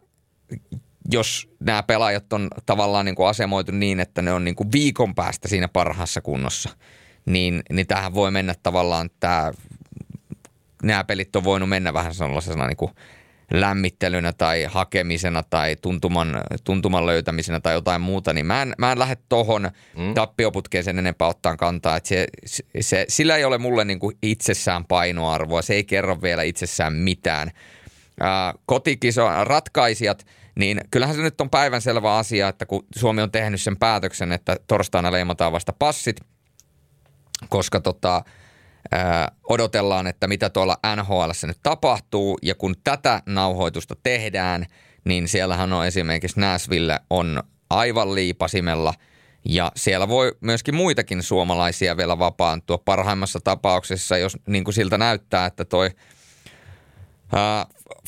jos 1.11 1.49
nämä 1.61 1.83
pelaajat 1.83 2.33
on 2.33 2.49
tavallaan 2.67 3.05
niin 3.05 3.15
kuin 3.15 3.29
asemoitu 3.29 3.73
niin, 3.73 4.01
että 4.01 4.23
ne 4.23 4.33
on 4.33 4.45
niin 4.45 4.57
kuin 4.57 4.73
viikon 4.73 5.15
päästä 5.15 5.49
siinä 5.49 5.69
parhaassa 5.69 6.21
kunnossa, 6.21 6.71
niin, 7.27 7.63
niin 7.71 7.87
tähän 7.87 8.15
voi 8.15 8.31
mennä 8.31 8.55
tavallaan 8.63 9.11
tämä, 9.21 9.53
nämä 10.83 11.05
pelit 11.05 11.37
on 11.37 11.45
voinut 11.45 11.69
mennä 11.69 11.93
vähän 11.93 12.15
sellaisena 12.15 12.67
niin 12.67 12.77
kuin 12.77 12.91
lämmittelynä 13.51 14.33
tai 14.33 14.65
hakemisena 14.65 15.43
tai 15.43 15.77
tuntuman, 15.77 16.41
tuntuman 16.65 17.07
löytämisenä 17.07 17.61
tai 17.61 17.75
jotain 17.75 18.01
muuta, 18.01 18.33
niin 18.33 18.47
mä 18.47 18.63
en, 18.63 18.75
mä 18.79 18.93
en 18.93 18.99
lähde 18.99 19.17
tohon 19.29 19.71
mm. 19.99 20.15
tappioputkeen 20.15 20.85
sen 20.85 20.99
enempää 20.99 21.29
ottaa 21.29 21.57
kantaa. 21.57 21.97
Että 21.97 22.09
se, 22.09 22.27
se, 22.81 23.05
sillä 23.09 23.37
ei 23.37 23.45
ole 23.45 23.59
mulle 23.59 23.85
niin 23.85 23.99
kuin 23.99 24.17
itsessään 24.23 24.85
painoarvoa, 24.85 25.63
se 25.63 25.75
ei 25.75 25.85
kerro 25.85 26.23
vielä 26.23 26.43
itsessään 26.43 26.93
mitään. 26.93 27.51
Ää, 28.21 28.55
kotikiso, 28.67 29.45
ratkaisijat– 29.45 30.27
niin 30.55 30.81
kyllähän 30.91 31.17
se 31.17 31.23
nyt 31.23 31.41
on 31.41 31.51
päivänselvä 31.51 32.17
asia, 32.17 32.49
että 32.49 32.67
kun 32.67 32.87
Suomi 32.97 33.23
on 33.23 33.31
tehnyt 33.31 33.61
sen 33.61 33.77
päätöksen, 33.77 34.33
että 34.33 34.57
torstaina 34.67 35.13
leimataan 35.13 35.53
vasta 35.53 35.73
passit, 35.73 36.21
koska 37.49 37.81
tota, 37.81 38.25
ää, 38.93 39.33
odotellaan, 39.49 40.07
että 40.07 40.29
mitä 40.29 40.51
tuolla 40.51 40.77
NHL 40.97 41.31
nyt 41.47 41.59
tapahtuu. 41.63 42.39
Ja 42.43 42.55
kun 42.55 42.75
tätä 42.85 43.23
nauhoitusta 43.27 43.97
tehdään, 44.03 44.67
niin 45.05 45.29
siellähän 45.29 45.73
on 45.73 45.87
esimerkiksi 45.87 46.41
Nashville 46.41 47.01
on 47.11 47.43
aivan 47.71 48.15
liipasimella– 48.15 48.95
ja 49.45 49.73
siellä 49.77 50.09
voi 50.09 50.37
myöskin 50.41 50.75
muitakin 50.75 51.23
suomalaisia 51.23 51.97
vielä 51.97 52.19
vapaantua. 52.19 52.79
Parhaimmassa 52.79 53.41
tapauksessa, 53.45 54.17
jos 54.17 54.39
niin 54.47 54.65
kuin 54.65 54.75
siltä 54.75 54.99
näyttää, 54.99 55.47
että 55.47 55.65
toi 55.65 55.91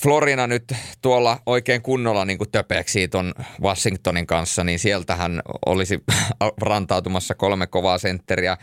Florina 0.03 0.47
nyt 0.47 0.73
tuolla 1.03 1.39
oikein 1.47 1.83
kunnolla 1.83 2.25
niin 2.25 2.39
töpeäksi 2.53 3.09
ton 3.09 3.35
Washingtonin 3.63 4.27
kanssa, 4.27 4.65
niin 4.65 4.79
sieltähän 4.79 5.43
olisi 5.67 6.05
rantautumassa 6.61 7.35
kolme 7.35 7.67
kovaa 7.67 7.99
sentteriä. 7.99 8.57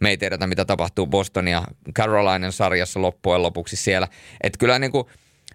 Me 0.00 0.10
ei 0.10 0.16
tiedetä, 0.16 0.46
mitä 0.46 0.64
tapahtuu 0.64 1.06
Boston 1.06 1.48
ja 1.48 1.62
Carolinen 1.94 2.52
sarjassa 2.52 3.02
loppujen 3.02 3.42
lopuksi 3.42 3.76
siellä. 3.76 4.08
Että 4.40 4.58
kyllä 4.58 4.78
niin 4.78 4.92
kuin 4.92 5.04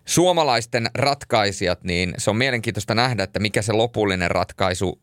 suomalaisten 0.05 0.89
ratkaisijat, 0.95 1.84
niin 1.84 2.14
se 2.18 2.30
on 2.30 2.36
mielenkiintoista 2.36 2.95
nähdä, 2.95 3.24
että 3.24 3.39
mikä 3.39 3.61
se 3.61 3.74
lopullinen 3.74 4.32
ratkaisu 4.32 5.01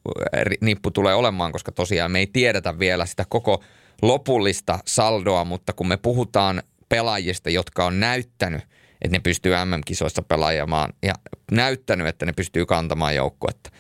nippu 0.61 0.91
tulee 0.91 1.15
olemaan, 1.15 1.53
koska 1.53 1.73
tosiaan 1.73 2.11
me 2.11 2.19
ei 2.19 2.27
tiedetä 2.27 2.79
vielä 2.79 3.07
sitä 3.07 3.25
koko 3.29 3.63
lopullista 4.03 4.79
saldoa, 4.87 5.45
mutta 5.45 5.73
kun 5.73 5.89
me 5.89 5.97
puhutaan 5.97 6.63
pelaajista, 6.89 7.51
jotka 7.51 7.85
on 7.85 8.01
näyttänyt– 8.01 8.63
että 9.03 9.17
ne 9.17 9.21
pystyy 9.21 9.53
MM-kisoissa 9.65 10.23
pelaajamaan 10.23 10.93
ja 11.03 11.15
näyttänyt, 11.53 12.07
että 12.07 12.27
ne 12.27 12.33
pystyy 12.33 12.67
kantamaan 12.67 13.15
joukkuetta. 13.15 13.71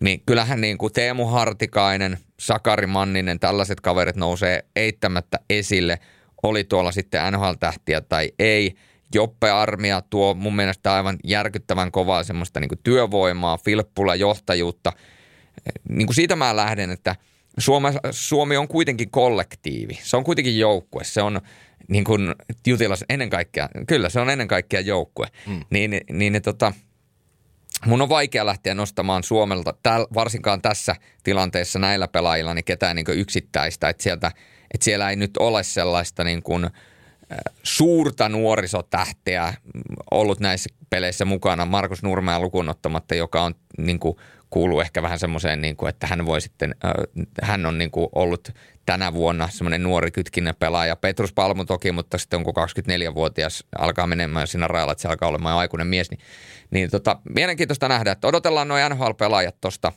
Niin 0.00 0.22
kyllähän 0.26 0.60
niin 0.60 0.78
kuin 0.78 0.92
Teemu 0.92 1.26
Hartikainen, 1.26 2.18
Sakari 2.40 2.86
Manninen, 2.86 3.40
tällaiset 3.40 3.80
kaverit 3.80 4.16
nousee 4.16 4.64
eittämättä 4.76 5.38
esille, 5.50 5.98
oli 6.42 6.64
tuolla 6.64 6.92
sitten 6.92 7.32
NHL-tähtiä 7.32 8.00
tai 8.00 8.32
ei. 8.38 8.74
Joppe 9.14 9.50
Armia 9.50 10.02
tuo 10.10 10.34
mun 10.34 10.56
mielestä 10.56 10.94
aivan 10.94 11.18
järkyttävän 11.24 11.92
kovaa 11.92 12.22
semmoista 12.22 12.60
niin 12.60 12.68
kuin 12.68 12.80
työvoimaa, 12.84 13.58
filppula, 13.58 14.14
johtajuutta. 14.14 14.92
Niin 15.88 16.06
kuin 16.06 16.14
siitä 16.14 16.36
mä 16.36 16.56
lähden, 16.56 16.90
että 16.90 17.16
Suomi, 18.10 18.56
on 18.56 18.68
kuitenkin 18.68 19.10
kollektiivi. 19.10 19.98
Se 20.02 20.16
on 20.16 20.24
kuitenkin 20.24 20.58
joukkue. 20.58 21.04
Se 21.04 21.22
on, 21.22 21.40
niin 21.88 22.04
kuin 22.04 22.34
Jutilas 22.66 23.04
ennen 23.08 23.30
kaikkea, 23.30 23.68
kyllä 23.86 24.08
se 24.08 24.20
on 24.20 24.30
ennen 24.30 24.48
kaikkea 24.48 24.80
joukkue, 24.80 25.26
mm. 25.46 25.60
niin, 25.70 26.00
niin 26.12 26.32
ne, 26.32 26.40
tota, 26.40 26.72
mun 27.86 28.02
on 28.02 28.08
vaikea 28.08 28.46
lähteä 28.46 28.74
nostamaan 28.74 29.22
Suomelta, 29.22 29.74
täl, 29.82 30.06
varsinkaan 30.14 30.62
tässä 30.62 30.96
tilanteessa 31.22 31.78
näillä 31.78 32.08
pelaajilla, 32.08 32.54
niin 32.54 32.64
ketään 32.64 32.96
niin 32.96 33.06
yksittäistä, 33.08 33.88
että, 33.88 34.02
sieltä, 34.02 34.26
että 34.74 34.84
siellä 34.84 35.10
ei 35.10 35.16
nyt 35.16 35.36
ole 35.36 35.62
sellaista 35.62 36.24
niin 36.24 36.42
kuin, 36.42 36.70
suurta 37.62 38.28
nuorisotähteä 38.28 39.54
ollut 40.10 40.40
näissä 40.40 40.70
peleissä 40.90 41.24
mukana, 41.24 41.64
Markus 41.64 42.02
Nurmea 42.02 42.40
lukuun 42.40 42.68
ottamatta, 42.68 43.14
joka 43.14 43.42
on 43.42 43.54
niin 43.78 43.98
kuin, 43.98 44.16
kuuluu 44.50 44.80
ehkä 44.80 45.02
vähän 45.02 45.18
semmoiseen, 45.18 45.60
niin 45.60 45.76
kuin, 45.76 45.88
että 45.88 46.06
hän 46.06 46.26
voi 46.26 46.40
sitten, 46.40 46.74
hän 47.42 47.66
on 47.66 47.78
niin 47.78 47.90
kuin 47.90 48.08
ollut 48.14 48.48
tänä 48.86 49.12
vuonna 49.12 49.48
semmoinen 49.48 49.82
nuori 49.82 50.10
kytkinnä 50.10 50.54
pelaaja. 50.54 50.96
Petrus 50.96 51.32
Palmu 51.32 51.64
toki, 51.64 51.92
mutta 51.92 52.18
sitten 52.18 52.36
onko 52.36 52.52
24-vuotias, 52.66 53.64
alkaa 53.78 54.06
menemään 54.06 54.46
siinä 54.46 54.68
rajalla, 54.68 54.92
että 54.92 55.02
se 55.02 55.08
alkaa 55.08 55.28
olemaan 55.28 55.52
jo 55.52 55.58
aikuinen 55.58 55.86
mies. 55.86 56.10
Niin, 56.10 56.20
niin 56.70 56.90
tota, 56.90 57.18
mielenkiintoista 57.34 57.88
nähdä, 57.88 58.12
että 58.12 58.28
odotellaan 58.28 58.68
noin 58.68 58.82
NHL-pelaajat 58.90 59.60
tuosta, 59.60 59.92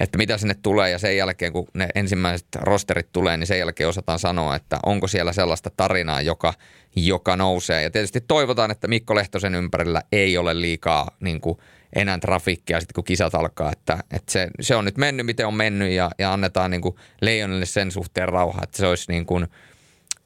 että 0.00 0.18
mitä 0.18 0.38
sinne 0.38 0.54
tulee 0.62 0.90
ja 0.90 0.98
sen 0.98 1.16
jälkeen, 1.16 1.52
kun 1.52 1.66
ne 1.74 1.88
ensimmäiset 1.94 2.48
rosterit 2.54 3.12
tulee, 3.12 3.36
niin 3.36 3.46
sen 3.46 3.58
jälkeen 3.58 3.88
osataan 3.88 4.18
sanoa, 4.18 4.56
että 4.56 4.78
onko 4.86 5.08
siellä 5.08 5.32
sellaista 5.32 5.70
tarinaa, 5.76 6.22
joka, 6.22 6.54
joka 6.96 7.36
nousee. 7.36 7.82
Ja 7.82 7.90
tietysti 7.90 8.20
toivotaan, 8.20 8.70
että 8.70 8.88
Mikko 8.88 9.14
Lehtosen 9.14 9.54
ympärillä 9.54 10.02
ei 10.12 10.38
ole 10.38 10.60
liikaa 10.60 11.16
niin 11.20 11.40
kuin– 11.40 11.58
enää 11.92 12.18
trafikkia 12.18 12.80
sitten 12.80 12.94
kun 12.94 13.04
kisat 13.04 13.34
alkaa. 13.34 13.72
Että, 13.72 13.98
että 14.10 14.32
se, 14.32 14.48
se, 14.60 14.74
on 14.74 14.84
nyt 14.84 14.96
mennyt 14.96 15.26
miten 15.26 15.46
on 15.46 15.54
mennyt 15.54 15.90
ja, 15.90 16.10
ja 16.18 16.32
annetaan 16.32 16.70
niin 16.70 16.80
kuin 16.80 16.96
Leijonille 17.20 17.66
sen 17.66 17.90
suhteen 17.90 18.28
rauha, 18.28 18.60
että 18.62 18.76
se 18.76 18.86
olisi 18.86 19.12
niin 19.12 19.26
kuin, 19.26 19.46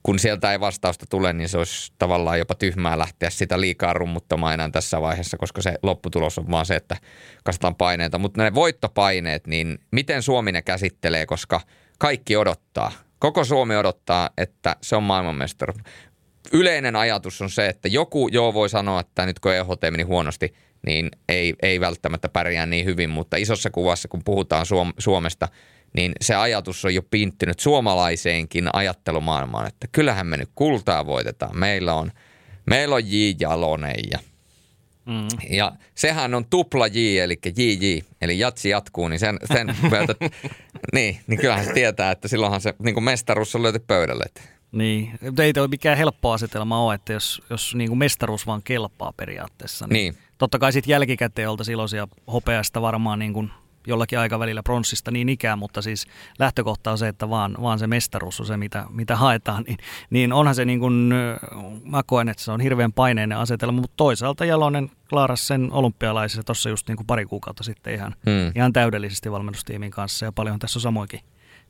kun 0.02 0.18
sieltä 0.18 0.52
ei 0.52 0.60
vastausta 0.60 1.06
tule, 1.06 1.32
niin 1.32 1.48
se 1.48 1.58
olisi 1.58 1.92
tavallaan 1.98 2.38
jopa 2.38 2.54
tyhmää 2.54 2.98
lähteä 2.98 3.30
sitä 3.30 3.60
liikaa 3.60 3.92
rummuttamaan 3.92 4.54
enää 4.54 4.70
tässä 4.70 5.00
vaiheessa, 5.00 5.36
koska 5.36 5.62
se 5.62 5.74
lopputulos 5.82 6.38
on 6.38 6.50
vaan 6.50 6.66
se, 6.66 6.76
että 6.76 6.96
kastetaan 7.44 7.74
paineita. 7.74 8.18
Mutta 8.18 8.42
ne 8.42 8.54
voittopaineet, 8.54 9.46
niin 9.46 9.78
miten 9.90 10.22
Suomi 10.22 10.52
ne 10.52 10.62
käsittelee, 10.62 11.26
koska 11.26 11.60
kaikki 11.98 12.36
odottaa. 12.36 12.92
Koko 13.18 13.44
Suomi 13.44 13.76
odottaa, 13.76 14.30
että 14.38 14.76
se 14.80 14.96
on 14.96 15.02
maailmanmestari. 15.02 15.72
Yleinen 16.52 16.96
ajatus 16.96 17.42
on 17.42 17.50
se, 17.50 17.66
että 17.66 17.88
joku 17.88 18.28
joo 18.28 18.54
voi 18.54 18.68
sanoa, 18.68 19.00
että 19.00 19.26
nyt 19.26 19.38
kun 19.40 19.52
EHT 19.52 19.80
meni 19.90 20.02
huonosti, 20.02 20.54
niin 20.86 21.10
ei, 21.28 21.54
ei 21.62 21.80
välttämättä 21.80 22.28
pärjää 22.28 22.66
niin 22.66 22.86
hyvin, 22.86 23.10
mutta 23.10 23.36
isossa 23.36 23.70
kuvassa, 23.70 24.08
kun 24.08 24.24
puhutaan 24.24 24.66
Suom- 24.66 24.94
Suomesta, 24.98 25.48
niin 25.96 26.12
se 26.20 26.34
ajatus 26.34 26.84
on 26.84 26.94
jo 26.94 27.02
pinttynyt 27.02 27.60
suomalaiseenkin 27.60 28.68
ajattelumaailmaan, 28.72 29.66
että 29.66 29.86
kyllähän 29.92 30.26
me 30.26 30.36
nyt 30.36 30.50
kultaa 30.54 31.06
voitetaan. 31.06 31.58
Meillä 31.58 31.94
on, 31.94 32.12
meillä 32.66 32.94
on 32.94 33.02
J. 33.06 33.14
Jalonen 33.40 34.00
ja, 34.12 34.18
mm. 35.06 35.28
ja 35.50 35.72
sehän 35.94 36.34
on 36.34 36.44
tupla 36.50 36.86
J, 36.86 37.18
eli 37.18 37.38
JJ, 37.56 37.98
eli 38.20 38.38
jatsi 38.38 38.68
jatkuu, 38.68 39.08
niin 39.08 39.20
sen, 39.20 39.38
sen 39.52 39.76
myötä, 39.90 40.14
niin, 40.92 41.20
niin 41.26 41.40
kyllähän 41.40 41.64
se 41.64 41.72
tietää, 41.72 42.10
että 42.10 42.28
silloinhan 42.28 42.60
se 42.60 42.74
niin 42.82 42.94
kuin 42.94 43.04
mestaruus 43.04 43.54
on 43.54 43.62
löyty 43.62 43.78
pöydälle. 43.78 44.24
Niin, 44.72 45.18
mutta 45.20 45.44
ei 45.44 45.52
toi 45.52 45.68
mikään 45.68 45.98
helppo 45.98 46.32
asetelma 46.32 46.84
ole, 46.84 46.94
että 46.94 47.12
jos, 47.12 47.42
jos 47.50 47.74
niin 47.74 47.88
kuin 47.88 47.98
mestaruus 47.98 48.46
vaan 48.46 48.62
kelpaa 48.62 49.12
periaatteessa, 49.16 49.86
niin, 49.86 49.94
niin 50.14 50.22
totta 50.42 50.58
kai 50.58 50.72
sitten 50.72 50.92
jälkikäteen 50.92 51.50
oltaisiin 51.50 51.72
iloisia 51.72 52.08
hopeasta 52.32 52.82
varmaan 52.82 53.18
niin 53.18 53.32
kuin 53.32 53.50
jollakin 53.86 54.18
aikavälillä 54.18 54.62
pronssista 54.62 55.10
niin 55.10 55.28
ikään, 55.28 55.58
mutta 55.58 55.82
siis 55.82 56.06
lähtökohta 56.38 56.90
on 56.90 56.98
se, 56.98 57.08
että 57.08 57.30
vaan, 57.30 57.56
vaan 57.62 57.78
se 57.78 57.86
mestaruus 57.86 58.40
on 58.40 58.46
se, 58.46 58.56
mitä, 58.56 58.84
mitä 58.90 59.16
haetaan, 59.16 59.64
niin, 59.66 59.78
niin 60.10 60.32
onhan 60.32 60.54
se 60.54 60.64
niin 60.64 60.80
kuin, 60.80 61.14
mä 61.84 62.02
koen, 62.06 62.28
että 62.28 62.42
se 62.42 62.52
on 62.52 62.60
hirveän 62.60 62.92
paineinen 62.92 63.38
asetelma, 63.38 63.80
mutta 63.80 63.96
toisaalta 63.96 64.44
Jalonen 64.44 64.90
klaaras 65.10 65.46
sen 65.46 65.72
olympialaisissa 65.72 66.42
tuossa 66.42 66.68
just 66.68 66.88
niin 66.88 66.96
kuin 66.96 67.06
pari 67.06 67.24
kuukautta 67.24 67.64
sitten 67.64 67.94
ihan, 67.94 68.14
hmm. 68.26 68.52
ihan 68.54 68.72
täydellisesti 68.72 69.30
valmennustiimin 69.30 69.90
kanssa. 69.90 70.24
Ja 70.24 70.32
paljon 70.32 70.58
tässä 70.58 70.78
on 70.78 70.82
samoinkin 70.82 71.20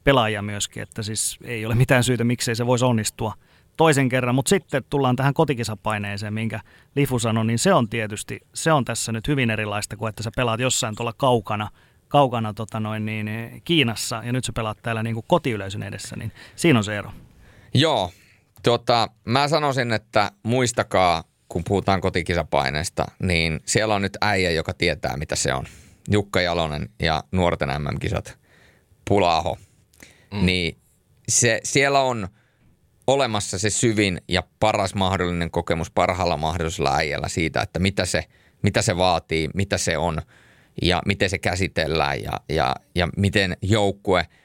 pelaajia 0.04 0.42
myöskin, 0.42 0.82
että 0.82 1.02
siis 1.02 1.38
ei 1.44 1.66
ole 1.66 1.74
mitään 1.74 2.04
syytä, 2.04 2.24
miksei 2.24 2.56
se 2.56 2.66
voisi 2.66 2.84
onnistua 2.84 3.34
toisen 3.76 4.08
kerran. 4.08 4.34
Mutta 4.34 4.48
sitten 4.48 4.84
tullaan 4.90 5.16
tähän 5.16 5.34
kotikisapaineeseen, 5.34 6.34
minkä 6.34 6.60
Lifu 6.96 7.18
sanoi, 7.18 7.46
niin 7.46 7.58
se 7.58 7.74
on 7.74 7.88
tietysti, 7.88 8.40
se 8.54 8.72
on 8.72 8.84
tässä 8.84 9.12
nyt 9.12 9.28
hyvin 9.28 9.50
erilaista 9.50 9.96
kuin 9.96 10.08
että 10.08 10.22
sä 10.22 10.30
pelaat 10.36 10.60
jossain 10.60 10.94
tuolla 10.94 11.12
kaukana, 11.12 11.68
kaukana 12.08 12.54
tota 12.54 12.80
noin, 12.80 13.06
niin, 13.06 13.30
Kiinassa 13.64 14.22
ja 14.24 14.32
nyt 14.32 14.44
sä 14.44 14.52
pelaat 14.52 14.78
täällä 14.82 15.02
niin 15.02 15.14
kuin 15.14 15.24
kotiyleisön 15.28 15.82
edessä, 15.82 16.16
niin 16.16 16.32
siinä 16.56 16.78
on 16.78 16.84
se 16.84 16.98
ero. 16.98 17.12
Joo, 17.74 18.12
tota, 18.62 19.08
mä 19.24 19.48
sanoisin, 19.48 19.92
että 19.92 20.30
muistakaa, 20.42 21.24
kun 21.48 21.64
puhutaan 21.64 22.00
kotikisapaineesta, 22.00 23.04
niin 23.22 23.60
siellä 23.66 23.94
on 23.94 24.02
nyt 24.02 24.18
äijä, 24.20 24.50
joka 24.50 24.74
tietää, 24.74 25.16
mitä 25.16 25.36
se 25.36 25.54
on. 25.54 25.64
Jukka 26.10 26.40
Jalonen 26.40 26.88
ja 27.02 27.24
nuorten 27.32 27.68
MM-kisat, 27.68 28.38
Pulaho. 29.08 29.58
Mm. 30.32 30.46
Niin 30.46 30.78
se, 31.28 31.60
siellä 31.64 32.00
on 32.00 32.28
olemassa 33.12 33.58
se 33.58 33.70
syvin 33.70 34.20
ja 34.28 34.42
paras 34.60 34.94
mahdollinen 34.94 35.50
kokemus 35.50 35.90
parhaalla 35.90 36.36
mahdollisella 36.36 36.96
äijällä 36.96 37.28
siitä, 37.28 37.62
että 37.62 37.78
mitä 37.78 38.04
se, 38.04 38.24
mitä 38.62 38.82
se 38.82 38.96
vaatii, 38.96 39.48
mitä 39.54 39.78
se 39.78 39.98
on 39.98 40.22
ja 40.82 41.02
miten 41.06 41.30
se 41.30 41.38
käsitellään 41.38 42.22
ja, 42.22 42.32
ja, 42.48 42.76
ja 42.94 43.08
miten 43.16 43.56
joukkue– 43.62 44.26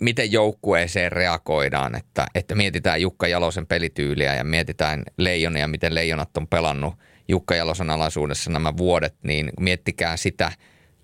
miten 0.00 0.32
joukkueeseen 0.32 1.12
reagoidaan, 1.12 1.94
että, 1.94 2.26
että 2.34 2.54
mietitään 2.54 3.00
Jukka 3.00 3.28
Jalosen 3.28 3.66
pelityyliä 3.66 4.34
ja 4.34 4.44
mietitään 4.44 5.02
Leijonia, 5.16 5.68
miten 5.68 5.94
Leijonat 5.94 6.36
on 6.36 6.46
pelannut 6.46 6.94
Jukka 7.28 7.54
Jalosen 7.54 7.90
alaisuudessa 7.90 8.50
nämä 8.50 8.76
vuodet, 8.76 9.14
niin 9.22 9.50
miettikää 9.60 10.16
sitä 10.16 10.52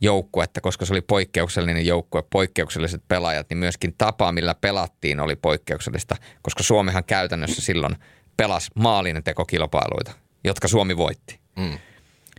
joukkuetta, 0.00 0.60
koska 0.60 0.84
se 0.84 0.92
oli 0.92 1.00
poikkeuksellinen 1.00 1.86
joukkue, 1.86 2.22
poikkeukselliset 2.30 3.02
pelaajat, 3.08 3.46
niin 3.50 3.58
myöskin 3.58 3.94
tapa, 3.98 4.32
millä 4.32 4.54
pelattiin, 4.54 5.20
oli 5.20 5.36
poikkeuksellista, 5.36 6.16
koska 6.42 6.62
Suomihan 6.62 7.04
käytännössä 7.04 7.62
silloin 7.62 7.96
pelasi 8.36 8.70
maalin 8.74 9.24
tekokilpailuita, 9.24 10.12
jotka 10.44 10.68
Suomi 10.68 10.96
voitti. 10.96 11.40
Mm. 11.56 11.78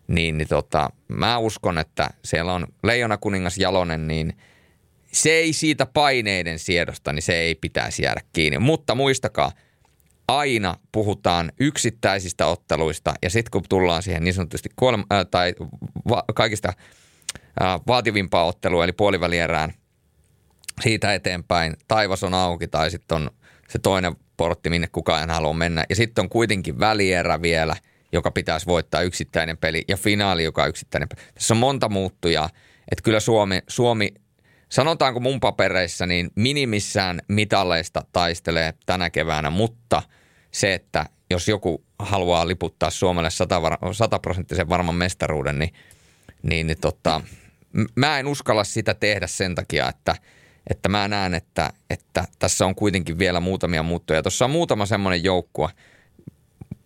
Niin, 0.07 0.38
niin 0.38 0.47
tota, 0.47 0.89
mä 1.07 1.38
uskon, 1.38 1.77
että 1.77 2.09
siellä 2.25 2.53
on 2.53 2.67
Leijona 2.83 3.17
kuningas 3.17 3.57
Jalonen, 3.57 4.07
niin– 4.07 4.33
se 5.11 5.29
ei 5.29 5.53
siitä 5.53 5.85
paineiden 5.85 6.59
siedosta, 6.59 7.13
niin 7.13 7.23
se 7.23 7.33
ei 7.33 7.55
pitäisi 7.55 8.03
jäädä 8.03 8.21
kiinni. 8.33 8.59
Mutta 8.59 8.95
muistakaa, 8.95 9.51
aina 10.27 10.75
puhutaan 10.91 11.51
yksittäisistä 11.59 12.45
otteluista 12.45 13.13
ja 13.21 13.29
sitten 13.29 13.51
kun 13.51 13.63
tullaan 13.69 14.03
siihen 14.03 14.23
niin 14.23 14.33
sanotusti 14.33 14.69
kuolema, 14.75 15.03
äh, 15.13 15.25
tai 15.31 15.53
va, 16.09 16.23
kaikista 16.35 16.73
vaativimpaa 17.88 18.44
ottelua 18.44 18.84
eli 18.84 18.91
puolivälierään 18.91 19.73
siitä 20.82 21.14
eteenpäin 21.14 21.73
taivas 21.88 22.23
on 22.23 22.34
auki 22.34 22.68
tai 22.68 22.91
sitten 22.91 23.15
on 23.15 23.32
se 23.69 23.80
toinen 23.80 24.15
portti, 24.38 24.69
minne 24.69 24.88
kukaan 24.88 25.30
ei 25.30 25.36
halua 25.36 25.53
mennä. 25.53 25.86
Ja 25.90 25.95
sitten 25.95 26.23
on 26.23 26.30
kuitenkin 26.30 26.80
välierä 26.80 27.41
vielä, 27.41 27.76
joka 28.11 28.32
pitäisi 28.32 28.65
voittaa 28.65 29.02
yksittäinen 29.02 29.57
peli 29.57 29.84
ja 29.88 29.98
finaali, 29.98 30.44
joka 30.44 30.64
on 30.64 30.69
yksittäinen 30.69 31.10
peli. 31.10 31.22
Tässä 31.34 31.53
on 31.53 31.57
monta 31.57 31.90
muuttujaa, 31.90 32.49
että 32.91 33.03
kyllä 33.03 33.19
Suomi, 33.19 33.60
Suomi 33.68 34.14
sanotaanko 34.69 35.19
mun 35.19 35.40
papereissa, 35.40 36.06
niin 36.06 36.32
minimissään 36.36 37.22
mitaleista 37.28 38.06
taistelee 38.11 38.73
tänä 38.86 39.10
keväänä, 39.10 39.49
mutta 39.49 40.03
se, 40.52 40.73
että 40.73 41.06
jos 41.30 41.48
joku 41.48 41.84
haluaa 41.99 42.48
liputtaa 42.48 42.90
Suomelle 42.90 43.30
sataprosenttisen 43.91 44.69
varman 44.69 44.95
mestaruuden, 44.95 45.60
niin, 45.60 45.73
niin, 46.43 46.68
niin 46.68 46.80
tota, 46.81 47.22
mä 47.95 48.19
en 48.19 48.27
uskalla 48.27 48.63
sitä 48.63 48.93
tehdä 48.93 49.27
sen 49.27 49.55
takia, 49.55 49.89
että, 49.89 50.15
että 50.69 50.89
mä 50.89 51.07
näen, 51.07 51.34
että, 51.34 51.73
että 51.89 52.26
tässä 52.39 52.65
on 52.65 52.76
kuitenkin 52.76 53.19
vielä 53.19 53.39
muutamia 53.39 53.84
muuttuja. 53.84 54.23
Tuossa 54.23 54.45
on 54.45 54.51
muutama 54.51 54.85
semmoinen 54.85 55.23
joukkue, 55.23 55.69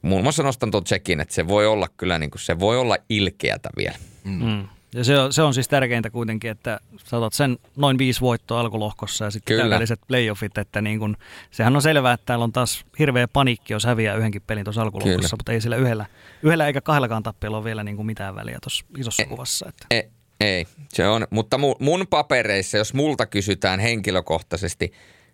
muun 0.02 0.24
muassa 0.24 0.44
nostan 0.44 0.72
tuon 0.72 0.84
tsekin, 0.84 1.22
että 1.22 1.34
se 1.34 1.48
voi 1.48 1.68
olla 1.68 1.88
kyllä 1.98 2.20
niin 2.20 2.32
kuin, 2.32 2.42
se 2.42 2.60
voi 2.60 2.78
olla 2.78 2.98
ilkeätä 3.10 3.70
vielä. 3.78 3.98
Mm. 4.24 4.68
Ja 4.96 5.04
se 5.04 5.20
on, 5.20 5.34
se 5.34 5.42
on 5.42 5.54
siis 5.54 5.68
tärkeintä 5.68 6.10
kuitenkin, 6.10 6.52
että 6.52 6.80
saatat 7.04 7.34
sen 7.34 7.58
noin 7.76 7.98
viisi 7.98 8.22
voittoa 8.22 8.60
alkulohkossa 8.60 9.26
ja 9.26 9.32
sitten 9.32 9.58
täydelliset 9.58 10.00
playoffit, 10.08 10.58
että 10.58 10.82
niin 10.82 11.00
kun, 11.00 11.18
sehän 11.52 11.76
on 11.76 11.82
selvää, 11.82 12.14
että 12.14 12.26
täällä 12.26 12.44
on 12.44 12.52
taas 12.52 12.86
hirveä 13.00 13.28
panikki, 13.28 13.74
jos 13.74 13.84
häviää 13.84 14.16
yhdenkin 14.16 14.42
pelin 14.48 14.64
tuossa 14.64 14.82
alkulohkossa, 14.82 15.18
Kyllä. 15.18 15.30
mutta 15.32 15.52
ei 15.52 15.62
sillä 15.62 15.76
yhdellä, 15.76 16.06
yhdellä 16.44 16.68
eikä 16.68 16.82
kahdellakaan 16.82 17.24
tappialla 17.24 17.58
ole 17.58 17.66
vielä 17.66 17.84
niin 17.84 17.96
kuin 17.96 18.06
mitään 18.06 18.36
väliä 18.36 18.58
tuossa 18.62 18.86
isossa 18.98 19.24
e, 19.24 19.26
kuvassa. 19.26 19.70
Että. 19.70 19.86
E, 19.92 20.02
ei, 20.42 20.66
se 20.90 21.08
on, 21.08 21.28
mutta 21.30 21.58
mu, 21.58 21.76
mun 21.80 22.08
papereissa, 22.10 22.78
jos 22.78 22.94
multa 22.94 23.26
kysytään 23.26 23.80
henkilökohtaisesti, 23.80 24.94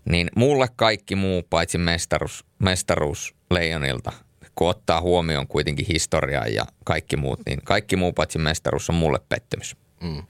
niin 0.09 0.29
mulle 0.35 0.67
kaikki 0.75 1.15
muu 1.15 1.43
paitsi 1.49 1.77
mestaruus, 1.77 2.45
mestaruus 2.59 3.35
Leijonilta– 3.51 4.11
kun 4.61 4.69
ottaa 4.69 5.01
huomioon 5.01 5.47
kuitenkin 5.47 5.85
historiaa 5.85 6.47
ja 6.47 6.65
kaikki 6.83 7.17
muut, 7.17 7.39
niin 7.45 7.59
kaikki 7.63 7.95
muu 7.95 8.13
paitsi 8.13 8.37
mestaruus 8.39 8.89
on 8.89 8.95
mulle 8.95 9.19
pettymys. 9.29 9.75
Mm. 10.01 10.23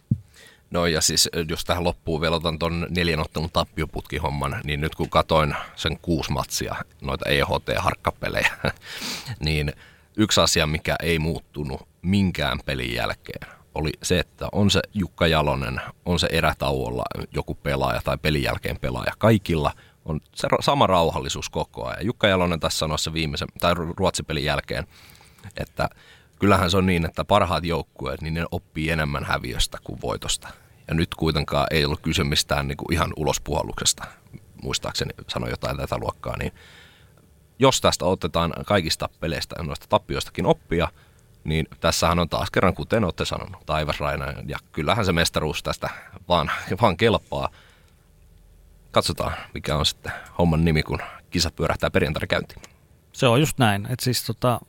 No 0.69 0.85
ja 0.85 1.01
siis 1.01 1.29
jos 1.49 1.65
tähän 1.65 1.83
loppuun 1.83 2.21
vielä 2.21 2.35
otan 2.35 2.59
tuon 2.59 2.87
neljän 2.89 3.19
ottelun 3.19 3.49
tappioputkihomman, 3.53 4.61
niin 4.63 4.81
nyt 4.81 4.95
kun 4.95 5.09
katoin 5.09 5.55
sen 5.75 5.99
kuusi 6.01 6.31
matsia, 6.31 6.75
noita 7.01 7.29
EHT-harkkapelejä, 7.29 8.51
niin 9.45 9.73
yksi 10.17 10.41
asia, 10.41 10.67
mikä 10.67 10.95
ei 11.03 11.19
muuttunut 11.19 11.87
minkään 12.01 12.59
pelin 12.65 12.93
jälkeen, 12.93 13.47
oli 13.75 13.91
se, 14.03 14.19
että 14.19 14.47
on 14.51 14.71
se 14.71 14.81
Jukka 14.93 15.27
Jalonen, 15.27 15.81
on 16.05 16.19
se 16.19 16.27
erätauolla 16.31 17.03
joku 17.33 17.55
pelaaja 17.55 18.01
tai 18.03 18.17
pelin 18.17 18.43
jälkeen 18.43 18.79
pelaaja. 18.79 19.13
Kaikilla– 19.17 19.71
on 20.05 20.19
se 20.35 20.47
sama 20.61 20.87
rauhallisuus 20.87 21.49
koko 21.49 21.85
ajan. 21.85 22.05
Jukka 22.05 22.27
Jalonen 22.27 22.59
tässä 22.59 22.79
sanoi 22.79 22.99
se 22.99 23.13
viimeisen, 23.13 23.47
tai 23.59 23.73
Ruotsipelin 23.97 24.43
jälkeen, 24.43 24.87
että 25.57 25.89
kyllähän 26.39 26.71
se 26.71 26.77
on 26.77 26.85
niin, 26.85 27.05
että 27.05 27.25
parhaat 27.25 27.63
joukkueet, 27.63 28.21
niin 28.21 28.33
ne 28.33 28.45
oppii 28.51 28.89
enemmän 28.89 29.23
häviöstä 29.23 29.77
kuin 29.83 30.01
voitosta. 30.01 30.47
Ja 30.87 30.93
nyt 30.93 31.15
kuitenkaan 31.15 31.67
ei 31.71 31.85
ollut 31.85 32.01
kyse 32.01 32.23
mistään 32.23 32.67
niin 32.67 32.77
kuin 32.77 32.93
ihan 32.93 33.13
ulospuhalluksesta, 33.15 34.03
muistaakseni 34.63 35.13
sanoi 35.27 35.49
jotain 35.49 35.77
tätä 35.77 35.97
luokkaa, 35.97 36.37
niin 36.37 36.51
jos 37.59 37.81
tästä 37.81 38.05
otetaan 38.05 38.53
kaikista 38.65 39.09
peleistä 39.19 39.55
ja 39.57 39.63
noista 39.63 39.85
tappioistakin 39.89 40.45
oppia, 40.45 40.87
niin 41.43 41.67
tässähän 41.79 42.19
on 42.19 42.29
taas 42.29 42.51
kerran, 42.51 42.73
kuten 42.73 43.03
olette 43.03 43.25
sanonut, 43.25 43.65
taivas 43.65 43.99
Raina, 43.99 44.25
ja 44.47 44.57
kyllähän 44.71 45.05
se 45.05 45.11
mestaruus 45.11 45.63
tästä 45.63 45.89
vaan, 46.27 46.51
vaan 46.81 46.97
kelpaa 46.97 47.49
katsotaan, 48.91 49.33
mikä 49.53 49.77
on 49.77 49.85
sitten 49.85 50.11
homman 50.37 50.65
nimi, 50.65 50.83
kun 50.83 50.99
kisa 51.29 51.51
pyörähtää 51.55 51.91
perjantaina 51.91 52.27
käyntiin. 52.27 52.61
Se 53.13 53.27
on 53.27 53.39
just 53.39 53.57
näin. 53.57 53.87
Että 53.89 54.03
siis 54.03 54.23
tota, 54.23 54.59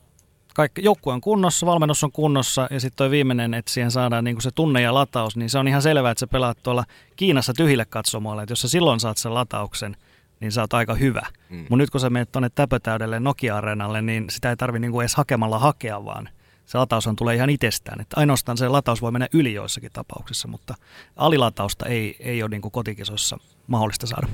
kaikki, 0.55 0.83
joukkue 0.83 1.13
on 1.13 1.21
kunnossa, 1.21 1.65
valmennus 1.65 2.03
on 2.03 2.11
kunnossa 2.11 2.67
ja 2.71 2.79
sitten 2.79 2.97
toi 2.97 3.11
viimeinen, 3.11 3.53
että 3.53 3.71
siihen 3.71 3.91
saadaan 3.91 4.23
niinku 4.23 4.41
se 4.41 4.51
tunne 4.51 4.81
ja 4.81 4.93
lataus, 4.93 5.37
niin 5.37 5.49
se 5.49 5.57
on 5.59 5.67
ihan 5.67 5.81
selvää, 5.81 6.11
että 6.11 6.19
sä 6.19 6.27
pelaat 6.27 6.57
tuolla 6.63 6.83
Kiinassa 7.15 7.53
tyhjille 7.53 7.85
katsomoille. 7.85 8.43
Että 8.43 8.51
jos 8.51 8.61
sä 8.61 8.69
silloin 8.69 8.99
saat 8.99 9.17
sen 9.17 9.33
latauksen, 9.33 9.97
niin 10.39 10.51
sä 10.51 10.61
oot 10.61 10.73
aika 10.73 10.93
hyvä. 10.93 11.25
Mm. 11.49 11.57
Mutta 11.57 11.75
nyt 11.75 11.89
kun 11.89 12.01
sä 12.01 12.09
menet 12.09 12.31
tuonne 12.31 12.49
täpötäydelle 12.49 13.19
Nokia-areenalle, 13.19 14.01
niin 14.01 14.25
sitä 14.29 14.49
ei 14.49 14.55
tarvi 14.55 14.79
niinku 14.79 15.01
edes 15.01 15.15
hakemalla 15.15 15.59
hakea, 15.59 16.05
vaan 16.05 16.29
se 16.65 16.77
lataushan 16.77 17.15
tulee 17.15 17.35
ihan 17.35 17.49
itsestään. 17.49 18.01
Että 18.01 18.19
ainoastaan 18.19 18.57
se 18.57 18.67
lataus 18.67 19.01
voi 19.01 19.11
mennä 19.11 19.27
yli 19.33 19.53
joissakin 19.53 19.91
tapauksissa, 19.91 20.47
mutta 20.47 20.75
alilatausta 21.15 21.85
ei, 21.85 22.15
ei 22.19 22.43
ole 22.43 22.49
niinku 22.49 22.69
kotikisossa 22.69 23.37
mahdollista 23.67 24.07
saada. 24.07 24.27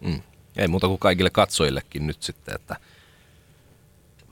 Mm. 0.00 0.22
Ei 0.56 0.68
muuta 0.68 0.88
kuin 0.88 0.98
kaikille 0.98 1.30
katsojillekin 1.30 2.06
nyt 2.06 2.22
sitten, 2.22 2.54
että 2.54 2.76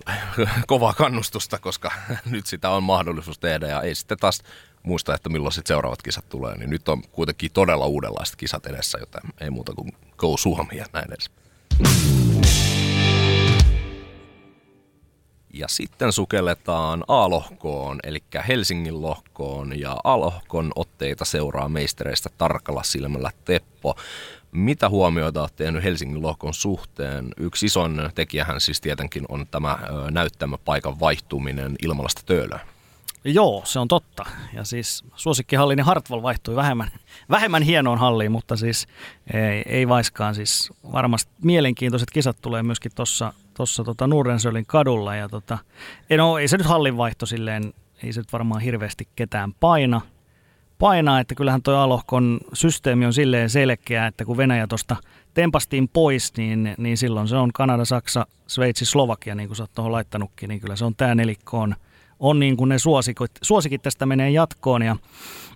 kovaa 0.66 0.92
kannustusta, 0.92 1.58
koska 1.58 1.92
nyt 2.30 2.46
sitä 2.46 2.70
on 2.70 2.82
mahdollisuus 2.82 3.38
tehdä 3.38 3.66
ja 3.66 3.82
ei 3.82 3.94
sitten 3.94 4.18
taas 4.18 4.42
muista, 4.82 5.14
että 5.14 5.28
milloin 5.28 5.52
sitten 5.52 5.74
seuraavat 5.74 6.02
kisat 6.02 6.28
tulee, 6.28 6.56
niin 6.56 6.70
nyt 6.70 6.88
on 6.88 7.02
kuitenkin 7.02 7.50
todella 7.52 7.86
uudenlaiset 7.86 8.36
kisat 8.36 8.66
edessä, 8.66 8.98
joten 8.98 9.22
ei 9.40 9.50
muuta 9.50 9.72
kuin 9.74 9.92
go 10.16 10.36
Suomi 10.36 10.76
ja 10.76 10.86
näin 10.92 11.12
edes. 11.12 11.30
Ja 15.60 15.68
sitten 15.68 16.12
sukelletaan 16.12 17.04
A-lohkoon, 17.08 18.00
eli 18.04 18.18
Helsingin 18.48 19.02
lohkoon, 19.02 19.80
ja 19.80 19.96
A-lohkon 20.04 20.72
otteita 20.76 21.24
seuraa 21.24 21.68
meistereistä 21.68 22.30
tarkalla 22.38 22.82
silmällä 22.82 23.30
Teppo. 23.44 23.96
Mitä 24.52 24.88
huomioita 24.88 25.40
olet 25.40 25.56
tehnyt 25.56 25.84
Helsingin 25.84 26.22
lohkon 26.22 26.54
suhteen? 26.54 27.28
Yksi 27.36 27.66
ison 27.66 28.10
tekijähän 28.14 28.60
siis 28.60 28.80
tietenkin 28.80 29.24
on 29.28 29.46
tämä 29.50 29.78
näyttämöpaikan 30.10 31.00
vaihtuminen 31.00 31.76
Ilmalasta 31.82 32.22
Töölöön. 32.26 32.60
Joo, 33.24 33.62
se 33.64 33.78
on 33.78 33.88
totta. 33.88 34.24
Ja 34.52 34.64
siis 34.64 35.04
suosikkihallini 35.16 35.82
Hartwall 35.82 36.22
vaihtui 36.22 36.56
vähemmän, 36.56 36.90
vähemmän 37.30 37.62
hienoon 37.62 37.98
halliin, 37.98 38.32
mutta 38.32 38.56
siis 38.56 38.86
ei, 39.34 39.62
ei 39.66 39.88
vaiskaan. 39.88 40.34
Siis 40.34 40.72
varmasti 40.92 41.32
mielenkiintoiset 41.42 42.10
kisat 42.10 42.36
tulee 42.42 42.62
myöskin 42.62 42.92
tuossa 42.94 43.32
tossa 43.60 43.84
tota 43.84 44.06
Nurensölin 44.06 44.66
kadulla. 44.66 45.16
Ja 45.16 45.28
tota, 45.28 45.58
ei, 46.10 46.16
no, 46.16 46.38
ei 46.38 46.48
se 46.48 46.56
nyt 46.56 46.66
hallin 46.66 46.96
vaihto 46.96 47.26
silleen, 47.26 47.72
ei 48.02 48.12
se 48.12 48.20
nyt 48.20 48.32
varmaan 48.32 48.60
hirveästi 48.60 49.08
ketään 49.16 49.54
paina. 49.54 50.00
painaa, 50.78 51.20
että 51.20 51.34
kyllähän 51.34 51.62
tuo 51.62 51.74
Alohkon 51.74 52.40
systeemi 52.52 53.06
on 53.06 53.12
silleen 53.12 53.50
selkeä, 53.50 54.06
että 54.06 54.24
kun 54.24 54.36
Venäjä 54.36 54.66
tuosta 54.66 54.96
tempastiin 55.34 55.88
pois, 55.88 56.36
niin, 56.36 56.74
niin 56.78 56.96
silloin 56.96 57.28
se 57.28 57.36
on 57.36 57.52
Kanada, 57.52 57.84
Saksa, 57.84 58.26
Sveitsi, 58.46 58.84
Slovakia, 58.84 59.34
niin 59.34 59.48
kuin 59.48 59.56
sä 59.56 59.62
oot 59.62 59.74
tuohon 59.74 59.92
laittanutkin, 59.92 60.48
niin 60.48 60.60
kyllä 60.60 60.76
se 60.76 60.84
on 60.84 60.96
tämä 60.96 61.14
nelikko 61.14 61.58
on, 61.58 61.74
on 62.20 62.40
niin 62.40 62.56
kuin 62.56 62.68
ne 62.68 62.78
suosikit, 62.78 63.30
suosikit 63.42 63.82
tästä 63.82 64.06
menee 64.06 64.30
jatkoon 64.30 64.82
ja 64.82 64.96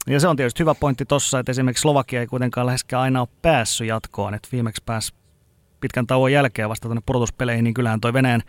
ja 0.07 0.21
se 0.21 0.29
on 0.29 0.37
tietysti 0.37 0.61
hyvä 0.61 0.75
pointti 0.75 1.05
tuossa, 1.05 1.39
että 1.39 1.53
esimerkiksi 1.53 1.83
Slovakia 1.83 2.21
ei 2.21 2.27
kuitenkaan 2.27 2.67
läheskään 2.67 3.03
aina 3.03 3.21
ole 3.21 3.29
päässyt 3.43 3.87
jatkoon, 3.87 4.35
että 4.35 4.49
viimeksi 4.53 4.83
pääsi 4.87 5.13
pitkän 5.85 6.07
tauon 6.07 6.33
jälkeen 6.33 6.69
vasta 6.69 6.89
tuonne 6.89 7.03
pudotuspeleihin, 7.07 7.65
niin 7.65 7.75
kyllähän 7.75 8.01
toi 8.01 8.13
Venäjän 8.13 8.43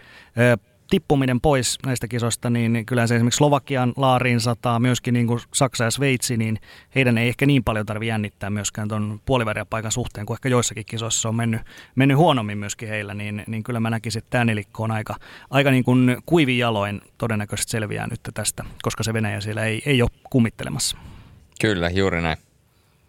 tippuminen 0.89 1.41
pois 1.41 1.77
näistä 1.85 2.07
kisoista, 2.07 2.49
niin 2.49 2.85
kyllä 2.85 3.07
se 3.07 3.15
esimerkiksi 3.15 3.37
Slovakian 3.37 3.93
laariin 3.97 4.39
sataa, 4.39 4.79
myöskin 4.79 5.13
niin 5.13 5.27
kuin 5.27 5.39
Saksa 5.53 5.83
ja 5.83 5.91
Sveitsi, 5.91 6.37
niin 6.37 6.59
heidän 6.95 7.17
ei 7.17 7.27
ehkä 7.27 7.45
niin 7.45 7.63
paljon 7.63 7.85
tarvitse 7.85 8.09
jännittää 8.09 8.49
myöskään 8.49 8.87
tuon 8.87 9.21
puolivärjäpaikan 9.25 9.91
suhteen, 9.91 10.25
kuin 10.25 10.35
ehkä 10.35 10.49
joissakin 10.49 10.85
kisoissa 10.85 11.29
on 11.29 11.35
mennyt, 11.35 11.61
mennyt 11.95 12.17
huonommin 12.17 12.57
myöskin 12.57 12.89
heillä, 12.89 13.13
niin, 13.13 13.43
niin 13.47 13.63
kyllä 13.63 13.79
mä 13.79 13.89
näkisin, 13.89 14.19
että 14.19 14.29
tämä 14.29 14.45
nelikko 14.45 14.83
on 14.83 14.91
aika, 14.91 15.15
aika 15.49 15.71
niin 15.71 15.83
kuin 15.83 16.17
kuivin 16.25 16.57
jaloin 16.57 17.01
todennäköisesti 17.17 17.71
selviää 17.71 18.07
nyt 18.07 18.21
tästä, 18.33 18.63
koska 18.81 19.03
se 19.03 19.13
Venäjä 19.13 19.41
siellä 19.41 19.63
ei, 19.63 19.81
ei 19.85 20.01
ole 20.01 20.09
kummittelemassa. 20.29 20.97
Kyllä, 21.61 21.89
juuri 21.89 22.21
näin. 22.21 22.37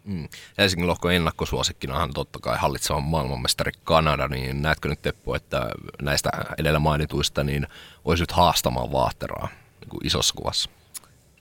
Mm. 0.07 0.27
Helsingin 0.57 0.87
lohkon 0.87 1.13
ennakkosuosikkinahan 1.13 2.13
totta 2.13 2.39
kai 2.39 2.57
hallitseva 2.57 2.99
maailmanmestari 2.99 3.71
Kanada, 3.83 4.27
niin 4.27 4.61
näetkö 4.61 4.89
nyt 4.89 5.01
Teppo, 5.01 5.35
että 5.35 5.69
näistä 6.01 6.29
edellä 6.57 6.79
mainituista 6.79 7.43
niin 7.43 7.67
olisi 8.05 8.23
nyt 8.23 8.31
haastamaan 8.31 8.91
vaahteraa 8.91 9.47
niin 9.81 9.89
kuin 9.89 10.05
isossa 10.05 10.33
kuvassa? 10.37 10.69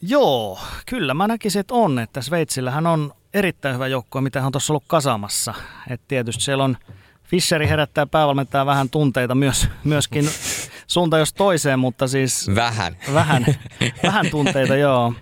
Joo, 0.03 0.59
kyllä 0.87 1.15
mä 1.15 1.27
näkisin, 1.27 1.61
että 1.61 1.75
on, 1.75 1.99
että 1.99 2.23
Sveitsillähän 2.23 2.87
on 2.87 3.13
erittäin 3.35 3.75
hyvä 3.75 3.87
joukko, 3.87 4.21
mitä 4.21 4.41
hän 4.41 4.47
on 4.47 4.53
tuossa 4.53 4.73
ollut 4.73 4.85
kasamassa. 4.87 5.55
Et 5.91 6.01
tietysti 6.09 6.43
siellä 6.43 6.65
on 6.65 6.77
Fischeri 7.25 7.69
herättää 7.69 8.07
päävalmentaa 8.07 8.67
vähän 8.67 8.91
tunteita 8.91 9.35
myös, 9.35 9.69
myöskin 9.85 10.31
suunta 10.87 11.19
jos 11.19 11.33
toiseen, 11.33 11.79
mutta 11.79 12.09
siis... 12.09 12.51
Vähän. 12.55 12.97
Vähän, 13.15 13.47
vähän 14.03 14.31
tunteita, 14.31 14.77
joo. 14.77 15.15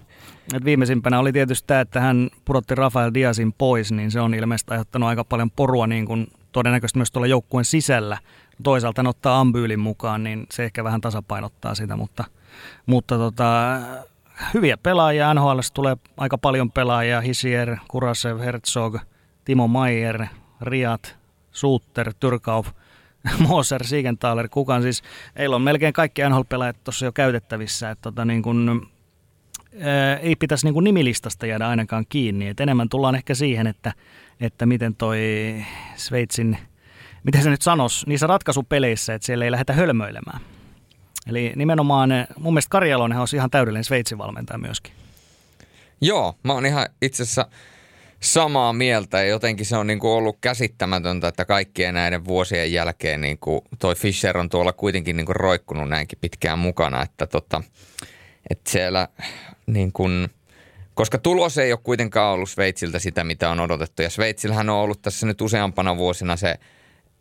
Et 0.52 0.64
viimeisimpänä 0.64 1.18
oli 1.18 1.32
tietysti 1.32 1.66
tämä, 1.66 1.80
että 1.80 2.00
hän 2.00 2.30
pudotti 2.44 2.74
Rafael 2.74 3.10
Diazin 3.14 3.52
pois, 3.52 3.92
niin 3.92 4.10
se 4.10 4.20
on 4.20 4.34
ilmeisesti 4.34 4.70
aiheuttanut 4.70 5.08
aika 5.08 5.24
paljon 5.24 5.50
porua 5.50 5.86
niin 5.86 6.06
kuin 6.06 6.26
todennäköisesti 6.52 6.98
myös 6.98 7.10
tuolla 7.12 7.26
joukkueen 7.26 7.64
sisällä. 7.64 8.18
Toisaalta 8.62 8.98
hän 8.98 9.06
ottaa 9.06 9.40
Ambyylin 9.40 9.80
mukaan, 9.80 10.24
niin 10.24 10.46
se 10.50 10.64
ehkä 10.64 10.84
vähän 10.84 11.00
tasapainottaa 11.00 11.74
sitä, 11.74 11.96
mutta, 11.96 12.24
mutta 12.86 13.18
tota, 13.18 13.78
hyviä 14.54 14.76
pelaajia. 14.76 15.34
NHL 15.34 15.58
tulee 15.74 15.96
aika 16.16 16.38
paljon 16.38 16.72
pelaajia. 16.72 17.20
Hisier, 17.20 17.76
Kurasev, 17.88 18.38
Herzog, 18.38 18.96
Timo 19.44 19.68
Maier, 19.68 20.26
Riat, 20.60 21.16
Suutter, 21.52 22.14
Tyrkauf, 22.20 22.68
Moser, 23.48 23.84
Siegenthaler, 23.84 24.48
kukaan 24.48 24.82
siis. 24.82 25.02
Heillä 25.38 25.56
on 25.56 25.62
melkein 25.62 25.92
kaikki 25.92 26.22
NHL-pelaajat 26.22 26.84
tuossa 26.84 27.04
jo 27.04 27.12
käytettävissä. 27.12 27.90
Että 27.90 28.02
tota, 28.02 28.24
niin 28.24 28.42
kun, 28.42 28.90
ei 30.22 30.36
pitäisi 30.36 30.66
niin 30.66 30.74
kuin 30.74 30.84
nimilistasta 30.84 31.46
jäädä 31.46 31.68
ainakaan 31.68 32.05
kiinni. 32.09 32.48
Et 32.48 32.60
enemmän 32.60 32.88
tullaan 32.88 33.14
ehkä 33.14 33.34
siihen, 33.34 33.66
että, 33.66 33.92
että 34.40 34.66
miten 34.66 34.94
toi 34.94 35.18
Sveitsin, 35.96 36.59
miten 37.24 37.42
se 37.42 37.51
nyt 37.51 37.62
sanoisi, 37.62 38.06
niissä 38.09 38.26
ratkaisupeleissä, 38.26 39.14
että 39.14 39.26
siellä 39.26 39.44
ei 39.44 39.51
lähdetä 39.51 39.72
hölmöilemään. 39.72 40.40
Eli 41.26 41.52
nimenomaan 41.56 42.10
mun 42.38 42.52
mielestä 42.52 42.70
Karjalonen 42.70 43.18
on 43.18 43.26
ihan 43.34 43.51
täydellinen 43.51 43.84
Sveitsin 43.84 44.18
valmentaja 44.18 44.59
myöskin. 44.59 44.92
Joo, 46.01 46.34
mä 46.42 46.52
oon 46.52 46.66
ihan 46.66 46.86
itse 47.02 47.22
asiassa 47.22 47.46
samaa 48.20 48.72
mieltä 48.72 49.18
ja 49.22 49.28
jotenkin 49.28 49.66
se 49.66 49.76
on 49.76 49.86
niin 49.86 49.98
kuin 49.98 50.10
ollut 50.10 50.38
käsittämätöntä, 50.40 51.28
että 51.28 51.44
kaikkien 51.44 51.94
näiden 51.94 52.24
vuosien 52.24 52.72
jälkeen 52.72 53.20
niin 53.20 53.38
kuin 53.38 53.60
toi 53.78 53.94
Fischer 53.94 54.38
on 54.38 54.48
tuolla 54.48 54.72
kuitenkin 54.72 55.16
niin 55.16 55.26
kuin 55.26 55.36
roikkunut 55.36 55.88
näinkin 55.88 56.18
pitkään 56.20 56.59
mukana, 56.59 57.02
että 57.02 57.26
tota, 57.26 57.62
että 58.51 58.70
siellä 58.70 59.09
niin 59.66 59.93
kuin, 59.93 60.28
koska 60.95 61.19
tulos 61.19 61.59
ei 61.59 61.73
ole 61.73 61.81
kuitenkaan 61.82 62.35
ollut 62.35 62.51
Sveitsiltä 62.51 62.99
sitä, 62.99 63.24
mitä 63.24 63.51
on 63.51 63.61
odotettu. 63.61 64.03
Ja 64.03 64.11
Sveitsillähän 64.11 64.70
on 64.70 64.77
ollut 64.77 65.03
tässä 65.03 65.27
nyt 65.27 65.41
useampana 65.41 65.97
vuosina 65.97 66.36
se 66.36 66.59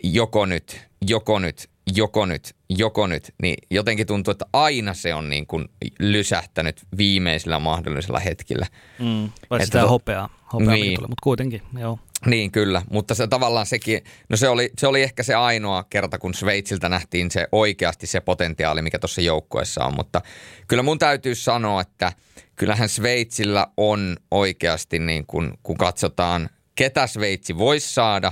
joko 0.03 0.45
nyt, 0.45 0.87
joko 1.07 1.39
nyt, 1.39 1.69
joko 1.95 2.25
nyt, 2.25 2.55
joko 2.69 3.07
nyt. 3.07 3.33
Niin 3.41 3.55
jotenkin 3.71 4.07
tuntuu, 4.07 4.31
että 4.31 4.45
aina 4.53 4.93
se 4.93 5.13
on 5.13 5.29
niin 5.29 5.47
kuin 5.47 5.65
lysähtänyt 5.99 6.81
viimeisillä 6.97 7.59
mahdollisilla 7.59 8.19
hetkillä. 8.19 8.67
Mm, 8.99 9.29
vai 9.49 9.65
sitä 9.65 9.79
to... 9.79 9.89
hopeaa, 9.89 10.29
hopeaa 10.53 10.71
niin. 10.71 11.01
mutta 11.01 11.15
kuitenkin, 11.23 11.61
joo. 11.79 11.99
Niin 12.25 12.51
kyllä, 12.51 12.81
mutta 12.89 13.15
se 13.15 13.27
tavallaan 13.27 13.65
sekin, 13.65 14.03
no 14.29 14.37
se 14.37 14.49
oli, 14.49 14.71
se 14.77 14.87
oli 14.87 15.03
ehkä 15.03 15.23
se 15.23 15.35
ainoa 15.35 15.83
kerta, 15.83 16.17
kun 16.17 16.33
Sveitsiltä 16.33 16.89
nähtiin 16.89 17.31
se 17.31 17.47
oikeasti 17.51 18.07
se 18.07 18.21
potentiaali, 18.21 18.81
mikä 18.81 18.99
tuossa 18.99 19.21
joukkueessa 19.21 19.85
on, 19.85 19.95
mutta 19.95 20.21
kyllä 20.67 20.83
mun 20.83 20.99
täytyy 20.99 21.35
sanoa, 21.35 21.81
että 21.81 22.11
kyllähän 22.55 22.89
Sveitsillä 22.89 23.67
on 23.77 24.17
oikeasti 24.31 24.99
niin 24.99 25.25
kun, 25.25 25.53
kun 25.63 25.77
katsotaan, 25.77 26.49
ketä 26.75 27.07
Sveitsi 27.07 27.57
voisi 27.57 27.93
saada 27.93 28.31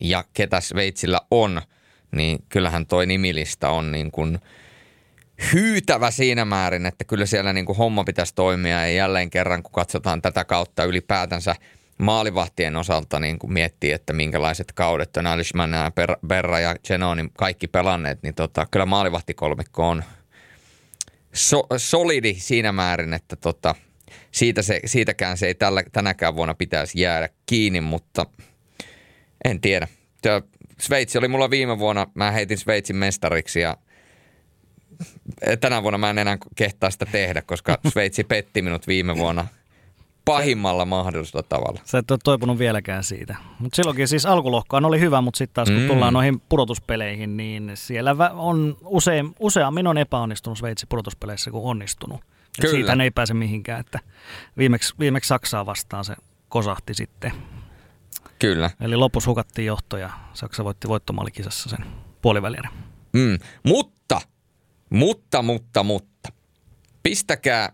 ja 0.00 0.24
ketä 0.32 0.60
Sveitsillä 0.60 1.20
on, 1.30 1.62
niin 2.16 2.38
kyllähän 2.48 2.86
toi 2.86 3.06
nimilista 3.06 3.68
on 3.68 3.92
niin 3.92 4.10
kuin 4.10 4.38
hyytävä 5.52 6.10
siinä 6.10 6.44
määrin, 6.44 6.86
että 6.86 7.04
kyllä 7.04 7.26
siellä 7.26 7.52
niin 7.52 7.66
kuin 7.66 7.78
homma 7.78 8.04
pitäisi 8.04 8.34
toimia. 8.34 8.80
Ja 8.80 8.92
jälleen 8.92 9.30
kerran, 9.30 9.62
kun 9.62 9.72
katsotaan 9.72 10.22
tätä 10.22 10.44
kautta 10.44 10.84
ylipäätänsä– 10.84 11.56
maalivahtien 12.02 12.76
osalta 12.76 13.20
niin 13.20 13.38
kun 13.38 13.52
miettii, 13.52 13.92
että 13.92 14.12
minkälaiset 14.12 14.72
kaudet 14.72 15.16
on 15.16 15.26
Alishman, 15.26 15.70
Berra 16.26 16.60
ja 16.60 16.76
Geno, 16.88 17.14
niin 17.14 17.30
kaikki 17.38 17.68
pelanneet, 17.68 18.22
niin 18.22 18.34
tota, 18.34 18.66
kyllä 18.70 18.86
maalivahtikolmikko 18.86 19.88
on 19.88 20.04
so, 21.32 21.66
solidi 21.76 22.34
siinä 22.34 22.72
määrin, 22.72 23.14
että 23.14 23.36
tota, 23.36 23.74
siitä 24.30 24.62
se, 24.62 24.80
siitäkään 24.84 25.38
se 25.38 25.46
ei 25.46 25.54
tällä, 25.54 25.82
tänäkään 25.92 26.36
vuonna 26.36 26.54
pitäisi 26.54 27.00
jäädä 27.00 27.28
kiinni, 27.46 27.80
mutta 27.80 28.26
en 29.44 29.60
tiedä. 29.60 29.88
Sveitsi 30.78 31.18
oli 31.18 31.28
mulla 31.28 31.50
viime 31.50 31.78
vuonna, 31.78 32.06
mä 32.14 32.30
heitin 32.30 32.58
Sveitsin 32.58 32.96
mestariksi 32.96 33.60
ja 33.60 33.76
tänä 35.60 35.82
vuonna 35.82 35.98
mä 35.98 36.10
en 36.10 36.18
enää 36.18 36.38
kehtaa 36.56 36.90
sitä 36.90 37.06
tehdä, 37.06 37.42
koska 37.42 37.78
Sveitsi 37.92 38.24
petti 38.24 38.62
minut 38.62 38.86
viime 38.86 39.16
vuonna– 39.16 39.46
pahimmalla 40.24 40.84
mahdollisella 40.84 41.42
tavalla. 41.42 41.80
Sä 41.84 41.98
et 41.98 42.10
ole 42.10 42.18
toipunut 42.24 42.58
vieläkään 42.58 43.04
siitä. 43.04 43.36
Mutta 43.58 43.76
silloinkin 43.76 44.08
siis 44.08 44.26
alkulohkaan 44.26 44.84
oli 44.84 45.00
hyvä, 45.00 45.20
mutta 45.20 45.38
sitten 45.38 45.54
taas 45.54 45.70
kun 45.70 45.80
mm. 45.80 45.88
tullaan 45.88 46.12
noihin 46.12 46.40
pudotuspeleihin, 46.40 47.36
niin 47.36 47.70
siellä 47.74 48.16
on 48.34 48.76
usein, 48.84 49.34
useammin 49.38 49.86
on 49.86 49.98
epäonnistunut 49.98 50.58
Sveitsi 50.58 50.86
pudotuspeleissä 50.88 51.50
kuin 51.50 51.64
onnistunut. 51.64 52.20
Et 52.64 52.70
siitä 52.70 52.96
ei 53.02 53.10
pääse 53.10 53.34
mihinkään, 53.34 53.80
että 53.80 53.98
viimeksi, 54.58 54.94
viimeksi 54.98 55.28
Saksaa 55.28 55.66
vastaan 55.66 56.04
se 56.04 56.14
kosahti 56.48 56.94
sitten. 56.94 57.32
Kyllä. 58.38 58.70
Eli 58.80 58.96
lopussa 58.96 59.30
hukattiin 59.30 59.66
johto 59.66 59.96
ja 59.96 60.10
Saksa 60.34 60.64
voitti 60.64 60.88
voittomalikisassa 60.88 61.70
sen 61.70 61.86
puolivälierä. 62.22 62.68
Mm. 63.12 63.38
Mutta, 63.66 64.20
mutta, 64.90 65.42
mutta, 65.42 65.82
mutta. 65.82 66.32
Pistäkää 67.02 67.72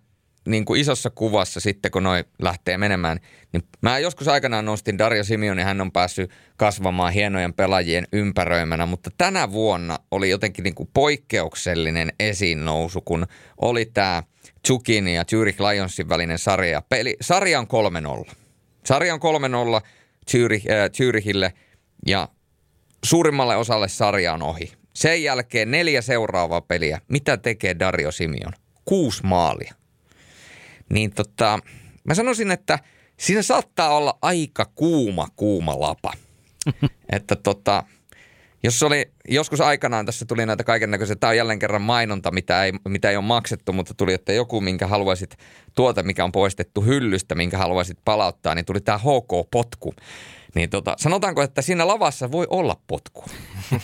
niin 0.49 0.65
kuin 0.65 0.81
isossa 0.81 1.11
kuvassa 1.11 1.61
sitten, 1.61 1.91
kun 1.91 2.03
noi 2.03 2.25
lähtee 2.43 2.79
menemään, 2.79 3.21
niin 3.53 3.63
mä 3.83 3.99
joskus 3.99 4.29
aikanaan 4.29 4.65
nostin 4.65 4.99
Dario 4.99 5.25
Simeoni, 5.25 5.63
hän 5.63 5.81
on 5.81 5.93
päässyt 5.93 6.31
kasvamaan 6.57 7.13
hienojen 7.13 7.55
pelaajien 7.55 8.09
ympäröimänä, 8.13 8.87
mutta 8.87 9.11
tänä 9.19 9.53
vuonna 9.53 9.99
oli 10.11 10.31
jotenkin 10.31 10.63
niin 10.63 10.75
kuin 10.75 10.91
poikkeuksellinen 10.95 12.13
esiin 12.21 12.65
nousu, 12.65 13.01
kun 13.01 13.27
oli 13.61 13.87
tämä 13.87 14.23
Chukin 14.67 15.09
ja 15.09 15.25
Zurich 15.31 15.61
Lionsin 15.61 16.09
välinen 16.09 16.39
sarja. 16.39 16.83
Peli, 16.83 17.17
sarja 17.21 17.59
on 17.59 17.67
3-0. 18.27 18.33
Sarja 18.85 19.15
on 19.15 19.21
3-0 19.81 19.87
Zurich, 20.31 20.67
äh, 20.71 21.55
ja 22.07 22.29
suurimmalle 23.05 23.57
osalle 23.57 23.89
sarja 23.89 24.33
on 24.33 24.43
ohi. 24.43 24.73
Sen 24.95 25.23
jälkeen 25.23 25.71
neljä 25.71 26.03
seuraavaa 26.03 26.61
peliä. 26.61 27.01
Mitä 27.09 27.37
tekee 27.37 27.79
Dario 27.79 28.13
Simeon? 28.13 28.53
Kuusi 28.85 29.23
maalia 29.27 29.75
niin 30.89 31.15
tota, 31.15 31.59
mä 32.05 32.15
sanoisin, 32.15 32.51
että 32.51 32.79
siinä 33.17 33.43
saattaa 33.43 33.97
olla 33.97 34.19
aika 34.23 34.67
kuuma, 34.75 35.29
kuuma 35.37 35.81
lapa. 35.81 36.13
että 37.17 37.37
tota, 37.37 37.85
jos 38.63 38.83
oli 38.83 39.13
joskus 39.29 39.61
aikanaan, 39.61 40.07
tässä 40.07 40.27
tuli 40.27 40.47
näitä 40.47 40.65
kaiken 40.65 40.91
näköisiä, 40.91 41.17
tämä 41.17 41.31
on 41.31 41.37
jälleen 41.37 41.59
kerran 41.59 41.83
mainonta, 41.83 42.31
mitä 42.31 42.65
ei, 42.65 42.73
mitä 42.89 43.11
ei 43.11 43.17
ole 43.17 43.25
maksettu, 43.25 43.73
mutta 43.73 43.95
tuli, 43.95 44.13
että 44.13 44.33
joku, 44.33 44.61
minkä 44.61 44.87
haluaisit, 44.87 45.37
tuote, 45.75 46.03
mikä 46.03 46.25
on 46.25 46.33
poistettu 46.33 46.83
hyllystä, 46.83 47.35
minkä 47.35 47.59
haluaisit 47.59 47.99
palauttaa, 48.05 48.55
niin 48.55 48.65
tuli 48.65 48.81
tämä 48.81 48.99
HK-potku. 48.99 49.95
Niin 50.55 50.71
tota, 50.71 50.95
sanotaanko, 50.99 51.43
että 51.43 51.63
siinä 51.63 51.87
lavassa 51.87 52.33
voi 52.33 52.47
olla 52.51 52.77
potku? 52.87 53.25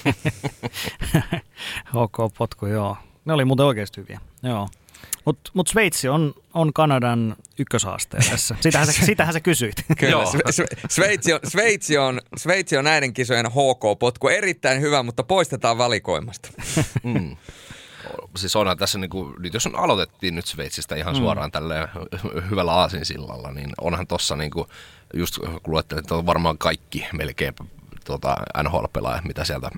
HK-potku, 1.95 2.67
joo. 2.67 2.97
Ne 3.25 3.33
oli 3.33 3.45
muuten 3.45 3.67
oikeasti 3.67 4.01
hyviä, 4.01 4.21
joo. 4.43 4.69
Mutta 5.25 5.51
mut 5.55 5.69
Sveitsi 5.69 6.09
on, 6.09 6.35
on 6.55 6.73
Kanadan 6.73 7.37
ykköshaaste 7.59 8.17
tässä. 8.31 8.57
Sitähän 8.61 8.87
sä, 8.87 8.93
sitähän 9.07 9.33
sä 9.33 9.41
kysyit. 9.41 9.77
Kyllä, 9.99 10.25
Sveitsi, 10.89 11.33
on, 11.33 11.41
Sveitsi, 11.49 11.99
on, 11.99 12.21
Sveitsi 12.37 12.77
on 12.77 12.85
näiden 12.85 13.15
kisojen 13.15 13.47
HK-potku 13.47 14.29
erittäin 14.29 14.81
hyvä, 14.81 15.03
mutta 15.03 15.23
poistetaan 15.23 15.79
valikoimasta. 15.79 16.49
Mm. 17.03 17.37
Siis 18.37 18.57
onhan 18.57 18.79
tässä, 18.79 18.99
niin 18.99 19.11
kuin, 19.11 19.35
nyt 19.39 19.55
jos 19.55 19.67
on 19.67 19.77
aloitettiin 19.77 20.35
nyt 20.35 20.47
Sveitsistä 20.47 20.97
ihan 20.97 21.17
suoraan 21.17 21.49
mm. 21.49 21.53
tälle 21.53 21.89
hyvällä 22.51 22.73
aasinsillalla, 22.73 23.53
niin 23.53 23.71
onhan 23.81 24.07
tossa 24.07 24.37
niin 24.37 24.51
kuin, 24.51 24.69
just 25.15 25.39
kun 25.39 25.61
luettelit, 25.67 26.05
että 26.05 26.15
on 26.15 26.27
varmaan 26.27 26.59
kaikki 26.59 27.07
melkein 27.13 27.55
tuota, 28.05 28.37
NHL-pelaajat, 28.63 29.25
mitä 29.25 29.45
sieltä 29.45 29.71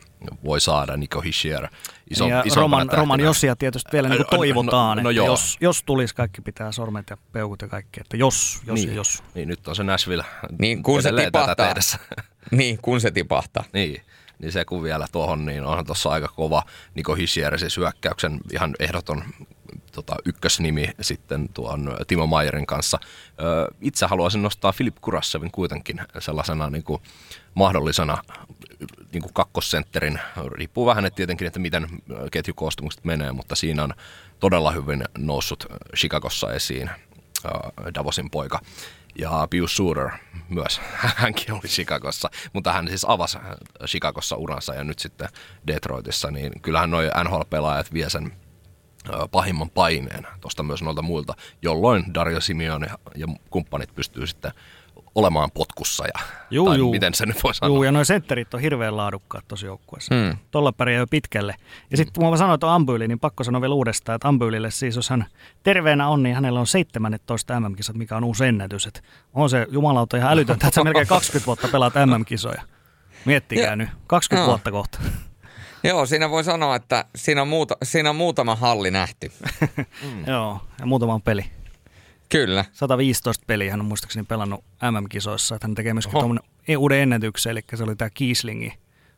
voi 0.44 0.60
saada, 0.60 0.96
Nico 0.96 1.20
Hischier, 1.20 1.68
iso, 2.10 2.28
ja 2.28 2.42
Roman. 2.56 2.88
Roman 2.92 3.20
Jossia 3.20 3.56
tietysti 3.56 3.92
vielä 3.92 4.08
niin 4.08 4.18
No, 4.18 4.24
kuin 4.24 4.38
toivotaan, 4.38 4.96
no, 4.96 5.02
no 5.02 5.10
että 5.10 5.16
joo. 5.16 5.26
jos, 5.26 5.56
jos 5.60 5.82
tulisi 5.82 6.14
kaikki 6.14 6.40
pitää 6.42 6.72
sormet 6.72 7.10
ja 7.10 7.16
peukut 7.32 7.62
ja 7.62 7.68
kaikki, 7.68 8.00
että 8.00 8.16
jos, 8.16 8.60
jos 8.66 8.74
niin, 8.74 8.94
jos. 8.94 9.22
Niin, 9.34 9.48
nyt 9.48 9.68
on 9.68 9.76
se 9.76 9.82
Nashville 9.82 10.24
Niin, 10.58 10.82
kun 10.82 11.02
se 11.02 11.12
tipahtaa. 11.12 11.74
Niin, 12.50 12.78
kun 12.82 13.00
se 13.00 13.10
tipahtaa. 13.10 13.64
Niin, 13.72 14.02
niin 14.38 14.52
se 14.52 14.64
kun 14.64 14.82
vielä 14.82 15.06
tuohon, 15.12 15.46
niin 15.46 15.64
onhan 15.64 15.86
tuossa 15.86 16.10
aika 16.10 16.28
kova 16.28 16.62
Niko 16.94 17.14
Hissier, 17.14 17.58
siis 17.58 17.76
hyökkäyksen 17.76 18.40
ihan 18.52 18.74
ehdoton 18.80 19.24
tota, 19.92 20.16
ykkösnimi 20.24 20.88
sitten 21.00 21.48
tuon 21.48 21.96
Timo 22.06 22.26
Mayerin 22.26 22.66
kanssa. 22.66 22.98
Ö, 23.40 23.74
itse 23.80 24.06
haluaisin 24.06 24.42
nostaa 24.42 24.72
Filip 24.72 24.96
Kurassevin 25.00 25.50
kuitenkin 25.50 26.00
sellaisena 26.18 26.70
niin 26.70 26.84
kuin 26.84 27.02
mahdollisena 27.56 28.22
niin 29.12 29.22
kuin 29.22 29.34
kakkosentterin. 29.34 30.20
Riippuu 30.52 30.86
vähän 30.86 31.04
että 31.04 31.16
tietenkin, 31.16 31.46
että 31.46 31.58
miten 31.58 31.88
ketjukoostumukset 32.32 33.04
menee, 33.04 33.32
mutta 33.32 33.54
siinä 33.54 33.84
on 33.84 33.94
todella 34.40 34.70
hyvin 34.70 35.04
noussut 35.18 35.66
Chicagossa 35.96 36.52
esiin 36.52 36.90
ö, 37.44 37.48
Davosin 37.94 38.30
poika. 38.30 38.60
Ja 39.18 39.46
Pius 39.50 39.76
Suter 39.76 40.10
myös, 40.48 40.80
hänkin 41.22 41.54
oli 41.54 41.68
Chicagossa, 41.68 42.30
mutta 42.52 42.72
hän 42.72 42.88
siis 42.88 43.04
avasi 43.08 43.38
Chicagossa 43.86 44.36
uransa 44.36 44.74
ja 44.74 44.84
nyt 44.84 44.98
sitten 44.98 45.28
Detroitissa, 45.66 46.30
niin 46.30 46.60
kyllähän 46.60 46.90
nuo 46.90 47.00
NHL-pelaajat 47.00 47.92
vie 47.92 48.10
sen 48.10 48.32
pahimman 49.30 49.70
paineen 49.70 50.26
tuosta 50.40 50.62
myös 50.62 50.82
noilta 50.82 51.02
muilta, 51.02 51.34
jolloin 51.62 52.14
Dario 52.14 52.40
Simeone 52.40 52.86
ja 53.14 53.26
kumppanit 53.50 53.94
pystyy 53.94 54.26
sitten 54.26 54.52
olemaan 55.16 55.50
potkussa 55.50 56.04
ja 56.06 56.24
Juu, 56.50 56.66
tai 56.66 56.78
juu. 56.78 56.90
miten 56.90 57.14
se 57.14 57.26
nyt 57.26 57.44
voi 57.44 57.54
sanoa. 57.54 57.74
Juu, 57.76 57.82
ja 57.82 57.92
noin 57.92 58.06
sentterit 58.06 58.54
on 58.54 58.60
hirveän 58.60 58.96
laadukkaat 58.96 59.48
tuossa 59.48 59.66
joukkueessa. 59.66 60.14
Mm. 60.14 60.20
Mm. 60.20 60.36
Tuolla 60.50 60.72
pärjää 60.72 60.98
jo 61.00 61.06
pitkälle. 61.06 61.54
Ja 61.90 61.96
sitten 61.96 62.12
kun 62.22 62.30
mä 62.30 62.36
sanoin 62.36 62.60
tuon 62.60 62.72
Ambyli, 62.72 63.08
niin 63.08 63.18
pakko 63.20 63.44
sanoa 63.44 63.60
vielä 63.60 63.74
uudestaan, 63.74 64.16
että 64.16 64.28
Ambylille 64.28 64.70
siis, 64.70 64.96
jos 64.96 65.10
hän 65.10 65.26
terveenä 65.62 66.08
on, 66.08 66.22
niin 66.22 66.34
hänellä 66.34 66.60
on 66.60 66.66
17 66.66 67.60
MM-kisat, 67.60 67.96
mikä 67.96 68.16
on 68.16 68.24
uusi 68.24 68.44
ennätys. 68.46 68.86
Et 68.86 69.02
on 69.34 69.50
se 69.50 69.66
jumalauta 69.70 70.16
ihan 70.16 70.32
älytöntä, 70.32 70.66
että 70.66 70.74
sä 70.74 70.84
melkein 70.84 71.06
20 71.06 71.46
vuotta 71.46 71.68
pelaat 71.68 71.94
MM-kisoja. 72.06 72.62
Miettikää 73.24 73.64
Ja- 73.70 73.76
nyt, 73.76 73.88
20 74.06 74.40
Joo. 74.42 74.48
vuotta 74.48 74.70
kohta. 74.70 74.98
Joo, 75.84 76.06
siinä 76.06 76.30
voi 76.30 76.44
sanoa, 76.44 76.76
että 76.76 77.04
siinä 77.16 77.42
on, 77.42 77.48
muuta, 77.48 77.76
siinä 77.82 78.10
on 78.10 78.16
muutama 78.16 78.56
halli 78.56 78.90
nähty. 78.90 79.32
Mm. 80.02 80.24
Joo, 80.32 80.60
ja 80.80 80.86
muutama 80.86 81.20
peli. 81.24 81.44
Kyllä. 82.28 82.64
115 82.72 83.44
peliä 83.46 83.70
hän 83.70 83.80
on 83.80 83.86
muistaakseni 83.86 84.26
pelannut 84.26 84.64
MM-kisoissa, 84.90 85.54
että 85.54 85.66
hän 85.66 85.74
tekee 85.74 85.94
myöskin 85.94 86.12
tuommoinen 86.12 86.44
uuden 86.78 87.00
ennätyksen, 87.00 87.50
eli 87.50 87.60
se 87.74 87.84
oli 87.84 87.96
tämä 87.96 88.10
Kieslingi. 88.10 88.72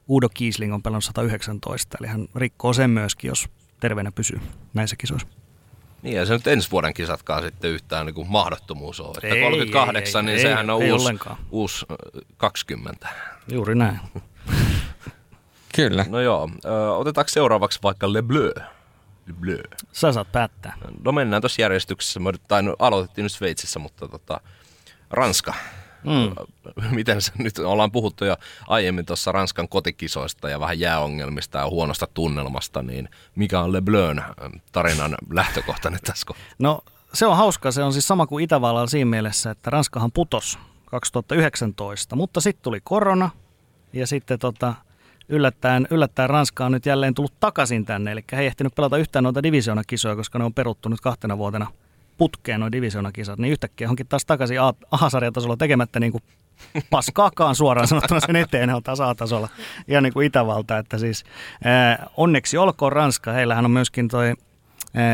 Udo 0.09 0.29
Kiesling 0.29 0.75
on 0.75 0.83
pelannut 0.83 1.05
119, 1.05 1.99
eli 2.01 2.09
hän 2.09 2.29
rikkoo 2.35 2.73
sen 2.73 2.91
myöskin, 2.91 3.29
jos 3.29 3.49
terveenä 3.81 4.13
pysyy 4.13 4.41
näissä 4.75 4.97
kisoissa. 4.97 5.29
Niin 6.03 6.17
ja 6.17 6.27
se 6.27 6.33
nyt 6.33 6.47
ensi 6.47 6.71
vuoden 6.71 6.95
kisatkaan 6.95 7.43
sitten 7.43 7.71
yhtään 7.71 8.07
niin 8.07 8.15
kuin 8.15 8.31
mahdottomuus 8.31 9.01
on. 9.01 9.15
Että 9.17 9.35
Ei, 9.35 9.43
38, 9.43 10.19
ei, 10.19 10.27
niin 10.27 10.37
ei, 10.37 10.43
sehän 10.43 10.71
on 10.71 10.83
ei 10.83 10.93
uusi, 10.93 11.15
uusi 11.51 11.87
ö, 11.91 11.95
20. 12.37 13.09
Juuri 13.53 13.75
näin. 13.75 14.01
Kyllä. 15.77 16.05
No 16.09 16.21
joo, 16.21 16.51
ö, 16.65 16.93
otetaanko 16.93 17.29
seuraavaksi 17.29 17.79
vaikka 17.83 18.13
Le 18.13 18.23
Bleu? 18.23 18.53
Le 19.29 19.35
Bleu. 19.35 19.63
Sä 19.93 20.13
saat 20.13 20.33
päättää. 20.33 20.77
No 21.05 21.13
mennään 21.13 21.43
tuossa 21.43 21.63
järjestyksessä. 21.63 22.21
Me, 22.21 22.33
tai 22.49 22.63
no, 22.63 22.77
aloitettiin 22.79 23.23
nyt 23.23 23.33
Sveitsissä, 23.33 23.79
mutta 23.79 24.09
tota, 24.09 24.41
Ranska. 25.11 25.55
Mm. 26.05 26.35
Miten 26.97 27.23
se 27.23 27.33
nyt, 27.39 27.59
ollaan 27.59 27.93
puhuttu 27.93 28.25
jo 28.25 28.37
aiemmin 28.69 29.07
tuossa 29.07 29.33
Ranskan 29.33 29.69
kotikisoista 29.69 30.49
ja 30.49 30.61
vähän 30.61 30.81
jääongelmista 30.81 31.59
ja 31.59 31.67
huonosta 31.67 32.07
tunnelmasta, 32.15 32.83
niin 32.83 33.09
mikä 33.35 33.61
on 33.61 33.73
Le 33.73 33.81
Bleun 33.81 34.23
tarinan 34.73 35.15
lähtökohta 35.31 35.91
nyt 35.91 36.03
tässä 36.03 36.27
kohtaa? 36.27 36.47
No 36.59 36.81
se 37.13 37.27
on 37.27 37.37
hauska, 37.37 37.73
se 37.73 37.83
on 37.83 37.93
siis 37.93 38.09
sama 38.09 38.27
kuin 38.27 38.45
Itävallalla 38.45 38.87
siinä 38.87 39.11
mielessä, 39.11 39.51
että 39.51 39.71
Ranskahan 39.71 40.13
putos 40.13 40.59
2019, 40.85 42.17
mutta 42.17 42.41
sitten 42.41 42.63
tuli 42.63 42.81
korona 42.85 43.31
ja 43.93 44.07
sitten 44.07 44.39
tota, 44.39 44.75
yllättäen, 45.29 45.89
yllättäen 45.91 46.31
Ranska 46.31 46.67
on 46.67 46.73
nyt 46.73 46.87
jälleen 46.87 47.15
tullut 47.15 47.41
takaisin 47.41 47.85
tänne, 47.85 48.13
eli 48.13 48.25
he 48.33 48.41
ei 48.41 48.47
ehtinyt 48.47 48.75
pelata 48.75 48.99
yhtään 48.99 49.23
noita 49.23 49.43
divisioonakkisoja, 49.43 50.17
koska 50.17 50.39
ne 50.39 50.45
on 50.45 50.55
peruttu 50.55 50.89
nyt 50.89 51.01
kahtena 51.01 51.39
vuotena 51.39 51.67
putkeen 52.19 52.61
noin 52.61 52.73
divisioonakisat, 52.73 53.39
niin 53.39 53.53
yhtäkkiä 53.53 53.91
onkin 53.91 54.07
taas 54.07 54.25
takaisin 54.25 54.59
A-sarjatasolla 54.91 55.57
tekemättä 55.57 56.01
niin 56.01 56.13
kuin 56.13 56.23
paskaakaan 56.91 57.55
suoraan 57.55 57.89
sanottuna 57.89 58.21
sen 58.21 58.37
eteen, 58.37 58.75
on 58.75 58.83
taas 58.83 59.01
A-tasolla. 59.01 59.49
Ihan 59.89 60.03
niin 60.03 60.13
kuin 60.13 60.27
Itävalta, 60.27 60.79
että 60.79 60.99
siis 60.99 61.25
ää, 61.65 62.07
onneksi 62.17 62.59
olkoon 62.59 62.93
Ranska, 62.93 63.33
heillähän 63.33 63.65
on 63.65 63.71
myöskin 63.71 64.09
toi 64.09 64.35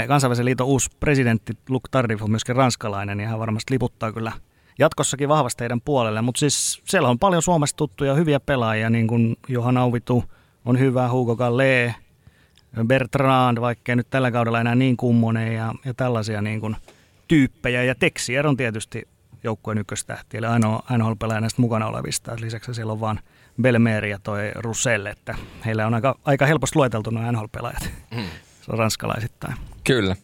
kansainvälisen 0.09 0.45
liiton 0.45 0.67
uusi 0.67 0.91
presidentti 1.01 1.53
Luc 1.69 1.83
Tardif 1.91 2.23
on 2.23 2.31
myöskin 2.31 2.57
ranskalainen, 2.57 3.21
ja 3.21 3.29
hän 3.29 3.39
varmasti 3.39 3.75
liputtaa 3.75 4.13
kyllä 4.13 4.33
jatkossakin 4.79 5.29
vahvasti 5.29 5.63
heidän 5.63 5.81
puolelle, 5.81 6.23
mutta 6.23 6.39
siis 6.39 6.83
siellä 6.85 7.09
on 7.09 7.19
paljon 7.19 7.43
Suomesta 7.43 7.77
tuttuja 7.77 8.15
hyviä 8.15 8.41
pelaajia, 8.41 8.91
niin 8.91 9.07
kuin 9.07 9.37
Johan 9.49 9.77
Auvitu 9.77 10.25
on 10.65 10.79
hyvä, 10.79 11.11
Hugo 11.11 11.37
Gallet, 11.37 11.93
Bertrand, 12.87 13.61
vaikkei 13.61 13.97
nyt 13.97 14.11
tällä 14.11 14.31
kaudella 14.31 14.61
enää 14.61 14.75
niin 14.75 14.97
kummonen 14.97 15.55
ja, 15.55 15.75
ja 15.85 15.95
tällaisia 15.95 16.43
niin 16.43 16.61
kuin 16.61 16.77
tyyppejä. 17.29 17.83
Ja 17.83 17.95
Texier 17.95 18.47
on 18.47 18.57
tietysti 18.57 19.09
joukkueen 19.45 19.79
ykköstähti, 19.79 20.37
eli 20.37 20.47
ainoa 20.47 20.83
NHL-pelaaja 20.99 21.41
näistä 21.41 21.63
mukana 21.63 21.87
olevista. 21.87 22.37
Lisäksi 22.41 22.75
siellä 22.75 22.93
on 22.93 23.01
vaan 23.01 23.21
Belmer 23.63 24.05
ja 24.05 24.19
toi 24.23 24.51
Roussel, 24.55 25.07
että 25.07 25.35
heillä 25.65 25.87
on 25.87 25.95
aika, 25.95 26.19
aika 26.25 26.47
helposti 26.47 26.77
lueteltu 26.77 27.11
nuo 27.11 27.33
NHL-pelaajat. 27.33 27.91
Mm. 28.11 28.25
Se 28.63 28.73
on 28.73 28.79
ranskalaisittain. 28.79 29.55
Kyllä. 29.85 30.17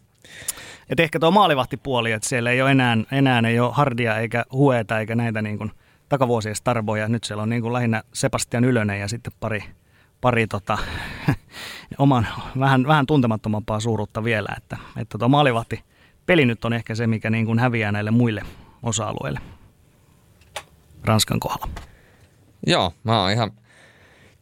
Et 0.91 1.01
ehkä 1.01 1.19
tuo 1.19 1.31
maalivahtipuoli, 1.31 2.12
että 2.12 2.29
siellä 2.29 2.51
ei 2.51 2.62
ole 2.62 2.71
enää, 2.71 2.97
enää 3.12 3.43
ei 3.49 3.61
ole 3.61 3.73
Hardia 3.75 4.17
eikä 4.17 4.45
Hueta 4.53 4.99
eikä 4.99 5.15
näitä 5.15 5.43
niin 5.43 5.59
kuin 5.59 5.71
takavuosien 6.09 6.57
starboja. 6.57 7.09
Nyt 7.09 7.25
siellä 7.25 7.43
on 7.43 7.49
niin 7.49 7.62
kuin 7.62 7.73
lähinnä 7.73 8.03
Sebastian 8.12 8.65
Ylönen 8.65 9.01
ja 9.01 9.09
sitten 9.09 9.33
pari, 9.41 9.65
pari 10.21 10.47
tota, 10.47 10.79
oman 11.99 12.27
vähän, 12.59 12.87
vähän 12.87 13.07
tuntemattomampaa 13.07 13.81
suuruutta 13.81 14.25
vielä. 14.25 14.49
Että, 14.57 14.77
että 14.97 15.19
tuo 15.19 15.29
maalivahti 15.29 15.85
peli 16.27 16.47
nyt 16.47 16.65
on 16.65 16.73
ehkä 16.73 16.95
se, 16.95 17.07
mikä 17.07 17.31
niin 17.31 17.47
kuin 17.47 17.59
häviää 17.59 17.93
näille 17.93 18.11
muille 18.11 18.43
osa-alueille 18.83 19.41
Ranskan 21.05 21.41
kohdalla. 21.41 21.73
Joo, 22.67 22.93
mä 23.05 23.21
oon 23.21 23.31
ihan 23.31 23.53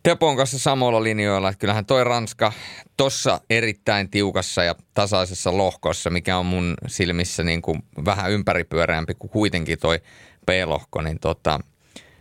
Tepon 0.02 0.36
kanssa 0.36 0.58
samoilla 0.58 1.02
linjoilla. 1.02 1.48
Että 1.48 1.58
kyllähän 1.58 1.86
toi 1.86 2.04
Ranska 2.04 2.52
tossa 2.96 3.40
erittäin 3.50 4.10
tiukassa 4.10 4.64
ja 4.64 4.74
tasaisessa 4.94 5.56
lohkossa, 5.56 6.10
mikä 6.10 6.38
on 6.38 6.46
mun 6.46 6.74
silmissä 6.86 7.42
niin 7.42 7.62
kuin 7.62 7.82
vähän 8.04 8.30
ympäripyöreämpi 8.30 9.14
kuin 9.14 9.30
kuitenkin 9.30 9.78
toi 9.78 10.00
B-lohko, 10.46 11.02
niin 11.02 11.20
tota, 11.20 11.60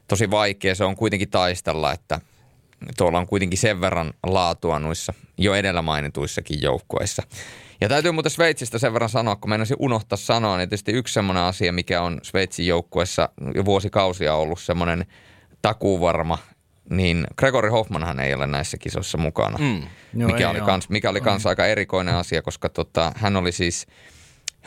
tosi 0.08 0.32
vaikea 0.32 0.76
se 0.76 0.84
on 0.84 0.96
kuitenkin 0.96 1.30
taistella, 1.30 1.92
että 1.92 2.20
tuolla 2.98 3.18
on 3.18 3.28
kuitenkin 3.28 3.60
sen 3.60 3.82
verran 3.82 4.14
laatua 4.24 4.80
noissa 4.80 5.14
jo 5.38 5.56
edellä 5.56 5.82
mainituissakin 5.82 6.62
joukkueissa. 6.62 7.24
Ja 7.82 7.90
täytyy 7.90 8.12
muuten 8.12 8.32
Sveitsistä 8.32 8.80
sen 8.80 8.94
verran 8.94 9.10
sanoa, 9.10 9.36
kun 9.36 9.50
meinasin 9.50 9.78
unohtaa 9.80 10.18
sanoa, 10.18 10.58
niin 10.58 10.70
tietysti 10.70 10.92
yksi 10.92 11.14
semmoinen 11.14 11.44
asia, 11.44 11.74
mikä 11.74 12.02
on 12.02 12.20
Sveitsin 12.24 12.68
joukkueessa 12.68 13.30
jo 13.56 13.66
vuosikausia 13.66 14.36
ollut 14.36 14.60
semmoinen 14.60 15.06
takuuvarma, 15.62 16.38
niin 16.90 17.28
Gregory 17.38 17.70
Hoffmanhan 17.70 18.20
ei 18.20 18.34
ole 18.34 18.48
näissä 18.48 18.78
kisoissa 18.78 19.18
mukana. 19.18 19.58
Mm. 19.58 19.84
Joo, 20.14 20.32
mikä, 20.32 20.50
oli 20.50 20.62
kans, 20.62 20.90
mikä 20.90 21.10
oli 21.10 21.22
kans 21.22 21.46
aika 21.46 21.66
erikoinen 21.66 22.16
asia, 22.16 22.42
koska 22.42 22.70
tota, 22.70 23.12
hän 23.16 23.36
oli 23.36 23.52
siis, 23.52 23.88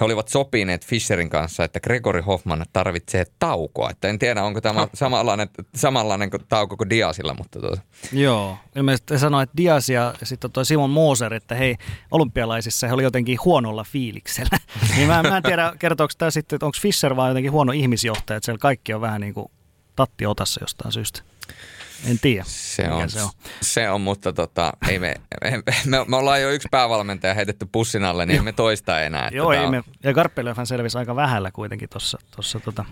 he 0.00 0.04
olivat 0.04 0.28
sopineet 0.28 0.86
Fisherin 0.86 1.30
kanssa, 1.30 1.64
että 1.64 1.80
Gregory 1.80 2.20
Hoffman 2.20 2.64
tarvitsee 2.72 3.26
taukoa. 3.38 3.90
Että 3.90 4.08
en 4.08 4.18
tiedä, 4.18 4.42
onko 4.42 4.60
tämä 4.60 4.88
samanlainen, 4.94 5.48
samanlainen 5.74 6.30
kuin 6.30 6.42
tauko 6.48 6.76
kuin 6.76 6.90
Diasilla, 6.90 7.34
mutta 7.34 7.60
tota, 7.60 7.80
Joo, 8.12 8.58
ilmeisesti 8.76 9.18
sanoi, 9.18 9.42
että 9.42 9.56
Dias 9.56 9.88
ja 9.88 10.14
sitten 10.22 10.52
toi 10.52 10.66
Simon 10.66 10.90
Moser, 10.90 11.34
että 11.34 11.54
hei, 11.54 11.76
olympialaisissa 12.10 12.86
he 12.86 12.92
oli 12.92 13.02
jotenkin 13.02 13.38
huonolla 13.44 13.84
fiiliksellä. 13.84 14.58
niin 14.96 15.08
mä, 15.08 15.22
mä 15.22 15.36
en 15.36 15.42
tiedä, 15.42 15.72
kertooko 15.78 16.12
tämä 16.18 16.30
sitten, 16.30 16.56
että 16.56 16.66
onko 16.66 16.78
Fischer 16.82 17.16
vaan 17.16 17.30
jotenkin 17.30 17.52
huono 17.52 17.72
ihmisjohtaja, 17.72 18.36
että 18.36 18.44
siellä 18.44 18.58
kaikki 18.58 18.94
on 18.94 19.00
vähän 19.00 19.20
niin 19.20 19.34
kuin 19.34 19.50
tatti 19.96 20.26
otassa 20.26 20.60
jostain 20.62 20.92
syystä. 20.92 21.22
En 22.06 22.18
tiedä. 22.18 22.44
se 22.46 22.90
on, 22.90 23.10
se 23.10 23.22
on. 23.22 23.30
Se 23.60 23.90
on, 23.90 24.00
mutta 24.00 24.32
tota, 24.32 24.72
ei 24.88 24.98
me, 24.98 25.14
me, 25.44 25.62
me, 25.86 26.04
me, 26.08 26.16
ollaan 26.16 26.42
jo 26.42 26.50
yksi 26.50 26.68
päävalmentaja 26.70 27.34
heitetty 27.34 27.66
pussin 27.72 28.04
alle, 28.04 28.26
niin 28.26 28.44
me 28.44 28.52
toista 28.52 29.00
enää. 29.00 29.28
Joo, 29.32 29.52
ei 29.52 29.70
me, 29.70 29.82
ja 30.02 30.14
Karppelöfän 30.14 30.66
selvisi 30.66 30.98
aika 30.98 31.16
vähällä 31.16 31.50
kuitenkin 31.50 31.88
tuossa 31.88 32.18
tossa, 32.36 32.60
tota, 32.60 32.84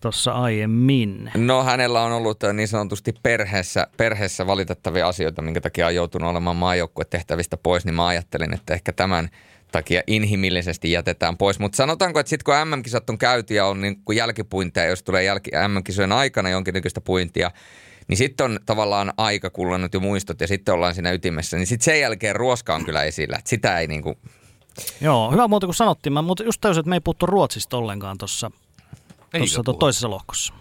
tuossa 0.00 0.32
aiemmin? 0.32 1.30
No 1.34 1.64
hänellä 1.64 2.02
on 2.02 2.12
ollut 2.12 2.44
äh, 2.44 2.52
niin 2.52 2.68
sanotusti 2.68 3.14
perheessä, 3.22 3.86
perheessä 3.96 4.46
valitettavia 4.46 5.08
asioita, 5.08 5.42
minkä 5.42 5.60
takia 5.60 5.86
on 5.86 5.94
joutunut 5.94 6.30
olemaan 6.30 6.56
maajoukkuetehtävistä 6.56 7.56
pois, 7.56 7.84
niin 7.84 7.94
mä 7.94 8.06
ajattelin, 8.06 8.54
että 8.54 8.74
ehkä 8.74 8.92
tämän 8.92 9.28
takia 9.72 10.02
inhimillisesti 10.06 10.92
jätetään 10.92 11.36
pois. 11.36 11.58
Mutta 11.58 11.76
sanotaanko, 11.76 12.20
että 12.20 12.30
sitten 12.30 12.44
kun 12.44 12.68
MM-kisat 12.68 13.10
on 13.10 13.18
käyty 13.18 13.54
ja 13.54 13.66
on 13.66 13.80
niin 13.80 13.96
kuin 14.04 14.16
jälkipuintia, 14.16 14.84
jos 14.84 15.02
tulee 15.02 15.24
jälki, 15.24 15.50
MM-kisojen 15.68 16.12
aikana 16.12 16.48
jonkinnäköistä 16.48 17.00
puintia, 17.00 17.50
niin 18.08 18.16
sitten 18.16 18.44
on 18.44 18.58
tavallaan 18.66 19.12
aika 19.16 19.50
kullannut 19.50 19.94
jo 19.94 20.00
muistot 20.00 20.40
ja 20.40 20.46
sitten 20.46 20.74
ollaan 20.74 20.94
siinä 20.94 21.12
ytimessä. 21.12 21.56
Niin 21.56 21.66
sitten 21.66 21.84
sen 21.84 22.00
jälkeen 22.00 22.36
ruoska 22.36 22.74
on 22.74 22.84
kyllä 22.84 23.02
esillä. 23.02 23.36
Et 23.38 23.46
sitä 23.46 23.78
ei 23.78 23.86
niinku... 23.86 24.18
Joo, 25.00 25.30
hyvä 25.30 25.48
muuta 25.48 25.66
kuin 25.66 25.74
sanottiin. 25.74 26.12
Mä 26.12 26.22
mutta 26.22 26.42
just 26.42 26.60
tajusin, 26.60 26.80
että 26.80 26.88
me 26.88 26.96
ei 26.96 27.00
puhuttu 27.00 27.26
Ruotsista 27.26 27.76
ollenkaan 27.76 28.18
tuossa 28.18 28.50
toisessa 29.78 30.10
lohkossa. 30.10 30.54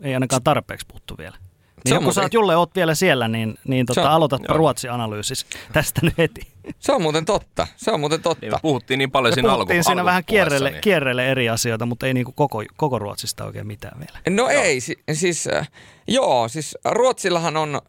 Ei 0.00 0.14
ainakaan 0.14 0.42
tarpeeksi 0.42 0.86
puhuttu 0.86 1.14
vielä. 1.18 1.36
Niin 1.84 1.94
kun 1.94 2.02
muuten... 2.02 2.14
sä 2.14 2.22
oot 2.22 2.34
Julle, 2.34 2.56
oot 2.56 2.74
vielä 2.74 2.94
siellä, 2.94 3.28
niin, 3.28 3.58
niin 3.68 3.86
tota, 3.86 4.14
aloitatpa 4.14 4.52
Ruotsi-analyysis 4.52 5.46
tästä 5.72 6.00
nyt 6.02 6.18
heti. 6.18 6.53
Se 6.78 6.92
on 6.92 7.02
muuten 7.02 7.24
totta. 7.24 7.66
Se 7.76 7.90
on 7.90 8.00
muuten 8.00 8.22
totta. 8.22 8.46
Niin, 8.46 8.60
puhuttiin 8.62 8.98
niin 8.98 9.10
paljon 9.10 9.32
me 9.32 9.34
siinä 9.34 9.48
puhuttiin 9.52 9.78
alku, 9.78 9.88
siinä 9.88 10.04
vähän 10.04 10.24
kierrelle, 10.24 10.70
niin. 10.70 10.80
kierrelle 10.80 11.30
eri 11.30 11.48
asioita, 11.48 11.86
mutta 11.86 12.06
ei 12.06 12.14
niin 12.14 12.24
kuin 12.24 12.34
koko, 12.34 12.62
koko 12.76 12.98
Ruotsista 12.98 13.44
oikein 13.44 13.66
mitään 13.66 14.00
vielä. 14.00 14.36
No 14.36 14.50
joo. 14.50 14.62
ei, 14.62 14.78
siis 15.12 15.46
äh, 15.46 15.70
joo, 16.08 16.48
siis 16.48 16.78
Ruotsillahan 16.84 17.56
on, 17.56 17.80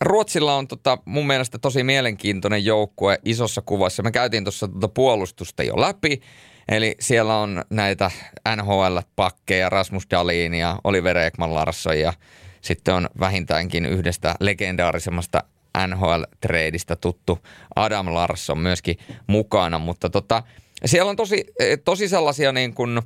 Ruotsilla 0.00 0.54
on 0.54 0.68
tota, 0.68 0.98
mun 1.04 1.26
mielestä 1.26 1.58
tosi 1.58 1.82
mielenkiintoinen 1.84 2.64
joukkue 2.64 3.18
isossa 3.24 3.62
kuvassa. 3.62 4.02
Me 4.02 4.10
käytiin 4.10 4.44
tuossa 4.44 4.68
tuota 4.68 4.88
puolustusta 4.88 5.62
jo 5.62 5.80
läpi. 5.80 6.20
Eli 6.68 6.94
siellä 7.00 7.36
on 7.36 7.64
näitä 7.70 8.10
NHL-pakkeja, 8.56 9.68
Rasmus 9.68 10.06
Dahlin 10.10 10.54
ja 10.54 10.78
Oliver 10.84 11.18
Ekman 11.18 11.54
Larsson 11.54 12.00
ja 12.00 12.12
sitten 12.60 12.94
on 12.94 13.08
vähintäänkin 13.20 13.86
yhdestä 13.86 14.34
legendaarisemmasta 14.40 15.44
NHL-treidistä 15.86 16.96
tuttu 16.96 17.38
Adam 17.76 18.14
Larsson 18.14 18.58
myöskin 18.58 18.98
mukana, 19.26 19.78
mutta 19.78 20.10
tota, 20.10 20.42
siellä 20.84 21.10
on 21.10 21.16
tosi, 21.16 21.44
tosi 21.84 22.08
sellaisia 22.08 22.52
niin 22.52 22.74
kuin, 22.74 23.02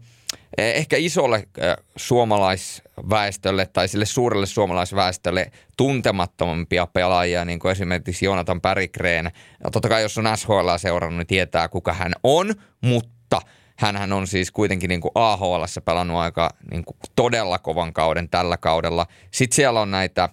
eh, 0.58 0.74
ehkä 0.76 0.96
isolle 0.96 1.36
eh, 1.36 1.76
suomalaisväestölle 1.96 3.66
tai 3.66 3.88
sille 3.88 4.06
suurelle 4.06 4.46
suomalaisväestölle 4.46 5.52
tuntemattomampia 5.76 6.86
pelaajia, 6.86 7.44
niin 7.44 7.58
kuin 7.58 7.72
esimerkiksi 7.72 8.24
Jonathan 8.24 8.60
Pärikreen. 8.60 9.30
Totta 9.72 9.88
kai 9.88 10.02
jos 10.02 10.18
on 10.18 10.36
SHL 10.36 10.76
seurannut, 10.76 11.18
niin 11.18 11.26
tietää 11.26 11.68
kuka 11.68 11.92
hän 11.92 12.12
on, 12.22 12.54
mutta– 12.80 13.40
Hänhän 13.76 14.12
on 14.12 14.26
siis 14.26 14.50
kuitenkin 14.50 14.88
niin 14.88 15.00
kuin 15.00 15.12
AHL 15.14 15.64
pelannut 15.84 16.16
aika 16.16 16.50
niin 16.70 16.84
kuin 16.84 16.96
todella 17.16 17.58
kovan 17.58 17.92
kauden 17.92 18.28
tällä 18.28 18.56
kaudella. 18.56 19.06
Sitten 19.30 19.56
siellä 19.56 19.80
on 19.80 19.90
näitä 19.90 20.28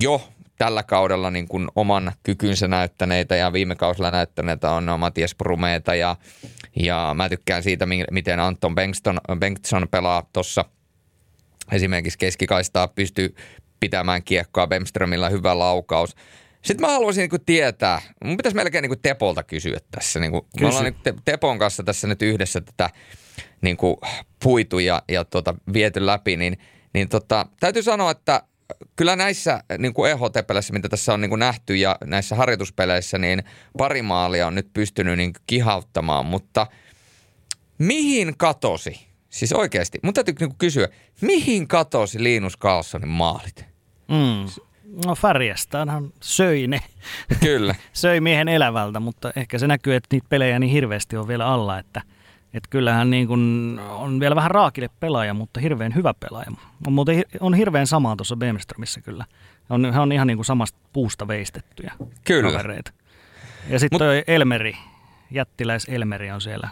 jo 0.00 0.28
tällä 0.58 0.82
kaudella 0.82 1.30
niin 1.30 1.48
kuin 1.48 1.68
oman 1.74 2.12
kykynsä 2.22 2.68
näyttäneitä 2.68 3.36
ja 3.36 3.52
viime 3.52 3.74
kausilla 3.74 4.10
näyttäneitä 4.10 4.70
on 4.70 4.86
Matias 4.98 5.34
Brumeeta 5.34 5.94
ja, 5.94 6.16
ja 6.76 7.14
mä 7.16 7.28
tykkään 7.28 7.62
siitä, 7.62 7.86
miten 8.10 8.40
Anton 8.40 8.74
Bengtsson, 8.74 9.20
Bengtsson 9.38 9.88
pelaa 9.90 10.28
tuossa 10.32 10.64
esimerkiksi 11.72 12.18
keskikaistaa, 12.18 12.88
pystyy 12.88 13.34
pitämään 13.80 14.22
kiekkoa, 14.22 14.66
Bemströmillä 14.66 15.28
hyvä 15.28 15.58
laukaus. 15.58 16.16
Sitten 16.62 16.86
mä 16.86 16.92
haluaisin 16.92 17.22
niinku 17.22 17.38
tietää, 17.38 18.02
mun 18.24 18.36
pitäisi 18.36 18.56
melkein 18.56 18.82
niinku 18.82 18.96
Tepolta 19.02 19.42
kysyä 19.42 19.78
tässä. 19.90 20.20
Niinku, 20.20 20.46
me 20.60 20.66
ollaan 20.66 20.84
niinku 20.84 21.20
Tepon 21.24 21.58
kanssa 21.58 21.82
tässä 21.82 22.06
nyt 22.06 22.22
yhdessä 22.22 22.60
tätä 22.60 22.90
niinku 23.60 24.00
puitu 24.42 24.78
ja, 24.78 25.02
ja 25.08 25.24
tota, 25.24 25.54
viety 25.72 26.06
läpi, 26.06 26.36
niin, 26.36 26.58
niin 26.94 27.08
tota, 27.08 27.46
täytyy 27.60 27.82
sanoa, 27.82 28.10
että 28.10 28.42
kyllä 28.96 29.16
näissä 29.16 29.64
niin 29.78 29.94
kuin 29.94 30.10
EHT-peleissä, 30.10 30.72
mitä 30.72 30.88
tässä 30.88 31.14
on 31.14 31.20
niin 31.20 31.28
kuin 31.28 31.38
nähty 31.38 31.76
ja 31.76 31.96
näissä 32.04 32.36
harjoituspeleissä, 32.36 33.18
niin 33.18 33.42
pari 33.78 34.02
maalia 34.02 34.46
on 34.46 34.54
nyt 34.54 34.72
pystynyt 34.72 35.16
niin 35.16 35.32
kihauttamaan, 35.46 36.26
mutta 36.26 36.66
mihin 37.78 38.34
katosi? 38.36 39.06
Siis 39.30 39.52
oikeasti, 39.52 39.98
mun 40.02 40.14
täytyy 40.14 40.34
niin 40.40 40.58
kysyä, 40.58 40.88
mihin 41.20 41.68
katosi 41.68 42.22
Linus 42.22 42.58
Carlsonin 42.58 43.08
maalit? 43.08 43.64
Mm. 44.08 44.46
No 45.06 45.14
Färjestäänhän 45.14 46.10
söi 46.22 46.66
ne. 46.66 46.80
Kyllä. 47.40 47.74
söi 47.92 48.20
miehen 48.20 48.48
elävältä, 48.48 49.00
mutta 49.00 49.32
ehkä 49.36 49.58
se 49.58 49.66
näkyy, 49.66 49.94
että 49.94 50.08
niitä 50.12 50.26
pelejä 50.28 50.58
niin 50.58 50.72
hirveästi 50.72 51.16
on 51.16 51.28
vielä 51.28 51.46
alla, 51.46 51.78
että, 51.78 52.02
että 52.54 52.68
kyllähän 52.70 53.10
niin 53.10 53.26
kuin 53.26 53.80
on 53.90 54.20
vielä 54.20 54.36
vähän 54.36 54.50
raakille 54.50 54.90
pelaaja, 55.00 55.34
mutta 55.34 55.60
hirveän 55.60 55.94
hyvä 55.94 56.14
pelaaja. 56.14 56.50
On, 56.86 56.92
muuten, 56.92 57.24
on 57.40 57.54
hirveän 57.54 57.86
samaa 57.86 58.16
tuossa 58.16 58.36
Beemströmissä 58.36 59.00
kyllä. 59.00 59.24
On, 59.70 59.92
he 59.92 60.00
on 60.00 60.12
ihan 60.12 60.26
niin 60.26 60.36
kuin 60.36 60.46
samasta 60.46 60.78
puusta 60.92 61.28
veistettyjä 61.28 61.92
kyllä. 62.24 62.52
kavereita. 62.52 62.92
Ja 63.68 63.78
sitten 63.78 64.06
Mut... 64.06 64.24
Elmeri, 64.26 64.76
jättiläis 65.30 65.86
Elmeri 65.88 66.30
on 66.30 66.40
siellä 66.40 66.68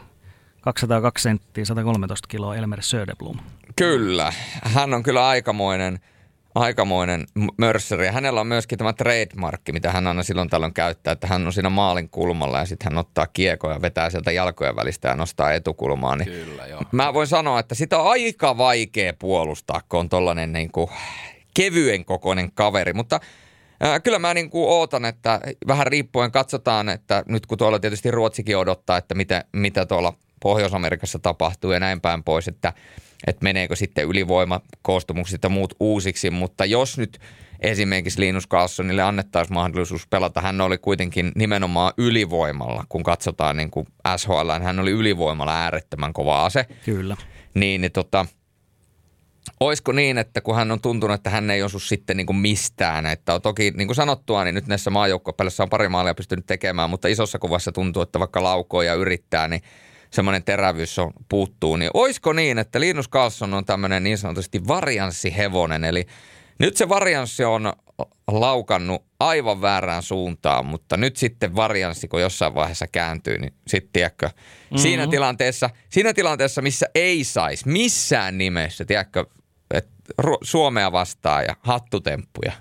202 0.60 1.22
senttiä, 1.22 1.64
113 1.64 2.28
kiloa 2.28 2.56
Elmer 2.56 2.82
Söderblom. 2.82 3.36
Kyllä, 3.76 4.32
hän 4.62 4.94
on 4.94 5.02
kyllä 5.02 5.28
aikamoinen– 5.28 5.98
aikamoinen 6.54 7.26
mörsseri. 7.58 8.06
Hänellä 8.06 8.40
on 8.40 8.46
myöskin 8.46 8.78
tämä 8.78 8.92
trademarkki, 8.92 9.72
mitä 9.72 9.92
hän 9.92 10.06
aina 10.06 10.22
silloin 10.22 10.50
tällöin 10.50 10.74
käyttää, 10.74 11.12
että 11.12 11.26
hän 11.26 11.46
on 11.46 11.52
siinä 11.52 11.70
maalin 11.70 12.08
kulmalla 12.08 12.58
ja 12.58 12.66
sitten 12.66 12.92
hän 12.92 12.98
ottaa 12.98 13.26
kiekoja, 13.26 13.82
vetää 13.82 14.10
sieltä 14.10 14.32
jalkojen 14.32 14.76
välistä 14.76 15.08
ja 15.08 15.14
nostaa 15.14 15.52
etukulmaa. 15.52 16.16
Niin 16.16 16.30
Kyllä, 16.30 16.66
joo. 16.66 16.82
Mä 16.92 17.14
voin 17.14 17.26
sanoa, 17.26 17.60
että 17.60 17.74
sitä 17.74 17.98
on 17.98 18.10
aika 18.10 18.58
vaikea 18.58 19.12
puolustaa, 19.12 19.80
kun 19.88 20.00
on 20.00 20.08
tollainen 20.08 20.52
niin 20.52 20.72
kuin 20.72 20.90
kevyen 21.54 22.04
kokoinen 22.04 22.52
kaveri, 22.52 22.92
mutta 22.92 23.20
Kyllä 24.02 24.18
mä 24.18 24.34
niin 24.34 24.50
kuin 24.50 24.68
ootan, 24.68 25.04
että 25.04 25.40
vähän 25.66 25.86
riippuen 25.86 26.32
katsotaan, 26.32 26.88
että 26.88 27.24
nyt 27.28 27.46
kun 27.46 27.58
tuolla 27.58 27.78
tietysti 27.78 28.10
Ruotsikin 28.10 28.56
odottaa, 28.56 28.96
että 28.96 29.14
mitä, 29.14 29.44
mitä 29.52 29.86
tuolla 29.86 30.12
Pohjois-Amerikassa 30.42 31.18
tapahtuu 31.18 31.72
ja 31.72 31.80
näin 31.80 32.00
päin 32.00 32.24
pois, 32.24 32.48
että 32.48 32.72
että 33.26 33.42
meneekö 33.42 33.76
sitten 33.76 34.04
ylivoima 34.04 34.60
koostumukset 34.82 35.42
ja 35.42 35.48
muut 35.48 35.74
uusiksi, 35.80 36.30
mutta 36.30 36.64
jos 36.64 36.98
nyt 36.98 37.18
esimerkiksi 37.60 38.20
Linus 38.20 38.48
Carlsonille 38.48 39.02
annettaisiin 39.02 39.54
mahdollisuus 39.54 40.06
pelata, 40.06 40.40
hän 40.40 40.60
oli 40.60 40.78
kuitenkin 40.78 41.32
nimenomaan 41.34 41.92
ylivoimalla, 41.98 42.84
kun 42.88 43.02
katsotaan 43.02 43.56
niin 43.56 43.70
kuin 43.70 43.86
SHL, 44.16 44.50
hän 44.62 44.80
oli 44.80 44.90
ylivoimalla 44.90 45.54
äärettömän 45.54 46.12
kova 46.12 46.44
ase. 46.44 46.66
Kyllä. 46.84 47.16
Niin, 47.54 47.80
niin 47.80 47.92
tota, 47.92 48.26
olisiko 49.60 49.92
niin, 49.92 50.18
että 50.18 50.40
kun 50.40 50.56
hän 50.56 50.70
on 50.70 50.80
tuntunut, 50.80 51.14
että 51.14 51.30
hän 51.30 51.50
ei 51.50 51.62
osu 51.62 51.78
sitten 51.78 52.16
niin 52.16 52.26
kuin 52.26 52.36
mistään, 52.36 53.06
että 53.06 53.34
on 53.34 53.42
toki 53.42 53.70
niin 53.70 53.88
kuin 53.88 53.96
sanottua, 53.96 54.44
niin 54.44 54.54
nyt 54.54 54.66
näissä 54.66 54.90
maajoukkopeleissä 54.90 55.62
on 55.62 55.70
pari 55.70 55.88
maalia 55.88 56.14
pystynyt 56.14 56.46
tekemään, 56.46 56.90
mutta 56.90 57.08
isossa 57.08 57.38
kuvassa 57.38 57.72
tuntuu, 57.72 58.02
että 58.02 58.18
vaikka 58.18 58.42
laukoo 58.42 58.82
ja 58.82 58.94
yrittää, 58.94 59.48
niin 59.48 59.62
semmoinen 60.12 60.44
terävyys 60.44 60.98
on, 60.98 61.12
puuttuu, 61.28 61.76
niin 61.76 61.90
oisko 61.94 62.32
niin, 62.32 62.58
että 62.58 62.80
Linus 62.80 63.10
Carlson 63.10 63.54
on 63.54 63.64
tämmöinen 63.64 64.02
niin 64.02 64.18
sanotusti 64.18 64.68
varianssihevonen, 64.68 65.84
eli 65.84 66.06
nyt 66.58 66.76
se 66.76 66.88
varianssi 66.88 67.44
on 67.44 67.72
laukannut 68.28 69.04
aivan 69.20 69.60
väärään 69.60 70.02
suuntaan, 70.02 70.66
mutta 70.66 70.96
nyt 70.96 71.16
sitten 71.16 71.56
varianssi, 71.56 72.08
kun 72.08 72.20
jossain 72.20 72.54
vaiheessa 72.54 72.86
kääntyy, 72.86 73.38
niin 73.38 73.52
sitten 73.66 73.92
tiedätkö, 73.92 74.26
mm-hmm. 74.26 74.78
siinä, 74.78 75.06
tilanteessa, 75.06 75.70
siinä 75.88 76.14
tilanteessa, 76.14 76.62
missä 76.62 76.86
ei 76.94 77.24
saisi 77.24 77.68
missään 77.68 78.38
nimessä, 78.38 78.84
tiedätkö, 78.84 79.26
että 79.74 79.92
Suomea 80.42 80.92
vastaa 80.92 81.42
ja 81.42 81.56
hattutemppuja. 81.60 82.52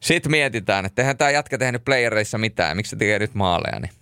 Sitten 0.00 0.30
mietitään, 0.30 0.86
että 0.86 1.02
eihän 1.02 1.16
tämä 1.16 1.30
jätkä 1.30 1.58
tehnyt 1.58 1.84
playereissa 1.84 2.38
mitään, 2.38 2.76
miksi 2.76 2.90
se 2.90 2.96
tekee 2.96 3.18
nyt 3.18 3.34
maaleja, 3.34 3.80
niin 3.80 3.92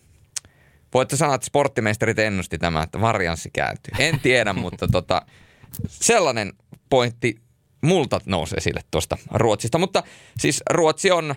Voitte 0.95 1.17
sanoa, 1.17 1.35
että 1.35 1.47
sporttimeisterit 1.47 2.19
ennusti 2.19 2.59
tämä, 2.59 2.83
että 2.83 3.01
varianssi 3.01 3.51
kääntyy. 3.53 3.93
En 3.99 4.21
tiedä, 4.21 4.53
mutta 4.63 4.89
tota, 4.89 5.23
sellainen 5.89 6.53
pointti 6.91 7.41
multa 7.81 8.21
nousi 8.27 8.55
esille 8.59 8.81
tuosta 8.91 9.19
Ruotsista. 9.31 9.79
Mutta 9.79 10.03
siis 10.39 10.63
Ruotsi 10.71 11.11
on, 11.11 11.35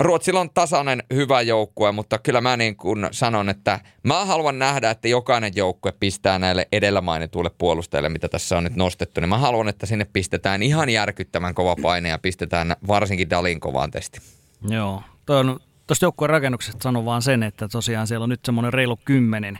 Ruotsilla 0.00 0.40
on 0.40 0.50
tasainen 0.50 1.02
hyvä 1.14 1.40
joukkue, 1.42 1.92
mutta 1.92 2.18
kyllä 2.18 2.40
mä 2.40 2.56
niin 2.56 2.76
kuin 2.76 3.08
sanon, 3.10 3.48
että 3.48 3.80
mä 4.02 4.24
haluan 4.24 4.58
nähdä, 4.58 4.90
että 4.90 5.08
jokainen 5.08 5.52
joukkue 5.56 5.92
pistää 6.00 6.38
näille 6.38 6.68
edellä 6.72 7.00
mainituille 7.00 7.50
puolustajille, 7.58 8.08
mitä 8.08 8.28
tässä 8.28 8.56
on 8.56 8.64
nyt 8.64 8.76
nostettu. 8.76 9.20
Niin 9.20 9.28
mä 9.28 9.38
haluan, 9.38 9.68
että 9.68 9.86
sinne 9.86 10.06
pistetään 10.12 10.62
ihan 10.62 10.88
järkyttävän 10.88 11.54
kova 11.54 11.76
paine 11.82 12.08
ja 12.08 12.18
pistetään 12.18 12.76
varsinkin 12.86 13.30
Dalin 13.30 13.60
kovaan 13.60 13.90
testi. 13.90 14.20
Joo, 14.68 15.02
toi 15.26 15.40
on 15.40 15.60
Tuosta 15.88 16.04
joukkueen 16.04 16.30
rakennuksesta 16.30 16.82
sanon 16.82 17.04
vaan 17.04 17.22
sen, 17.22 17.42
että 17.42 17.68
tosiaan 17.68 18.06
siellä 18.06 18.24
on 18.24 18.28
nyt 18.28 18.44
semmoinen 18.44 18.72
reilu 18.72 18.98
kymmenen 19.04 19.58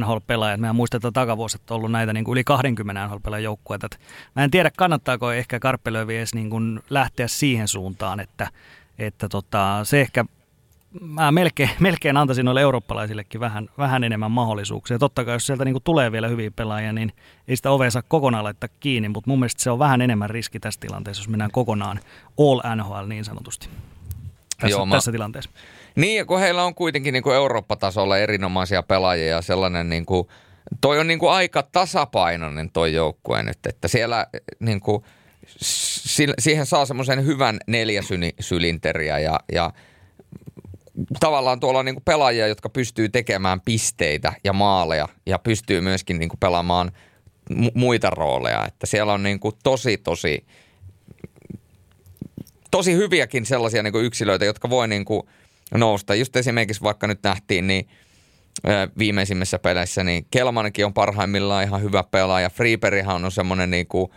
NHL-pelaajat. 0.00 0.60
Mehän 0.60 0.76
muistetaan 0.76 1.12
takavuosi, 1.12 1.56
että 1.56 1.74
on 1.74 1.78
ollut 1.78 1.92
näitä 1.92 2.12
niin 2.12 2.24
kuin 2.24 2.32
yli 2.32 2.44
20 2.44 3.06
NHL-pelaajan 3.06 3.44
joukkueita. 3.44 3.88
Mä 4.36 4.44
en 4.44 4.50
tiedä, 4.50 4.70
kannattaako 4.76 5.32
ehkä 5.32 5.60
Karppelövi 5.60 6.16
edes 6.16 6.34
niin 6.34 6.50
kuin 6.50 6.80
lähteä 6.90 7.28
siihen 7.28 7.68
suuntaan, 7.68 8.20
että, 8.20 8.50
että 8.98 9.28
tota, 9.28 9.80
se 9.84 10.00
ehkä 10.00 10.24
mä 11.00 11.32
melkein, 11.32 11.70
melkein 11.80 12.16
antaisin 12.16 12.44
noille 12.44 12.60
eurooppalaisillekin 12.60 13.40
vähän, 13.40 13.68
vähän 13.78 14.04
enemmän 14.04 14.30
mahdollisuuksia. 14.30 14.98
Totta 14.98 15.24
kai 15.24 15.34
jos 15.34 15.46
sieltä 15.46 15.64
niin 15.64 15.76
tulee 15.84 16.12
vielä 16.12 16.28
hyviä 16.28 16.50
pelaajia, 16.50 16.92
niin 16.92 17.12
ei 17.48 17.56
sitä 17.56 17.70
ovea 17.70 17.90
saa 17.90 18.02
kokonaan 18.08 18.44
laittaa 18.44 18.68
kiinni, 18.80 19.08
mutta 19.08 19.30
mun 19.30 19.38
mielestä 19.38 19.62
se 19.62 19.70
on 19.70 19.78
vähän 19.78 20.00
enemmän 20.00 20.30
riski 20.30 20.60
tässä 20.60 20.80
tilanteessa, 20.80 21.20
jos 21.20 21.28
mennään 21.28 21.50
kokonaan 21.50 22.00
all 22.38 22.60
NHL 22.76 23.06
niin 23.08 23.24
sanotusti. 23.24 23.68
Tässä, 24.60 24.76
Joo, 24.76 24.86
mä... 24.86 24.94
tässä 24.94 25.12
tilanteessa. 25.12 25.50
Niin, 25.96 26.16
ja 26.16 26.24
kun 26.24 26.40
heillä 26.40 26.64
on 26.64 26.74
kuitenkin 26.74 27.12
niin 27.12 27.22
kuin 27.22 27.36
Eurooppa-tasolla 27.36 28.18
erinomaisia 28.18 28.82
pelaajia 28.82 29.26
ja 29.26 29.42
sellainen 29.42 29.88
niin 29.88 30.06
kuin, 30.06 30.28
toi 30.80 30.98
on 30.98 31.06
niin 31.06 31.18
kuin 31.18 31.32
aika 31.32 31.62
tasapainoinen 31.62 32.70
toi 32.70 32.94
joukkue 32.94 33.42
nyt, 33.42 33.66
että 33.66 33.88
siellä 33.88 34.26
niin 34.60 34.80
kuin, 34.80 35.04
siihen 36.38 36.66
saa 36.66 36.86
semmoisen 36.86 37.26
hyvän 37.26 37.58
neljäsylinteriä 37.66 39.18
ja, 39.18 39.40
ja 39.52 39.72
tavallaan 41.20 41.60
tuolla 41.60 41.78
on 41.78 41.84
niin 41.84 41.94
kuin 41.94 42.04
pelaajia, 42.04 42.46
jotka 42.46 42.68
pystyy 42.68 43.08
tekemään 43.08 43.60
pisteitä 43.60 44.32
ja 44.44 44.52
maaleja 44.52 45.08
ja 45.26 45.38
pystyy 45.38 45.80
myöskin 45.80 46.18
niin 46.18 46.28
kuin 46.28 46.40
pelaamaan 46.40 46.92
muita 47.74 48.10
rooleja. 48.10 48.66
Että 48.66 48.86
siellä 48.86 49.12
on 49.12 49.22
niin 49.22 49.40
kuin 49.40 49.54
tosi, 49.62 49.96
tosi, 49.96 50.46
tosi 52.70 52.94
hyviäkin 52.94 53.46
sellaisia 53.46 53.82
niin 53.82 53.92
kuin 53.92 54.04
yksilöitä, 54.04 54.44
jotka 54.44 54.70
voi 54.70 54.88
niin 54.88 55.04
kuin 55.04 55.22
nousta. 55.74 56.14
Just 56.14 56.36
esimerkiksi 56.36 56.82
vaikka 56.82 57.06
nyt 57.06 57.22
nähtiin, 57.22 57.66
niin 57.66 57.88
viimeisimmissä 58.98 59.58
peleissä, 59.58 60.04
niin 60.04 60.26
Kelmankin 60.30 60.86
on 60.86 60.94
parhaimmillaan 60.94 61.64
ihan 61.64 61.82
hyvä 61.82 62.02
pelaaja. 62.02 62.50
Freeberihan 62.50 63.24
on 63.24 63.32
semmoinen 63.32 63.70
niin 63.70 63.86
kuin 63.86 64.10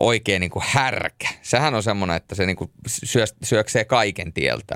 oikein 0.00 0.40
niin 0.40 0.50
kuin 0.50 0.64
härkä. 0.68 1.28
Sehän 1.42 1.74
on 1.74 1.82
semmoinen, 1.82 2.16
että 2.16 2.34
se 2.34 2.46
niin 2.46 2.56
kuin 2.56 2.70
syö, 2.86 3.24
syöksee 3.42 3.84
kaiken 3.84 4.32
tieltä. 4.32 4.74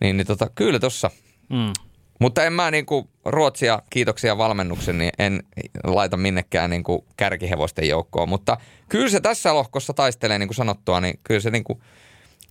Niin, 0.00 0.16
niin 0.16 0.26
tota, 0.26 0.50
kyllä 0.54 0.78
tossa. 0.78 1.10
Mm. 1.48 1.72
Mutta 2.18 2.44
en 2.44 2.52
mä 2.52 2.70
niin 2.70 2.86
kuin 2.86 3.08
Ruotsia, 3.24 3.82
kiitoksia 3.90 4.38
valmennuksen, 4.38 4.98
niin 4.98 5.10
en 5.18 5.42
laita 5.84 6.16
minnekään 6.16 6.70
niin 6.70 6.84
kuin 6.84 7.04
kärkihevosten 7.16 7.88
joukkoon. 7.88 8.28
Mutta 8.28 8.56
kyllä 8.88 9.08
se 9.08 9.20
tässä 9.20 9.54
lohkossa 9.54 9.94
taistelee, 9.94 10.38
niin 10.38 10.48
kuin 10.48 10.56
sanottua, 10.56 11.00
niin 11.00 11.20
kyllä 11.24 11.40
se, 11.40 11.50
niin 11.50 11.64
kuin, 11.64 11.80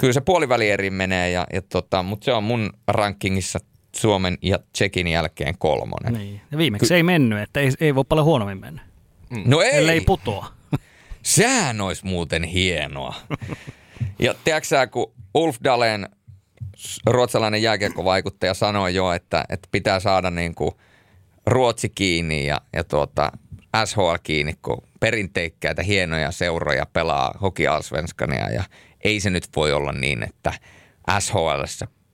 kyllä 0.02 0.14
se 0.14 0.22
puolivälieriin 0.22 0.94
menee. 0.94 1.32
Ja, 1.32 1.48
ja 1.54 1.62
tota, 1.62 2.04
mutta 2.04 2.26
se 2.26 2.34
on 2.34 2.44
mun 2.44 2.70
rankingissa 2.88 3.60
Suomen 3.96 4.38
ja 4.42 4.60
Tsekin 4.74 5.08
jälkeen 5.08 5.58
kolmonen. 5.58 6.14
Niin. 6.14 6.42
Ja 6.52 6.58
viimeksi 6.58 6.88
Ky- 6.88 6.96
ei 6.96 7.04
mennyt, 7.04 7.40
että 7.40 7.60
ei, 7.60 7.72
ei 7.82 7.96
voi 7.96 8.04
paljon 8.10 8.26
huonommin 8.26 8.60
mennä. 8.60 8.82
Mm. 9.30 9.44
No 9.46 9.62
ei. 9.62 9.78
Ellei 9.78 10.02
putoa. 10.02 10.48
Sehän 11.24 11.82
olisi 11.82 12.06
muuten 12.06 12.44
hienoa. 12.44 13.16
ja 14.20 14.34
tiedätkö 14.44 14.88
kun 14.92 15.14
Ulf 15.34 15.58
Dalen– 15.64 16.10
ruotsalainen 17.06 17.62
jääkiekkovaikuttaja 17.62 18.54
sanoi 18.54 18.96
jo, 18.96 19.12
että, 19.12 19.46
että 19.50 19.68
pitää 19.72 20.00
saada 20.00 20.32
niin 20.32 20.56
kuin 20.56 20.72
Ruotsi 21.46 21.90
kiinni 21.90 22.46
ja, 22.46 22.62
ja 22.74 22.84
tuota, 22.84 23.32
SHL 23.86 24.16
kiinni, 24.24 24.54
kun 24.62 24.84
perinteikkäitä 25.00 25.84
hienoja 25.84 26.32
seuroja 26.32 26.86
pelaa 26.86 27.34
Hoki 27.42 27.68
Allsvenskania 27.68 28.50
ja 28.50 28.64
ei 29.04 29.20
se 29.20 29.30
nyt 29.30 29.48
voi 29.56 29.74
olla 29.74 29.92
niin, 29.92 30.24
että 30.24 30.54
SHL 31.20 31.64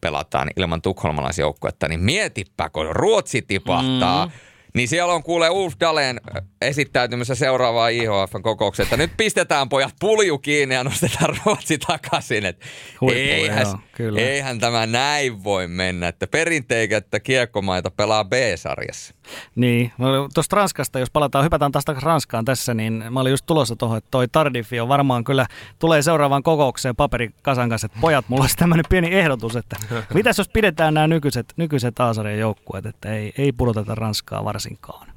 pelataan 0.01 0.49
ilman 0.57 0.81
tukholmalaisjoukkuetta, 0.81 1.87
niin 1.87 1.99
mietipä, 1.99 2.69
kun 2.69 2.95
Ruotsi 2.95 3.41
tipahtaa 3.41 4.25
mm 4.25 4.31
niin 4.77 4.87
siellä 4.87 5.13
on 5.13 5.23
kuule 5.23 5.49
Ulf 5.49 5.73
Dalen 5.79 6.21
esittäytymässä 6.61 7.35
seuraavaa 7.35 7.87
IHF-kokoukseen, 7.87 8.83
että 8.83 8.97
nyt 8.97 9.11
pistetään 9.17 9.69
pojat 9.69 9.93
pulju 9.99 10.37
kiinni 10.37 10.75
ja 10.75 10.83
nostetaan 10.83 11.37
Ruotsi 11.45 11.77
takaisin. 11.77 12.45
Että 12.45 12.65
eihän, 13.13 13.67
joo, 13.67 13.79
kyllä. 13.91 14.21
eihän 14.21 14.59
tämä 14.59 14.85
näin 14.85 15.43
voi 15.43 15.67
mennä, 15.67 16.07
että 16.07 16.27
perinteikättä 16.27 17.19
kiekkomaita 17.19 17.91
pelaa 17.91 18.25
B-sarjassa. 18.25 19.15
Niin, 19.55 19.91
tuosta 20.33 20.55
Ranskasta, 20.55 20.99
jos 20.99 21.11
palataan, 21.11 21.45
hypätään 21.45 21.71
taas 21.71 21.85
Ranskaan 21.87 22.45
tässä, 22.45 22.73
niin 22.73 23.03
mä 23.09 23.19
olin 23.19 23.31
just 23.31 23.45
tulossa 23.45 23.75
tuohon, 23.75 23.97
että 23.97 24.11
toi 24.11 24.27
Tardifi 24.27 24.79
on 24.79 24.87
varmaan 24.87 25.23
kyllä, 25.23 25.47
tulee 25.79 26.01
seuraavaan 26.01 26.43
kokoukseen 26.43 26.95
paperikasan 26.95 27.69
kanssa, 27.69 27.85
että 27.85 27.97
pojat, 28.01 28.29
mulla 28.29 28.43
olisi 28.43 28.57
tämmöinen 28.57 28.85
pieni 28.89 29.13
ehdotus, 29.13 29.55
että 29.55 29.75
mitäs 30.13 30.37
jos 30.37 30.49
pidetään 30.49 30.93
nämä 30.93 31.07
nykyiset, 31.07 31.53
nykyiset 31.57 31.99
Aasarien 31.99 32.39
joukkueet, 32.39 32.85
että 32.85 33.13
ei, 33.13 33.33
ei 33.37 33.51
pudoteta 33.51 33.95
Ranskaa 33.95 34.45
varsinkaan 34.45 35.07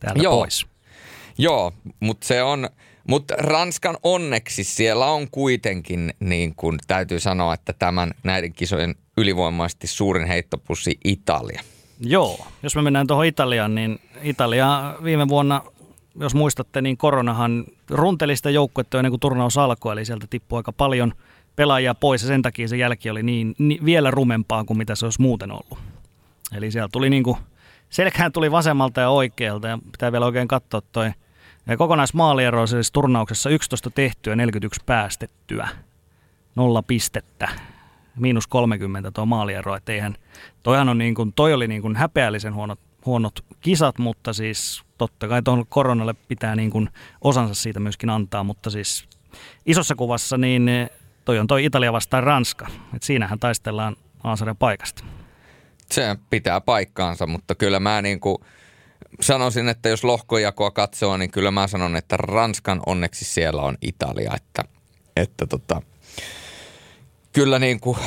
täältä 0.00 0.22
Joo. 0.22 0.36
pois. 0.36 0.66
Joo, 1.38 1.72
mutta 2.00 2.26
se 2.26 2.42
on, 2.42 2.68
mutta 3.08 3.34
Ranskan 3.38 3.96
onneksi 4.02 4.64
siellä 4.64 5.06
on 5.06 5.30
kuitenkin, 5.30 6.14
niin 6.20 6.54
kuin 6.54 6.78
täytyy 6.86 7.20
sanoa, 7.20 7.54
että 7.54 7.72
tämän 7.72 8.10
näiden 8.24 8.52
kisojen 8.52 8.94
ylivoimaisesti 9.16 9.86
suurin 9.86 10.26
heittopussi 10.26 10.98
Italia. 11.04 11.62
Joo, 12.04 12.46
jos 12.62 12.76
me 12.76 12.82
mennään 12.82 13.06
tuohon 13.06 13.26
Italiaan, 13.26 13.74
niin 13.74 13.98
Italia 14.22 14.94
viime 15.04 15.28
vuonna, 15.28 15.62
jos 16.20 16.34
muistatte, 16.34 16.82
niin 16.82 16.96
koronahan 16.96 17.64
runteli 17.90 18.36
sitä 18.36 18.50
joukkuetta 18.50 18.98
ennen 18.98 19.12
kuin 19.12 19.20
turnaus 19.20 19.58
alkoi, 19.58 19.92
eli 19.92 20.04
sieltä 20.04 20.26
tippui 20.30 20.56
aika 20.56 20.72
paljon 20.72 21.12
pelaajia 21.56 21.94
pois 21.94 22.22
ja 22.22 22.28
sen 22.28 22.42
takia 22.42 22.68
se 22.68 22.76
jälki 22.76 23.10
oli 23.10 23.22
niin, 23.22 23.54
niin 23.58 23.84
vielä 23.84 24.10
rumempaa 24.10 24.64
kuin 24.64 24.78
mitä 24.78 24.94
se 24.94 25.06
olisi 25.06 25.20
muuten 25.20 25.50
ollut. 25.50 25.78
Eli 26.54 26.70
siellä 26.70 26.88
tuli 26.92 27.10
niin 27.10 27.22
kuin, 27.22 27.36
selkään 27.90 28.32
tuli 28.32 28.50
vasemmalta 28.50 29.00
ja 29.00 29.10
oikealta 29.10 29.68
ja 29.68 29.78
pitää 29.92 30.12
vielä 30.12 30.26
oikein 30.26 30.48
katsoa 30.48 30.82
toi 30.92 31.10
kokonaismaaliero 31.78 32.66
siis 32.66 32.92
turnauksessa 32.92 33.50
11 33.50 33.90
tehtyä, 33.90 34.36
41 34.36 34.80
päästettyä, 34.86 35.68
nolla 36.56 36.82
pistettä 36.82 37.48
miinus 38.16 38.46
30 38.46 39.10
tuo 39.10 39.26
maaliero, 39.26 39.76
että 39.76 39.92
eihän, 39.92 40.16
toihan 40.62 40.88
on 40.88 40.98
niin 40.98 41.14
kuin, 41.14 41.32
toi 41.32 41.54
oli 41.54 41.68
niin 41.68 41.82
kuin 41.82 41.96
häpeällisen 41.96 42.54
huonot, 42.54 42.80
huonot 43.06 43.44
kisat, 43.60 43.98
mutta 43.98 44.32
siis 44.32 44.82
totta 44.98 45.28
kai 45.28 45.42
tuohon 45.42 45.66
koronalle 45.66 46.14
pitää 46.28 46.56
niin 46.56 46.70
kuin 46.70 46.88
osansa 47.20 47.54
siitä 47.54 47.80
myöskin 47.80 48.10
antaa, 48.10 48.44
mutta 48.44 48.70
siis 48.70 49.04
isossa 49.66 49.94
kuvassa 49.94 50.38
niin 50.38 50.70
toi 51.24 51.38
on 51.38 51.46
toi 51.46 51.64
Italia 51.64 51.92
vastaan 51.92 52.24
Ranska, 52.24 52.66
että 52.94 53.06
siinähän 53.06 53.38
taistellaan 53.38 53.96
Aasarjan 54.24 54.56
paikasta. 54.56 55.04
Se 55.90 56.16
pitää 56.30 56.60
paikkaansa, 56.60 57.26
mutta 57.26 57.54
kyllä 57.54 57.80
mä 57.80 58.02
niin 58.02 58.20
kuin 58.20 58.38
sanoisin, 59.20 59.68
että 59.68 59.88
jos 59.88 60.04
lohkojakoa 60.04 60.70
katsoo, 60.70 61.16
niin 61.16 61.30
kyllä 61.30 61.50
mä 61.50 61.66
sanon, 61.66 61.96
että 61.96 62.16
Ranskan 62.16 62.80
onneksi 62.86 63.24
siellä 63.24 63.62
on 63.62 63.76
Italia, 63.82 64.32
että, 64.36 64.64
että 65.16 65.46
tota, 65.46 65.82
kyllä 67.32 67.58
niin 67.58 67.80
kuin, 67.80 67.98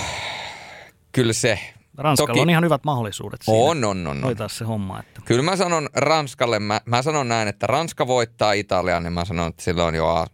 kyllä 1.12 1.34
se. 1.34 1.60
Ranskalla 1.98 2.28
Toki, 2.28 2.40
on 2.40 2.50
ihan 2.50 2.64
hyvät 2.64 2.84
mahdollisuudet 2.84 3.42
siinä 3.42 3.60
on, 3.60 3.84
on, 3.84 4.08
on, 4.08 4.22
hoitaa 4.22 4.48
se 4.48 4.66
homma. 4.66 5.00
Että. 5.00 5.22
Kyllä 5.26 5.42
mä 5.42 5.56
sanon 5.56 5.90
Ranskalle, 5.94 6.60
mä, 6.60 6.82
mä 6.86 7.02
sanon 7.02 7.28
näin, 7.28 7.48
että 7.48 7.68
Ranska 7.68 8.08
voittaa 8.08 8.54
Italian, 8.54 9.04
niin 9.04 9.14
mä 9.14 9.26
sanon, 9.26 9.48
että 9.48 9.64
sillä 9.64 9.86
on 9.86 9.96
jo 9.96 10.26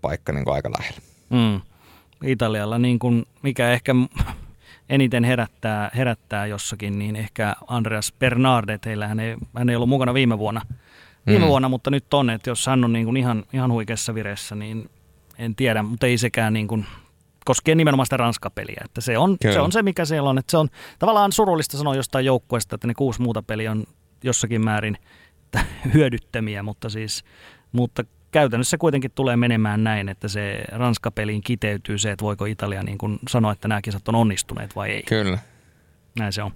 paikka 0.00 0.32
niin 0.32 0.44
kuin 0.44 0.54
aika 0.54 0.70
lähellä. 0.78 1.00
Mm. 1.30 1.60
Italialla 2.24 2.78
niin 2.78 2.98
kuin, 2.98 3.26
mikä 3.42 3.70
ehkä 3.70 3.94
eniten 4.88 5.24
herättää, 5.24 5.90
herättää 5.96 6.46
jossakin, 6.46 6.98
niin 6.98 7.16
ehkä 7.16 7.54
Andreas 7.66 8.12
Bernardet, 8.18 8.86
heillä 8.86 9.08
hän 9.08 9.20
ei, 9.20 9.36
hän 9.56 9.68
ei 9.68 9.76
ollut 9.76 9.88
mukana 9.88 10.14
viime 10.14 10.38
vuonna, 10.38 10.60
viime 11.26 11.44
mm. 11.44 11.48
vuonna 11.48 11.68
mutta 11.68 11.90
nyt 11.90 12.14
on, 12.14 12.30
että 12.30 12.50
jos 12.50 12.66
hän 12.66 12.84
on 12.84 12.92
niin 12.92 13.04
kuin 13.04 13.16
ihan, 13.16 13.44
ihan 13.52 13.72
huikeassa 13.72 14.14
vireessä, 14.14 14.54
niin 14.54 14.90
en 15.38 15.54
tiedä, 15.54 15.82
mutta 15.82 16.06
ei 16.06 16.18
sekään 16.18 16.52
niin 16.52 16.68
kuin 16.68 16.86
koskien 17.44 17.78
nimenomaan 17.78 18.06
sitä 18.06 18.16
Ranska-peliä. 18.16 18.82
Että 18.84 19.00
se, 19.00 19.18
on, 19.18 19.36
se 19.52 19.60
on 19.60 19.72
se, 19.72 19.82
mikä 19.82 20.04
siellä 20.04 20.30
on. 20.30 20.38
Että 20.38 20.50
se 20.50 20.56
on 20.56 20.68
tavallaan 20.98 21.32
surullista 21.32 21.78
sanoa 21.78 21.94
jostain 21.94 22.24
joukkueesta, 22.24 22.74
että 22.74 22.86
ne 22.86 22.94
kuusi 22.94 23.22
muuta 23.22 23.42
peliä 23.42 23.70
on 23.70 23.84
jossakin 24.24 24.64
määrin 24.64 24.98
hyödyttömiä, 25.94 26.62
mutta 26.62 26.90
siis 26.90 27.24
mutta 27.72 28.04
käytännössä 28.30 28.78
kuitenkin 28.78 29.10
tulee 29.14 29.36
menemään 29.36 29.84
näin, 29.84 30.08
että 30.08 30.28
se 30.28 30.64
Ranska-peliin 30.72 31.40
kiteytyy 31.44 31.98
se, 31.98 32.10
että 32.10 32.24
voiko 32.24 32.44
Italia 32.44 32.82
niin 32.82 32.98
kuin 32.98 33.18
sanoa, 33.28 33.52
että 33.52 33.68
nämä 33.68 33.82
kisat 33.82 34.08
on 34.08 34.14
onnistuneet 34.14 34.76
vai 34.76 34.90
ei. 34.90 35.02
Kyllä. 35.02 35.38
Näin 36.18 36.32
se 36.32 36.42
on. 36.42 36.52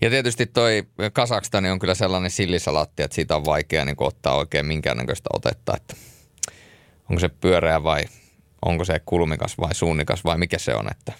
Ja 0.00 0.10
tietysti 0.10 0.46
toi 0.46 0.86
Kasakstani 1.12 1.70
on 1.70 1.78
kyllä 1.78 1.94
sellainen 1.94 2.30
sillisalaatti, 2.30 3.02
että 3.02 3.14
siitä 3.14 3.36
on 3.36 3.44
vaikea 3.44 3.84
niin 3.84 3.96
ottaa 3.98 4.34
oikein 4.34 4.66
minkäännäköistä 4.66 5.30
otetta, 5.32 5.76
että 5.76 5.96
onko 7.10 7.20
se 7.20 7.28
pyöreä 7.28 7.82
vai 7.82 8.04
onko 8.64 8.84
se 8.84 9.00
kulmikas 9.06 9.58
vai 9.58 9.74
suunnikas 9.74 10.24
vai 10.24 10.38
mikä 10.38 10.58
se 10.58 10.74
on. 10.74 10.90
Että, 10.90 11.12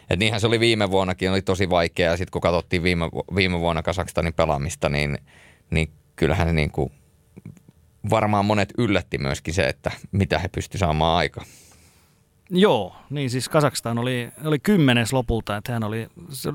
että 0.00 0.16
niinhän 0.16 0.40
se 0.40 0.46
oli 0.46 0.60
viime 0.60 0.90
vuonnakin, 0.90 1.30
oli 1.30 1.42
tosi 1.42 1.70
vaikea. 1.70 2.10
Ja 2.10 2.16
sitten 2.16 2.32
kun 2.32 2.40
katsottiin 2.40 2.82
viime, 2.82 3.04
viime 3.34 3.60
vuonna 3.60 3.82
Kasakstanin 3.82 4.34
pelaamista, 4.34 4.88
niin, 4.88 5.18
niin 5.70 5.90
kyllähän 6.16 6.54
niin 6.54 6.70
kuin, 6.70 6.92
varmaan 8.10 8.44
monet 8.44 8.72
yllätti 8.78 9.18
myöskin 9.18 9.54
se, 9.54 9.62
että 9.62 9.90
mitä 10.12 10.38
he 10.38 10.48
pystyivät 10.48 10.80
saamaan 10.80 11.18
aikaan. 11.18 11.46
Joo, 12.50 12.96
niin 13.10 13.30
siis 13.30 13.48
Kazakstan 13.48 13.98
oli, 13.98 14.28
oli 14.44 14.58
kymmenes 14.58 15.12
lopulta, 15.12 15.56
että 15.56 15.72
hän 15.72 15.84
oli, 15.84 16.06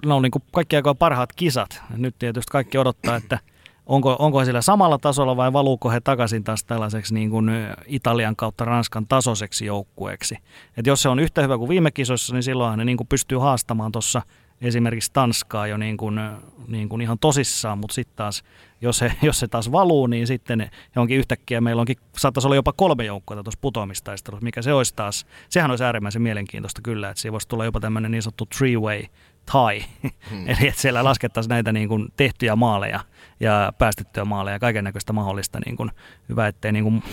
ne 0.05 0.13
oli 0.13 0.21
niin 0.21 0.31
kuin 0.31 0.43
kaikki 0.51 0.75
aika 0.75 0.95
parhaat 0.95 1.33
kisat. 1.33 1.81
Nyt 1.97 2.15
tietysti 2.19 2.51
kaikki 2.51 2.77
odottaa, 2.77 3.15
että 3.15 3.39
onko, 3.85 4.15
onko 4.19 4.45
sillä 4.45 4.61
samalla 4.61 4.97
tasolla 4.97 5.37
vai 5.37 5.53
valuuko 5.53 5.89
he 5.89 6.01
takaisin 6.01 6.43
taas 6.43 6.63
tällaiseksi 6.63 7.13
niin 7.13 7.29
kuin 7.29 7.51
Italian 7.85 8.35
kautta 8.35 8.65
Ranskan 8.65 9.05
tasoiseksi 9.07 9.65
joukkueeksi. 9.65 10.37
Et 10.77 10.87
jos 10.87 11.01
se 11.01 11.09
on 11.09 11.19
yhtä 11.19 11.41
hyvä 11.41 11.57
kuin 11.57 11.69
viime 11.69 11.91
kisoissa, 11.91 12.33
niin 12.33 12.43
silloin 12.43 12.77
ne 12.77 12.85
niin 12.85 12.97
kuin 12.97 13.07
pystyy 13.07 13.37
haastamaan 13.37 13.91
tuossa 13.91 14.21
esimerkiksi 14.61 15.11
Tanskaa 15.13 15.67
jo 15.67 15.77
niin 15.77 15.97
kuin, 15.97 16.19
niin 16.67 16.89
kuin 16.89 17.01
ihan 17.01 17.19
tosissaan, 17.19 17.77
mutta 17.77 17.93
sitten 17.93 18.15
taas, 18.15 18.43
jos 18.81 18.97
se, 18.97 19.11
jos 19.21 19.39
se 19.39 19.47
taas 19.47 19.71
valuu, 19.71 20.07
niin 20.07 20.27
sitten 20.27 20.69
johonkin 20.95 21.17
yhtäkkiä 21.17 21.61
meillä 21.61 21.79
onkin, 21.79 21.97
saattaisi 22.17 22.47
olla 22.47 22.55
jopa 22.55 22.73
kolme 22.73 23.05
joukkoa 23.05 23.43
tuossa 23.43 23.59
putoamistaistelussa, 23.61 24.43
mikä 24.43 24.61
se 24.61 24.73
olisi 24.73 24.95
taas, 24.95 25.25
sehän 25.49 25.71
olisi 25.71 25.83
äärimmäisen 25.83 26.21
mielenkiintoista 26.21 26.81
kyllä, 26.81 27.09
että 27.09 27.21
siinä 27.21 27.31
voisi 27.31 27.47
tulla 27.47 27.65
jopa 27.65 27.79
tämmöinen 27.79 28.11
niin 28.11 28.23
sanottu 28.23 28.47
three-way 28.55 29.07
tie, 29.51 29.85
hmm. 30.29 30.49
eli 30.49 30.67
että 30.67 30.81
siellä 30.81 31.03
laskettaisiin 31.03 31.49
näitä 31.49 31.71
niin 31.71 31.87
kuin 31.87 32.13
tehtyjä 32.17 32.55
maaleja 32.55 32.99
ja 33.39 33.73
päästettyjä 33.77 34.25
maaleja 34.25 34.55
ja 34.55 34.59
kaiken 34.59 34.83
näköistä 34.83 35.13
mahdollista, 35.13 35.59
niin 35.65 35.77
kuin, 35.77 35.91
hyvä 36.29 36.47
ettei 36.47 36.71
niin 36.71 36.83
kuin, 36.83 37.03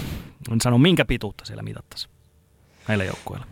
en 0.52 0.60
sano 0.60 0.78
minkä 0.78 1.04
pituutta 1.04 1.44
siellä 1.44 1.62
mitattaisiin 1.62 2.14
näillä 2.88 3.04
joukkueilla. 3.04 3.46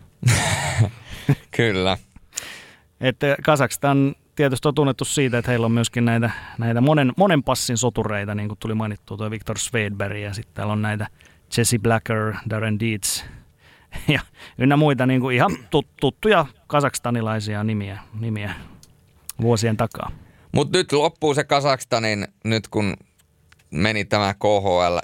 Kyllä. 1.57 1.97
Että 3.01 3.35
Kazakstan 3.43 4.15
tietysti 4.35 4.67
on 4.67 4.75
tunnettu 4.75 5.05
siitä, 5.05 5.37
että 5.37 5.51
heillä 5.51 5.65
on 5.65 5.71
myöskin 5.71 6.05
näitä, 6.05 6.31
näitä 6.57 6.81
monen, 6.81 7.13
monen 7.17 7.43
passin 7.43 7.77
sotureita, 7.77 8.35
niin 8.35 8.47
kuin 8.47 8.59
tuli 8.59 8.73
mainittua 8.73 9.17
tuo 9.17 9.31
Victor 9.31 9.57
Svedberg, 9.57 10.17
ja 10.17 10.33
sitten 10.33 10.55
täällä 10.55 10.73
on 10.73 10.81
näitä 10.81 11.07
Jesse 11.57 11.79
Blacker, 11.79 12.33
Darren 12.49 12.79
Dietz, 12.79 13.23
ja 14.13 14.19
ynnä 14.57 14.77
muita 14.77 15.05
niin 15.05 15.21
kuin 15.21 15.35
ihan 15.35 15.51
tuttuja 15.99 16.45
kasakstanilaisia 16.67 17.63
nimiä, 17.63 17.99
nimiä 18.19 18.53
vuosien 19.41 19.77
takaa. 19.77 20.11
Mutta 20.51 20.77
nyt 20.77 20.91
loppuu 20.91 21.33
se 21.33 21.43
Kasakstanin, 21.43 22.27
nyt 22.43 22.67
kun 22.67 22.93
meni 23.71 24.05
tämä 24.05 24.33
KHL 24.33 24.97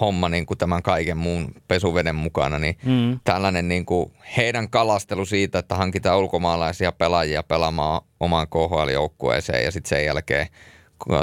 homma 0.00 0.28
niin 0.28 0.46
kuin 0.46 0.58
tämän 0.58 0.82
kaiken 0.82 1.16
muun 1.16 1.54
pesuveden 1.68 2.14
mukana, 2.14 2.58
niin 2.58 2.76
mm. 2.84 3.20
tällainen 3.24 3.68
niin 3.68 3.86
kuin 3.86 4.12
heidän 4.36 4.70
kalastelu 4.70 5.24
siitä, 5.24 5.58
että 5.58 5.76
hankitaan 5.76 6.18
ulkomaalaisia 6.18 6.92
pelaajia 6.92 7.42
pelaamaan 7.42 8.02
omaan 8.20 8.46
KHL-joukkueeseen 8.48 9.64
ja 9.64 9.70
sitten 9.72 9.88
sen 9.88 10.04
jälkeen 10.04 10.46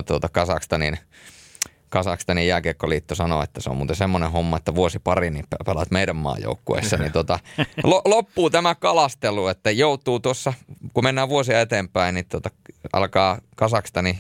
tuota 0.06 0.30
Kasakstanin, 0.30 0.98
Kasakstanin 1.90 2.48
jääkiekkoliitto 2.48 3.16
sanoo, 3.16 3.44
että 3.44 3.62
se 3.62 3.70
on 3.70 3.78
muuten 3.78 3.96
semmoinen 3.96 4.32
homma, 4.32 4.58
että 4.58 4.76
vuosi 4.76 5.00
pari 5.00 5.30
niin 5.30 5.46
pelaat 5.66 5.92
meidän 5.92 6.16
maajoukkueessa, 6.16 6.98
niin 6.98 7.12
tota, 7.12 7.40
loppuu 8.06 8.50
tämä 8.50 8.76
kalastelu, 8.76 9.48
että 9.48 9.72
joutuu 9.72 10.20
tuossa, 10.20 10.54
kun 10.94 11.04
mennään 11.04 11.30
vuosia 11.30 11.62
eteenpäin, 11.62 12.16
niin 12.16 12.26
tota, 12.26 12.50
alkaa 12.94 13.38
Kasakstani 13.56 14.20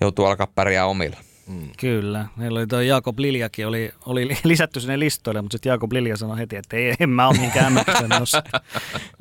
joutuu 0.00 0.24
alkaa 0.24 0.46
pärjää 0.46 0.86
omilla. 0.86 1.16
Mm. 1.46 1.68
Kyllä. 1.76 2.26
Meillä 2.36 2.58
oli 2.58 2.66
tuo 2.66 2.80
Jaakob 2.80 3.18
Liljakin, 3.18 3.66
oli, 3.66 3.90
oli 4.06 4.28
lisätty 4.44 4.80
sinne 4.80 4.98
listoille, 4.98 5.42
mutta 5.42 5.54
sitten 5.54 5.70
Jaakob 5.70 5.92
Lilja 5.92 6.16
sanoi 6.16 6.38
heti, 6.38 6.56
että 6.56 6.76
ei, 6.76 6.94
en 7.00 7.10
mä 7.10 7.28
ole 7.28 7.38
minkään 7.38 7.72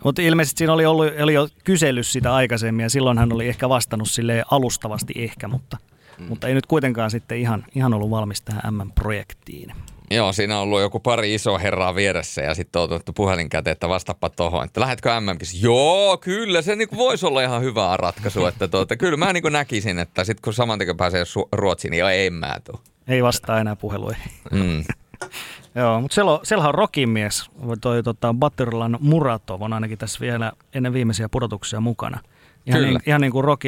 Mutta 0.03 0.21
ilmeisesti 0.21 0.57
siinä 0.57 0.73
oli, 0.73 0.85
ollut, 0.85 1.07
oli 1.23 1.33
jo 1.33 1.47
kysely 1.63 2.03
sitä 2.03 2.33
aikaisemmin 2.33 2.83
ja 2.83 2.89
silloin 2.89 3.17
hän 3.17 3.33
oli 3.33 3.47
ehkä 3.47 3.69
vastannut 3.69 4.09
sille 4.09 4.43
alustavasti 4.51 5.13
ehkä, 5.15 5.47
mutta, 5.47 5.77
mm. 6.19 6.25
mutta 6.25 6.47
ei 6.47 6.53
nyt 6.53 6.65
kuitenkaan 6.65 7.11
sitten 7.11 7.37
ihan, 7.37 7.65
ihan 7.75 7.93
ollut 7.93 8.09
valmis 8.09 8.41
tähän 8.41 8.73
M-projektiin. 8.73 9.73
Joo, 10.11 10.33
siinä 10.33 10.55
on 10.57 10.63
ollut 10.63 10.81
joku 10.81 10.99
pari 10.99 11.33
iso 11.33 11.57
herraa 11.59 11.95
vieressä 11.95 12.41
ja 12.41 12.55
sitten 12.55 12.81
on 12.81 12.85
otettu 12.85 13.13
puhelin 13.13 13.49
käteen, 13.49 13.71
että 13.71 13.89
vastappa 13.89 14.29
tohon, 14.29 14.65
että 14.65 14.81
lähetkö 14.81 15.09
mm 15.19 15.37
Joo, 15.61 16.17
kyllä, 16.17 16.61
se 16.61 16.75
niinku 16.75 16.97
voisi 16.97 17.25
olla 17.25 17.41
ihan 17.41 17.61
hyvä 17.61 17.97
ratkaisu, 17.97 18.45
että 18.47 18.67
tuota, 18.67 18.97
kyllä 18.97 19.17
mä 19.17 19.33
niinku 19.33 19.49
näkisin, 19.49 19.99
että 19.99 20.23
sitten 20.23 20.41
kun 20.41 20.53
saman 20.53 20.79
takia 20.79 20.95
pääsee 20.95 21.23
Ruotsiin, 21.51 21.91
niin 21.91 22.05
ei 22.05 22.29
mä 22.29 22.57
tuu. 22.63 22.79
Ei 23.07 23.23
vastaa 23.23 23.59
enää 23.59 23.75
puheluihin. 23.75 24.31
Mm. 24.51 24.83
Joo, 25.75 26.01
mutta 26.01 26.15
siellä 26.15 26.31
on, 26.31 26.39
siellä 26.43 26.67
on 26.67 26.75
rokimies, 26.75 27.49
toi 27.81 28.03
tota, 28.03 28.33
Batterlan 28.33 28.97
Muratov 29.01 29.61
on 29.61 29.73
ainakin 29.73 29.97
tässä 29.97 30.19
vielä 30.19 30.51
ennen 30.73 30.93
viimeisiä 30.93 31.29
pudotuksia 31.29 31.79
mukana. 31.79 32.19
Ihan, 32.65 32.81
Kyllä. 32.81 32.99
Niin, 32.99 33.09
ihan 33.09 33.21
niin 33.21 33.31
kuin 33.31 33.43
roki, 33.43 33.67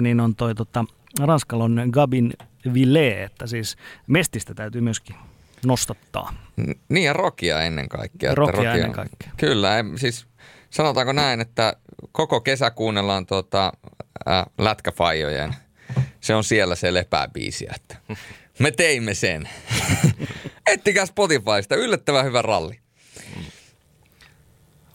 niin 0.00 0.20
on 0.20 0.34
toi 0.34 0.54
tota, 0.54 0.84
Ranskalon 1.20 1.82
Gabin 1.90 2.32
Ville, 2.74 3.22
että 3.22 3.46
siis 3.46 3.76
mestistä 4.06 4.54
täytyy 4.54 4.80
myöskin 4.80 5.16
nostattaa. 5.66 6.34
Niin 6.88 7.04
ja 7.04 7.12
rokia 7.12 7.62
ennen 7.62 7.88
kaikkea. 7.88 8.34
Rokia, 8.34 8.52
rokia 8.52 8.74
ennen 8.74 8.92
kaikkea. 8.92 9.30
Kyllä, 9.36 9.70
siis 9.96 10.26
sanotaanko 10.70 11.12
näin, 11.12 11.40
että 11.40 11.76
koko 12.12 12.40
kesä 12.40 12.70
kuunnellaan 12.70 13.26
tuota, 13.26 13.72
äh, 14.28 14.44
lätkäfajojen. 14.58 15.54
Se 16.20 16.34
on 16.34 16.44
siellä 16.44 16.74
se 16.74 16.94
lepää 16.94 17.28
biisi, 17.28 17.66
että 17.74 17.96
me 18.58 18.70
teimme 18.70 19.14
sen. 19.14 19.48
Ettikää 20.72 21.06
Spotifysta, 21.06 21.76
yllättävän 21.76 22.24
hyvä 22.24 22.42
ralli. 22.42 22.80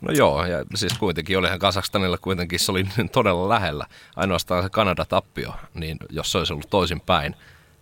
No 0.00 0.12
joo, 0.12 0.44
ja 0.44 0.64
siis 0.74 0.98
kuitenkin 0.98 1.38
olihan 1.38 1.58
Kasakstanilla 1.58 2.18
kuitenkin 2.18 2.58
se 2.58 2.72
oli 2.72 2.84
todella 3.12 3.48
lähellä. 3.48 3.86
Ainoastaan 4.16 4.62
se 4.62 4.68
Kanada-tappio, 4.68 5.52
niin 5.74 5.96
jos 6.10 6.32
se 6.32 6.38
olisi 6.38 6.52
ollut 6.52 6.70
toisin 6.70 7.00
päin, 7.00 7.34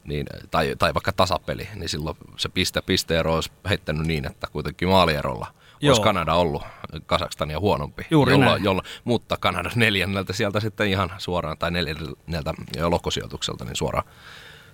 niin, 0.04 0.26
tai, 0.50 0.74
tai 0.78 0.94
vaikka 0.94 1.12
tasapeli, 1.12 1.68
niin 1.74 1.88
silloin 1.88 2.16
se 2.36 2.48
piste, 2.48 2.82
pisteero 2.82 3.34
olisi 3.34 3.50
heittänyt 3.68 4.06
niin, 4.06 4.26
että 4.26 4.46
kuitenkin 4.52 4.88
maalierolla 4.88 5.46
Joo. 5.80 5.90
olisi 5.90 6.02
Kanada 6.02 6.34
ollut 6.34 6.62
Kasakstania 7.06 7.60
huonompi. 7.60 8.06
Juuri 8.10 8.32
jolla, 8.32 8.44
näin. 8.44 8.64
Jolla, 8.64 8.82
mutta 9.04 9.36
Kanada 9.36 9.70
neljänneltä 9.74 10.32
sieltä 10.32 10.60
sitten 10.60 10.88
ihan 10.88 11.10
suoraan, 11.18 11.58
tai 11.58 11.70
neljänneltä 11.70 12.54
lohkosijoitukselta, 12.80 13.64
niin 13.64 13.76
suoraan 13.76 14.06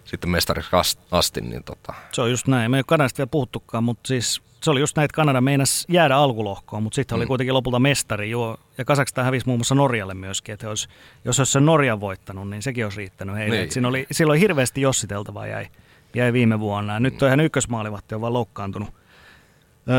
sitten 0.04 0.30
mestariksi 0.30 0.70
asti. 1.10 1.40
Niin 1.40 1.64
tota. 1.64 1.94
Se 2.12 2.22
on 2.22 2.30
just 2.30 2.46
näin. 2.46 2.70
Me 2.70 2.76
ei 2.76 2.78
ole 2.78 2.84
Kanadasta 2.86 3.18
vielä 3.18 3.28
puhuttukaan, 3.30 3.84
mutta 3.84 4.08
siis 4.08 4.42
se 4.62 4.70
oli 4.70 4.80
just 4.80 4.96
näin, 4.96 5.04
että 5.04 5.14
Kanada 5.14 5.40
meinas 5.40 5.86
jäädä 5.88 6.16
alkulohkoon, 6.16 6.82
mutta 6.82 6.94
sitten 6.94 7.16
mm. 7.16 7.20
oli 7.20 7.26
kuitenkin 7.26 7.54
lopulta 7.54 7.78
mestari. 7.78 8.30
Joo. 8.30 8.56
Ja 8.78 8.84
Kasakstan 8.84 9.24
hävisi 9.24 9.46
muun 9.46 9.58
muassa 9.58 9.74
Norjalle 9.74 10.14
myöskin, 10.14 10.52
että 10.52 10.68
olisi, 10.68 10.88
jos 11.24 11.40
olisi 11.40 11.52
se 11.52 11.60
Norja 11.60 12.00
voittanut, 12.00 12.50
niin 12.50 12.62
sekin 12.62 12.84
olisi 12.84 12.98
riittänyt 12.98 13.36
heille. 13.36 13.56
Niin. 13.56 13.72
Siinä 13.72 13.88
oli, 13.88 14.06
silloin 14.10 14.40
hirveästi 14.40 14.80
jossiteltavaa 14.80 15.46
jäi, 15.46 15.66
jäi 16.14 16.32
viime 16.32 16.60
vuonna. 16.60 16.92
Ja 16.92 17.00
nyt 17.00 17.14
mm. 17.14 17.18
on 17.22 17.28
ihan 17.28 17.40
ykkösmaalivahti 17.40 18.14
on 18.14 18.20
vaan 18.20 18.32
loukkaantunut 18.32 18.94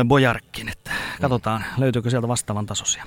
Bojarkkin, 0.04 0.68
että 0.68 0.90
katsotaan 1.20 1.60
mm. 1.60 1.80
löytyykö 1.80 2.10
sieltä 2.10 2.28
vastaavan 2.28 2.66
tasoisia. 2.66 3.04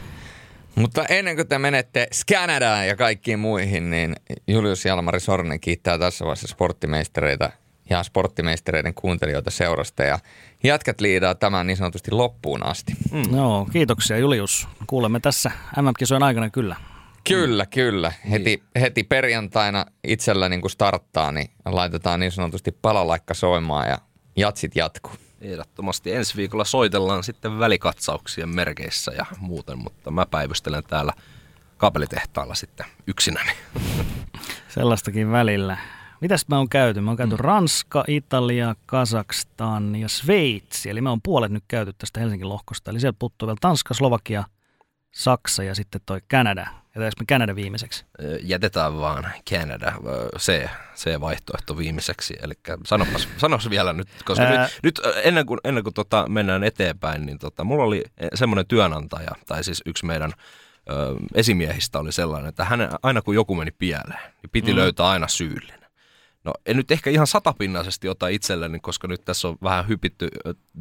Mutta 0.77 1.05
ennen 1.05 1.35
kuin 1.35 1.47
te 1.47 1.57
menette 1.57 2.07
Skanadaan 2.13 2.87
ja 2.87 2.95
kaikkiin 2.95 3.39
muihin, 3.39 3.89
niin 3.89 4.15
Julius 4.47 4.85
Jalmari 4.85 5.19
Sornen 5.19 5.59
kiittää 5.59 5.97
tässä 5.97 6.25
vaiheessa 6.25 6.47
sporttimeistereitä 6.47 7.51
ja 7.89 8.03
sporttimeistereiden 8.03 8.93
kuuntelijoita 8.93 9.51
seurasta 9.51 10.03
ja 10.03 10.19
jatkat 10.63 11.01
liidaa 11.01 11.35
tämän 11.35 11.67
niin 11.67 11.77
sanotusti 11.77 12.11
loppuun 12.11 12.65
asti. 12.65 12.93
Mm. 13.11 13.35
No, 13.35 13.67
kiitoksia 13.71 14.17
Julius. 14.17 14.67
Kuulemme 14.87 15.19
tässä 15.19 15.51
MM-kisojen 15.81 16.23
aikana 16.23 16.49
kyllä. 16.49 16.75
Kyllä, 17.27 17.65
kyllä. 17.65 18.11
Heti, 18.31 18.63
heti 18.81 19.03
perjantaina 19.03 19.85
itsellä 20.07 20.49
niin 20.49 20.61
kuin 20.61 20.71
starttaa, 20.71 21.31
niin 21.31 21.49
laitetaan 21.65 22.19
niin 22.19 22.31
sanotusti 22.31 22.71
palalaikka 22.71 23.33
soimaan 23.33 23.89
ja 23.89 23.97
jatsit 24.35 24.75
jatkuu. 24.75 25.11
Ehdottomasti 25.41 26.13
ensi 26.13 26.35
viikolla 26.35 26.65
soitellaan 26.65 27.23
sitten 27.23 27.59
välikatsauksien 27.59 28.49
merkeissä 28.49 29.11
ja 29.11 29.25
muuten, 29.39 29.77
mutta 29.77 30.11
mä 30.11 30.25
päivystelen 30.25 30.83
täällä 30.83 31.13
kaapelitehtaalla 31.77 32.55
sitten 32.55 32.85
yksinäni. 33.07 33.51
Sellaistakin 34.75 35.31
välillä. 35.31 35.77
Mitäs 36.21 36.45
me 36.47 36.55
on 36.55 36.69
käyty? 36.69 37.01
Me 37.01 37.11
on 37.11 37.17
käyty 37.17 37.35
mm. 37.35 37.39
Ranska, 37.39 38.03
Italia, 38.07 38.75
Kazakstan 38.85 39.95
ja 39.95 40.09
Sveitsi. 40.09 40.89
Eli 40.89 41.01
me 41.01 41.09
on 41.09 41.21
puolet 41.21 41.51
nyt 41.51 41.63
käyty 41.67 41.93
tästä 41.97 42.19
Helsingin 42.19 42.49
lohkosta. 42.49 42.91
Eli 42.91 42.99
sieltä 42.99 43.19
puuttuu 43.19 43.47
vielä 43.47 43.57
Tanska, 43.61 43.93
Slovakia, 43.93 44.43
Saksa 45.17 45.63
ja 45.63 45.75
sitten 45.75 46.01
toi 46.05 46.21
Kanada. 46.31 46.67
Jätetäänkö 46.85 47.15
me 47.19 47.25
Kanada 47.27 47.55
viimeiseksi? 47.55 48.05
Jätetään 48.43 48.97
vaan 48.97 49.27
Kanada, 49.49 49.93
se, 50.37 50.69
se 50.95 51.21
vaihtoehto 51.21 51.77
viimeiseksi. 51.77 52.35
Eli 52.41 52.53
sanopas, 52.85 53.27
sanopas 53.37 53.69
vielä 53.69 53.93
nyt, 53.93 54.07
koska 54.25 54.43
Ää... 54.43 54.63
nyt, 54.63 54.79
nyt, 54.83 55.01
ennen 55.23 55.45
kuin, 55.45 55.59
ennen 55.63 55.83
kuin 55.83 55.93
tota 55.93 56.25
mennään 56.29 56.63
eteenpäin, 56.63 57.25
niin 57.25 57.39
tota, 57.39 57.63
mulla 57.63 57.83
oli 57.83 58.03
semmoinen 58.33 58.67
työnantaja, 58.67 59.31
tai 59.45 59.63
siis 59.63 59.81
yksi 59.85 60.05
meidän 60.05 60.33
ö, 60.89 60.93
esimiehistä 61.33 61.99
oli 61.99 62.11
sellainen, 62.11 62.49
että 62.49 62.65
hän, 62.65 62.89
aina 63.03 63.21
kun 63.21 63.35
joku 63.35 63.55
meni 63.55 63.71
pieleen, 63.71 64.19
niin 64.41 64.49
piti 64.51 64.71
mm. 64.71 64.77
löytää 64.77 65.09
aina 65.09 65.27
syyllinen. 65.27 65.76
No 66.47 66.53
en 66.65 66.77
nyt 66.77 66.91
ehkä 66.91 67.09
ihan 67.09 67.27
satapinnaisesti 67.27 68.09
ota 68.09 68.27
itselleni, 68.27 68.79
koska 68.79 69.07
nyt 69.07 69.25
tässä 69.25 69.47
on 69.47 69.57
vähän 69.63 69.87
hypitty 69.87 70.27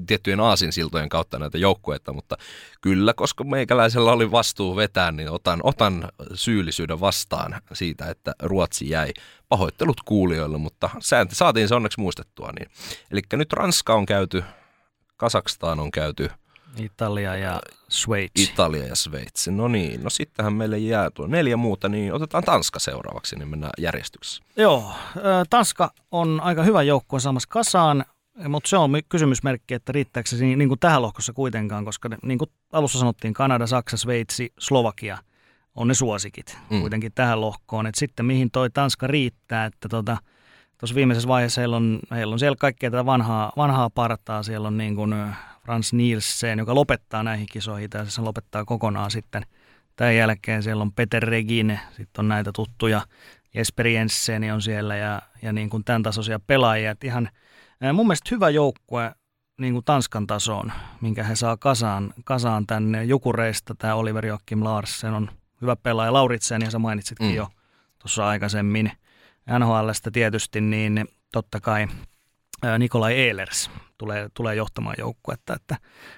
tiettyjen 0.07 0.41
aasinsiltojen 0.41 1.09
kautta 1.09 1.39
näitä 1.39 1.59
joukkueita, 1.59 2.13
mutta 2.13 2.37
kyllä, 2.81 3.15
koska 3.15 3.45
meikäläisellä 3.45 4.13
oli 4.13 4.31
vastuu 4.31 4.77
vetää, 4.77 5.13
niin 5.13 5.31
otan, 5.31 5.61
otan 5.63 6.09
syyllisyyden 6.35 7.01
vastaan 7.01 7.61
siitä, 7.73 8.11
että 8.11 8.35
Ruotsi 8.43 8.91
jäi. 8.91 9.13
Pahoittelut 9.49 10.01
kuulijoille, 10.05 10.59
mutta 10.59 10.91
saatiin 11.33 11.69
se 11.69 11.75
onneksi 11.75 12.01
muistettua. 12.01 12.51
Niin. 12.59 12.71
Eli 13.11 13.21
nyt 13.33 13.53
Ranska 13.53 13.95
on 13.95 14.07
käyty, 14.07 14.45
Kasakstaan 15.17 15.81
on 15.81 15.91
käyty, 15.91 16.31
Italia 16.77 17.37
ja 17.37 17.61
Sveitsi. 17.89 18.43
Italia 18.43 18.87
ja 18.87 18.97
Sveitsi. 18.97 19.51
No 19.51 19.69
niin, 19.69 20.05
no 20.05 20.11
sittenhän 20.11 20.53
meille 20.53 20.79
jää 20.79 21.11
tuo 21.11 21.27
neljä 21.27 21.57
muuta, 21.57 21.89
niin 21.89 22.13
otetaan 22.13 22.45
Tanska 22.45 22.79
seuraavaksi, 22.79 23.37
niin 23.37 23.49
mennään 23.49 23.73
järjestyksessä. 23.79 24.43
Joo, 24.57 24.93
Tanska 25.51 25.91
on 26.11 26.41
aika 26.41 26.63
hyvä 26.63 26.83
joukkue 26.83 27.21
saamassa 27.21 27.49
kasaan, 27.49 28.05
mutta 28.49 28.69
se 28.69 28.77
on 28.77 28.91
kysymysmerkki, 29.09 29.75
että 29.75 29.93
riittääkö 29.93 30.29
se 30.29 30.45
niin 30.45 30.69
kuin 30.69 30.81
tähän 30.81 31.03
lohkossa 31.03 31.33
kuitenkaan, 31.33 31.85
koska 31.85 32.11
niin 32.23 32.39
kuin 32.39 32.51
alussa 32.73 32.99
sanottiin, 32.99 33.35
Kanada, 33.35 33.67
Saksa, 33.67 33.97
Sveitsi, 33.97 34.53
Slovakia 34.59 35.19
on 35.75 35.89
ne 35.89 35.95
suosikit 35.95 36.59
mm. 36.71 36.81
kuitenkin 36.81 37.13
tähän 37.15 37.41
lohkoon. 37.41 37.87
Et 37.87 37.95
sitten 37.95 38.27
mihin 38.27 38.51
toi 38.51 38.71
Tanska 38.71 39.07
riittää, 39.07 39.65
että 39.65 39.89
tota, 39.89 40.17
tuossa 40.79 40.95
viimeisessä 40.95 41.29
vaiheessa 41.29 41.61
heillä 41.61 41.77
on, 41.77 42.01
heillä 42.11 42.33
on 42.33 42.39
siellä 42.39 42.57
kaikkea 42.61 42.91
tätä 42.91 43.07
vanhaa, 43.07 43.53
vanhaa 43.57 43.91
partaa. 43.91 44.43
Siellä 44.43 44.69
on 44.69 44.77
niin 44.77 44.97
kuin 44.97 45.15
Frans 45.67 45.93
Nielsen, 45.93 46.59
joka 46.59 46.75
lopettaa 46.75 47.23
näihin 47.23 47.47
kisoihin, 47.53 47.91
tai 47.91 48.11
se 48.11 48.21
lopettaa 48.21 48.65
kokonaan 48.65 49.11
sitten. 49.11 49.43
Tämän 49.97 50.17
jälkeen 50.17 50.63
siellä 50.63 50.83
on 50.83 50.93
Peter 50.93 51.23
Regine, 51.23 51.81
sitten 51.97 52.23
on 52.23 52.29
näitä 52.29 52.51
tuttuja, 52.55 53.01
Jesper 53.55 53.87
Jensen 53.87 54.53
on 54.55 54.63
siellä 54.63 54.97
ja, 54.97 55.23
ja 55.43 55.53
niin 55.53 55.71
kuin 55.71 55.85
tämän 55.85 56.03
tasoisia 56.03 56.41
pelaajia. 56.47 56.91
Et 56.91 57.05
ihan 57.05 57.29
mun 57.93 58.07
mielestä 58.07 58.29
hyvä 58.31 58.51
joukkue 58.51 59.13
niin 59.61 59.73
kuin 59.73 59.85
Tanskan 59.85 60.27
tasoon, 60.27 60.73
minkä 61.01 61.25
he 61.25 61.37
saa 61.37 61.57
kasaan, 61.57 62.15
kasaan 62.25 62.67
tänne. 62.67 63.05
Jukureista 63.05 63.75
tämä 63.75 63.95
Oliver 63.95 64.27
Joachim 64.27 64.65
Larsen 64.65 65.15
on 65.15 65.31
hyvä 65.63 65.77
pelaaja. 65.77 66.13
Lauritsen, 66.13 66.63
ja 66.63 66.71
sä 66.71 66.79
mainitsitkin 66.79 67.29
mm. 67.29 67.35
jo 67.35 67.49
tuossa 67.99 68.29
aikaisemmin. 68.29 68.93
NHLstä 69.59 70.11
tietysti, 70.11 70.61
niin 70.61 71.09
totta 71.33 71.61
kai 71.61 71.89
Nikolai 72.79 73.29
Ehlers 73.29 73.71
tulee, 73.99 74.29
tulee 74.35 74.55
johtamaan 74.55 74.97
joukkuetta. 74.99 75.55
Että 75.55 75.77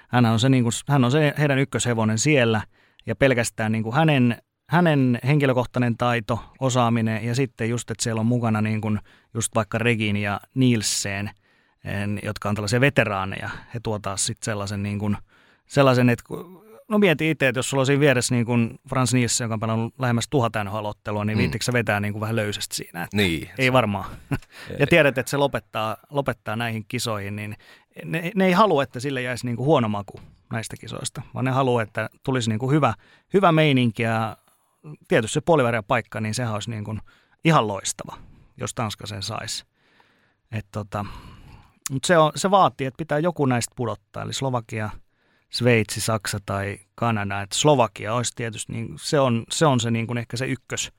hän 0.09 0.25
on, 0.25 0.39
se, 0.39 0.49
niin 0.49 0.63
kuin, 0.63 0.73
hän 0.87 1.03
on 1.03 1.11
se 1.11 1.33
heidän 1.37 1.59
ykköshevonen 1.59 2.17
siellä 2.17 2.61
ja 3.05 3.15
pelkästään 3.15 3.71
niin 3.71 3.83
kuin 3.83 3.95
hänen, 3.95 4.37
hänen 4.69 5.19
henkilökohtainen 5.23 5.97
taito, 5.97 6.39
osaaminen 6.59 7.25
ja 7.25 7.35
sitten 7.35 7.69
just, 7.69 7.91
että 7.91 8.03
siellä 8.03 8.19
on 8.19 8.25
mukana 8.25 8.61
niin 8.61 8.81
kuin 8.81 8.99
just 9.33 9.55
vaikka 9.55 9.77
Regin 9.77 10.17
ja 10.17 10.39
Nielsen, 10.55 11.29
jotka 12.23 12.49
on 12.49 12.55
tällaisia 12.55 12.81
veteraaneja. 12.81 13.49
He 13.73 13.79
tuo 13.83 13.99
taas 13.99 14.25
sitten 14.25 14.45
sellaisen, 14.45 14.83
niin 14.83 14.99
kuin, 14.99 15.17
sellaisen, 15.67 16.09
että 16.09 16.23
no 16.89 16.97
mieti 16.97 17.29
itse, 17.29 17.47
että 17.47 17.59
jos 17.59 17.69
sulla 17.69 17.81
on 17.81 17.85
siinä 17.85 17.99
vieressä 17.99 18.35
niin 18.35 18.45
kuin 18.45 18.79
Frans 18.89 19.13
Nielsen, 19.13 19.45
joka 19.45 19.53
on 19.53 19.59
pelannut 19.59 19.93
lähemmäs 19.99 20.27
tuhat 20.29 20.53
NHL-ottelua, 20.63 21.25
niin 21.25 21.37
mm. 21.37 21.39
viittikö 21.39 21.65
se 21.65 21.73
vetää 21.73 21.99
niin 21.99 22.13
kuin 22.13 22.21
vähän 22.21 22.35
löysästi 22.35 22.75
siinä? 22.75 23.03
Että 23.03 23.17
niin. 23.17 23.49
Ei 23.57 23.73
varmaan. 23.73 24.05
ja 24.79 24.87
tiedät, 24.87 25.17
että 25.17 25.29
se 25.29 25.37
lopettaa, 25.37 25.97
lopettaa 26.09 26.55
näihin 26.55 26.85
kisoihin, 26.87 27.35
niin 27.35 27.55
ne, 28.05 28.31
ne 28.35 28.45
ei 28.45 28.51
halua, 28.51 28.83
että 28.83 28.99
sille 28.99 29.21
jäisi 29.21 29.45
niin 29.45 29.55
kuin 29.55 29.65
huono 29.65 29.89
maku 29.89 30.19
näistä 30.51 30.75
kisoista, 30.77 31.21
vaan 31.33 31.45
ne 31.45 31.51
haluaa, 31.51 31.83
että 31.83 32.09
tulisi 32.23 32.49
niin 32.49 32.59
kuin 32.59 32.71
hyvä, 32.71 32.93
hyvä 33.33 33.51
meininki 33.51 34.03
ja 34.03 34.37
tietysti 35.07 35.33
se 35.33 35.41
puoliväriä 35.41 35.83
paikka, 35.83 36.21
niin 36.21 36.33
sehän 36.33 36.53
olisi 36.53 36.69
niin 36.69 36.83
kuin 36.83 36.99
ihan 37.45 37.67
loistava, 37.67 38.17
jos 38.57 38.73
Tanska 38.73 39.07
sen 39.07 39.23
saisi. 39.23 39.65
tota, 40.71 41.05
mutta 41.91 42.07
se, 42.07 42.17
on, 42.17 42.31
se 42.35 42.51
vaatii, 42.51 42.87
että 42.87 42.97
pitää 42.97 43.19
joku 43.19 43.45
näistä 43.45 43.73
pudottaa, 43.75 44.23
eli 44.23 44.33
Slovakia– 44.33 44.89
Sveitsi, 45.49 46.01
Saksa 46.01 46.39
tai 46.45 46.79
Kanada. 46.95 47.41
Että 47.41 47.55
Slovakia 47.55 48.13
olisi 48.13 48.31
tietysti, 48.35 48.73
niin 48.73 48.93
se 48.97 49.19
on 49.19 49.43
se, 49.51 49.65
on 49.65 49.79
se 49.79 49.91
niin 49.91 50.07
kuin 50.07 50.17
ehkä 50.17 50.37
se 50.37 50.45
ykkös, 50.45 50.91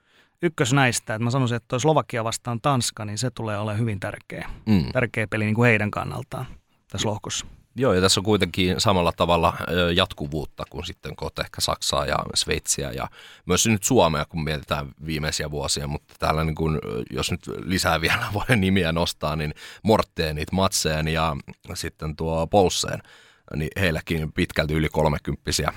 ykkös 0.43 0.72
näistä. 0.72 1.14
Että 1.14 1.24
mä 1.24 1.31
sanoisin, 1.31 1.56
että 1.56 1.68
toi 1.68 1.81
Slovakia 1.81 2.24
vastaan 2.24 2.60
Tanska, 2.60 3.05
niin 3.05 3.18
se 3.18 3.31
tulee 3.31 3.59
olemaan 3.59 3.78
hyvin 3.78 4.01
tärkeä, 4.01 4.51
mm. 4.66 4.93
tärkeä 4.93 5.27
peli 5.27 5.44
niin 5.44 5.55
kuin 5.55 5.66
heidän 5.66 5.90
kannaltaan 5.90 6.47
tässä 6.89 7.09
lohkossa. 7.09 7.47
Joo, 7.77 7.93
ja 7.93 8.01
tässä 8.01 8.20
on 8.20 8.24
kuitenkin 8.24 8.81
samalla 8.81 9.12
tavalla 9.16 9.55
jatkuvuutta 9.94 10.64
kuin 10.70 10.86
sitten 10.86 11.16
kohta 11.16 11.43
ehkä 11.43 11.60
Saksaa 11.60 12.06
ja 12.06 12.18
Sveitsiä 12.35 12.90
ja 12.90 13.09
myös 13.47 13.66
nyt 13.66 13.82
Suomea, 13.82 14.24
kun 14.24 14.44
mietitään 14.44 14.89
viimeisiä 15.06 15.51
vuosia, 15.51 15.86
mutta 15.86 16.14
täällä 16.18 16.44
niin 16.44 16.55
kuin, 16.55 16.78
jos 17.10 17.31
nyt 17.31 17.40
lisää 17.64 18.01
vielä 18.01 18.27
voi 18.35 18.56
nimiä 18.56 18.93
nostaa, 18.93 19.36
niin 19.36 19.55
Morteenit, 19.85 20.52
Matseen 20.52 21.09
ja 21.09 21.36
sitten 21.74 22.16
tuo 22.16 22.47
Polseen– 22.47 23.02
niin 23.56 23.70
heilläkin 23.81 24.32
pitkälti 24.32 24.74
yli 24.74 24.89
kolmekymppisiä. 24.89 25.72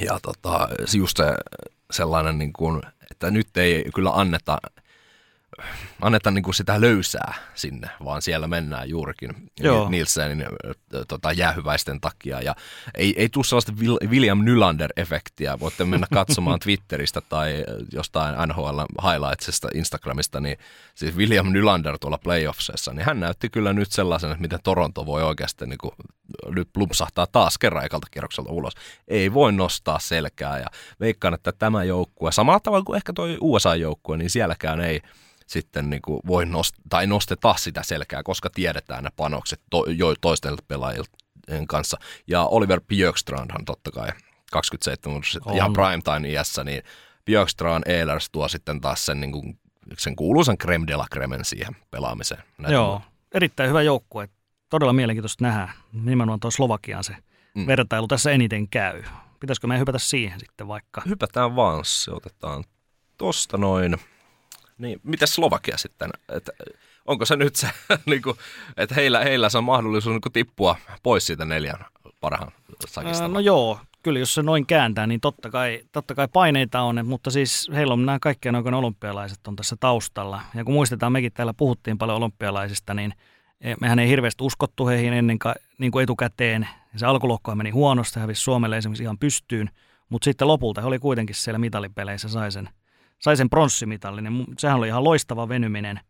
Ja 0.00 0.18
tota, 0.22 0.68
just 0.96 1.16
se 1.16 1.34
sellainen, 1.92 2.38
niin 2.38 2.52
kuin, 2.52 2.82
että 3.10 3.30
nyt 3.30 3.56
ei 3.56 3.84
kyllä 3.94 4.10
anneta 4.10 4.58
anneta 6.02 6.30
niin 6.30 6.42
kuin 6.42 6.54
sitä 6.54 6.80
löysää 6.80 7.34
sinne, 7.54 7.90
vaan 8.04 8.22
siellä 8.22 8.46
mennään 8.46 8.88
juurikin 8.88 9.50
Joo. 9.60 9.88
Nielsenin 9.88 10.46
tota, 11.08 11.32
jäähyväisten 11.32 12.00
takia. 12.00 12.40
Ja 12.40 12.54
ei, 12.94 13.14
ei 13.16 13.28
tule 13.28 13.44
sellaista 13.44 13.72
William 14.08 14.38
Nylander-efektiä. 14.44 15.60
Voitte 15.60 15.84
mennä 15.84 16.06
katsomaan 16.12 16.60
Twitteristä 16.64 17.20
tai 17.20 17.64
jostain 17.92 18.48
NHL 18.48 18.80
highlightsista 19.02 19.68
Instagramista, 19.74 20.40
niin 20.40 20.58
siis 20.94 21.16
William 21.16 21.46
Nylander 21.52 21.98
tuolla 21.98 22.18
playoffsissa, 22.18 22.92
niin 22.92 23.06
hän 23.06 23.20
näytti 23.20 23.50
kyllä 23.50 23.72
nyt 23.72 23.92
sellaisen, 23.92 24.30
että 24.30 24.42
miten 24.42 24.60
Toronto 24.64 25.06
voi 25.06 25.22
oikeasti 25.22 25.66
niin 25.66 25.78
kuin, 25.78 25.92
nyt 26.54 26.68
plumpsahtaa 26.72 27.26
taas 27.26 27.58
kerran 27.58 27.84
ekalta 27.84 28.06
kierrokselta 28.10 28.52
ulos. 28.52 28.72
Ei 29.08 29.34
voi 29.34 29.52
nostaa 29.52 29.98
selkää 29.98 30.58
ja 30.58 30.66
veikkaan, 31.00 31.34
että 31.34 31.52
tämä 31.52 31.84
joukkue, 31.84 32.32
samalla 32.32 32.60
tavalla 32.60 32.84
kuin 32.84 32.96
ehkä 32.96 33.12
tuo 33.12 33.26
USA-joukkue, 33.40 34.16
niin 34.16 34.30
sielläkään 34.30 34.80
ei– 34.80 35.00
sitten 35.46 35.90
niin 35.90 36.02
kuin 36.02 36.20
voi 36.26 36.44
nost- 36.44 36.82
tai 36.88 37.06
nosteta 37.06 37.54
sitä 37.58 37.82
selkää, 37.82 38.22
koska 38.22 38.50
tiedetään 38.50 39.04
ne 39.04 39.10
panokset 39.16 39.60
to- 39.70 39.86
jo 39.86 40.14
toisten 40.20 40.54
pelaajien 40.68 41.66
kanssa. 41.68 41.98
Ja 42.26 42.44
Oliver 42.44 42.80
Björkstrandhan 42.80 43.64
totta 43.64 43.90
kai 43.90 44.08
27 44.52 45.22
ihan 45.54 45.72
prime 45.72 46.02
time 46.04 46.28
iässä, 46.28 46.64
niin 46.64 46.82
Björkstrand 47.24 47.84
Ehlers 47.86 48.30
tuo 48.30 48.48
sitten 48.48 48.80
taas 48.80 49.06
sen, 49.06 49.20
niin 49.20 49.32
kuin, 49.32 49.58
sen 49.98 50.16
kuuluisan 50.16 50.58
creme 50.58 50.86
de 50.86 50.96
la 50.96 51.06
cremen 51.12 51.44
siihen 51.44 51.76
pelaamiseen. 51.90 52.42
Näitä 52.58 52.72
Joo, 52.72 52.92
on. 52.92 53.00
erittäin 53.32 53.68
hyvä 53.68 53.82
joukkue. 53.82 54.28
Todella 54.70 54.92
mielenkiintoista 54.92 55.44
nähdä. 55.44 55.68
Nimenomaan 55.92 56.40
tuo 56.40 56.50
Slovakian 56.50 57.04
se 57.04 57.16
mm. 57.54 57.66
vertailu 57.66 58.08
tässä 58.08 58.30
eniten 58.30 58.68
käy. 58.68 59.02
Pitäisikö 59.40 59.66
me 59.66 59.78
hypätä 59.78 59.98
siihen 59.98 60.40
sitten 60.40 60.68
vaikka? 60.68 61.02
Hypätään 61.08 61.56
vaan, 61.56 61.84
se 61.84 62.10
otetaan 62.10 62.64
tosta 63.18 63.58
noin. 63.58 63.96
Niin, 64.78 65.00
miten 65.02 65.28
Slovakia 65.28 65.76
sitten? 65.78 66.10
Et, 66.28 66.50
onko 67.06 67.24
se 67.24 67.36
nyt 67.36 67.56
se, 67.56 67.68
niin 68.06 68.22
kuin, 68.22 68.36
että 68.76 68.94
heillä, 68.94 69.20
heillä 69.20 69.48
se 69.48 69.58
on 69.58 69.64
mahdollisuus 69.64 70.12
niin 70.12 70.20
kuin, 70.20 70.32
tippua 70.32 70.76
pois 71.02 71.26
siitä 71.26 71.44
neljän 71.44 71.84
parhaan 72.20 72.52
sakista? 72.86 73.28
No 73.28 73.40
joo, 73.40 73.80
kyllä 74.02 74.18
jos 74.18 74.34
se 74.34 74.42
noin 74.42 74.66
kääntää, 74.66 75.06
niin 75.06 75.20
totta 75.20 75.50
kai, 75.50 75.80
totta 75.92 76.14
kai 76.14 76.28
paineita 76.32 76.80
on, 76.80 77.06
mutta 77.06 77.30
siis 77.30 77.70
heillä 77.74 77.92
on 77.92 78.06
nämä 78.06 78.18
kaikkien 78.18 78.54
oikein 78.54 78.74
olympialaiset 78.74 79.46
on 79.48 79.56
tässä 79.56 79.76
taustalla. 79.80 80.42
Ja 80.54 80.64
kun 80.64 80.74
muistetaan, 80.74 81.12
mekin 81.12 81.32
täällä 81.32 81.54
puhuttiin 81.54 81.98
paljon 81.98 82.16
olympialaisista, 82.16 82.94
niin 82.94 83.14
e, 83.60 83.74
mehän 83.80 83.98
ei 83.98 84.08
hirveästi 84.08 84.44
uskottu 84.44 84.86
heihin 84.86 85.12
ennen 85.12 85.38
ka, 85.38 85.54
niin 85.78 85.92
kuin 85.92 86.02
etukäteen. 86.02 86.68
Se 86.96 87.06
alkulohko 87.06 87.54
meni 87.54 87.70
huonosti, 87.70 88.20
hävisi 88.20 88.42
Suomelle 88.42 88.76
esimerkiksi 88.76 89.02
ihan 89.02 89.18
pystyyn, 89.18 89.70
mutta 90.08 90.24
sitten 90.24 90.48
lopulta 90.48 90.80
he 90.80 90.86
oli 90.86 90.98
kuitenkin 90.98 91.36
siellä 91.36 91.58
mitalipeleissä, 91.58 92.28
sai 92.28 92.52
sen– 92.52 92.68
sai 93.18 93.36
sen 93.36 93.50
pronssimitalin. 93.50 94.46
Sehän 94.58 94.76
oli 94.76 94.88
ihan 94.88 95.04
loistava 95.04 95.48
venyminen 95.48 96.00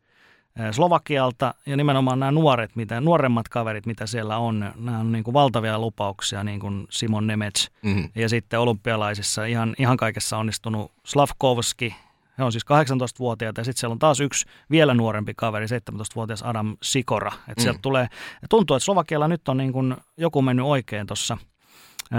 Slovakialta 0.70 1.54
ja 1.66 1.76
nimenomaan 1.76 2.20
nämä 2.20 2.32
nuoret, 2.32 2.76
mitä, 2.76 3.00
nuoremmat 3.00 3.48
kaverit, 3.48 3.86
mitä 3.86 4.06
siellä 4.06 4.38
on, 4.38 4.72
nämä 4.76 4.98
on 4.98 5.12
niin 5.12 5.24
kuin 5.24 5.34
valtavia 5.34 5.78
lupauksia, 5.78 6.44
niin 6.44 6.60
kuin 6.60 6.86
Simon 6.90 7.26
Nemets 7.26 7.70
mm-hmm. 7.82 8.08
ja 8.14 8.28
sitten 8.28 8.60
olympialaisissa 8.60 9.44
ihan, 9.44 9.74
ihan 9.78 9.96
kaikessa 9.96 10.38
onnistunut 10.38 10.92
Slavkovski, 11.06 11.96
he 12.38 12.44
on 12.44 12.52
siis 12.52 12.64
18-vuotiaita 12.64 13.60
ja 13.60 13.64
sitten 13.64 13.80
siellä 13.80 13.92
on 13.92 13.98
taas 13.98 14.20
yksi 14.20 14.46
vielä 14.70 14.94
nuorempi 14.94 15.32
kaveri, 15.36 15.66
17-vuotias 15.66 16.42
Adam 16.42 16.76
Sikora. 16.82 17.32
Et 17.48 17.56
mm. 17.56 17.62
sieltä 17.62 17.78
tulee, 17.82 18.08
tuntuu, 18.50 18.76
että 18.76 18.84
Slovakialla 18.84 19.28
nyt 19.28 19.48
on 19.48 19.56
niin 19.56 19.72
kuin 19.72 19.96
joku 20.16 20.42
mennyt 20.42 20.66
oikein 20.66 21.06
tuossa 21.06 21.38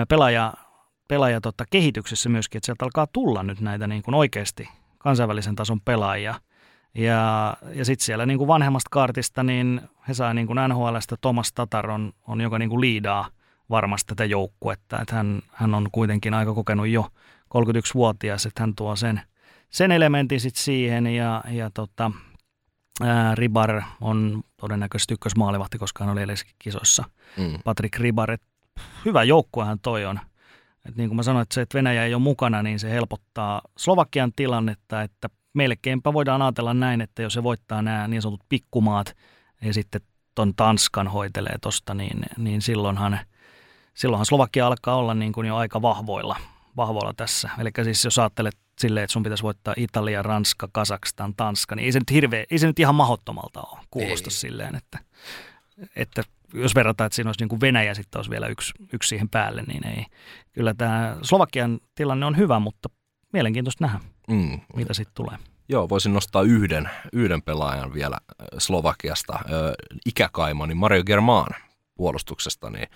pelaaja 0.10 0.54
pelaaja 1.08 1.42
tota, 1.42 1.66
kehityksessä 1.70 2.30
myöskin, 2.30 2.60
että 2.60 2.66
sieltä 2.66 2.86
alkaa 2.86 3.08
tulla 3.08 3.44
nyt 3.44 3.62
näitä 3.62 3.88
niin 3.88 4.04
kuin 4.04 4.16
oikeasti 4.16 4.70
kansainvälisen 4.98 5.56
tason 5.56 5.82
pelaajia. 5.82 6.36
Ja, 6.96 7.58
ja 7.74 7.86
sitten 7.86 8.06
siellä 8.06 8.26
niin 8.26 8.38
kuin 8.38 8.48
vanhemmasta 8.48 8.88
kartista, 8.92 9.44
niin 9.44 9.82
he 10.08 10.14
saa 10.14 10.34
niin 10.34 10.48
kuin 10.48 10.60
NHLstä 10.68 11.16
Thomas 11.22 11.54
Tatar 11.54 11.90
on, 11.90 12.14
on 12.28 12.42
joka 12.42 12.60
niin 12.60 12.70
kuin 12.70 12.82
liidaa 12.82 13.28
varmasti 13.70 14.08
tätä 14.08 14.26
joukkuetta. 14.26 15.02
Että 15.02 15.16
hän, 15.16 15.42
hän 15.52 15.74
on 15.74 15.88
kuitenkin 15.92 16.34
aika 16.34 16.54
kokenut 16.54 16.88
jo 16.88 17.08
31-vuotias, 17.56 18.46
että 18.46 18.64
hän 18.64 18.76
tuo 18.76 18.96
sen, 18.96 19.22
sen 19.70 19.92
elementin 19.92 20.40
sitten 20.40 20.64
siihen 20.64 21.08
ja, 21.08 21.44
ja 21.50 21.70
tota, 21.74 22.12
ää, 23.02 23.36
Ribar 23.36 23.82
on 24.02 24.44
todennäköisesti 24.58 25.14
ykkösmaalivahti, 25.14 25.78
koska 25.78 26.04
hän 26.04 26.14
oli 26.14 26.22
edellisessä 26.22 26.56
kisoissa. 26.60 27.04
Mm. 27.38 27.60
Patrick 27.64 28.00
Ribar, 28.00 28.38
hyvä 29.06 29.24
joukkuehan 29.24 29.80
toi 29.80 30.06
on. 30.06 30.20
Et 30.88 30.96
niin 30.96 31.10
kuin 31.10 31.16
mä 31.16 31.24
sanoin, 31.24 31.44
että 31.44 31.56
se, 31.56 31.62
että 31.62 31.78
Venäjä 31.78 32.06
ei 32.06 32.14
ole 32.14 32.22
mukana, 32.22 32.64
niin 32.64 32.80
se 32.80 32.90
helpottaa 32.90 33.62
Slovakian 33.78 34.32
tilannetta, 34.36 35.02
että 35.02 35.30
melkeinpä 35.54 36.14
voidaan 36.14 36.42
ajatella 36.42 36.74
näin, 36.74 37.02
että 37.02 37.22
jos 37.22 37.34
se 37.34 37.44
voittaa 37.44 37.82
nämä 37.82 38.08
niin 38.08 38.22
sanotut 38.22 38.46
pikkumaat 38.50 39.16
ja 39.62 39.74
sitten 39.74 40.02
ton 40.36 40.56
Tanskan 40.56 41.08
hoitelee 41.08 41.56
tosta, 41.62 41.94
niin, 41.94 42.20
niin 42.38 42.62
silloinhan, 42.62 43.20
silloinhan 43.94 44.26
Slovakia 44.26 44.68
alkaa 44.68 44.96
olla 44.96 45.14
niin 45.14 45.34
kuin 45.34 45.48
jo 45.48 45.56
aika 45.56 45.82
vahvoilla, 45.82 46.36
vahvoilla 46.78 47.14
tässä. 47.18 47.50
Eli 47.60 47.70
siis 47.84 48.06
jos 48.06 48.20
ajattelet 48.20 48.58
silleen, 48.80 49.04
että 49.04 49.12
sun 49.12 49.24
pitäisi 49.24 49.44
voittaa 49.44 49.74
Italia, 49.78 50.24
Ranska, 50.24 50.70
Kazakstan, 50.72 51.34
Tanska, 51.38 51.76
niin 51.76 51.86
ei 51.86 51.92
se 51.92 52.00
nyt, 52.00 52.12
hirveä, 52.12 52.46
ei 52.52 52.60
se 52.60 52.68
nyt 52.68 52.80
ihan 52.80 52.96
mahottomalta 52.96 53.62
ole 53.62 53.80
kuulosta 53.92 54.28
ei. 54.28 54.32
silleen, 54.32 54.76
että, 54.76 55.00
että 55.96 56.24
jos 56.54 56.76
verrataan, 56.76 57.06
että 57.06 57.16
siinä 57.16 57.30
olisi 57.30 57.42
niin 57.42 57.50
kuin 57.50 57.62
Venäjä 57.62 57.94
sitten 57.94 58.20
olisi 58.20 58.32
vielä 58.32 58.48
yksi, 58.48 58.74
yksi 58.94 59.10
siihen 59.10 59.30
päälle, 59.30 59.64
niin 59.68 59.88
ei. 59.88 60.06
Kyllä 60.54 60.74
tämä 60.74 61.18
Slovakian 61.22 61.80
tilanne 61.96 62.26
on 62.26 62.38
hyvä, 62.38 62.60
mutta 62.60 62.90
mielenkiintoista 63.34 63.84
nähdä, 63.86 64.00
mm. 64.28 64.60
mitä 64.76 64.94
sitten 64.94 65.16
tulee. 65.16 65.38
Joo, 65.70 65.90
voisin 65.90 66.14
nostaa 66.14 66.42
yhden, 66.42 66.90
yhden 67.14 67.42
pelaajan 67.42 67.94
vielä 67.94 68.18
Slovakiasta, 68.58 69.40
ikäkaimani 70.06 70.76
Mario 70.76 71.04
German 71.04 71.48
puolustuksesta, 71.98 72.70
niin 72.70 72.88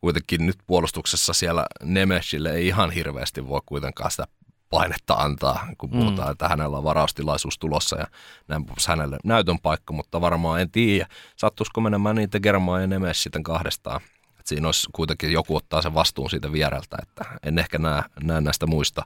kuitenkin 0.00 0.46
nyt 0.46 0.56
puolustuksessa 0.66 1.32
siellä 1.32 1.66
Nemesille 1.84 2.52
ei 2.52 2.66
ihan 2.66 2.90
hirveästi 2.90 3.48
voi 3.48 3.60
kuitenkaan 3.66 4.10
sitä 4.10 4.26
painetta 4.70 5.14
antaa, 5.14 5.66
kun 5.78 5.90
mm. 5.90 5.98
puhutaan, 5.98 6.28
mm. 6.28 6.32
että 6.32 6.48
hänellä 6.48 6.78
on 6.78 6.84
varaustilaisuus 6.84 7.58
tulossa 7.58 7.98
ja 7.98 8.06
näin 8.48 8.66
hänelle 8.88 9.16
näytön 9.24 9.58
paikka, 9.58 9.92
mutta 9.92 10.20
varmaan 10.20 10.60
en 10.60 10.70
tiedä, 10.70 11.06
sattuisiko 11.36 11.80
menemään 11.80 12.16
niitä 12.16 12.40
Germaa 12.40 12.80
ja 12.80 12.86
Nemes 12.86 13.22
sitten 13.22 13.42
kahdestaan. 13.42 14.00
Et 14.40 14.46
siinä 14.46 14.68
olisi 14.68 14.88
kuitenkin 14.92 15.32
joku 15.32 15.56
ottaa 15.56 15.82
sen 15.82 15.94
vastuun 15.94 16.30
siitä 16.30 16.52
viereltä, 16.52 16.96
että 17.02 17.24
en 17.42 17.58
ehkä 17.58 17.78
näe, 17.78 18.02
näe 18.22 18.40
näistä 18.40 18.66
muista. 18.66 19.02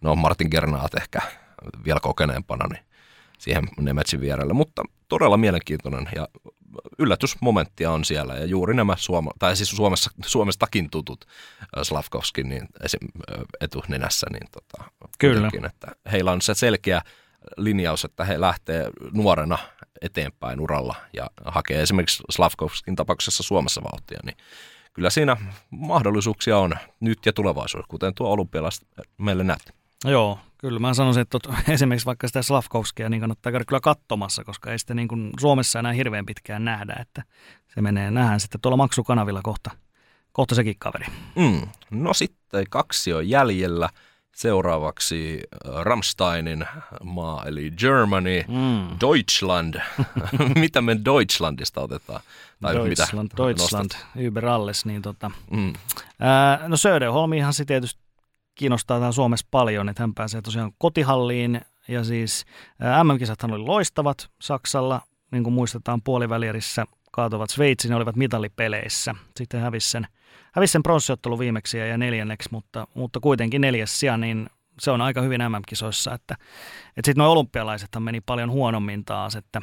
No 0.00 0.16
Martin 0.16 0.48
Gernaat 0.50 0.94
ehkä 0.94 1.18
vielä 1.84 2.00
kokeneempana, 2.00 2.66
niin 2.66 2.84
siihen 3.38 3.68
Nemetsin 3.80 4.20
vierelle, 4.20 4.52
mutta 4.52 4.82
todella 5.08 5.36
mielenkiintoinen 5.36 6.08
ja 6.16 6.28
yllätysmomenttia 6.98 7.90
on 7.90 8.04
siellä 8.04 8.34
ja 8.34 8.44
juuri 8.44 8.74
nämä 8.74 8.94
Suoma, 8.96 9.30
tai 9.38 9.56
siis 9.56 9.70
Suomessa, 9.70 10.10
Suomestakin 10.26 10.90
tutut 10.90 11.24
Slavkovskin 11.82 12.48
niin 12.48 12.66
esim, 12.82 13.08
etunenässä, 13.60 14.26
niin 14.32 14.48
tota, 14.52 14.84
Kyllä. 15.18 15.50
että 15.66 15.86
heillä 16.12 16.32
on 16.32 16.42
se 16.42 16.54
selkeä 16.54 17.02
linjaus, 17.56 18.04
että 18.04 18.24
he 18.24 18.40
lähtee 18.40 18.90
nuorena 19.12 19.58
eteenpäin 20.02 20.60
uralla 20.60 20.94
ja 21.12 21.30
hakee 21.44 21.82
esimerkiksi 21.82 22.22
Slavkovskin 22.30 22.96
tapauksessa 22.96 23.42
Suomessa 23.42 23.82
vauhtia, 23.82 24.20
niin 24.24 24.36
kyllä 24.92 25.10
siinä 25.10 25.36
mahdollisuuksia 25.70 26.58
on 26.58 26.74
nyt 27.00 27.26
ja 27.26 27.32
tulevaisuudessa, 27.32 27.90
kuten 27.90 28.14
tuo 28.14 28.30
olympialaiset 28.30 28.88
meille 29.18 29.44
näytti. 29.44 29.72
Joo, 30.04 30.38
kyllä 30.64 30.78
mä 30.78 30.94
sanoisin, 30.94 31.20
että 31.20 31.38
esimerkiksi 31.72 32.06
vaikka 32.06 32.26
sitä 32.26 32.42
Slavkovskia 32.42 33.08
niin 33.08 33.20
kannattaa 33.20 33.52
käydä 33.52 33.64
kyllä 33.64 33.80
katsomassa, 33.80 34.44
koska 34.44 34.72
ei 34.72 34.78
sitä 34.78 34.94
niin 34.94 35.08
kuin 35.08 35.30
Suomessa 35.40 35.78
enää 35.78 35.92
hirveän 35.92 36.26
pitkään 36.26 36.64
nähdä, 36.64 36.96
että 37.00 37.22
se 37.74 37.80
menee, 37.80 38.10
nähdään 38.10 38.40
sitten 38.40 38.60
tuolla 38.60 38.76
maksukanavilla 38.76 39.40
kohta, 39.42 39.70
kohta 40.32 40.54
sekin 40.54 40.74
kaveri. 40.78 41.06
Mm. 41.36 41.68
No 41.90 42.14
sitten 42.14 42.64
kaksi 42.70 43.12
on 43.12 43.28
jäljellä. 43.28 43.88
Seuraavaksi 44.34 45.40
äh, 45.52 45.82
Ramsteinin 45.82 46.66
maa, 47.02 47.44
eli 47.44 47.72
Germany, 47.78 48.44
mm. 48.48 48.96
Deutschland. 49.00 49.74
mitä 50.64 50.82
me 50.82 50.96
Deutschlandista 51.04 51.80
otetaan? 51.80 52.20
Tai 52.60 52.74
Deutschland, 52.74 53.28
mitä 53.32 53.42
Deutschland, 53.42 53.90
Uber 54.28 54.46
alles. 54.46 54.84
Niin 54.84 55.02
tota. 55.02 55.30
mm. 55.50 55.72
ää, 56.20 56.68
no 56.68 56.76
Söderholmihan 56.76 57.54
se 57.54 57.64
tietysti 57.64 58.03
kiinnostaa 58.54 58.98
tämä 58.98 59.12
Suomessa 59.12 59.46
paljon, 59.50 59.88
että 59.88 60.02
hän 60.02 60.14
pääsee 60.14 60.42
tosiaan 60.42 60.72
kotihalliin 60.78 61.60
ja 61.88 62.04
siis 62.04 62.44
MM-kisathan 63.02 63.52
oli 63.52 63.64
loistavat 63.64 64.30
Saksalla, 64.40 65.00
niin 65.32 65.44
kuin 65.44 65.54
muistetaan 65.54 66.02
puolivälierissä 66.02 66.84
kaatuvat 67.12 67.50
Sveitsin 67.50 67.90
ja 67.90 67.96
olivat 67.96 68.16
mitallipeleissä. 68.16 69.14
Sitten 69.36 69.60
hävisi 69.60 69.90
sen, 69.90 70.06
sen 70.64 70.82
pronssiottelu 70.82 71.38
viimeksi 71.38 71.78
ja 71.78 71.98
neljänneksi, 71.98 72.48
mutta, 72.52 72.86
mutta 72.94 73.20
kuitenkin 73.20 73.60
neljäs 73.60 74.00
sija, 74.00 74.16
niin 74.16 74.46
se 74.80 74.90
on 74.90 75.00
aika 75.00 75.20
hyvin 75.20 75.40
MM-kisoissa, 75.40 76.14
että, 76.14 76.34
että 76.96 77.08
sitten 77.08 77.22
nuo 77.22 77.32
olympialaisethan 77.32 78.02
meni 78.02 78.20
paljon 78.20 78.50
huonommin 78.50 79.04
taas, 79.04 79.36
että, 79.36 79.60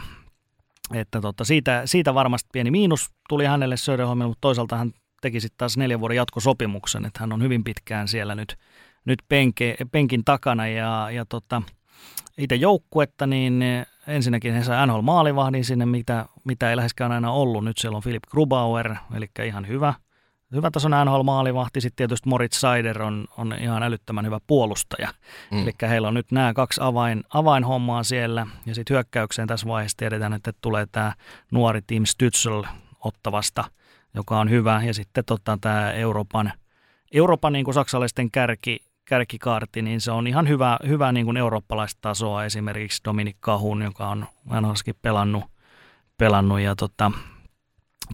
että 0.94 1.22
tota, 1.22 1.44
siitä, 1.44 1.82
siitä 1.86 2.14
varmasti 2.14 2.50
pieni 2.54 2.72
miinus 2.72 3.12
tuli 3.30 3.46
hänelle 3.46 3.78
Söderholmille, 3.78 4.28
mutta 4.28 4.42
toisaalta 4.42 4.78
hän 4.78 4.92
teki 5.22 5.40
sitten 5.40 5.58
taas 5.58 5.78
neljän 5.78 6.00
vuoden 6.00 6.18
jatkosopimuksen, 6.18 7.06
että 7.06 7.20
hän 7.20 7.34
on 7.34 7.44
hyvin 7.44 7.64
pitkään 7.64 8.08
siellä 8.08 8.36
nyt, 8.36 8.58
nyt 9.06 9.20
penke, 9.30 9.76
penkin 9.92 10.26
takana 10.26 10.68
ja, 10.68 11.08
ja 11.12 11.26
tota, 11.26 11.62
itse 12.38 12.56
joukkuetta, 12.56 13.28
niin 13.28 13.64
ensinnäkin 14.08 14.54
he 14.54 14.64
sai 14.64 14.88
NHL 14.88 15.02
maalivahdin 15.02 15.66
sinne, 15.66 15.86
mitä, 15.86 16.26
mitä 16.44 16.70
ei 16.70 16.76
läheskään 16.76 17.12
aina 17.12 17.32
ollut. 17.32 17.64
Nyt 17.64 17.78
siellä 17.78 17.96
on 17.96 18.04
Philip 18.04 18.24
Grubauer, 18.32 18.96
eli 19.16 19.30
ihan 19.46 19.68
hyvä, 19.68 19.94
hyvä 20.52 20.72
tason 20.72 20.92
NHL 21.06 21.24
maalivahti. 21.24 21.82
Sitten 21.82 21.98
tietysti 21.98 22.30
Moritz 22.30 22.60
Seider 22.60 23.02
on, 23.02 23.28
on 23.38 23.56
ihan 23.60 23.84
älyttömän 23.84 24.26
hyvä 24.26 24.40
puolustaja. 24.48 25.10
Mm. 25.52 25.64
Eli 25.64 25.72
heillä 25.82 26.08
on 26.08 26.14
nyt 26.14 26.32
nämä 26.32 26.54
kaksi 26.54 26.82
avain, 26.84 27.24
avainhommaa 27.34 28.04
siellä. 28.04 28.48
Ja 28.66 28.76
sitten 28.76 28.94
hyökkäykseen 28.94 29.48
tässä 29.48 29.68
vaiheessa 29.68 29.98
tiedetään, 29.98 30.34
että 30.34 30.54
tulee 30.62 30.86
tämä 30.92 31.14
nuori 31.52 31.82
Team 31.82 32.04
Stützl 32.04 32.68
ottavasta– 33.00 33.64
joka 34.14 34.40
on 34.40 34.50
hyvä. 34.50 34.82
Ja 34.86 34.94
sitten 34.94 35.26
tota, 35.26 35.58
tämä 35.62 35.92
Euroopan, 35.92 36.54
Euroopan 37.12 37.54
niin 37.54 37.66
kuin 37.66 37.76
saksalaisten 37.76 38.32
kärki, 38.32 38.80
kärkikaarti, 39.12 39.82
niin 39.82 40.02
se 40.02 40.12
on 40.12 40.28
ihan 40.28 40.48
hyvä, 40.48 40.80
hyvä 40.88 41.12
niin 41.12 41.26
kuin 41.26 41.38
eurooppalaista 41.38 41.98
tasoa. 42.02 42.46
Esimerkiksi 42.46 43.02
Dominik 43.06 43.38
Kahun, 43.40 43.82
joka 43.82 44.08
on 44.08 44.26
vanhaskin 44.50 44.96
pelannut, 45.02 45.44
pelannut 46.18 46.60
ja 46.60 46.76
tota, 46.76 47.12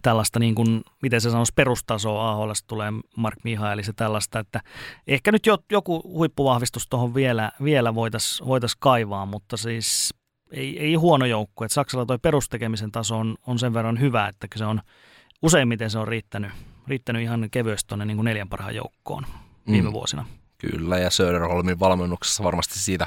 tällaista, 0.02 0.38
niin 0.38 0.54
kuin, 0.54 0.82
miten 1.02 1.20
se 1.20 1.30
sanoisi, 1.30 1.52
perustasoa 1.56 2.30
AHL 2.30 2.50
tulee 2.66 2.92
Mark 3.16 3.38
Mihaelis 3.44 3.86
ja 3.86 3.92
tällaista, 3.92 4.38
että 4.38 4.60
ehkä 5.06 5.32
nyt 5.32 5.46
jo, 5.46 5.58
joku 5.72 6.02
huippuvahvistus 6.04 6.88
tuohon 6.88 7.14
vielä, 7.14 7.52
vielä 7.64 7.94
voitaisiin 7.94 8.48
voitais 8.48 8.76
kaivaa, 8.76 9.26
mutta 9.26 9.56
siis 9.56 10.14
ei, 10.50 10.78
ei 10.78 10.94
huono 10.94 11.26
joukku. 11.26 11.64
Että 11.64 11.74
Saksalla 11.74 12.06
tuo 12.06 12.18
perustekemisen 12.18 12.92
taso 12.92 13.18
on, 13.18 13.36
on 13.46 13.58
sen 13.58 13.74
verran 13.74 14.00
hyvä, 14.00 14.28
että 14.28 14.46
se 14.56 14.64
on 14.64 14.80
useimmiten 15.42 15.90
se 15.90 15.98
on 15.98 16.08
riittänyt, 16.08 16.50
riittänyt 16.86 17.22
ihan 17.22 17.48
kevyesti 17.50 17.88
tuonne 17.88 18.04
niin 18.04 18.24
neljän 18.24 18.48
parhaan 18.48 18.74
joukkoon 18.74 19.26
viime 19.70 19.88
mm. 19.88 19.92
vuosina. 19.92 20.24
Kyllä, 20.58 20.98
ja 20.98 21.10
Söderholmin 21.10 21.80
valmennuksessa 21.80 22.44
varmasti 22.44 22.78
siitä 22.78 23.06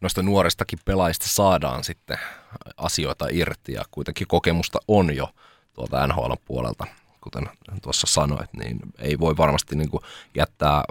noista 0.00 0.22
nuoristakin 0.22 0.78
pelaajista 0.84 1.28
saadaan 1.28 1.84
sitten 1.84 2.18
asioita 2.76 3.26
irti, 3.30 3.72
ja 3.72 3.82
kuitenkin 3.90 4.26
kokemusta 4.26 4.78
on 4.88 5.16
jo 5.16 5.28
tuolta 5.72 6.06
NHL 6.06 6.32
puolelta, 6.44 6.86
kuten 7.20 7.48
tuossa 7.82 8.06
sanoit, 8.06 8.52
niin 8.52 8.80
ei 8.98 9.18
voi 9.18 9.36
varmasti 9.36 9.76
niin 9.76 9.90
kuin 9.90 10.02
jättää 10.34 10.84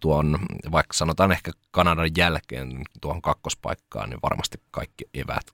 tuon, 0.00 0.38
vaikka 0.72 0.92
sanotaan 0.92 1.32
ehkä 1.32 1.52
Kanadan 1.70 2.10
jälkeen 2.16 2.84
tuohon 3.00 3.22
kakkospaikkaan, 3.22 4.10
niin 4.10 4.20
varmasti 4.22 4.60
kaikki 4.70 5.04
evät 5.14 5.46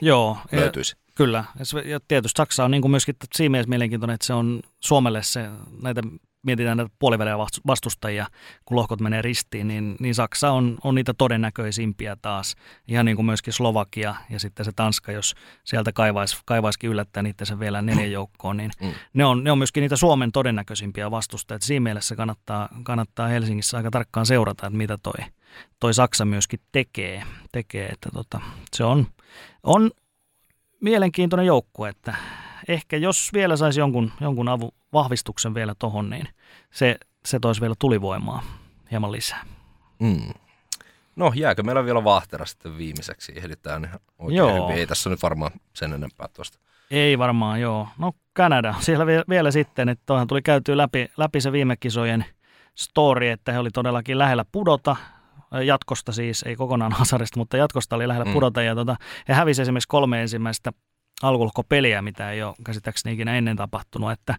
Joo, 0.00 0.38
löytyisi. 0.52 0.96
Kyllä, 1.14 1.44
ja 1.84 2.00
tietysti 2.08 2.36
Saksa 2.36 2.64
on 2.64 2.70
niin 2.70 2.82
kuin 2.82 2.90
myöskin 2.90 3.14
siinä 3.34 3.50
mielessä 3.50 3.68
mielenkiintoinen, 3.68 4.14
että 4.14 4.26
se 4.26 4.34
on 4.34 4.62
Suomelle 4.80 5.22
se, 5.22 5.48
näitä 5.82 6.02
mietitään 6.42 6.76
näitä 6.76 6.94
puolivälejä 6.98 7.38
vastustajia, 7.66 8.26
kun 8.64 8.76
lohkot 8.76 9.00
menee 9.00 9.22
ristiin, 9.22 9.68
niin, 9.68 9.96
niin 10.00 10.14
Saksa 10.14 10.50
on, 10.50 10.78
on 10.84 10.94
niitä 10.94 11.14
todennäköisimpiä 11.14 12.16
taas. 12.22 12.54
Ihan 12.88 13.06
niin 13.06 13.16
kuin 13.16 13.26
myöskin 13.26 13.52
Slovakia 13.52 14.14
ja 14.30 14.40
sitten 14.40 14.64
se 14.64 14.72
Tanska, 14.76 15.12
jos 15.12 15.34
sieltä 15.64 15.92
kaivaisi, 15.92 16.36
kaivaisikin 16.44 16.90
yllättää 16.90 17.22
niitä 17.22 17.44
sen 17.44 17.60
vielä 17.60 17.82
neljän 17.82 18.12
joukkoon, 18.12 18.56
niin 18.56 18.70
mm. 18.80 18.92
ne, 19.14 19.24
on, 19.24 19.44
ne 19.44 19.52
on 19.52 19.58
myöskin 19.58 19.80
niitä 19.80 19.96
Suomen 19.96 20.32
todennäköisimpiä 20.32 21.10
vastustajia. 21.10 21.58
Siinä 21.62 21.82
mielessä 21.82 22.16
kannattaa, 22.16 22.68
kannattaa 22.82 23.28
Helsingissä 23.28 23.76
aika 23.76 23.90
tarkkaan 23.90 24.26
seurata, 24.26 24.66
että 24.66 24.76
mitä 24.76 24.98
toi, 25.02 25.26
toi 25.80 25.94
Saksa 25.94 26.24
myöskin 26.24 26.60
tekee. 26.72 27.22
tekee 27.52 27.88
että 27.88 28.10
tota, 28.14 28.40
se 28.76 28.84
on, 28.84 29.06
on 29.62 29.90
mielenkiintoinen 30.80 31.46
joukkue, 31.46 31.88
että 31.88 32.14
ehkä 32.68 32.96
jos 32.96 33.30
vielä 33.32 33.56
saisi 33.56 33.80
jonkun, 33.80 34.12
jonkun 34.20 34.48
avun 34.48 34.72
vahvistuksen 34.92 35.54
vielä 35.54 35.74
tohon, 35.78 36.10
niin 36.10 36.28
se, 36.70 36.96
se 37.26 37.38
toisi 37.40 37.60
vielä 37.60 37.74
tulivoimaa 37.78 38.42
hieman 38.90 39.12
lisää. 39.12 39.44
Mm. 39.98 40.34
No 41.16 41.32
jääkö 41.34 41.62
meillä 41.62 41.84
vielä 41.84 42.04
Vahtera 42.04 42.46
sitten 42.46 42.78
viimeiseksi? 42.78 43.32
Ehditään 43.36 43.90
oikein 44.18 44.36
joo. 44.36 44.68
hyvin. 44.68 44.80
Ei 44.80 44.86
tässä 44.86 45.10
nyt 45.10 45.22
varmaan 45.22 45.50
sen 45.74 45.92
enempää 45.92 46.28
tuosta. 46.36 46.58
Ei 46.90 47.18
varmaan, 47.18 47.60
joo. 47.60 47.88
No 47.98 48.12
Kanada, 48.32 48.74
siellä 48.80 49.06
vielä, 49.06 49.24
vielä 49.28 49.50
sitten, 49.50 49.88
että 49.88 50.02
toihan 50.06 50.26
tuli 50.26 50.42
käytyä 50.42 50.76
läpi, 50.76 51.08
läpi 51.16 51.40
se 51.40 51.52
viime 51.52 51.76
kisojen 51.76 52.24
story, 52.74 53.28
että 53.28 53.52
he 53.52 53.58
oli 53.58 53.70
todellakin 53.70 54.18
lähellä 54.18 54.44
pudota, 54.52 54.96
jatkosta 55.64 56.12
siis, 56.12 56.42
ei 56.42 56.56
kokonaan 56.56 56.92
Hasarista, 56.92 57.38
mutta 57.38 57.56
jatkosta 57.56 57.96
oli 57.96 58.08
lähellä 58.08 58.24
mm. 58.24 58.32
pudota. 58.32 58.62
Ja 58.62 58.74
tota, 58.74 58.96
he 59.28 59.34
hävisi 59.34 59.62
esimerkiksi 59.62 59.88
kolme 59.88 60.22
ensimmäistä 60.22 60.72
alkulukopeliä, 61.22 62.02
mitä 62.02 62.30
ei 62.30 62.42
ole 62.42 62.54
käsittääkseni 62.64 63.14
ikinä 63.14 63.38
ennen 63.38 63.56
tapahtunut. 63.56 64.12
Että, 64.12 64.34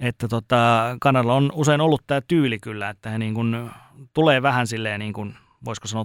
että 0.00 0.28
tota, 0.28 0.96
Kanadalla 1.00 1.34
on 1.34 1.52
usein 1.54 1.80
ollut 1.80 2.02
tämä 2.06 2.20
tyyli 2.28 2.58
kyllä, 2.58 2.88
että 2.88 3.10
he 3.10 3.18
niin 3.18 3.34
kuin 3.34 3.70
tulee 4.14 4.42
vähän 4.42 4.66
silleen, 4.66 5.00
niin 5.00 5.12
kuin, 5.12 5.34
voisiko 5.64 5.88
sanoa 5.88 6.04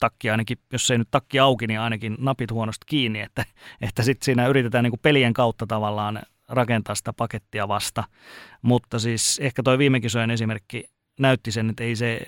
takki 0.00 0.30
ainakin, 0.30 0.58
jos 0.72 0.90
ei 0.90 0.98
nyt 0.98 1.08
takki 1.10 1.38
auki, 1.38 1.66
niin 1.66 1.80
ainakin 1.80 2.16
napit 2.18 2.50
huonosti 2.50 2.84
kiinni, 2.86 3.20
että, 3.20 3.44
että 3.80 4.02
sitten 4.02 4.24
siinä 4.24 4.46
yritetään 4.46 4.84
niin 4.84 4.92
kuin 4.92 5.00
pelien 5.00 5.32
kautta 5.32 5.66
tavallaan 5.66 6.22
rakentaa 6.48 6.94
sitä 6.94 7.12
pakettia 7.12 7.68
vasta. 7.68 8.04
Mutta 8.62 8.98
siis 8.98 9.38
ehkä 9.38 9.62
toi 9.62 9.78
viime 9.78 10.00
kisojen 10.00 10.30
esimerkki 10.30 10.84
näytti 11.20 11.52
sen, 11.52 11.70
että 11.70 11.84
ei 11.84 11.96
se, 11.96 12.20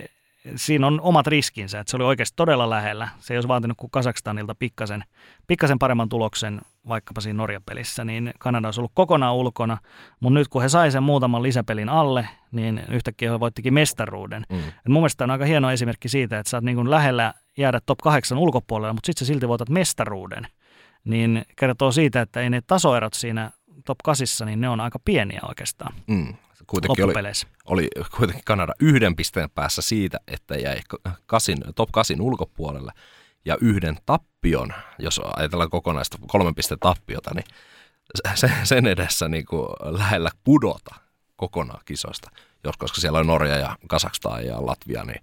siinä 0.55 0.86
on 0.86 1.01
omat 1.01 1.27
riskinsä, 1.27 1.81
että 1.81 1.90
se 1.90 1.97
oli 1.97 2.05
oikeasti 2.05 2.36
todella 2.36 2.70
lähellä. 2.70 3.09
Se 3.18 3.35
ei 3.35 3.36
olisi 3.36 3.48
vaatinut 3.48 3.77
kuin 3.77 3.90
Kazakstanilta 3.90 4.55
pikkasen, 4.55 5.05
pikkasen 5.47 5.78
paremman 5.78 6.09
tuloksen 6.09 6.60
vaikkapa 6.89 7.20
siinä 7.20 7.36
Norja-pelissä, 7.36 8.05
niin 8.05 8.35
Kanada 8.39 8.68
olisi 8.68 8.81
ollut 8.81 8.93
kokonaan 8.94 9.35
ulkona, 9.35 9.78
mutta 10.20 10.39
nyt 10.39 10.48
kun 10.48 10.62
he 10.62 10.68
sai 10.68 10.90
sen 10.90 11.02
muutaman 11.02 11.43
lisäpelin 11.43 11.89
alle, 11.89 12.28
niin 12.52 12.82
yhtäkkiä 12.90 13.31
he 13.31 13.40
voittikin 13.40 13.74
mestaruuden. 13.74 14.47
Mm. 14.51 14.59
Et 14.59 14.89
mun 14.89 15.02
mielestä 15.02 15.24
on 15.24 15.31
aika 15.31 15.44
hieno 15.44 15.70
esimerkki 15.70 16.09
siitä, 16.09 16.39
että 16.39 16.51
sä 16.51 16.56
oot 16.56 16.64
niin 16.64 16.90
lähellä 16.90 17.35
jäädä 17.59 17.81
top 17.86 17.98
8 17.98 18.39
ulkopuolella, 18.39 18.93
mutta 18.93 19.06
sitten 19.06 19.27
sä 19.27 19.32
silti 19.32 19.48
voitat 19.48 19.68
mestaruuden. 19.68 20.47
Niin 21.05 21.44
kertoo 21.56 21.93
siitä, 21.93 22.20
että 22.20 22.40
ei 22.40 22.51
ne 22.51 22.60
tasoerot 22.66 23.14
siinä 23.14 23.51
top 23.86 23.98
8, 24.04 24.46
niin 24.46 24.60
ne 24.60 24.68
on 24.68 24.80
aika 24.80 24.98
pieniä 24.98 25.40
oikeastaan. 25.48 25.94
Mm 26.06 26.34
kuitenkin 26.66 27.04
oli, 27.04 27.32
oli 27.66 27.88
kuitenkin 28.16 28.44
Kanada 28.44 28.72
yhden 28.80 29.16
pisteen 29.16 29.50
päässä 29.50 29.82
siitä, 29.82 30.18
että 30.26 30.54
jäi 30.54 30.80
kasin, 31.26 31.58
top 31.74 31.92
8 31.92 32.20
ulkopuolelle 32.20 32.92
ja 33.44 33.56
yhden 33.60 33.96
tappion, 34.06 34.72
jos 34.98 35.20
ajatellaan 35.36 35.70
kokonaista 35.70 36.18
kolmen 36.26 36.54
pisteen 36.54 36.80
tappiota, 36.80 37.30
niin 37.34 37.44
sen, 38.34 38.52
sen 38.64 38.86
edessä 38.86 39.28
niin 39.28 39.46
kuin 39.46 39.66
lähellä 39.80 40.30
pudota 40.44 40.94
kokonaan 41.36 41.80
kisoista. 41.84 42.30
Jos, 42.64 42.76
koska 42.76 43.00
siellä 43.00 43.18
on 43.18 43.26
Norja 43.26 43.56
ja 43.56 43.76
Kazakstan 43.88 44.46
ja 44.46 44.66
Latvia, 44.66 45.04
niin 45.04 45.22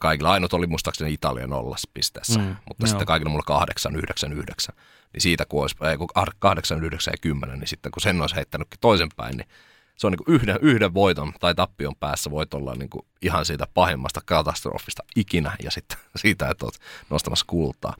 kaikilla 0.00 0.32
ainut 0.32 0.52
oli 0.52 0.66
muistaakseni 0.66 1.12
Italia 1.12 1.46
nollassa 1.46 1.90
pisteessä, 1.94 2.40
mm, 2.40 2.46
mutta 2.46 2.82
joo. 2.82 2.86
sitten 2.86 3.06
kaikilla 3.06 3.30
mulla 3.30 3.44
8, 3.46 3.96
9, 3.96 4.32
9. 4.32 4.74
Niin 5.12 5.20
siitä 5.20 5.44
kun 5.46 5.62
olisi, 5.62 5.76
ei, 5.90 5.96
kun 5.96 6.08
8, 6.40 6.84
9 6.84 7.12
ja 7.12 7.18
10, 7.20 7.58
niin 7.58 7.68
sitten 7.68 7.92
kun 7.92 8.00
sen 8.00 8.20
olisi 8.20 8.36
heittänytkin 8.36 8.80
toisenpäin, 8.80 9.36
niin 9.36 9.48
se 9.96 10.06
on 10.06 10.12
niin 10.12 10.24
kuin 10.24 10.34
yhden, 10.34 10.58
yhden 10.62 10.94
voiton 10.94 11.32
tai 11.40 11.54
tappion 11.54 11.96
päässä 12.00 12.30
voit 12.30 12.54
olla 12.54 12.74
niin 12.74 12.90
kuin 12.90 13.06
ihan 13.22 13.44
siitä 13.44 13.66
pahimmasta 13.74 14.20
katastrofista 14.24 15.02
ikinä 15.16 15.56
ja 15.62 15.70
sitten 15.70 15.98
siitä, 16.16 16.50
että 16.50 16.64
olet 16.64 16.78
nostamassa 17.10 17.44
kultaa. 17.48 17.94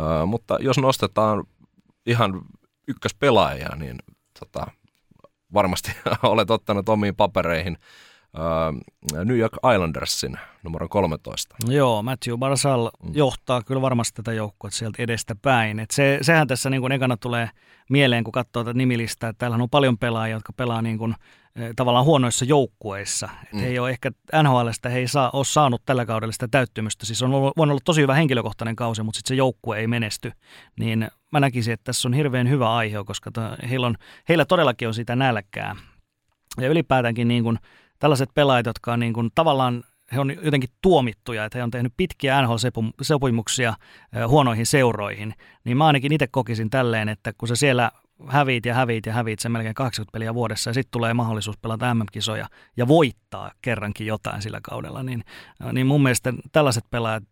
Ö, 0.00 0.26
mutta 0.26 0.58
jos 0.60 0.78
nostetaan 0.78 1.44
ihan 2.06 2.42
ykköspelaajia, 2.88 3.76
niin 3.76 3.98
tota, 4.40 4.66
varmasti 5.54 5.92
olet 6.22 6.50
ottanut 6.50 6.88
omiin 6.88 7.16
papereihin 7.16 7.78
New 9.24 9.38
York 9.38 9.52
Islandersin 9.74 10.36
numero 10.62 10.88
13. 10.88 11.56
Joo, 11.68 12.02
Matthew 12.02 12.38
Barzal 12.38 12.90
mm. 13.02 13.10
johtaa 13.14 13.62
kyllä 13.62 13.82
varmasti 13.82 14.16
tätä 14.16 14.32
joukkoa 14.32 14.70
sieltä 14.70 15.02
edestä 15.02 15.34
päin. 15.42 15.80
Et 15.80 15.90
se, 15.90 16.18
sehän 16.22 16.46
tässä 16.46 16.70
niin 16.70 16.80
kuin 16.80 16.92
ekana 16.92 17.16
tulee 17.16 17.50
mieleen, 17.90 18.24
kun 18.24 18.32
katsoo 18.32 18.64
tätä 18.64 18.78
nimilistaa, 18.78 19.30
että 19.30 19.38
täällä 19.38 19.56
on 19.62 19.70
paljon 19.70 19.98
pelaajia, 19.98 20.36
jotka 20.36 20.52
pelaa 20.52 20.82
niin 20.82 20.98
kuin, 20.98 21.14
tavallaan 21.76 22.04
huonoissa 22.04 22.44
joukkueissa. 22.44 23.28
Mm. 23.52 23.64
ei 23.64 23.78
ole 23.78 23.90
ehkä 23.90 24.10
NHLstä 24.42 24.88
he 24.88 24.98
ei 24.98 25.08
saa, 25.08 25.30
ole 25.32 25.44
saanut 25.44 25.82
tällä 25.86 26.06
kaudella 26.06 26.32
sitä 26.32 26.48
täyttymystä. 26.48 27.06
Siis 27.06 27.22
on 27.22 27.34
ollut, 27.34 27.52
on 27.56 27.70
ollut 27.70 27.84
tosi 27.84 28.00
hyvä 28.00 28.14
henkilökohtainen 28.14 28.76
kausi, 28.76 29.02
mutta 29.02 29.18
sitten 29.18 29.28
se 29.28 29.38
joukkue 29.38 29.78
ei 29.78 29.86
menesty. 29.86 30.32
Niin 30.78 31.08
mä 31.32 31.40
näkisin, 31.40 31.74
että 31.74 31.84
tässä 31.84 32.08
on 32.08 32.14
hirveän 32.14 32.48
hyvä 32.48 32.74
aihe, 32.74 33.04
koska 33.06 33.30
to, 33.30 33.40
heillä, 33.70 33.86
on, 33.86 33.94
heillä 34.28 34.44
todellakin 34.44 34.88
on 34.88 34.94
sitä 34.94 35.16
nälkää. 35.16 35.76
Ja 36.60 36.68
ylipäätäänkin 36.68 37.28
niin 37.28 37.42
kuin, 37.42 37.58
tällaiset 37.98 38.28
pelaajat, 38.34 38.66
jotka 38.66 38.92
on 38.92 39.00
niin 39.00 39.12
kuin, 39.12 39.30
tavallaan 39.34 39.84
he 40.12 40.20
on 40.20 40.36
jotenkin 40.44 40.70
tuomittuja, 40.82 41.44
että 41.44 41.58
he 41.58 41.62
on 41.62 41.70
tehnyt 41.70 41.92
pitkiä 41.96 42.42
NHL-sopimuksia 42.42 43.74
huonoihin 44.28 44.66
seuroihin, 44.66 45.34
niin 45.64 45.76
mä 45.76 45.86
ainakin 45.86 46.12
itse 46.12 46.26
kokisin 46.26 46.70
tälleen, 46.70 47.08
että 47.08 47.32
kun 47.32 47.48
se 47.48 47.56
siellä 47.56 47.90
häviit 48.26 48.66
ja 48.66 48.74
häviit 48.74 49.06
ja 49.06 49.12
häviit 49.12 49.38
sen 49.38 49.52
melkein 49.52 49.74
80 49.74 50.12
peliä 50.12 50.34
vuodessa 50.34 50.70
ja 50.70 50.74
sitten 50.74 50.90
tulee 50.90 51.14
mahdollisuus 51.14 51.58
pelata 51.58 51.94
MM-kisoja 51.94 52.48
ja 52.76 52.88
voittaa 52.88 53.50
kerrankin 53.62 54.06
jotain 54.06 54.42
sillä 54.42 54.60
kaudella, 54.62 55.02
niin, 55.02 55.24
niin 55.72 55.86
mun 55.86 56.02
mielestä 56.02 56.32
tällaiset 56.52 56.84
pelaajat 56.90 57.24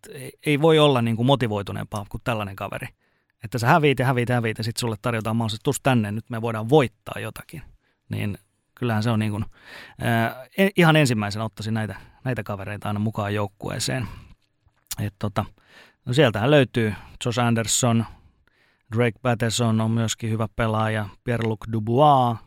ei 0.47 0.61
voi 0.61 0.79
olla 0.79 1.03
niin 1.03 1.17
kuin 1.17 1.27
motivoituneempaa 1.27 2.07
kuin 2.09 2.21
tällainen 2.25 2.57
kaveri. 2.57 2.87
Että 3.45 3.59
sä 3.59 3.67
häviit 3.67 3.99
ja 3.99 4.07
häviit 4.07 4.29
ja 4.29 4.35
häviit 4.35 4.59
ja 4.59 4.65
sitten 4.65 4.81
sulle 4.81 4.97
tarjotaan 5.03 5.37
mahdollisuus, 5.37 5.77
että 5.77 5.91
tänne, 5.91 6.13
nyt 6.13 6.31
me 6.31 6.43
voidaan 6.43 6.69
voittaa 6.69 7.21
jotakin. 7.21 7.63
Niin 8.09 8.39
kyllähän 8.79 9.03
se 9.03 9.11
on 9.11 9.19
niin 9.19 9.31
kuin, 9.31 9.45
äh, 10.07 10.71
ihan 10.77 10.97
ensimmäisenä 10.97 11.45
ottaisin 11.45 11.75
näitä, 11.75 11.97
näitä 12.25 12.43
kavereita 12.43 12.89
aina 12.89 13.01
mukaan 13.01 13.35
joukkueeseen. 13.35 14.09
Et 15.01 15.15
tota, 15.19 15.45
no 16.05 16.13
sieltähän 16.13 16.51
löytyy 16.51 16.95
Josh 17.25 17.41
Anderson, 17.41 18.07
Drake 18.97 19.19
Patterson 19.23 19.81
on 19.81 19.91
myöskin 19.91 20.31
hyvä 20.31 20.49
pelaaja, 20.57 21.09
Pierre-Luc 21.25 21.73
Dubois 21.73 22.39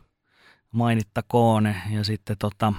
mainittakoon 0.72 1.74
ja 1.90 2.04
sitten 2.04 2.36
tota, 2.38 2.72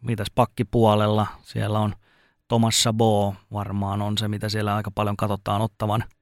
mitäs 0.00 0.28
pakkipuolella 0.34 1.26
siellä 1.42 1.78
on 1.78 1.94
Thomas 2.48 2.74
Chabot 2.74 3.34
varmaan 3.52 4.02
on 4.02 4.18
se, 4.18 4.28
mitä 4.28 4.48
siellä 4.48 4.76
aika 4.76 4.90
paljon 4.90 5.16
katsotaan 5.16 5.62
ottavan– 5.62 6.04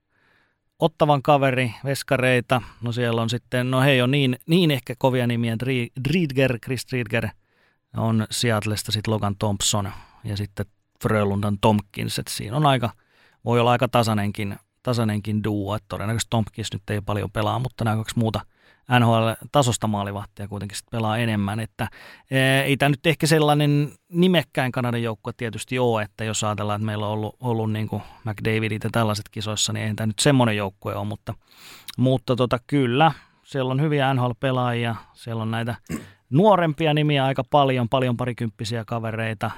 ottavan 0.83 1.23
kaveri, 1.23 1.75
veskareita. 1.85 2.63
No 2.81 2.93
siellä 2.93 3.23
on 3.23 3.31
sitten, 3.31 3.71
no 3.71 3.81
hei 3.81 4.03
on 4.03 4.11
niin, 4.11 4.39
niin 4.47 4.71
ehkä 4.71 4.95
kovia 4.99 5.27
nimiä, 5.27 5.57
Driedger, 6.09 6.59
Chris 6.59 6.87
Driedger 6.91 7.29
on 7.97 8.27
Seattlesta 8.31 8.93
sitten 8.93 9.15
Logan 9.15 9.37
Thompson 9.39 9.93
ja 10.25 10.37
sitten 10.37 10.67
Frölundan 11.03 11.59
Tompkins, 11.61 12.19
että 12.19 12.33
siinä 12.33 12.57
on 12.57 12.67
aika, 12.67 12.91
voi 13.45 13.61
olla 13.61 13.71
aika 13.71 13.89
tasainenkin, 13.89 14.57
tasainenkin 14.83 15.45
duo, 15.45 15.77
että 15.77 15.87
todennäköisesti 15.89 16.31
Tompkins 16.31 16.73
nyt 16.73 16.91
ei 16.91 17.01
paljon 17.01 17.31
pelaa, 17.31 17.59
mutta 17.59 17.85
nämä 17.85 17.97
kaksi 17.97 18.19
muuta– 18.19 18.41
NHL-tasosta 18.99 19.87
maalivahtia 19.87 20.49
kuitenkin 20.49 20.77
sit 20.77 20.87
pelaa 20.91 21.19
enemmän, 21.19 21.61
että 21.61 21.89
ei 22.65 22.77
tämä 22.77 22.89
nyt 22.89 23.07
ehkä 23.07 23.27
sellainen 23.27 23.93
nimekkäin 24.09 24.73
Kanadan 24.73 25.03
joukkue 25.03 25.33
tietysti 25.37 25.79
ole, 25.79 26.03
että 26.03 26.25
jos 26.25 26.45
ajatellaan, 26.45 26.81
että 26.81 26.87
meillä 26.87 27.07
on 27.07 27.13
ollut, 27.13 27.37
ollut 27.41 27.73
niin 27.73 27.89
kuin 27.89 28.03
McDavidit 28.25 28.85
ja 28.85 28.91
tällaiset 28.93 29.29
kisoissa, 29.31 29.73
niin 29.73 29.87
ei 29.87 29.95
tämä 29.95 30.07
nyt 30.07 30.19
semmoinen 30.19 30.57
joukkue 30.57 30.95
ole, 30.95 31.05
mutta, 31.05 31.35
mutta 31.99 32.37
tota, 32.37 32.59
kyllä, 32.67 33.13
siellä 33.45 33.73
on 33.73 33.81
hyviä 33.81 34.15
NHL-pelaajia, 34.15 34.95
siellä 35.13 35.43
on 35.43 35.51
näitä 35.51 35.75
nuorempia 36.31 36.95
nimiä 36.95 37.25
aika 37.25 37.45
paljon, 37.51 37.89
paljon 37.89 38.17
parikymppisiä 38.17 38.85
kavereita, 38.85 39.51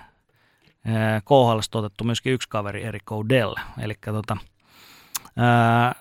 KHL 1.25 1.79
otettu 1.79 2.05
myöskin 2.05 2.33
yksi 2.33 2.49
kaveri, 2.49 2.85
Eri 2.85 2.99
Codell, 3.09 3.55
eli 3.83 3.95
tota, 4.05 4.37
ää, 5.37 5.95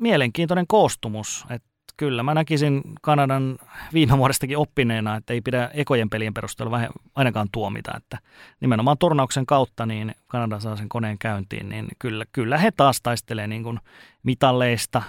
mielenkiintoinen 0.00 0.66
koostumus, 0.66 1.44
että 1.50 1.67
kyllä 1.98 2.22
mä 2.22 2.34
näkisin 2.34 2.82
Kanadan 3.02 3.58
viime 3.92 4.18
vuodestakin 4.18 4.58
oppineena, 4.58 5.16
että 5.16 5.32
ei 5.32 5.40
pidä 5.40 5.70
ekojen 5.74 6.10
pelien 6.10 6.34
perusteella 6.34 6.70
vähän, 6.70 6.88
ainakaan 7.14 7.48
tuomita, 7.52 7.92
että 7.96 8.18
nimenomaan 8.60 8.98
turnauksen 8.98 9.46
kautta 9.46 9.86
niin 9.86 10.14
Kanada 10.26 10.60
saa 10.60 10.76
sen 10.76 10.88
koneen 10.88 11.18
käyntiin, 11.18 11.68
niin 11.68 11.88
kyllä, 11.98 12.24
kyllä 12.32 12.58
he 12.58 12.70
taas 12.70 13.02
taistelee 13.02 13.46
niin 13.46 13.62
kuin 13.62 13.80
mitalleista, 14.22 15.02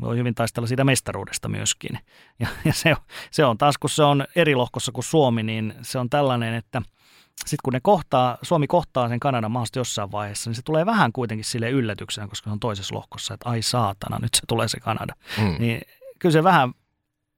voi 0.00 0.16
hyvin 0.16 0.34
taistella 0.34 0.66
siitä 0.66 0.84
mestaruudesta 0.84 1.48
myöskin. 1.48 1.98
Ja, 2.40 2.48
ja 2.64 2.72
se, 2.72 2.90
on, 2.90 2.96
se 3.30 3.44
on 3.44 3.58
taas, 3.58 3.78
kun 3.78 3.90
se 3.90 4.02
on 4.02 4.24
eri 4.36 4.54
lohkossa 4.54 4.92
kuin 4.92 5.04
Suomi, 5.04 5.42
niin 5.42 5.74
se 5.82 5.98
on 5.98 6.10
tällainen, 6.10 6.54
että– 6.54 6.82
sitten 7.36 7.58
kun 7.64 7.72
ne 7.72 7.80
kohtaa, 7.82 8.38
Suomi 8.42 8.66
kohtaa 8.66 9.08
sen 9.08 9.20
Kanadan 9.20 9.50
mahdollisesti 9.50 9.78
jossain 9.78 10.12
vaiheessa, 10.12 10.50
niin 10.50 10.56
se 10.56 10.62
tulee 10.62 10.86
vähän 10.86 11.12
kuitenkin 11.12 11.44
sille 11.44 11.70
yllätyksenä, 11.70 12.28
koska 12.28 12.50
se 12.50 12.52
on 12.52 12.60
toisessa 12.60 12.94
lohkossa, 12.94 13.34
että 13.34 13.48
ai 13.48 13.62
saatana, 13.62 14.18
nyt 14.18 14.34
se 14.34 14.42
tulee 14.48 14.68
se 14.68 14.80
Kanada. 14.80 15.14
Mm. 15.38 15.56
Niin 15.58 15.80
kyllä 16.18 16.32
se 16.32 16.44
vähän 16.44 16.72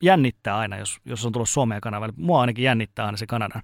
jännittää 0.02 0.56
aina, 0.56 0.76
jos, 0.76 0.98
jos 1.05 1.26
on 1.26 1.32
tullut 1.32 1.48
Suomeen 1.48 1.80
kanavalle. 1.80 2.14
Mua 2.16 2.40
ainakin 2.40 2.64
jännittää 2.64 3.06
aina 3.06 3.16
se 3.16 3.26
Kanadan 3.26 3.62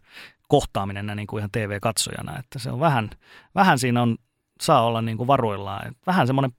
kohtaaminen 0.49 1.13
niin 1.17 1.27
kuin 1.27 1.39
ihan 1.39 1.51
TV-katsojana, 1.51 2.39
että 2.39 2.59
se 2.59 2.71
on 2.71 2.81
vähän, 2.81 3.11
vähän 3.55 3.79
siinä 3.79 4.03
on, 4.03 4.17
saa 4.61 4.85
olla 4.87 5.03
niin 5.03 5.17
kuin 5.17 5.27
varuillaan. 5.27 5.87
Että 5.87 6.03
vähän 6.07 6.27
semmoinen, 6.27 6.53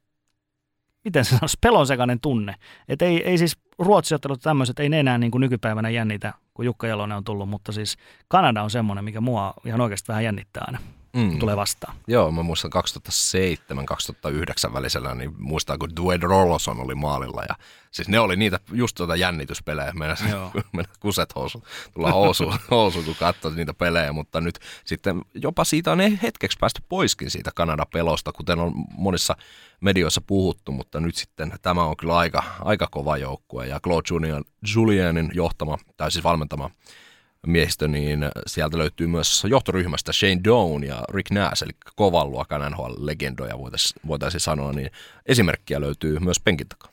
miten 1.03 1.26
se 1.26 1.30
sanoisi, 1.30 1.57
pelonsekainen 1.61 2.19
tunne. 2.19 2.56
Että 2.88 3.06
ei, 3.06 3.23
ei 3.23 3.38
siis 3.38 3.57
ruotsiottelut 3.80 4.41
tämmöiset, 4.41 4.80
ei 4.80 4.90
ne 4.90 4.99
enää 4.99 5.18
niin 5.18 5.32
kuin 5.32 5.41
nykypäivänä 5.41 5.90
jännitä, 5.90 6.34
kun 6.53 6.65
Jukka 6.65 6.88
Jalonen 6.88 7.18
on 7.18 7.23
tullut, 7.23 7.49
mutta 7.49 7.72
siis 7.72 7.98
Kanada 8.27 8.64
on 8.64 8.69
semmoinen, 8.69 9.06
mikä 9.06 9.22
mua 9.22 9.53
ihan 9.65 9.82
oikeasti 9.82 10.07
vähän 10.07 10.23
jännittää 10.23 10.64
aina 10.68 10.80
mm. 11.16 11.40
tulee 11.40 11.56
vastaan. 11.56 11.96
Joo, 12.08 12.32
mä 12.32 12.44
muistan 12.44 12.72
2007-2009 14.70 14.74
välisellä, 14.74 15.16
niin 15.16 15.34
muistan, 15.38 15.80
kun 15.80 15.96
Dwayne 15.96 16.28
Rolloson 16.28 16.80
oli 16.80 16.96
maalilla. 16.96 17.44
Ja, 17.50 17.56
siis 17.92 18.08
ne 18.08 18.20
oli 18.20 18.36
niitä 18.36 18.60
just 18.72 18.96
tuota 18.96 19.16
jännityspelejä. 19.16 19.94
Mennä, 19.94 20.16
mennä 20.74 20.92
kuset 21.00 21.36
housu, 21.36 21.64
tulla 21.94 22.12
housu, 22.12 22.54
housu, 22.72 23.04
kun 23.04 23.16
katsoo 23.20 23.52
niitä 23.52 23.74
pelejä. 23.74 24.14
Mutta 24.14 24.42
nyt 24.42 24.60
sitten 24.86 25.22
jopa 25.34 25.64
siitä 25.64 25.92
on 25.92 26.00
hetkeksi 26.00 26.58
päästy 26.62 26.82
poiskin 26.90 27.32
siitä 27.32 27.52
Kanada-pelosta, 27.56 28.32
kuten 28.32 28.60
on 28.60 28.74
monissa 28.98 29.36
medioissa 29.82 30.22
puhuttu, 30.22 30.72
mutta 30.72 31.00
nyt 31.00 31.16
sitten 31.16 31.54
tämä 31.62 31.84
on 31.84 31.98
kyllä 31.98 32.18
aika, 32.18 32.44
aika 32.60 32.88
kova 32.92 33.18
joukkue. 33.18 33.68
Ja 33.68 33.80
Claude 33.80 34.46
Julianin 34.76 35.32
johtama, 35.34 35.78
tai 35.98 36.12
siis 36.12 36.24
valmentama 36.24 36.70
miehistö, 37.45 37.88
niin 37.88 38.19
sieltä 38.47 38.77
löytyy 38.77 39.07
myös 39.07 39.43
johtoryhmästä 39.49 40.13
Shane 40.13 40.41
Doan 40.43 40.84
ja 40.84 41.03
Rick 41.09 41.31
Nash, 41.31 41.63
eli 41.63 41.72
kovan 41.95 42.31
luokan 42.31 42.72
NHL-legendoja 42.72 43.57
voitaisiin 43.57 44.01
voitaisiin 44.07 44.41
sanoa, 44.41 44.73
niin 44.73 44.91
esimerkkiä 45.26 45.81
löytyy 45.81 46.19
myös 46.19 46.39
penkin 46.39 46.69
takaa. 46.69 46.91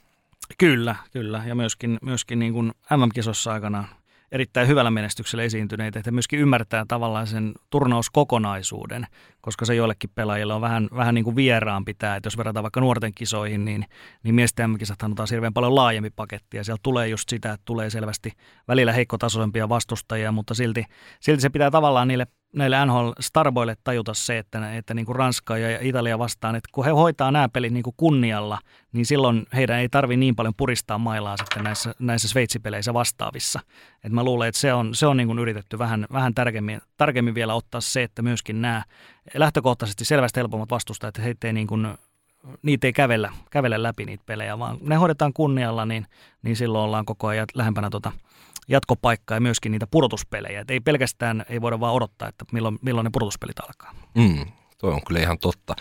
Kyllä, 0.59 0.97
kyllä. 1.13 1.43
Ja 1.47 1.55
myöskin, 1.55 1.99
myöskin 2.03 2.39
niin 2.39 2.53
kuin 2.53 2.73
MM-kisossa 2.97 3.53
aikana 3.53 3.89
erittäin 4.33 4.69
hyvällä 4.69 4.91
menestyksellä 4.91 5.43
esiintyneitä, 5.43 5.99
että 5.99 6.11
myöskin 6.11 6.39
ymmärtää 6.39 6.85
tavallaan 6.89 7.27
sen 7.27 7.53
turnauskokonaisuuden, 7.71 9.07
koska 9.41 9.65
se 9.65 9.75
joillekin 9.75 10.11
pelaajille 10.15 10.55
on 10.55 10.61
vähän, 10.61 10.89
vähän 10.97 11.15
niin 11.15 11.25
kuin 11.25 11.37
vieraan 11.37 11.85
pitää, 11.85 12.17
että 12.17 12.27
jos 12.27 12.37
verrataan 12.37 12.63
vaikka 12.63 12.81
nuorten 12.81 13.15
kisoihin, 13.15 13.65
niin, 13.65 13.85
niin 14.23 14.35
miesten 14.35 14.71
MM-kisathan 14.71 15.11
on 15.11 15.15
taas 15.15 15.31
hirveän 15.31 15.53
paljon 15.53 15.75
laajempi 15.75 16.11
paketti, 16.11 16.57
ja 16.57 16.65
siellä 16.65 16.81
tulee 16.83 17.09
just 17.09 17.29
sitä, 17.29 17.53
että 17.53 17.65
tulee 17.65 17.91
selvästi 17.91 18.33
välillä 18.69 18.93
heikkotasoisempia 18.93 19.69
vastustajia, 19.69 20.33
mutta 20.33 20.55
silti, 20.55 20.85
silti 21.21 21.43
se 21.43 21.51
pitää 21.51 21.71
tavallaan 21.71 22.09
niille 22.09 22.27
näille 22.53 22.77
NHL-starboille 22.87 23.77
tajuta 23.85 24.15
se, 24.15 24.39
että, 24.39 24.77
että 24.77 24.95
niin 24.95 25.07
kuin 25.07 25.17
Ranska 25.17 25.59
ja 25.59 25.79
Italia 25.81 26.19
vastaan, 26.19 26.57
että 26.57 26.69
kun 26.73 26.85
he 26.85 26.91
hoitaa 26.91 27.31
nämä 27.31 27.49
pelit 27.49 27.73
niin 27.73 27.83
kuin 27.83 27.95
kunnialla, 27.97 28.59
niin 28.93 29.07
silloin 29.07 29.47
heidän 29.55 29.79
ei 29.79 29.89
tarvi 29.89 30.17
niin 30.17 30.37
paljon 30.37 30.55
puristaa 30.57 30.99
mailaa 30.99 31.37
sitten 31.37 31.65
näissä, 31.65 31.95
näissä 31.99 32.29
sveitsipeleissä 32.29 32.95
vastaavissa. 32.95 33.61
Et 34.05 34.13
mä 34.13 34.25
luulen, 34.25 34.49
että 34.49 34.61
se 34.61 34.75
on, 34.75 34.95
se 34.95 35.07
on 35.07 35.17
niin 35.17 35.27
kuin 35.27 35.39
yritetty 35.39 35.79
vähän, 35.79 36.07
vähän 36.13 36.35
tarkemmin, 36.35 36.81
tarkemmin 36.97 37.35
vielä 37.35 37.55
ottaa 37.55 37.81
se, 37.81 38.03
että 38.03 38.23
myöskin 38.23 38.63
nämä 38.63 38.83
lähtökohtaisesti 39.35 40.05
selvästi 40.05 40.41
helpommat 40.41 40.71
vastustajat, 40.71 41.17
että 41.17 41.23
heitä 41.23 41.47
ei 41.47 41.53
niin 41.53 41.67
kuin, 41.67 41.89
niitä 42.63 42.87
ei 42.87 42.93
kävellä, 42.93 43.33
kävellä 43.51 43.83
läpi 43.83 44.05
niitä 44.05 44.23
pelejä, 44.27 44.59
vaan 44.59 44.79
ne 44.81 44.95
hoidetaan 44.95 45.33
kunnialla, 45.33 45.87
niin, 45.87 46.07
niin 46.43 46.57
silloin 46.57 46.85
ollaan 46.85 47.05
koko 47.05 47.27
ajan 47.27 47.47
lähempänä 47.55 47.91
tuota 47.91 48.13
jatkopaikkaa 48.69 49.37
ja 49.37 49.41
myöskin 49.41 49.73
niitä 49.73 49.87
pudotuspelejä. 49.91 50.61
Et 50.61 50.71
ei 50.71 50.81
pelkästään, 50.81 51.45
ei 51.49 51.61
voida 51.61 51.81
vaan 51.81 51.95
odottaa, 51.95 52.29
että 52.29 52.45
milloin, 52.53 52.79
milloin 52.83 53.05
ne 53.05 53.11
pudotuspelit 53.13 53.61
alkaa. 53.61 53.95
Mm, 54.15 54.47
toi 54.79 54.93
on 54.93 55.01
kyllä 55.07 55.21
ihan 55.21 55.39
totta. 55.39 55.75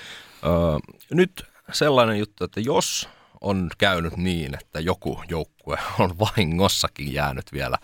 Öö, 0.45 0.95
nyt 1.13 1.43
sellainen 1.71 2.19
juttu, 2.19 2.43
että 2.43 2.59
jos 2.59 3.09
on 3.41 3.69
käynyt 3.77 4.17
niin, 4.17 4.53
että 4.53 4.79
joku 4.79 5.23
joukkue 5.29 5.77
on 5.99 6.19
vahingossakin 6.19 7.13
jäänyt 7.13 7.45
vielä 7.53 7.77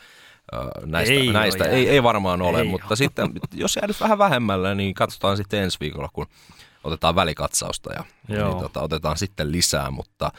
näistä, 0.86 1.14
ei, 1.14 1.34
näistä. 1.34 1.66
ei, 1.66 1.90
ei 1.90 2.04
varmaan 2.04 2.42
ole, 2.42 2.58
ei 2.58 2.68
mutta 2.68 2.88
ole. 2.90 2.96
sitten 2.96 3.32
jos 3.54 3.76
jäänyt 3.76 4.02
vähän 4.02 4.18
vähemmällä, 4.18 4.76
niin 4.76 4.94
katsotaan 4.94 5.38
sitten 5.38 5.64
ensi 5.64 5.78
viikolla, 5.80 6.10
kun 6.14 6.28
otetaan 6.84 7.16
välikatsausta 7.16 7.94
ja 7.94 8.04
niin, 8.28 8.60
tota, 8.60 8.82
otetaan 8.82 9.18
sitten 9.18 9.52
lisää, 9.52 9.92
mutta 9.92 10.32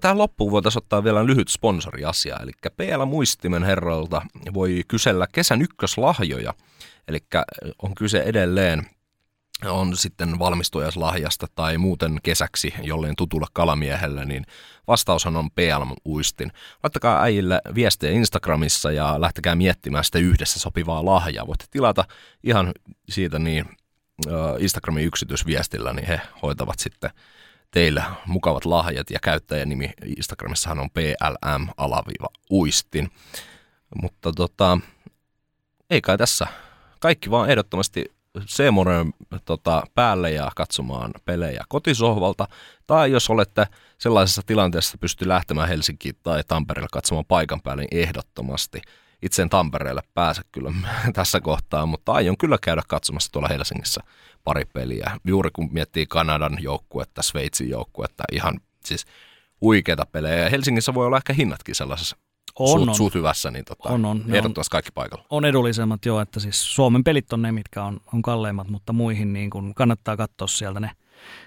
Tähän 0.00 0.18
loppuun 0.18 0.52
voitaisiin 0.52 0.82
ottaa 0.82 1.04
vielä 1.04 1.26
lyhyt 1.26 1.48
sponsoriasia, 1.48 2.36
eli 2.36 2.52
PL 2.76 3.04
Muistimen 3.04 3.62
herroilta 3.62 4.22
voi 4.54 4.82
kysellä 4.88 5.26
kesän 5.32 5.62
ykköslahjoja, 5.62 6.54
eli 7.08 7.18
on 7.82 7.94
kyse 7.94 8.22
edelleen 8.22 8.86
on 9.68 9.96
sitten 9.96 10.38
valmistujaslahjasta 10.38 11.46
tai 11.54 11.78
muuten 11.78 12.18
kesäksi 12.22 12.74
jolleen 12.82 13.16
tutulla 13.16 13.46
kalamiehellä, 13.52 14.24
niin 14.24 14.46
vastaushan 14.86 15.36
on 15.36 15.50
PL-uistin. 15.50 16.52
Laittakaa 16.82 17.22
äijille 17.22 17.60
viestejä 17.74 18.12
Instagramissa 18.12 18.92
ja 18.92 19.20
lähtekää 19.20 19.54
miettimään 19.54 20.04
sitä 20.04 20.18
yhdessä 20.18 20.60
sopivaa 20.60 21.04
lahjaa. 21.04 21.46
Voitte 21.46 21.64
tilata 21.70 22.04
ihan 22.42 22.72
siitä 23.08 23.38
niin 23.38 23.64
Instagramin 24.58 25.06
yksityisviestillä, 25.06 25.92
niin 25.92 26.06
he 26.06 26.20
hoitavat 26.42 26.78
sitten 26.78 27.10
teille 27.74 28.02
mukavat 28.26 28.64
lahjat 28.64 29.10
ja 29.10 29.18
käyttäjänimi 29.22 29.90
Instagramissahan 30.16 30.78
on 30.78 30.90
plm-uistin. 30.90 33.10
Mutta 34.02 34.32
tota, 34.32 34.78
ei 35.90 36.00
kai 36.00 36.18
tässä. 36.18 36.46
Kaikki 37.00 37.30
vaan 37.30 37.50
ehdottomasti 37.50 38.14
Seemoren 38.46 39.12
tota, 39.44 39.82
päälle 39.94 40.30
ja 40.30 40.50
katsomaan 40.56 41.10
pelejä 41.24 41.64
kotisohvalta. 41.68 42.48
Tai 42.86 43.12
jos 43.12 43.30
olette 43.30 43.66
sellaisessa 43.98 44.42
tilanteessa, 44.46 44.90
että 44.90 45.00
pystyy 45.00 45.28
lähtemään 45.28 45.68
Helsinkiin 45.68 46.16
tai 46.22 46.42
Tampereelle 46.48 46.88
katsomaan 46.92 47.24
paikan 47.28 47.60
päälle, 47.60 47.82
niin 47.82 48.02
ehdottomasti– 48.02 48.82
itse 49.24 49.42
en 49.42 49.48
Tampereelle 49.48 50.02
pääse 50.14 50.42
kyllä 50.52 50.72
tässä 51.14 51.40
kohtaa, 51.40 51.86
mutta 51.86 52.12
aion 52.12 52.36
kyllä 52.36 52.58
käydä 52.62 52.82
katsomassa 52.88 53.32
tuolla 53.32 53.48
Helsingissä 53.48 54.00
pari 54.44 54.64
peliä. 54.64 55.10
Juuri 55.26 55.50
kun 55.52 55.68
miettii 55.72 56.06
Kanadan 56.06 56.56
joukkuetta, 56.60 57.22
Sveitsin 57.22 57.70
joukkuetta, 57.70 58.24
ihan 58.32 58.60
siis 58.84 59.06
huikeita 59.60 60.06
pelejä. 60.12 60.36
Ja 60.36 60.50
Helsingissä 60.50 60.94
voi 60.94 61.06
olla 61.06 61.16
ehkä 61.16 61.32
hinnatkin 61.32 61.74
sellaisessa 61.74 62.16
on, 62.58 62.68
suut, 62.68 62.88
on. 62.88 62.94
suut 62.94 63.14
hyvässä, 63.14 63.50
niin 63.50 63.64
tota, 63.64 63.88
on, 63.88 64.04
on. 64.04 64.24
ehdottomasti 64.28 64.70
kaikki 64.70 64.90
paikalla. 64.94 65.24
On 65.30 65.44
edullisemmat 65.44 66.06
jo, 66.06 66.20
että 66.20 66.40
siis 66.40 66.74
Suomen 66.74 67.04
pelit 67.04 67.32
on 67.32 67.42
ne, 67.42 67.52
mitkä 67.52 67.84
on, 67.84 68.00
on 68.12 68.22
kalleimmat, 68.22 68.68
mutta 68.68 68.92
muihin 68.92 69.32
niin 69.32 69.50
kun 69.50 69.74
kannattaa 69.74 70.16
katsoa 70.16 70.46
sieltä 70.46 70.80
ne 70.80 70.90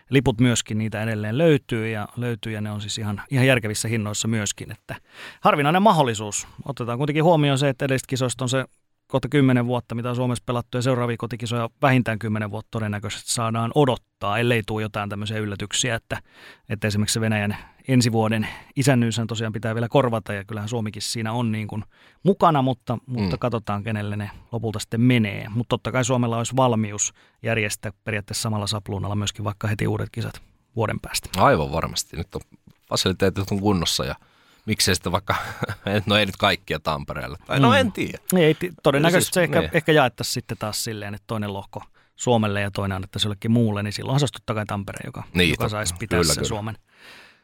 liput 0.09 0.39
myöskin, 0.39 0.77
niitä 0.77 1.03
edelleen 1.03 1.37
löytyy 1.37 1.89
ja 1.89 2.07
löytyy 2.17 2.53
ja 2.53 2.61
ne 2.61 2.71
on 2.71 2.81
siis 2.81 2.97
ihan, 2.97 3.21
ihan 3.31 3.47
järkevissä 3.47 3.87
hinnoissa 3.87 4.27
myöskin, 4.27 4.71
että 4.71 4.95
harvinainen 5.41 5.81
mahdollisuus. 5.81 6.47
Otetaan 6.65 6.97
kuitenkin 6.97 7.23
huomioon 7.23 7.57
se, 7.57 7.69
että 7.69 7.85
edelliset 7.85 8.07
kisoista 8.07 8.45
on 8.45 8.49
se 8.49 8.65
kohta 9.07 9.29
kymmenen 9.29 9.65
vuotta, 9.65 9.95
mitä 9.95 10.09
on 10.09 10.15
Suomessa 10.15 10.43
pelattu 10.45 10.77
ja 10.77 10.81
seuraavia 10.81 11.17
kotikisoja 11.17 11.69
vähintään 11.81 12.19
kymmenen 12.19 12.51
vuotta 12.51 12.71
todennäköisesti 12.71 13.31
saadaan 13.31 13.71
odottaa, 13.75 14.37
ellei 14.37 14.63
tule 14.67 14.81
jotain 14.81 15.09
tämmöisiä 15.09 15.37
yllätyksiä, 15.37 15.95
että, 15.95 16.21
että 16.69 16.87
esimerkiksi 16.87 17.13
se 17.13 17.21
Venäjän 17.21 17.57
ensi 17.87 18.11
vuoden 18.11 18.47
isännyyshän 18.75 19.27
tosiaan 19.27 19.53
pitää 19.53 19.75
vielä 19.75 19.89
korvata 19.89 20.33
ja 20.33 20.43
kyllähän 20.43 20.69
Suomikin 20.69 21.01
siinä 21.01 21.33
on 21.33 21.51
niin 21.51 21.67
kuin 21.67 21.83
mukana, 22.23 22.61
mutta, 22.61 22.97
mutta 23.05 23.35
mm. 23.35 23.39
katsotaan 23.39 23.83
kenelle 23.83 24.15
ne 24.15 24.31
lopulta 24.51 24.79
sitten 24.79 25.01
menee. 25.01 25.49
Mutta 25.49 25.69
totta 25.69 25.91
kai 25.91 26.05
Suomella 26.05 26.37
olisi 26.37 26.55
valmius 26.55 27.13
järjestää 27.43 27.91
periaatteessa 28.03 28.41
samalla 28.41 28.67
sapluunalla 28.67 29.15
myöskin 29.15 29.45
vaikka 29.45 29.67
heti 29.67 29.87
uudet 29.87 30.09
kisat 30.11 30.41
vuoden 30.75 30.99
päästä. 30.99 31.29
Aivan 31.37 31.71
varmasti. 31.71 32.17
Nyt 32.17 32.35
on 32.35 32.41
fasiliteetit 32.89 33.51
on 33.51 33.59
kunnossa 33.59 34.05
ja 34.05 34.15
miksei 34.67 34.95
sitten 34.95 35.11
vaikka, 35.11 35.35
no 36.05 36.17
ei 36.17 36.25
nyt 36.25 36.37
kaikkia 36.37 36.79
Tampereelle, 36.79 37.37
tai 37.47 37.59
no 37.59 37.69
mm. 37.69 37.75
en 37.75 37.91
tiedä. 37.91 38.17
Ei, 38.37 38.55
todennäköisesti 38.83 39.25
siis, 39.25 39.33
se 39.33 39.43
ehkä, 39.43 39.59
niin. 39.59 39.69
ehkä 39.73 39.91
jaettaisiin 39.91 40.33
sitten 40.33 40.57
taas 40.57 40.83
silleen, 40.83 41.13
että 41.13 41.27
toinen 41.27 41.53
lohko 41.53 41.83
Suomelle 42.15 42.61
ja 42.61 42.71
toinen 42.71 42.95
annettaisiin 42.95 43.29
jollekin 43.29 43.51
muulle, 43.51 43.83
niin 43.83 43.93
silloin 43.93 44.19
se 44.19 44.23
olisi 44.23 44.33
totta 44.33 44.53
kai 44.53 44.65
Tampere, 44.65 44.99
joka, 45.05 45.23
niin, 45.33 45.49
joka 45.49 45.69
saisi 45.69 45.95
pitää 45.99 46.19
kyllä, 46.19 46.33
sen 46.33 46.35
kyllä. 46.35 46.47
Suomen, 46.47 46.77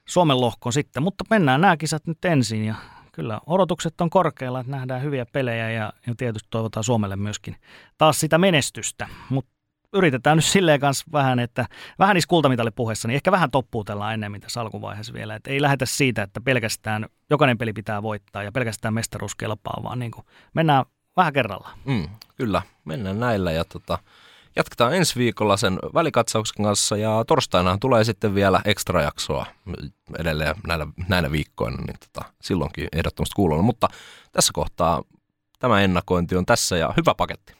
Suomen 0.05 0.41
lohkon 0.41 0.73
sitten. 0.73 1.03
Mutta 1.03 1.23
mennään 1.29 1.61
nämä 1.61 1.77
kisat 1.77 2.07
nyt 2.07 2.25
ensin 2.25 2.65
ja 2.65 2.75
kyllä 3.11 3.39
odotukset 3.45 4.01
on 4.01 4.09
korkealla, 4.09 4.59
että 4.59 4.71
nähdään 4.71 5.01
hyviä 5.01 5.25
pelejä 5.25 5.71
ja, 5.71 5.93
ja 6.07 6.15
tietysti 6.17 6.47
toivotaan 6.49 6.83
Suomelle 6.83 7.15
myöskin 7.15 7.55
taas 7.97 8.19
sitä 8.19 8.37
menestystä. 8.37 9.07
Mutta 9.29 9.52
yritetään 9.93 10.37
nyt 10.37 10.45
silleen 10.45 10.79
kanssa 10.79 11.05
vähän, 11.11 11.39
että 11.39 11.65
vähän 11.99 12.13
niissä 12.13 12.27
kultamitalipuheissa, 12.27 13.07
niin 13.07 13.15
ehkä 13.15 13.31
vähän 13.31 13.51
toppuutellaan 13.51 14.13
ennemmin 14.13 14.41
tässä 14.41 14.61
alkuvaiheessa 14.61 15.13
vielä. 15.13 15.35
Että 15.35 15.51
ei 15.51 15.61
lähdetä 15.61 15.85
siitä, 15.85 16.23
että 16.23 16.41
pelkästään 16.41 17.05
jokainen 17.29 17.57
peli 17.57 17.73
pitää 17.73 18.03
voittaa 18.03 18.43
ja 18.43 18.51
pelkästään 18.51 18.93
mestaruus 18.93 19.35
kelpaa, 19.35 19.83
vaan 19.83 19.99
niin 19.99 20.11
kuin 20.11 20.25
mennään 20.53 20.85
vähän 21.17 21.33
kerrallaan. 21.33 21.77
Mm, 21.85 22.07
kyllä, 22.35 22.61
mennään 22.85 23.19
näillä 23.19 23.51
ja 23.51 23.65
tota, 23.65 23.97
jatketaan 24.55 24.95
ensi 24.95 25.15
viikolla 25.19 25.57
sen 25.57 25.79
välikatsauksen 25.93 26.65
kanssa 26.65 26.97
ja 26.97 27.23
torstaina 27.27 27.77
tulee 27.81 28.03
sitten 28.03 28.35
vielä 28.35 28.61
ekstra 28.65 29.01
jaksoa 29.01 29.45
edelleen 30.19 30.55
näillä, 30.67 30.87
näinä 31.07 31.31
viikkoina, 31.31 31.77
niin 31.77 31.97
tota, 31.99 32.33
silloinkin 32.41 32.87
ehdottomasti 32.93 33.33
kuulunut. 33.35 33.65
Mutta 33.65 33.87
tässä 34.31 34.51
kohtaa 34.53 35.01
tämä 35.59 35.81
ennakointi 35.81 36.35
on 36.35 36.45
tässä 36.45 36.77
ja 36.77 36.93
hyvä 36.97 37.15
paketti. 37.15 37.53